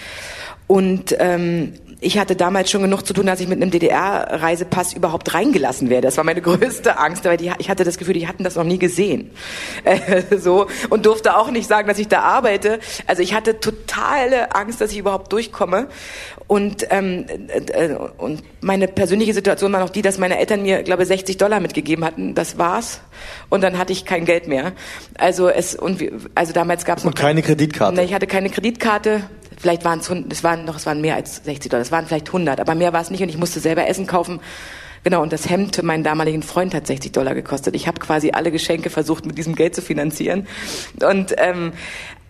Und 0.66 1.14
ähm, 1.18 1.74
ich 2.04 2.18
hatte 2.18 2.36
damals 2.36 2.70
schon 2.70 2.82
genug 2.82 3.06
zu 3.06 3.14
tun, 3.14 3.26
dass 3.26 3.40
ich 3.40 3.48
mit 3.48 3.60
einem 3.60 3.70
DDR-Reisepass 3.70 4.92
überhaupt 4.92 5.32
reingelassen 5.34 5.90
werde. 5.90 6.06
Das 6.06 6.16
war 6.16 6.24
meine 6.24 6.42
größte 6.42 6.98
Angst, 6.98 7.24
weil 7.24 7.36
die, 7.36 7.50
ich 7.58 7.70
hatte 7.70 7.84
das 7.84 7.98
Gefühl, 7.98 8.14
die 8.14 8.28
hatten 8.28 8.44
das 8.44 8.56
noch 8.56 8.64
nie 8.64 8.78
gesehen. 8.78 9.30
Äh, 9.84 10.38
so 10.38 10.66
und 10.88 11.04
durfte 11.04 11.36
auch 11.36 11.50
nicht 11.50 11.68
sagen, 11.68 11.88
dass 11.88 11.98
ich 11.98 12.08
da 12.08 12.20
arbeite. 12.20 12.78
Also 13.06 13.22
ich 13.22 13.34
hatte 13.34 13.60
totale 13.60 14.54
Angst, 14.54 14.80
dass 14.80 14.92
ich 14.92 14.98
überhaupt 14.98 15.32
durchkomme. 15.32 15.88
Und, 16.46 16.86
ähm, 16.90 17.26
äh, 17.48 17.94
und 18.18 18.42
meine 18.60 18.88
persönliche 18.88 19.34
Situation 19.34 19.72
war 19.72 19.80
noch 19.80 19.90
die, 19.90 20.02
dass 20.02 20.18
meine 20.18 20.38
Eltern 20.38 20.62
mir, 20.62 20.82
glaube 20.82 21.02
ich, 21.02 21.08
60 21.08 21.36
Dollar 21.36 21.60
mitgegeben 21.60 22.04
hatten. 22.04 22.34
Das 22.34 22.56
war's. 22.56 23.00
Und 23.50 23.62
dann 23.62 23.78
hatte 23.78 23.92
ich 23.92 24.04
kein 24.04 24.24
Geld 24.24 24.48
mehr. 24.48 24.72
Also 25.18 25.48
es 25.48 25.74
und 25.74 26.00
wie, 26.00 26.12
also 26.34 26.52
damals 26.52 26.84
gab 26.84 26.98
es 26.98 27.04
noch 27.04 27.14
keine 27.14 27.42
Kreditkarte. 27.42 28.02
Ich 28.02 28.14
hatte 28.14 28.26
keine 28.26 28.50
Kreditkarte. 28.50 29.24
Vielleicht 29.56 29.84
waren 29.84 30.00
es, 30.00 30.10
es 30.30 30.44
waren 30.44 30.64
noch, 30.64 30.76
es 30.76 30.86
waren 30.86 31.00
mehr 31.00 31.16
als 31.16 31.42
60 31.44 31.70
Dollar. 31.70 31.82
Es 31.82 31.92
waren 31.92 32.06
vielleicht 32.06 32.28
100, 32.28 32.60
aber 32.60 32.74
mehr 32.74 32.92
war 32.92 33.00
es 33.00 33.10
nicht. 33.10 33.22
Und 33.22 33.28
ich 33.28 33.38
musste 33.38 33.60
selber 33.60 33.86
Essen 33.86 34.06
kaufen. 34.06 34.40
Genau, 35.04 35.22
und 35.22 35.34
das 35.34 35.50
Hemd 35.50 35.76
für 35.76 35.82
meinen 35.82 36.02
damaligen 36.02 36.42
Freund 36.42 36.74
hat 36.74 36.86
60 36.86 37.12
Dollar 37.12 37.34
gekostet. 37.34 37.76
Ich 37.76 37.86
habe 37.86 38.00
quasi 38.00 38.30
alle 38.30 38.50
Geschenke 38.50 38.88
versucht, 38.88 39.26
mit 39.26 39.36
diesem 39.36 39.54
Geld 39.54 39.74
zu 39.74 39.82
finanzieren. 39.82 40.46
Und 41.06 41.34
ähm, 41.36 41.74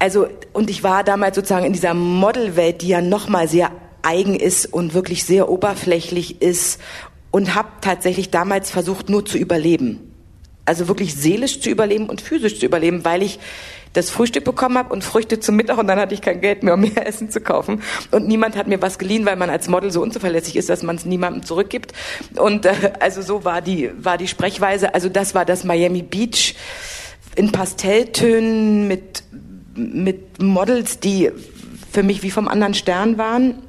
also 0.00 0.26
und 0.52 0.70
ich 0.70 0.82
war 0.82 1.04
damals 1.04 1.36
sozusagen 1.36 1.66
in 1.66 1.72
dieser 1.72 1.94
Modelwelt, 1.94 2.82
die 2.82 2.88
ja 2.88 3.00
noch 3.00 3.28
mal 3.28 3.48
sehr 3.48 3.70
eigen 4.02 4.34
ist 4.34 4.66
und 4.66 4.92
wirklich 4.92 5.24
sehr 5.24 5.48
oberflächlich 5.48 6.42
ist 6.42 6.80
und 7.30 7.54
habe 7.54 7.68
tatsächlich 7.80 8.30
damals 8.30 8.70
versucht, 8.70 9.08
nur 9.08 9.24
zu 9.24 9.38
überleben. 9.38 10.12
Also 10.64 10.88
wirklich 10.88 11.14
seelisch 11.14 11.60
zu 11.60 11.70
überleben 11.70 12.08
und 12.08 12.20
physisch 12.20 12.58
zu 12.58 12.66
überleben, 12.66 13.04
weil 13.04 13.22
ich 13.22 13.38
das 13.94 14.10
Frühstück 14.10 14.44
bekommen 14.44 14.76
habe 14.76 14.92
und 14.92 15.02
Früchte 15.02 15.40
zum 15.40 15.56
Mittag 15.56 15.78
und 15.78 15.86
dann 15.86 15.98
hatte 15.98 16.14
ich 16.14 16.20
kein 16.20 16.40
Geld 16.40 16.62
mehr, 16.62 16.74
um 16.74 16.80
mehr 16.80 17.06
Essen 17.06 17.30
zu 17.30 17.40
kaufen. 17.40 17.82
Und 18.10 18.28
niemand 18.28 18.56
hat 18.56 18.66
mir 18.66 18.82
was 18.82 18.98
geliehen, 18.98 19.24
weil 19.24 19.36
man 19.36 19.48
als 19.48 19.68
Model 19.68 19.90
so 19.90 20.02
unzuverlässig 20.02 20.56
ist, 20.56 20.68
dass 20.68 20.82
man 20.82 20.96
es 20.96 21.04
niemandem 21.06 21.44
zurückgibt. 21.44 21.92
Und 22.36 22.66
äh, 22.66 22.92
also 23.00 23.22
so 23.22 23.44
war 23.44 23.62
die, 23.62 23.90
war 23.96 24.18
die 24.18 24.28
Sprechweise. 24.28 24.94
Also 24.94 25.08
das 25.08 25.34
war 25.34 25.44
das 25.44 25.64
Miami 25.64 26.02
Beach 26.02 26.54
in 27.36 27.52
Pastelltönen 27.52 28.86
mit, 28.88 29.22
mit 29.74 30.42
Models, 30.42 31.00
die 31.00 31.30
für 31.90 32.02
mich 32.02 32.22
wie 32.22 32.30
vom 32.30 32.48
anderen 32.48 32.74
Stern 32.74 33.16
waren. 33.16 33.62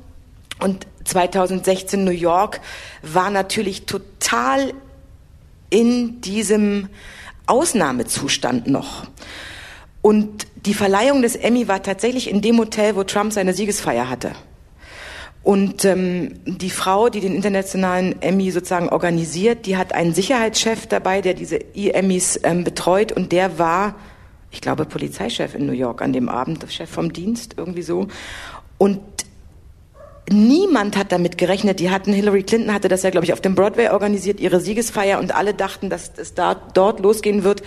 Und 0.59 0.87
2016 1.03 2.03
New 2.03 2.11
York 2.11 2.61
war 3.03 3.29
natürlich 3.29 3.85
total 3.85 4.73
in 5.69 6.21
diesem 6.21 6.89
Ausnahmezustand 7.45 8.67
noch. 8.67 9.05
Und 10.05 10.45
die 10.67 10.75
Verleihung 10.75 11.23
des 11.23 11.35
Emmy 11.35 11.67
war 11.67 11.81
tatsächlich 11.81 12.29
in 12.29 12.39
dem 12.39 12.59
Hotel, 12.59 12.95
wo 12.95 13.03
Trump 13.03 13.33
seine 13.33 13.55
Siegesfeier 13.55 14.07
hatte. 14.07 14.33
Und 15.41 15.83
ähm, 15.83 16.41
die 16.45 16.69
Frau, 16.69 17.09
die 17.09 17.21
den 17.21 17.33
internationalen 17.33 18.21
Emmy 18.21 18.51
sozusagen 18.51 18.89
organisiert, 18.89 19.65
die 19.65 19.77
hat 19.77 19.93
einen 19.93 20.13
Sicherheitschef 20.13 20.85
dabei, 20.85 21.21
der 21.21 21.33
diese 21.33 21.55
E-Emmys 21.55 22.39
ähm, 22.43 22.63
betreut 22.63 23.13
und 23.13 23.31
der 23.31 23.57
war, 23.57 23.95
ich 24.51 24.61
glaube, 24.61 24.85
Polizeichef 24.85 25.55
in 25.55 25.65
New 25.65 25.73
York 25.73 26.03
an 26.03 26.13
dem 26.13 26.29
Abend, 26.29 26.63
Chef 26.69 26.87
vom 26.91 27.11
Dienst, 27.11 27.55
irgendwie 27.57 27.81
so. 27.81 28.05
Und 28.77 28.99
Niemand 30.31 30.97
hat 30.97 31.11
damit 31.11 31.37
gerechnet. 31.37 31.79
Die 31.79 31.91
hatten, 31.91 32.11
Hillary 32.11 32.43
Clinton 32.43 32.73
hatte 32.73 32.87
das 32.87 33.03
ja, 33.03 33.11
glaube 33.11 33.25
ich, 33.25 33.33
auf 33.33 33.41
dem 33.41 33.53
Broadway 33.53 33.89
organisiert, 33.89 34.39
ihre 34.39 34.59
Siegesfeier, 34.59 35.19
und 35.19 35.35
alle 35.35 35.53
dachten, 35.53 35.89
dass 35.89 36.11
es 36.17 36.33
da 36.33 36.55
dort 36.55 36.99
losgehen 36.99 37.43
wird. 37.43 37.61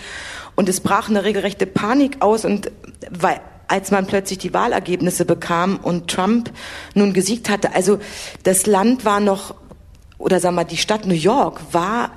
Und 0.56 0.68
es 0.68 0.80
brach 0.80 1.08
eine 1.08 1.22
regelrechte 1.24 1.66
Panik 1.66 2.16
aus 2.20 2.44
und 2.44 2.70
weil 3.10 3.40
als 3.68 3.90
man 3.90 4.06
plötzlich 4.06 4.38
die 4.38 4.54
Wahlergebnisse 4.54 5.26
bekam 5.26 5.76
und 5.76 6.08
Trump 6.10 6.50
nun 6.94 7.12
gesiegt 7.12 7.50
hatte. 7.50 7.74
Also 7.74 7.98
das 8.42 8.64
Land 8.64 9.04
war 9.04 9.20
noch, 9.20 9.54
oder 10.16 10.40
sagen 10.40 10.54
wir 10.54 10.62
mal, 10.62 10.64
die 10.64 10.78
Stadt 10.78 11.04
New 11.06 11.14
York 11.14 11.60
war 11.72 12.12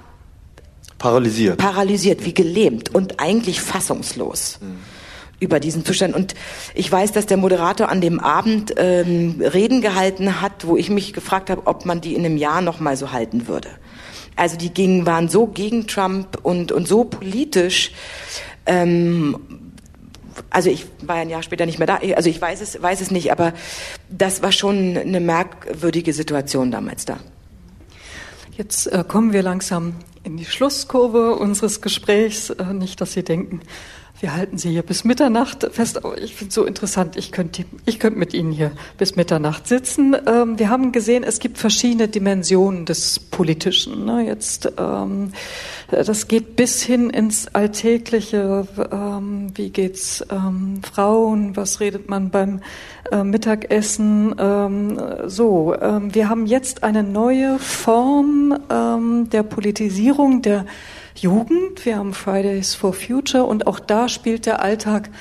paralysiert, 0.98 1.58
paralysiert 1.58 2.26
wie 2.26 2.34
gelähmt 2.34 2.96
und 2.96 3.20
eigentlich 3.20 3.60
fassungslos. 3.60 4.60
Mhm 4.62 4.80
über 5.42 5.60
diesen 5.60 5.84
Zustand. 5.84 6.16
Und 6.16 6.36
ich 6.76 6.90
weiß, 6.90 7.12
dass 7.12 7.26
der 7.26 7.36
Moderator 7.36 7.90
an 7.90 8.00
dem 8.00 8.20
Abend 8.20 8.76
ähm, 8.78 9.42
Reden 9.42 9.82
gehalten 9.82 10.40
hat, 10.40 10.68
wo 10.68 10.78
ich 10.78 10.90
mich 10.90 11.12
gefragt 11.12 11.50
habe, 11.50 11.64
ob 11.66 11.86
man 11.86 12.00
die 12.00 12.14
in 12.14 12.24
einem 12.24 12.38
Jahr 12.38 12.62
noch 12.62 12.80
mal 12.80 12.96
so 12.96 13.12
halten 13.12 13.48
würde. 13.48 13.70
Also 14.36 14.56
die 14.56 14.70
gingen, 14.70 15.06
waren 15.06 15.28
so 15.28 15.48
gegen 15.48 15.88
Trump 15.88 16.38
und, 16.44 16.72
und 16.72 16.88
so 16.88 17.04
politisch. 17.04 17.92
Ähm, 18.68 19.36
also 20.52 20.70
ich 20.70 20.86
war 21.02 21.18
ein 21.18 21.30
Jahr 21.30 21.44
später 21.44 21.66
nicht 21.66 21.80
mehr 21.80 21.88
da, 21.88 22.00
also 22.16 22.30
ich 22.30 22.40
weiß 22.40 22.62
es, 22.62 22.82
weiß 22.82 23.02
es 23.02 23.12
nicht, 23.12 23.32
aber 23.32 23.54
das 24.10 24.42
war 24.42 24.52
schon 24.52 24.96
eine 24.96 25.20
merkwürdige 25.20 26.14
Situation 26.14 26.72
damals 26.72 27.06
da. 27.06 27.18
Jetzt 28.58 28.88
äh, 28.88 29.04
kommen 29.08 29.34
wir 29.34 29.42
langsam 29.42 29.96
in 30.24 30.38
die 30.38 30.46
Schlusskurve 30.46 31.36
unseres 31.36 31.82
Gesprächs. 31.82 32.52
Äh, 32.52 32.74
nicht, 32.74 33.02
dass 33.02 33.14
Sie 33.14 33.24
denken, 33.24 33.62
wir 34.22 34.35
halten 34.35 34.60
Sie 34.60 34.69
hier 34.69 34.84
bis 34.84 35.03
Mitternacht 35.03 35.68
fest. 35.72 35.99
Ich 36.22 36.35
finde 36.35 36.49
es 36.49 36.56
so 36.56 36.65
interessant. 36.65 37.18
Ich 37.18 37.31
könnte, 37.31 37.65
ich 37.85 37.99
könnte 37.99 38.19
mit 38.19 38.35
Ihnen 38.35 38.52
hier 38.52 38.72
bis 38.99 39.15
Mitternacht 39.15 39.68
sitzen. 39.68 40.15
Ähm, 40.27 40.60
wir 40.60 40.69
haben 40.69 40.91
gesehen, 40.91 41.23
es 41.23 41.39
gibt 41.39 41.57
verschiedene 41.57 42.07
Dimensionen 42.07 42.85
des 42.85 43.19
Politischen. 43.19 44.06
Ne? 44.06 44.27
Jetzt, 44.27 44.73
ähm, 44.77 45.31
das 45.89 46.27
geht 46.27 46.56
bis 46.56 46.84
hin 46.84 47.10
ins 47.10 47.48
Alltägliche. 47.48 48.68
Ähm, 48.91 49.52
wie 49.56 49.72
geht's 49.72 50.23
ähm, 50.30 50.81
Frauen? 50.84 51.56
Was 51.56 51.80
redet 51.80 52.07
man 52.07 52.30
beim 52.30 52.61
äh, 53.11 53.23
Mittagessen? 53.23 54.35
Ähm, 54.38 55.02
so, 55.26 55.76
ähm, 55.81 56.14
wir 56.14 56.30
haben 56.30 56.45
jetzt 56.45 56.84
eine 56.84 57.02
neue 57.02 57.57
Form 57.57 58.60
der 59.31 59.43
Politisierung 59.43 60.41
der 60.41 60.65
Jugend, 61.22 61.85
wir 61.85 61.98
haben 61.98 62.15
Fridays 62.15 62.73
for 62.73 62.93
Future 62.93 63.43
und 63.43 63.68
auch 63.68 63.80
da 63.80 64.10
spielt 64.10 64.48
der 64.48 64.64
Alltag 64.64 65.11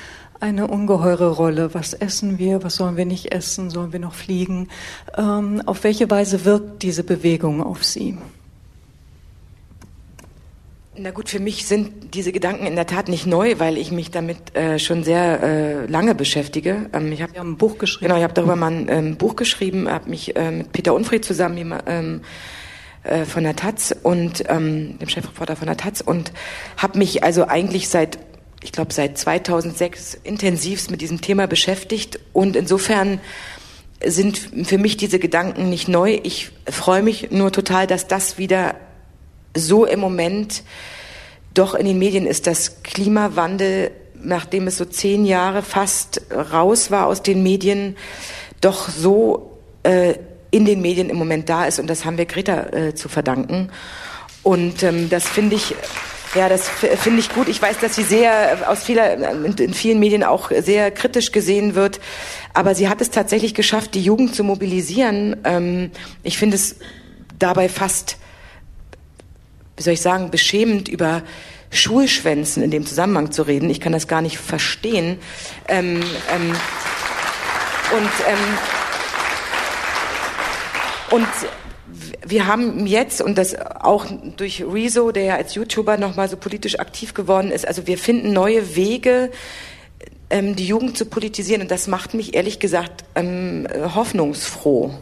eine 0.41 0.67
ungeheure 0.67 1.33
Rolle. 1.33 1.75
Was 1.75 1.93
essen 1.93 2.39
wir? 2.39 2.63
Was 2.63 2.77
sollen 2.77 2.97
wir 2.97 3.05
nicht 3.05 3.33
essen? 3.33 3.69
Sollen 3.69 3.93
wir 3.93 4.01
noch 4.01 4.15
fliegen? 4.15 4.69
Ähm, 5.19 5.61
auf 5.67 5.85
welche 5.85 6.09
Weise 6.09 6.47
wirkt 6.47 6.83
diese 6.83 7.05
Bewegung 7.05 7.63
auf 7.63 7.85
Sie? 7.85 8.17
Na 10.97 11.11
gut, 11.11 11.29
für 11.29 11.39
mich 11.39 11.67
sind 11.67 12.15
diese 12.15 12.33
Gedanken 12.33 12.65
in 12.65 12.77
der 12.77 12.87
Tat 12.87 13.09
nicht 13.09 13.27
neu, 13.27 13.59
weil 13.59 13.77
ich 13.77 13.93
mich 13.93 14.11
damit 14.11 14.57
äh, 14.57 14.79
schon 14.79 15.05
sehr 15.05 15.43
äh, 15.43 15.87
lange 15.87 16.15
beschäftige. 16.15 16.89
Ähm, 16.95 17.13
ich 17.13 17.21
habe 17.21 17.35
ja 17.35 17.43
ein 17.43 17.59
Buch 17.59 17.77
geschrieben. 17.77 18.07
Genau, 18.07 18.17
ich 18.17 18.25
habe 18.25 18.35
darüber 18.35 18.57
mal 18.57 18.73
ein 18.73 18.89
ähm, 18.89 19.17
Buch 19.17 19.37
geschrieben, 19.37 19.87
habe 19.87 20.09
mich 20.09 20.35
äh, 20.35 20.51
mit 20.51 20.73
Peter 20.73 20.95
Unfried 20.95 21.27
zusammen 21.27 21.75
ähm, 21.87 22.23
äh, 23.03 23.25
von 23.25 23.45
der 23.45 23.57
Taz 23.57 23.95
und 24.03 24.45
ähm, 24.49 24.99
dem 24.99 25.09
Chefreporter 25.09 25.57
von 25.57 25.67
der 25.67 25.77
Taz 25.77 26.01
und 26.01 26.33
habe 26.77 26.99
mich 26.99 27.25
also 27.25 27.47
eigentlich 27.47 27.89
seit 27.89 28.19
ich 28.63 28.73
glaube 28.73 28.93
seit 28.93 29.17
2006 29.17 30.19
intensivst 30.23 30.91
mit 30.91 31.01
diesem 31.01 31.21
Thema 31.21 31.47
beschäftigt 31.47 32.21
und 32.33 32.57
insofern 32.57 33.21
sind 34.05 34.51
für 34.65 34.79
mich 34.79 34.97
diese 34.97 35.19
Gedanken 35.19 35.69
nicht 35.69 35.89
neu. 35.89 36.21
Ich 36.23 36.51
freue 36.69 37.03
mich 37.03 37.31
nur 37.31 37.53
total, 37.53 37.87
dass 37.87 38.07
das 38.07 38.39
wieder 38.39 38.75
so 39.55 39.85
im 39.85 40.01
Moment 40.01 40.63
doch 41.53 41.75
in 41.75 41.87
den 41.87 41.99
Medien 41.99 42.27
ist, 42.27 42.47
dass 42.47 42.83
Klimawandel, 42.83 43.91
nachdem 44.15 44.67
es 44.67 44.77
so 44.77 44.85
zehn 44.85 45.25
Jahre 45.25 45.63
fast 45.63 46.23
raus 46.33 46.91
war 46.91 47.07
aus 47.07 47.23
den 47.23 47.43
Medien, 47.43 47.97
doch 48.61 48.89
so 48.89 49.59
äh, 49.83 50.15
in 50.51 50.65
den 50.65 50.81
Medien 50.81 51.11
im 51.11 51.17
Moment 51.17 51.49
da 51.49 51.67
ist. 51.67 51.79
Und 51.79 51.89
das 51.89 52.05
haben 52.05 52.19
wir 52.19 52.27
Greta 52.27 52.67
äh, 52.73 52.95
zu 52.95 53.09
verdanken. 53.09 53.71
Und 54.43 54.83
ähm, 54.83 55.09
das 55.11 55.29
finde 55.29 55.57
ich, 55.57 55.75
ja, 56.35 56.49
das 56.49 56.69
finde 56.69 57.21
ich 57.21 57.33
gut. 57.33 57.49
Ich 57.49 57.61
weiß, 57.61 57.79
dass 57.79 57.97
sie 57.97 58.03
sehr 58.03 58.69
aus 58.69 58.85
vieler, 58.85 59.33
in 59.59 59.75
vielen 59.75 59.99
Medien 59.99 60.23
auch 60.23 60.51
sehr 60.61 60.91
kritisch 60.91 61.33
gesehen 61.33 61.75
wird. 61.75 62.01
Aber 62.55 62.75
sie 62.75 62.89
hat 62.89 63.01
es 63.01 63.11
tatsächlich 63.11 63.55
geschafft, 63.55 63.95
die 63.95 64.03
Jugend 64.03 64.35
zu 64.35 64.45
mobilisieren. 64.45 65.37
Ähm, 65.45 65.91
ich 66.23 66.39
finde 66.39 66.57
es 66.57 66.77
dabei 67.39 67.69
fast, 67.69 68.17
wie 69.77 69.83
soll 69.83 69.95
ich 69.95 70.03
sagen, 70.03 70.31
beschämend 70.31 70.89
über 70.89 71.23
Schulschwänzen 71.71 72.63
in 72.63 72.71
dem 72.71 72.87
Zusammenhang 72.87 73.31
zu 73.31 73.43
reden. 73.43 73.71
Ich 73.71 73.81
kann 73.81 73.93
das 73.93 74.09
gar 74.09 74.23
nicht 74.23 74.39
verstehen. 74.39 75.19
Ähm, 75.69 76.03
ähm, 76.33 76.57
und 77.93 78.11
ähm, 78.29 78.59
und 81.11 81.27
wir 82.27 82.47
haben 82.47 82.87
jetzt, 82.87 83.21
und 83.21 83.37
das 83.37 83.57
auch 83.57 84.07
durch 84.37 84.65
Rezo, 84.65 85.11
der 85.11 85.25
ja 85.25 85.37
als 85.37 85.55
YouTuber 85.55 85.97
nochmal 85.97 86.29
so 86.29 86.37
politisch 86.37 86.79
aktiv 86.79 87.15
geworden 87.15 87.51
ist, 87.51 87.67
also 87.67 87.87
wir 87.87 87.99
finden 87.99 88.33
neue 88.33 88.77
Wege, 88.77 89.31
ähm, 90.31 90.55
die 90.57 90.67
Jugend 90.67 90.97
zu 90.97 91.07
politisieren. 91.07 91.63
Und 91.63 91.71
das 91.71 91.89
macht 91.89 92.15
mich 92.15 92.35
ehrlich 92.35 92.61
gesagt 92.61 93.05
ähm, 93.15 93.67
hoffnungsfroh. 93.95 94.95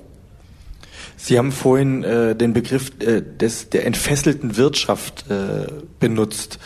Sie 1.17 1.37
haben 1.37 1.53
vorhin 1.53 2.05
äh, 2.05 2.37
den 2.37 2.53
Begriff 2.53 2.93
äh, 3.01 3.21
des, 3.21 3.71
der 3.71 3.85
entfesselten 3.87 4.57
Wirtschaft 4.57 5.25
äh, 5.29 5.67
benutzt. 6.01 6.59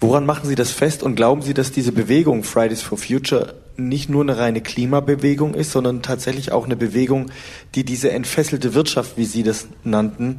Woran 0.00 0.24
machen 0.24 0.48
Sie 0.48 0.54
das 0.54 0.70
fest 0.70 1.02
und 1.02 1.16
glauben 1.16 1.42
Sie, 1.42 1.54
dass 1.54 1.72
diese 1.72 1.92
Bewegung 1.92 2.44
Fridays 2.44 2.82
for 2.82 2.98
Future 2.98 3.54
nicht 3.76 4.08
nur 4.08 4.22
eine 4.22 4.36
reine 4.36 4.60
Klimabewegung 4.60 5.54
ist, 5.54 5.72
sondern 5.72 6.02
tatsächlich 6.02 6.52
auch 6.52 6.64
eine 6.64 6.76
Bewegung, 6.76 7.30
die 7.74 7.84
diese 7.84 8.10
entfesselte 8.10 8.74
Wirtschaft, 8.74 9.16
wie 9.16 9.24
Sie 9.24 9.42
das 9.42 9.68
nannten, 9.84 10.38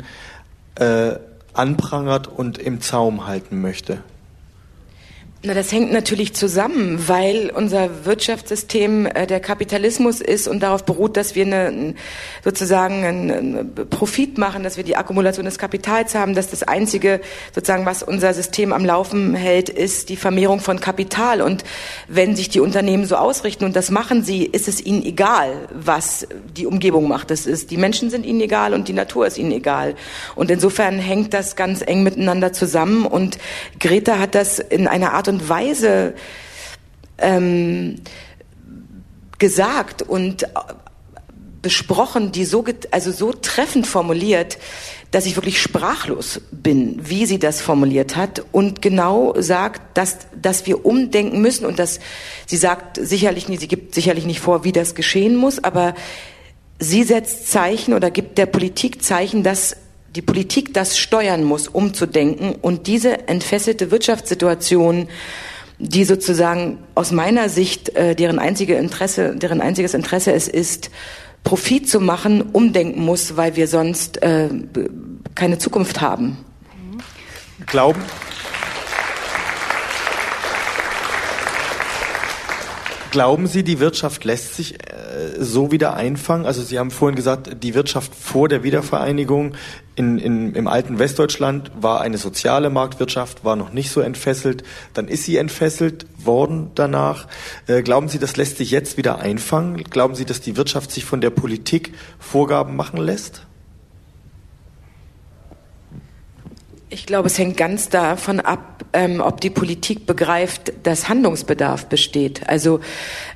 äh, 0.76 1.16
anprangert 1.54 2.28
und 2.28 2.58
im 2.58 2.82
Zaum 2.82 3.28
halten 3.28 3.62
möchte? 3.62 4.04
Na, 5.44 5.54
das 5.54 5.72
hängt 5.72 5.92
natürlich 5.92 6.34
zusammen, 6.34 7.08
weil 7.08 7.52
unser 7.54 8.06
Wirtschaftssystem 8.06 9.06
äh, 9.06 9.28
der 9.28 9.40
Kapitalismus 9.40 10.20
ist 10.20 10.48
und 10.48 10.62
darauf 10.62 10.84
beruht, 10.84 11.16
dass 11.16 11.36
wir 11.36 11.46
eine, 11.46 11.94
sozusagen 12.44 13.06
einen 13.06 13.76
Profit 13.88 14.40
machen, 14.40 14.64
dass 14.64 14.78
wir 14.78 14.84
die 14.84 14.96
Akkumulation 14.96 15.46
des 15.46 15.60
Kapitals 15.60 16.16
haben, 16.16 16.34
dass 16.34 16.50
das 16.50 16.64
einzige 16.64 17.22
sozusagen, 17.54 17.86
was 17.86 18.02
unser 18.02 18.34
System 18.34 18.74
am 18.74 18.84
Laufen 18.84 19.36
hält, 19.36 19.70
ist 19.70 20.10
die 20.10 20.16
Vermehrung 20.16 20.60
von 20.60 20.80
Kapital. 20.80 21.44
Und 21.44 21.64
wenn 22.08 22.36
sich 22.36 22.50
die 22.50 22.60
Unternehmen 22.60 23.06
so 23.06 23.16
ausrichten 23.16 23.64
und 23.64 23.76
das 23.76 23.92
machen 23.92 24.24
sie, 24.24 24.44
ist 24.44 24.68
es 24.68 24.84
ihnen 24.84 25.06
egal, 25.06 25.68
was 25.72 26.28
die 26.56 26.66
Umgebung 26.66 27.08
macht. 27.08 27.30
Das 27.30 27.46
ist, 27.46 27.70
die 27.70 27.78
Menschen 27.78 28.10
sind 28.10 28.26
ihnen 28.26 28.42
egal 28.42 28.74
und 28.74 28.88
die 28.88 28.94
Natur 28.94 29.28
ist 29.28 29.38
ihnen 29.38 29.52
egal. 29.52 29.94
Und 30.34 30.50
insofern 30.50 30.98
hängt 30.98 31.36
das 31.36 31.56
ganz 31.56 31.84
eng 31.86 32.02
miteinander 32.02 32.54
zusammen. 32.54 33.06
Und 33.06 33.38
Greta 33.80 34.18
hat 34.18 34.34
das 34.34 34.58
in 34.58 34.88
einer 34.88 35.14
Art 35.14 35.27
und 35.28 35.50
Weise 35.50 36.14
ähm, 37.18 37.96
gesagt 39.38 40.02
und 40.02 40.44
äh, 40.44 40.48
besprochen, 41.62 42.32
die 42.32 42.46
so, 42.46 42.64
also 42.92 43.12
so 43.12 43.34
treffend 43.34 43.88
formuliert, 43.88 44.58
dass 45.12 45.26
ich 45.26 45.36
wirklich 45.36 45.62
sprachlos 45.62 46.42
bin, 46.52 47.00
wie 47.10 47.26
sie 47.26 47.40
das 47.40 47.62
formuliert 47.62 48.16
hat 48.16 48.44
und 48.52 48.82
genau 48.82 49.34
sagt, 49.38 49.98
dass, 49.98 50.18
dass 50.40 50.66
wir 50.66 50.86
umdenken 50.86 51.42
müssen 51.42 51.66
und 51.66 51.80
dass 51.80 52.00
sie 52.46 52.58
sagt 52.58 52.98
sicherlich 53.02 53.48
nicht, 53.48 53.62
sie 53.62 53.68
gibt 53.68 53.96
sicherlich 53.96 54.26
nicht 54.26 54.42
vor, 54.42 54.64
wie 54.64 54.74
das 54.74 54.96
geschehen 54.96 55.36
muss, 55.36 55.64
aber 55.64 55.96
sie 56.80 57.04
setzt 57.04 57.50
Zeichen 57.50 57.94
oder 57.94 58.12
gibt 58.12 58.38
der 58.38 58.46
Politik 58.48 59.02
Zeichen, 59.02 59.44
dass 59.44 59.78
die 60.18 60.24
Politik 60.24 60.74
das 60.74 60.98
steuern 60.98 61.44
muss, 61.44 61.68
umzudenken 61.68 62.56
und 62.60 62.88
diese 62.88 63.28
entfesselte 63.28 63.92
Wirtschaftssituation, 63.92 65.10
die 65.78 66.06
sozusagen 66.06 66.80
aus 66.96 67.12
meiner 67.12 67.50
Sicht 67.50 67.90
äh, 67.90 68.16
deren 68.16 68.40
einzige 68.40 68.78
Interesse, 68.78 69.36
deren 69.36 69.62
einziges 69.62 69.94
Interesse 69.94 70.34
es 70.34 70.48
ist, 70.48 70.90
Profit 71.44 71.88
zu 71.88 72.00
machen, 72.00 72.42
umdenken 72.42 73.06
muss, 73.06 73.38
weil 73.38 73.56
wir 73.56 73.68
sonst 73.68 74.20
äh, 74.24 74.50
keine 75.36 75.60
Zukunft 75.60 76.02
haben. 76.02 76.38
Glauben? 77.68 78.02
Glauben 83.18 83.48
Sie, 83.48 83.64
die 83.64 83.80
Wirtschaft 83.80 84.26
lässt 84.26 84.54
sich 84.54 84.76
äh, 84.76 85.40
so 85.40 85.72
wieder 85.72 85.96
einfangen? 85.96 86.46
Also 86.46 86.62
Sie 86.62 86.78
haben 86.78 86.92
vorhin 86.92 87.16
gesagt, 87.16 87.64
die 87.64 87.74
Wirtschaft 87.74 88.14
vor 88.14 88.48
der 88.48 88.62
Wiedervereinigung 88.62 89.56
in, 89.96 90.20
in, 90.20 90.54
im 90.54 90.68
alten 90.68 91.00
Westdeutschland 91.00 91.72
war 91.82 92.02
eine 92.02 92.20
soziale 92.20 92.70
Marktwirtschaft, 92.70 93.44
war 93.44 93.56
noch 93.56 93.74
nicht 93.74 93.90
so 93.90 94.02
entfesselt. 94.02 94.62
Dann 94.94 95.08
ist 95.08 95.24
sie 95.24 95.38
entfesselt 95.38 96.06
worden 96.20 96.70
danach. 96.76 97.26
Äh, 97.66 97.82
glauben 97.82 98.08
Sie, 98.08 98.20
das 98.20 98.38
lässt 98.38 98.58
sich 98.58 98.70
jetzt 98.70 98.98
wieder 98.98 99.18
einfangen? 99.18 99.84
Glauben 99.86 100.14
Sie, 100.14 100.26
dass 100.26 100.40
die 100.40 100.56
Wirtschaft 100.56 100.92
sich 100.92 101.04
von 101.04 101.20
der 101.20 101.32
Politik 101.32 101.96
Vorgaben 102.20 102.76
machen 102.76 103.00
lässt? 103.00 103.47
Ich 106.90 107.06
glaube, 107.06 107.28
es 107.28 107.38
hängt 107.38 107.58
ganz 107.58 107.90
davon 107.90 108.40
ab, 108.40 108.86
ähm, 108.94 109.20
ob 109.20 109.42
die 109.42 109.50
Politik 109.50 110.06
begreift, 110.06 110.72
dass 110.84 111.10
Handlungsbedarf 111.10 111.88
besteht. 111.88 112.48
Also 112.48 112.80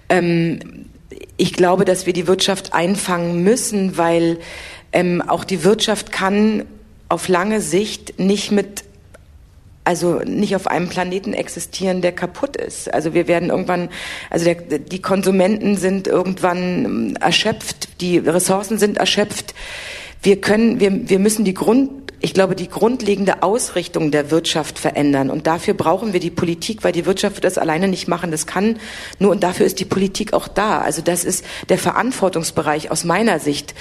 ähm, 0.07 0.88
ich 1.36 1.52
glaube, 1.53 1.84
dass 1.84 2.06
wir 2.06 2.14
die 2.14 2.28
Wirtschaft 2.28 2.73
einfangen 2.73 3.44
müssen, 3.44 3.98
weil 3.98 4.40
ähm, 4.94 5.22
auch 5.22 5.44
die 5.44 5.65
Wirtschaft 5.65 6.14
kann 6.14 6.64
auf 7.10 7.28
lange 7.28 7.60
Sicht 7.60 8.19
nicht 8.19 8.52
mit 8.52 8.86
also 9.84 10.19
nicht 10.19 10.56
auf 10.56 10.68
einem 10.68 10.90
Planeten 10.90 11.34
existieren, 11.34 12.02
der 12.02 12.11
kaputt 12.11 12.56
ist. 12.56 12.94
Also 12.94 13.15
wir 13.15 13.28
werden 13.28 13.49
irgendwann, 13.49 13.90
also 14.30 14.45
der, 14.45 14.56
die 14.56 15.02
Konsumenten 15.02 15.76
sind 15.76 16.07
irgendwann 16.07 17.15
erschöpft, 17.15 17.99
die 17.99 18.19
Ressourcen 18.19 18.78
sind 18.78 18.98
erschöpft. 18.98 19.56
Wir 20.22 20.40
können, 20.40 20.80
wir, 20.80 21.10
wir 21.10 21.18
müssen 21.18 21.45
die 21.45 21.56
Grund, 21.56 22.10
ich 22.22 22.34
glaube, 22.35 22.56
die 22.56 22.69
grundlegende 22.69 23.41
Ausrichtung 23.41 24.11
der 24.11 24.30
Wirtschaft 24.30 24.77
verändern. 24.77 25.31
Und 25.31 25.48
dafür 25.48 25.73
brauchen 25.73 26.14
wir 26.14 26.19
die 26.19 26.30
Politik, 26.30 26.84
weil 26.84 26.91
die 26.91 27.07
Wirtschaft 27.07 27.38
wird 27.38 27.45
das 27.45 27.57
alleine 27.57 27.88
nicht 27.88 28.07
machen. 28.07 28.30
Das 28.30 28.45
kann 28.45 28.77
nur, 29.18 29.31
und 29.31 29.41
dafür 29.41 29.65
ist 29.65 29.80
die 29.80 29.85
Politik 29.85 30.34
auch 30.34 30.48
da. 30.48 30.80
Also 30.80 31.02
das 31.02 31.23
ist 31.23 31.43
der 31.69 31.80
Verantwortungsbereich 31.80 32.91
aus 32.91 33.03
meiner 33.03 33.39
Sicht 33.39 33.73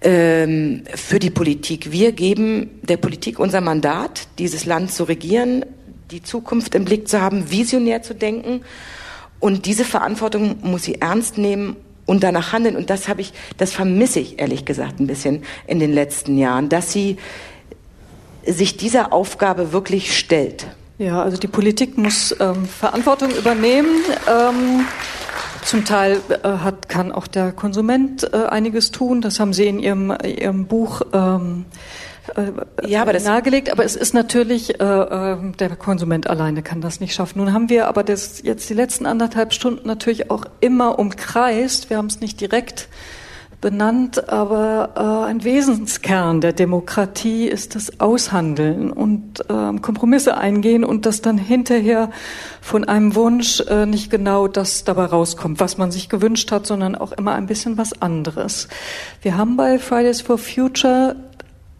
ähm, 0.00 0.84
für 0.94 1.18
die 1.18 1.30
Politik. 1.30 1.92
Wir 1.92 2.12
geben 2.12 2.70
der 2.82 2.96
Politik 2.96 3.38
unser 3.38 3.60
Mandat, 3.60 4.26
dieses 4.38 4.64
Land 4.64 4.90
zu 4.90 5.04
regieren, 5.04 5.64
die 6.10 6.22
Zukunft 6.22 6.74
im 6.74 6.86
Blick 6.86 7.08
zu 7.08 7.20
haben, 7.20 7.50
visionär 7.50 8.02
zu 8.02 8.14
denken. 8.14 8.62
Und 9.38 9.66
diese 9.66 9.84
Verantwortung 9.84 10.56
muss 10.62 10.84
sie 10.84 11.00
ernst 11.02 11.36
nehmen 11.36 11.76
und 12.06 12.22
danach 12.22 12.52
handeln. 12.52 12.76
Und 12.76 12.88
das 12.88 13.08
habe 13.08 13.20
ich, 13.20 13.34
das 13.58 13.72
vermisse 13.72 14.20
ich 14.20 14.38
ehrlich 14.38 14.64
gesagt 14.64 14.98
ein 14.98 15.06
bisschen 15.06 15.42
in 15.66 15.78
den 15.78 15.92
letzten 15.92 16.38
Jahren, 16.38 16.70
dass 16.70 16.90
sie 16.90 17.18
sich 18.46 18.76
dieser 18.76 19.12
Aufgabe 19.12 19.72
wirklich 19.72 20.16
stellt. 20.16 20.66
Ja, 20.98 21.22
also 21.22 21.36
die 21.36 21.48
Politik 21.48 21.98
muss 21.98 22.34
ähm, 22.40 22.66
Verantwortung 22.66 23.30
übernehmen. 23.30 24.00
Ähm 24.28 24.86
zum 25.66 25.84
Teil 25.84 26.20
äh, 26.28 26.48
hat, 26.48 26.88
kann 26.88 27.10
auch 27.10 27.26
der 27.26 27.50
Konsument 27.50 28.32
äh, 28.32 28.46
einiges 28.46 28.92
tun. 28.92 29.20
Das 29.20 29.40
haben 29.40 29.52
Sie 29.52 29.66
in 29.66 29.80
Ihrem, 29.80 30.16
Ihrem 30.24 30.66
Buch 30.66 31.02
ähm, 31.12 31.64
äh, 32.34 32.88
ja, 32.88 33.02
aber 33.02 33.12
das 33.12 33.24
nahegelegt. 33.24 33.70
Aber 33.70 33.84
es 33.84 33.96
ist 33.96 34.14
natürlich, 34.14 34.80
äh, 34.80 34.84
äh, 34.84 35.36
der 35.58 35.76
Konsument 35.76 36.28
alleine 36.28 36.62
kann 36.62 36.80
das 36.80 37.00
nicht 37.00 37.14
schaffen. 37.14 37.38
Nun 37.38 37.52
haben 37.52 37.68
wir 37.68 37.88
aber 37.88 38.02
das 38.02 38.42
jetzt 38.42 38.68
die 38.70 38.74
letzten 38.74 39.06
anderthalb 39.06 39.52
Stunden 39.52 39.86
natürlich 39.86 40.30
auch 40.30 40.44
immer 40.60 40.98
umkreist. 40.98 41.90
Wir 41.90 41.98
haben 41.98 42.06
es 42.06 42.20
nicht 42.20 42.40
direkt 42.40 42.88
benannt, 43.66 44.28
aber 44.28 44.90
äh, 44.94 45.28
ein 45.28 45.42
Wesenskern 45.42 46.40
der 46.40 46.52
Demokratie 46.52 47.48
ist 47.48 47.74
das 47.74 47.98
Aushandeln 47.98 48.92
und 48.92 49.40
äh, 49.50 49.80
Kompromisse 49.80 50.36
eingehen 50.36 50.84
und 50.84 51.04
dass 51.04 51.20
dann 51.20 51.36
hinterher 51.36 52.10
von 52.60 52.84
einem 52.84 53.16
Wunsch 53.16 53.60
äh, 53.62 53.84
nicht 53.84 54.08
genau 54.08 54.46
das 54.46 54.84
dabei 54.84 55.06
rauskommt, 55.06 55.58
was 55.58 55.78
man 55.78 55.90
sich 55.90 56.08
gewünscht 56.08 56.52
hat, 56.52 56.64
sondern 56.64 56.94
auch 56.94 57.10
immer 57.10 57.34
ein 57.34 57.48
bisschen 57.48 57.76
was 57.76 58.00
anderes. 58.00 58.68
Wir 59.20 59.36
haben 59.36 59.56
bei 59.56 59.80
Fridays 59.80 60.20
for 60.20 60.38
Future 60.38 61.16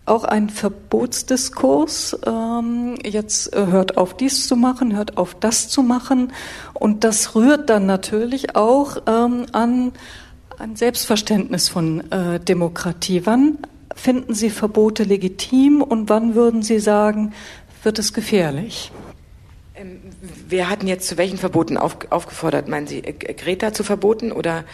auch 0.06 0.24
einen 0.24 0.50
Verbotsdiskurs. 0.50 2.18
Ähm, 2.26 2.96
jetzt 3.04 3.54
äh, 3.54 3.66
hört 3.66 3.96
auf, 3.96 4.16
dies 4.16 4.48
zu 4.48 4.56
machen, 4.56 4.96
hört 4.96 5.18
auf, 5.18 5.36
das 5.38 5.68
zu 5.68 5.84
machen. 5.84 6.32
Und 6.74 7.04
das 7.04 7.36
rührt 7.36 7.70
dann 7.70 7.86
natürlich 7.86 8.56
auch 8.56 8.96
ähm, 9.06 9.46
an 9.52 9.92
ein 10.58 10.76
Selbstverständnis 10.76 11.68
von 11.68 12.10
äh, 12.10 12.40
Demokratie. 12.40 13.22
Wann 13.24 13.58
finden 13.94 14.34
Sie 14.34 14.50
Verbote 14.50 15.04
legitim 15.04 15.82
und 15.82 16.08
wann 16.08 16.34
würden 16.34 16.62
Sie 16.62 16.78
sagen, 16.78 17.32
wird 17.82 17.98
es 17.98 18.12
gefährlich? 18.12 18.90
Ähm, 19.74 20.00
wir 20.48 20.68
hatten 20.68 20.86
jetzt 20.86 21.08
zu 21.08 21.16
welchen 21.16 21.38
Verboten 21.38 21.76
auf, 21.76 21.98
aufgefordert? 22.10 22.68
Meinen 22.68 22.86
Sie 22.86 22.98
äh, 22.98 23.12
Greta 23.12 23.72
zu 23.72 23.84
verboten 23.84 24.32
oder 24.32 24.64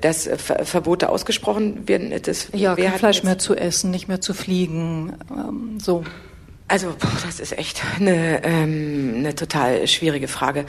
dass 0.00 0.26
äh, 0.26 0.36
Verbote 0.38 1.08
ausgesprochen 1.08 1.88
werden? 1.88 2.12
Das, 2.22 2.48
ja, 2.52 2.74
kein 2.74 2.92
Fleisch 2.92 3.22
mehr 3.22 3.38
zu 3.38 3.54
essen, 3.54 3.90
nicht 3.90 4.08
mehr 4.08 4.20
zu 4.20 4.34
fliegen, 4.34 5.14
ähm, 5.30 5.78
so. 5.80 6.04
Also 6.68 6.94
boah, 6.98 7.10
das 7.26 7.40
ist 7.40 7.58
echt 7.58 7.82
eine, 7.98 8.42
ähm, 8.44 9.14
eine 9.18 9.34
total 9.34 9.86
schwierige 9.86 10.28
Frage. 10.28 10.64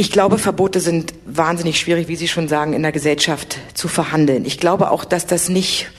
Ich 0.00 0.10
glaube, 0.10 0.38
Verbote 0.38 0.80
sind 0.80 1.12
wahnsinnig 1.26 1.78
schwierig, 1.78 2.08
wie 2.08 2.16
Sie 2.16 2.26
schon 2.26 2.48
sagen, 2.48 2.72
in 2.72 2.80
der 2.80 2.90
Gesellschaft 2.90 3.58
zu 3.74 3.86
verhandeln. 3.86 4.46
Ich 4.46 4.56
glaube 4.56 4.90
auch, 4.92 5.04
dass 5.04 5.26
das 5.26 5.50
nicht 5.50 5.90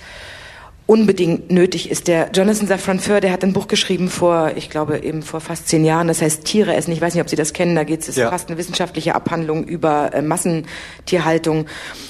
unbedingt 0.91 1.49
nötig 1.49 1.89
ist. 1.89 2.09
Der 2.09 2.31
Jonathan 2.33 2.67
Safran 2.67 2.99
Foer, 2.99 3.21
der 3.21 3.31
hat 3.31 3.45
ein 3.45 3.53
Buch 3.53 3.69
geschrieben 3.69 4.09
vor, 4.09 4.51
ich 4.57 4.69
glaube 4.69 4.99
eben 4.99 5.21
vor 5.21 5.39
fast 5.39 5.69
zehn 5.69 5.85
Jahren, 5.85 6.09
das 6.09 6.21
heißt 6.21 6.43
Tiere 6.43 6.75
essen. 6.75 6.91
Ich 6.91 6.99
weiß 6.99 7.13
nicht, 7.13 7.21
ob 7.21 7.29
Sie 7.29 7.37
das 7.37 7.53
kennen, 7.53 7.75
da 7.75 7.85
geht 7.85 8.05
es, 8.05 8.13
ja. 8.17 8.29
fast 8.29 8.49
eine 8.49 8.57
wissenschaftliche 8.57 9.15
Abhandlung 9.15 9.63
über 9.63 10.13
äh, 10.13 10.21
Massentierhaltung. 10.21 11.67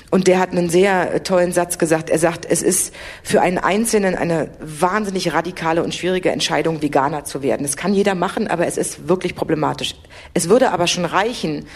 Und 0.09 0.25
der 0.25 0.39
hat 0.39 0.49
einen 0.49 0.67
sehr 0.67 1.13
äh, 1.13 1.19
tollen 1.19 1.51
Satz 1.51 1.77
gesagt. 1.77 2.09
Er 2.09 2.17
sagt, 2.17 2.47
es 2.49 2.63
ist 2.63 2.91
für 3.21 3.39
einen 3.41 3.59
Einzelnen 3.59 4.15
eine 4.15 4.49
wahnsinnig 4.59 5.31
radikale 5.31 5.83
und 5.83 5.93
schwierige 5.93 6.31
Entscheidung, 6.31 6.81
Veganer 6.81 7.23
zu 7.23 7.43
werden. 7.43 7.61
Das 7.61 7.77
kann 7.77 7.93
jeder 7.93 8.15
machen, 8.15 8.47
aber 8.47 8.65
es 8.65 8.77
ist 8.77 9.07
wirklich 9.07 9.35
problematisch. 9.35 9.93
Es 10.33 10.49
würde 10.49 10.71
aber 10.71 10.87
schon 10.87 11.05
reichen, 11.05 11.67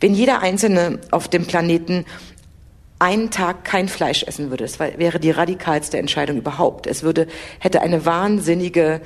wenn 0.00 0.12
jeder 0.14 0.42
Einzelne 0.42 0.98
auf 1.10 1.28
dem 1.28 1.46
Planeten 1.46 2.04
einen 3.00 3.30
Tag 3.30 3.64
kein 3.64 3.88
Fleisch 3.88 4.22
essen 4.22 4.50
würde. 4.50 4.64
Das 4.64 4.78
wäre 4.78 5.18
die 5.18 5.30
radikalste 5.30 5.98
Entscheidung 5.98 6.36
überhaupt. 6.36 6.86
Es 6.86 7.02
würde, 7.02 7.26
hätte 7.58 7.80
eine 7.80 8.04
wahnsinnige 8.04 9.00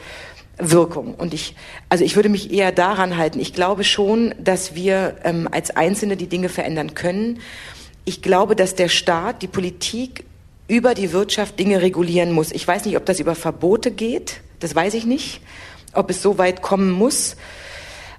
Wirkung. 0.59 1.15
Und 1.15 1.33
ich, 1.33 1.55
also 1.89 2.05
ich 2.05 2.16
würde 2.16 2.29
mich 2.29 2.53
eher 2.53 2.73
daran 2.73 3.16
halten. 3.16 3.41
Ich 3.41 3.55
glaube 3.55 3.85
schon, 3.85 4.35
dass 4.39 4.75
wir 4.75 5.16
ähm, 5.25 5.49
als 5.51 5.71
Einzelne 5.71 6.16
die 6.16 6.29
Dinge 6.29 6.49
verändern 6.49 6.95
können. 6.95 7.41
Ich 8.05 8.21
glaube, 8.21 8.57
dass 8.57 8.75
der 8.75 8.89
Staat, 8.89 9.43
die 9.43 9.49
Politik 9.49 10.25
über 10.66 10.95
die 10.95 11.12
Wirtschaft 11.12 11.59
Dinge 11.59 11.81
regulieren 11.81 12.33
muss. 12.33 12.51
Ich 12.51 12.66
weiß 12.66 12.85
nicht, 12.87 12.97
ob 12.97 13.07
das 13.07 13.21
über 13.21 13.35
Verbote 13.35 13.93
geht. 13.93 14.41
Das 14.59 14.75
weiß 14.75 14.95
ich 14.95 15.07
nicht. 15.07 15.41
Ob 15.93 16.11
es 16.11 16.21
so 16.21 16.37
weit 16.37 16.62
kommen 16.62 16.91
muss. 16.91 17.37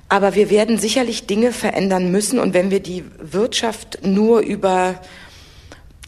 Aber 0.07 0.35
wir 0.35 0.49
werden 0.49 0.77
sicherlich 0.77 1.27
Dinge 1.27 1.51
verändern 1.51 2.11
müssen. 2.11 2.39
Und 2.39 2.53
wenn 2.53 2.71
wir 2.71 2.79
die 2.79 3.03
Wirtschaft 3.19 3.99
nur 4.05 4.39
über 4.39 5.01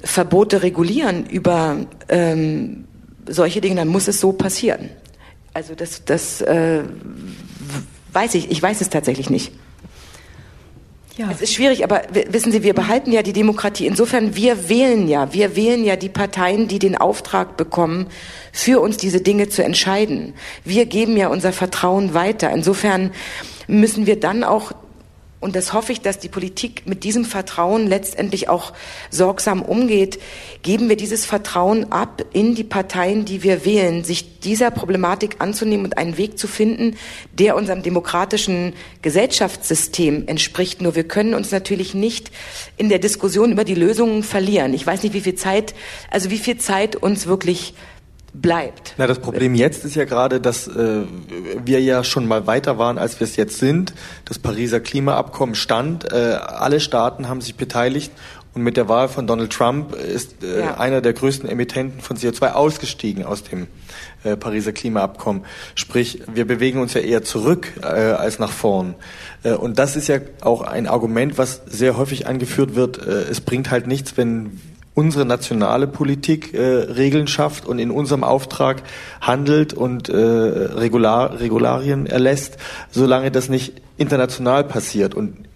Verbote 0.04 0.64
regulieren 0.64 1.26
über 1.26 1.86
ähm, 2.10 2.86
solche 3.28 3.62
Dinge, 3.62 3.76
dann 3.76 3.88
muss 3.88 4.08
es 4.08 4.20
so 4.20 4.32
passieren. 4.32 4.90
Also 5.54 5.74
das, 5.76 6.06
das 6.06 6.42
äh, 6.42 6.84
weiß 8.14 8.36
ich, 8.36 8.52
ich 8.52 8.62
weiß 8.62 8.82
es 8.82 8.90
tatsächlich 8.90 9.30
nicht. 9.30 9.52
Ja. 11.18 11.32
Es 11.32 11.42
ist 11.42 11.56
schwierig, 11.56 11.84
aber 11.84 12.04
wissen 12.30 12.52
Sie, 12.52 12.62
wir 12.62 12.76
behalten 12.76 13.12
ja 13.12 13.24
die 13.24 13.34
Demokratie. 13.34 13.88
Insofern, 13.88 14.36
wir 14.36 14.70
wählen 14.70 15.08
ja, 15.08 15.34
wir 15.34 15.56
wählen 15.56 15.84
ja 15.84 15.96
die 15.96 16.10
Parteien, 16.10 16.68
die 16.68 16.78
den 16.78 16.96
Auftrag 16.96 17.58
bekommen, 17.58 18.06
für 18.52 18.80
uns 18.82 18.98
diese 18.98 19.20
Dinge 19.20 19.50
zu 19.50 19.64
entscheiden. 19.64 20.36
Wir 20.64 20.86
geben 20.86 21.18
ja 21.18 21.30
unser 21.30 21.54
Vertrauen 21.54 22.14
weiter. 22.14 22.52
Insofern 22.52 23.10
müssen 23.68 24.06
wir 24.06 24.20
dann 24.20 24.44
auch 24.44 24.74
und 25.40 25.56
das 25.56 25.72
hoffe 25.72 25.92
ich, 25.92 26.02
dass 26.02 26.18
die 26.18 26.30
Politik 26.30 26.88
mit 26.88 27.04
diesem 27.04 27.24
Vertrauen 27.24 27.86
letztendlich 27.86 28.50
auch 28.50 28.74
sorgsam 29.12 29.62
umgeht, 29.62 30.20
geben 30.64 30.90
wir 30.90 30.98
dieses 30.98 31.28
Vertrauen 31.28 31.92
ab 31.92 32.24
in 32.34 32.56
die 32.56 32.64
Parteien, 32.64 33.24
die 33.24 33.44
wir 33.44 33.64
wählen, 33.64 34.04
sich 34.04 34.40
dieser 34.40 34.72
Problematik 34.72 35.36
anzunehmen 35.38 35.86
und 35.86 35.98
einen 36.00 36.18
Weg 36.18 36.40
zu 36.40 36.48
finden, 36.48 36.98
der 37.34 37.56
unserem 37.56 37.84
demokratischen 37.84 38.74
Gesellschaftssystem 39.04 40.28
entspricht. 40.28 40.82
Nur 40.82 40.96
wir 40.96 41.08
können 41.08 41.36
uns 41.36 41.52
natürlich 41.52 41.94
nicht 41.94 42.32
in 42.76 42.90
der 42.90 43.00
Diskussion 43.00 43.52
über 43.52 43.64
die 43.64 43.76
Lösungen 43.76 44.24
verlieren. 44.24 44.74
Ich 44.74 44.88
weiß 44.88 45.04
nicht, 45.04 45.14
wie 45.14 45.22
viel 45.22 45.36
Zeit, 45.36 45.76
also 46.10 46.32
wie 46.32 46.40
viel 46.40 46.58
Zeit 46.58 46.96
uns 46.96 47.28
wirklich 47.28 47.76
bleibt. 48.42 48.94
Na, 48.98 49.08
das 49.08 49.20
Problem 49.20 49.56
jetzt 49.56 49.86
ist 49.86 49.96
ja 49.96 50.06
gerade, 50.06 50.40
dass 50.40 50.68
äh, 50.68 51.02
wir 51.64 51.82
ja 51.82 52.04
schon 52.04 52.28
mal 52.28 52.48
weiter 52.48 52.78
waren, 52.78 52.98
als 52.98 53.20
wir 53.20 53.26
es 53.26 53.36
jetzt 53.36 53.60
sind. 53.60 53.94
Das 54.26 54.40
Pariser 54.40 54.80
Klimaabkommen 54.80 55.56
stand, 55.56 56.12
äh, 56.12 56.16
alle 56.16 56.80
Staaten 56.80 57.28
haben 57.28 57.42
sich 57.42 57.56
beteiligt 57.56 58.12
und 58.58 58.64
mit 58.64 58.76
der 58.76 58.90
Wahl 58.90 59.08
von 59.08 59.28
Donald 59.28 59.54
Trump 59.54 59.94
ist 59.94 60.44
äh, 60.44 60.62
ja. 60.62 60.78
einer 60.78 61.00
der 61.00 61.14
größten 61.14 61.48
Emittenten 61.48 62.02
von 62.02 62.18
CO2 62.18 62.54
ausgestiegen 62.54 63.24
aus 63.24 63.44
dem 63.44 63.68
äh, 64.24 64.36
Pariser 64.36 64.72
Klimaabkommen. 64.72 65.46
Sprich, 65.76 66.24
wir 66.34 66.48
bewegen 66.48 66.82
uns 66.82 66.96
ja 66.96 67.02
eher 67.02 67.24
zurück 67.24 67.74
äh, 67.84 67.86
als 67.86 68.40
nach 68.40 68.52
vorn. 68.52 68.96
Äh, 69.44 69.52
und 69.52 69.78
das 69.78 69.96
ist 69.96 70.08
ja 70.08 70.18
auch 70.42 70.64
ein 70.64 70.88
Argument, 70.88 71.38
was 71.38 71.62
sehr 71.68 71.98
häufig 71.98 72.26
angeführt 72.26 72.74
wird. 72.74 72.98
Äh, 72.98 73.30
es 73.30 73.42
bringt 73.42 73.70
halt 73.70 73.86
nichts, 73.86 74.18
wenn 74.18 74.60
unsere 74.98 75.26
nationale 75.26 75.86
Politik 75.86 76.56
äh, 76.56 76.60
Regeln 76.60 77.28
schafft 77.28 77.68
und 77.68 77.78
in 77.78 77.92
unserem 77.92 78.24
Auftrag 78.24 78.82
handelt 79.22 79.76
und 79.76 80.10
äh, 80.10 80.16
Regular, 80.18 81.40
Regularien 81.40 82.08
erlässt, 82.08 82.58
solange 82.90 83.30
das 83.30 83.48
nicht 83.48 83.74
international 83.98 84.64
passiert. 84.64 85.14
Und 85.14 85.47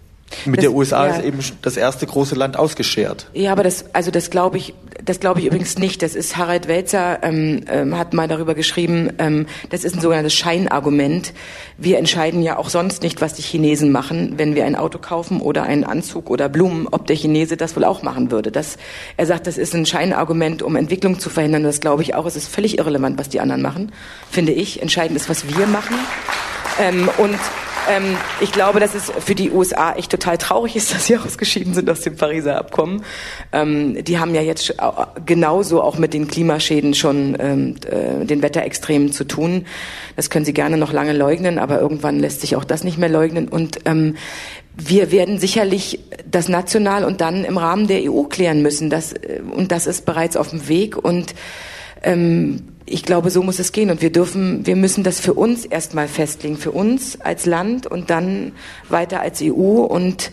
Mit 0.44 0.58
das, 0.58 0.62
der 0.64 0.72
USA 0.72 1.06
ja. 1.06 1.16
ist 1.16 1.24
eben 1.24 1.38
das 1.62 1.76
erste 1.76 2.06
große 2.06 2.34
Land 2.34 2.56
ausgeschert. 2.56 3.26
Ja, 3.32 3.52
aber 3.52 3.62
das, 3.62 3.86
also 3.92 4.10
das 4.10 4.30
glaube 4.30 4.58
ich, 4.58 4.74
das 5.04 5.20
glaube 5.20 5.40
ich 5.40 5.46
übrigens 5.46 5.78
nicht. 5.78 6.02
Das 6.02 6.14
ist 6.14 6.36
Harald 6.36 6.68
Welzer 6.68 7.22
ähm, 7.22 7.64
ähm, 7.68 7.98
hat 7.98 8.14
mal 8.14 8.28
darüber 8.28 8.54
geschrieben. 8.54 9.12
Ähm, 9.18 9.46
das 9.70 9.84
ist 9.84 9.94
ein 9.94 10.00
sogenanntes 10.00 10.34
Scheinargument. 10.34 11.32
Wir 11.78 11.98
entscheiden 11.98 12.42
ja 12.42 12.58
auch 12.58 12.68
sonst 12.68 13.02
nicht, 13.02 13.20
was 13.20 13.34
die 13.34 13.42
Chinesen 13.42 13.92
machen, 13.92 14.34
wenn 14.36 14.54
wir 14.54 14.64
ein 14.64 14.76
Auto 14.76 14.98
kaufen 14.98 15.40
oder 15.40 15.64
einen 15.64 15.84
Anzug 15.84 16.30
oder 16.30 16.48
Blumen, 16.48 16.88
ob 16.90 17.06
der 17.06 17.16
Chinese 17.16 17.56
das 17.56 17.76
wohl 17.76 17.84
auch 17.84 18.02
machen 18.02 18.30
würde. 18.30 18.52
Das, 18.52 18.76
er 19.16 19.26
sagt, 19.26 19.46
das 19.46 19.58
ist 19.58 19.74
ein 19.74 19.86
Scheinargument, 19.86 20.62
um 20.62 20.76
Entwicklung 20.76 21.18
zu 21.18 21.30
verhindern. 21.30 21.64
Das 21.64 21.80
glaube 21.80 22.02
ich 22.02 22.14
auch. 22.14 22.26
Es 22.26 22.36
ist 22.36 22.48
völlig 22.48 22.78
irrelevant, 22.78 23.18
was 23.18 23.28
die 23.28 23.40
anderen 23.40 23.62
machen, 23.62 23.92
finde 24.30 24.52
ich. 24.52 24.82
Entscheidend 24.82 25.16
ist, 25.16 25.28
was 25.28 25.48
wir 25.48 25.66
machen. 25.66 25.96
Ähm, 26.80 27.08
und 27.18 27.38
ähm, 27.90 28.16
ich 28.40 28.52
glaube, 28.52 28.80
dass 28.80 28.94
es 28.94 29.10
für 29.10 29.34
die 29.34 29.50
USA 29.50 29.94
echt 29.94 30.10
total 30.10 30.38
traurig 30.38 30.76
ist, 30.76 30.92
dass 30.94 31.06
sie 31.06 31.16
ausgeschieden 31.16 31.74
sind 31.74 31.88
aus 31.90 32.00
dem 32.00 32.16
Pariser 32.16 32.58
Abkommen. 32.58 33.04
Ähm, 33.52 34.02
die 34.04 34.18
haben 34.18 34.34
ja 34.34 34.42
jetzt 34.42 34.74
genauso 35.26 35.82
auch 35.82 35.98
mit 35.98 36.14
den 36.14 36.28
Klimaschäden 36.28 36.94
schon 36.94 37.36
ähm, 37.40 37.74
äh, 37.90 38.24
den 38.24 38.42
Wetterextremen 38.42 39.12
zu 39.12 39.24
tun. 39.24 39.66
Das 40.16 40.30
können 40.30 40.44
sie 40.44 40.54
gerne 40.54 40.76
noch 40.76 40.92
lange 40.92 41.12
leugnen, 41.12 41.58
aber 41.58 41.80
irgendwann 41.80 42.18
lässt 42.18 42.40
sich 42.40 42.56
auch 42.56 42.64
das 42.64 42.84
nicht 42.84 42.98
mehr 42.98 43.08
leugnen. 43.08 43.48
Und 43.48 43.80
ähm, 43.84 44.16
wir 44.76 45.12
werden 45.12 45.38
sicherlich 45.38 46.00
das 46.30 46.48
national 46.48 47.04
und 47.04 47.20
dann 47.20 47.44
im 47.44 47.58
Rahmen 47.58 47.88
der 47.88 48.10
EU 48.10 48.22
klären 48.24 48.62
müssen. 48.62 48.90
Das, 48.90 49.12
äh, 49.12 49.40
und 49.50 49.72
das 49.72 49.86
ist 49.86 50.04
bereits 50.04 50.36
auf 50.36 50.50
dem 50.50 50.68
Weg. 50.68 50.96
Und 50.96 51.34
ähm, 52.02 52.62
ich 52.92 53.02
glaube, 53.04 53.30
so 53.30 53.42
muss 53.42 53.58
es 53.58 53.72
gehen. 53.72 53.90
Und 53.90 54.02
wir 54.02 54.12
dürfen, 54.12 54.66
wir 54.66 54.76
müssen 54.76 55.02
das 55.02 55.18
für 55.20 55.34
uns 55.34 55.64
erstmal 55.64 56.08
festlegen, 56.08 56.56
für 56.56 56.72
uns 56.72 57.20
als 57.20 57.46
Land 57.46 57.86
und 57.86 58.10
dann 58.10 58.52
weiter 58.88 59.20
als 59.20 59.40
EU 59.42 59.82
und 59.82 60.30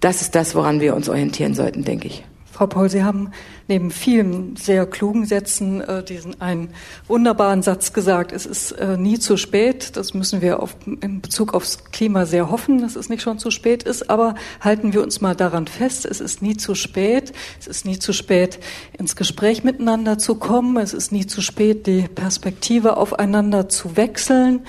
das 0.00 0.22
ist 0.22 0.34
das, 0.36 0.54
woran 0.54 0.80
wir 0.80 0.94
uns 0.94 1.08
orientieren 1.08 1.54
sollten, 1.54 1.84
denke 1.84 2.06
ich. 2.06 2.24
Frau 2.52 2.68
Paul, 2.68 2.88
Sie 2.88 3.02
haben 3.02 3.32
neben 3.68 3.90
vielen 3.90 4.56
sehr 4.56 4.86
klugen 4.86 5.26
Sätzen 5.26 5.80
äh, 5.82 6.02
diesen 6.02 6.40
einen 6.40 6.70
wunderbaren 7.06 7.62
Satz 7.62 7.92
gesagt. 7.92 8.32
Es 8.32 8.46
ist 8.46 8.72
äh, 8.72 8.96
nie 8.96 9.18
zu 9.18 9.36
spät. 9.36 9.96
Das 9.96 10.14
müssen 10.14 10.40
wir 10.40 10.62
auf, 10.62 10.76
in 10.86 11.20
Bezug 11.20 11.54
aufs 11.54 11.84
Klima 11.92 12.26
sehr 12.26 12.50
hoffen, 12.50 12.80
dass 12.80 12.96
es 12.96 13.10
nicht 13.10 13.22
schon 13.22 13.38
zu 13.38 13.50
spät 13.50 13.82
ist. 13.82 14.08
Aber 14.08 14.34
halten 14.60 14.94
wir 14.94 15.02
uns 15.02 15.20
mal 15.20 15.36
daran 15.36 15.66
fest. 15.66 16.06
Es 16.06 16.20
ist 16.20 16.40
nie 16.40 16.56
zu 16.56 16.74
spät. 16.74 17.32
Es 17.60 17.66
ist 17.66 17.84
nie 17.84 17.98
zu 17.98 18.12
spät, 18.12 18.58
ins 18.98 19.16
Gespräch 19.16 19.64
miteinander 19.64 20.18
zu 20.18 20.36
kommen. 20.36 20.78
Es 20.78 20.94
ist 20.94 21.12
nie 21.12 21.26
zu 21.26 21.42
spät, 21.42 21.86
die 21.86 22.08
Perspektive 22.08 22.96
aufeinander 22.96 23.68
zu 23.68 23.96
wechseln. 23.96 24.60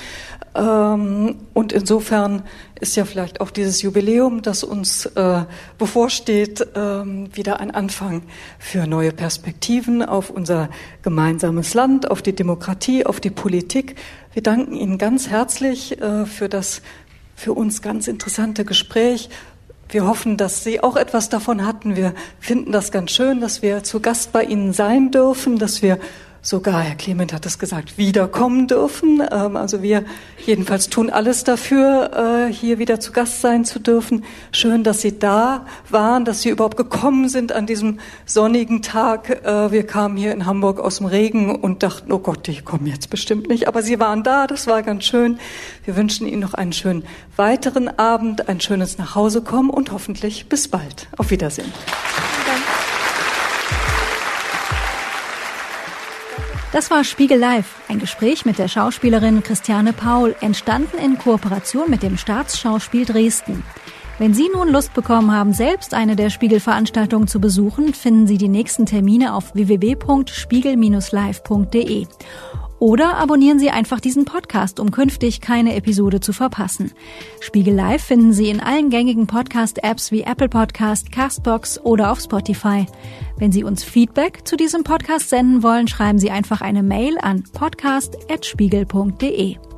Ähm, 0.55 1.37
und 1.53 1.71
insofern 1.71 2.43
ist 2.79 2.95
ja 2.95 3.05
vielleicht 3.05 3.41
auch 3.41 3.51
dieses 3.51 3.81
Jubiläum, 3.81 4.41
das 4.41 4.63
uns 4.63 5.05
äh, 5.05 5.43
bevorsteht, 5.77 6.65
ähm, 6.75 7.29
wieder 7.35 7.59
ein 7.59 7.71
Anfang 7.71 8.23
für 8.57 8.87
neue 8.87 9.11
Perspektiven 9.11 10.03
auf 10.03 10.29
unser 10.29 10.69
gemeinsames 11.01 11.73
Land, 11.73 12.09
auf 12.09 12.21
die 12.21 12.33
Demokratie, 12.33 13.05
auf 13.05 13.19
die 13.19 13.29
Politik. 13.29 13.95
Wir 14.33 14.43
danken 14.43 14.73
Ihnen 14.73 14.97
ganz 14.97 15.29
herzlich 15.29 16.01
äh, 16.01 16.25
für 16.25 16.49
das 16.49 16.81
für 17.35 17.53
uns 17.53 17.81
ganz 17.81 18.07
interessante 18.07 18.65
Gespräch. 18.65 19.29
Wir 19.87 20.05
hoffen, 20.05 20.37
dass 20.37 20.63
Sie 20.63 20.83
auch 20.83 20.97
etwas 20.97 21.29
davon 21.29 21.65
hatten. 21.65 21.95
Wir 21.95 22.13
finden 22.39 22.71
das 22.71 22.91
ganz 22.91 23.11
schön, 23.11 23.41
dass 23.41 23.61
wir 23.61 23.83
zu 23.83 24.01
Gast 24.01 24.31
bei 24.31 24.43
Ihnen 24.43 24.73
sein 24.73 25.09
dürfen, 25.09 25.57
dass 25.57 25.81
wir 25.81 25.99
sogar, 26.41 26.81
Herr 26.81 26.95
Clement 26.95 27.33
hat 27.33 27.45
es 27.45 27.59
gesagt, 27.59 27.97
wiederkommen 27.97 28.67
dürfen. 28.67 29.21
Ähm, 29.31 29.55
also 29.55 29.81
wir 29.81 30.05
jedenfalls 30.45 30.89
tun 30.89 31.09
alles 31.09 31.43
dafür, 31.43 32.47
äh, 32.49 32.53
hier 32.53 32.79
wieder 32.79 32.99
zu 32.99 33.11
Gast 33.11 33.41
sein 33.41 33.65
zu 33.65 33.79
dürfen. 33.79 34.23
Schön, 34.51 34.83
dass 34.83 35.01
Sie 35.01 35.19
da 35.19 35.65
waren, 35.89 36.25
dass 36.25 36.41
Sie 36.41 36.49
überhaupt 36.49 36.77
gekommen 36.77 37.29
sind 37.29 37.51
an 37.51 37.65
diesem 37.65 37.99
sonnigen 38.25 38.81
Tag. 38.81 39.45
Äh, 39.45 39.71
wir 39.71 39.85
kamen 39.85 40.17
hier 40.17 40.31
in 40.31 40.45
Hamburg 40.45 40.79
aus 40.79 40.97
dem 40.97 41.07
Regen 41.07 41.55
und 41.55 41.83
dachten, 41.83 42.11
oh 42.11 42.19
Gott, 42.19 42.47
die 42.47 42.61
kommen 42.61 42.87
jetzt 42.87 43.09
bestimmt 43.09 43.49
nicht. 43.49 43.67
Aber 43.67 43.83
Sie 43.83 43.99
waren 43.99 44.23
da, 44.23 44.47
das 44.47 44.67
war 44.67 44.83
ganz 44.83 45.05
schön. 45.05 45.39
Wir 45.85 45.95
wünschen 45.95 46.27
Ihnen 46.27 46.41
noch 46.41 46.53
einen 46.53 46.73
schönen 46.73 47.03
weiteren 47.35 47.87
Abend, 47.99 48.47
ein 48.49 48.61
schönes 48.61 48.97
Nachhausekommen 48.97 49.69
und 49.69 49.91
hoffentlich 49.91 50.47
bis 50.47 50.67
bald. 50.67 51.07
Auf 51.17 51.31
Wiedersehen. 51.31 51.71
Das 56.71 56.91
war 56.91 57.03
Spiegel 57.03 57.39
Live, 57.39 57.81
ein 57.87 57.97
Gespräch 57.97 58.45
mit 58.45 58.59
der 58.59 58.67
Schauspielerin 58.67 59.41
Christiane 59.41 59.91
Paul, 59.91 60.35
entstanden 60.39 60.99
in 60.99 61.17
Kooperation 61.17 61.89
mit 61.89 62.03
dem 62.03 62.15
Staatsschauspiel 62.15 63.05
Dresden. 63.05 63.63
Wenn 64.19 64.35
Sie 64.35 64.51
nun 64.53 64.69
Lust 64.69 64.93
bekommen 64.93 65.31
haben, 65.31 65.51
selbst 65.51 65.95
eine 65.95 66.15
der 66.15 66.29
Spiegel-Veranstaltungen 66.29 67.27
zu 67.27 67.41
besuchen, 67.41 67.95
finden 67.95 68.27
Sie 68.27 68.37
die 68.37 68.49
nächsten 68.49 68.85
Termine 68.85 69.33
auf 69.33 69.55
www.spiegel-live.de. 69.55 72.05
Oder 72.79 73.17
abonnieren 73.17 73.59
Sie 73.59 73.69
einfach 73.69 73.99
diesen 73.99 74.25
Podcast, 74.25 74.79
um 74.79 74.89
künftig 74.91 75.41
keine 75.41 75.75
Episode 75.75 76.21
zu 76.21 76.33
verpassen. 76.33 76.91
Spiegel 77.41 77.75
Live 77.75 78.03
finden 78.03 78.33
Sie 78.33 78.49
in 78.49 78.61
allen 78.61 78.89
gängigen 78.89 79.27
Podcast-Apps 79.27 80.11
wie 80.11 80.21
Apple 80.21 80.49
Podcast, 80.49 81.11
Castbox 81.11 81.79
oder 81.81 82.11
auf 82.11 82.21
Spotify. 82.21 82.87
Wenn 83.37 83.51
Sie 83.51 83.63
uns 83.63 83.83
Feedback 83.83 84.47
zu 84.47 84.55
diesem 84.55 84.83
Podcast 84.83 85.29
senden 85.29 85.61
wollen, 85.61 85.87
schreiben 85.87 86.17
Sie 86.19 86.31
einfach 86.31 86.61
eine 86.61 86.81
Mail 86.83 87.17
an 87.21 87.43
podcast.spiegel.de. 87.53 89.68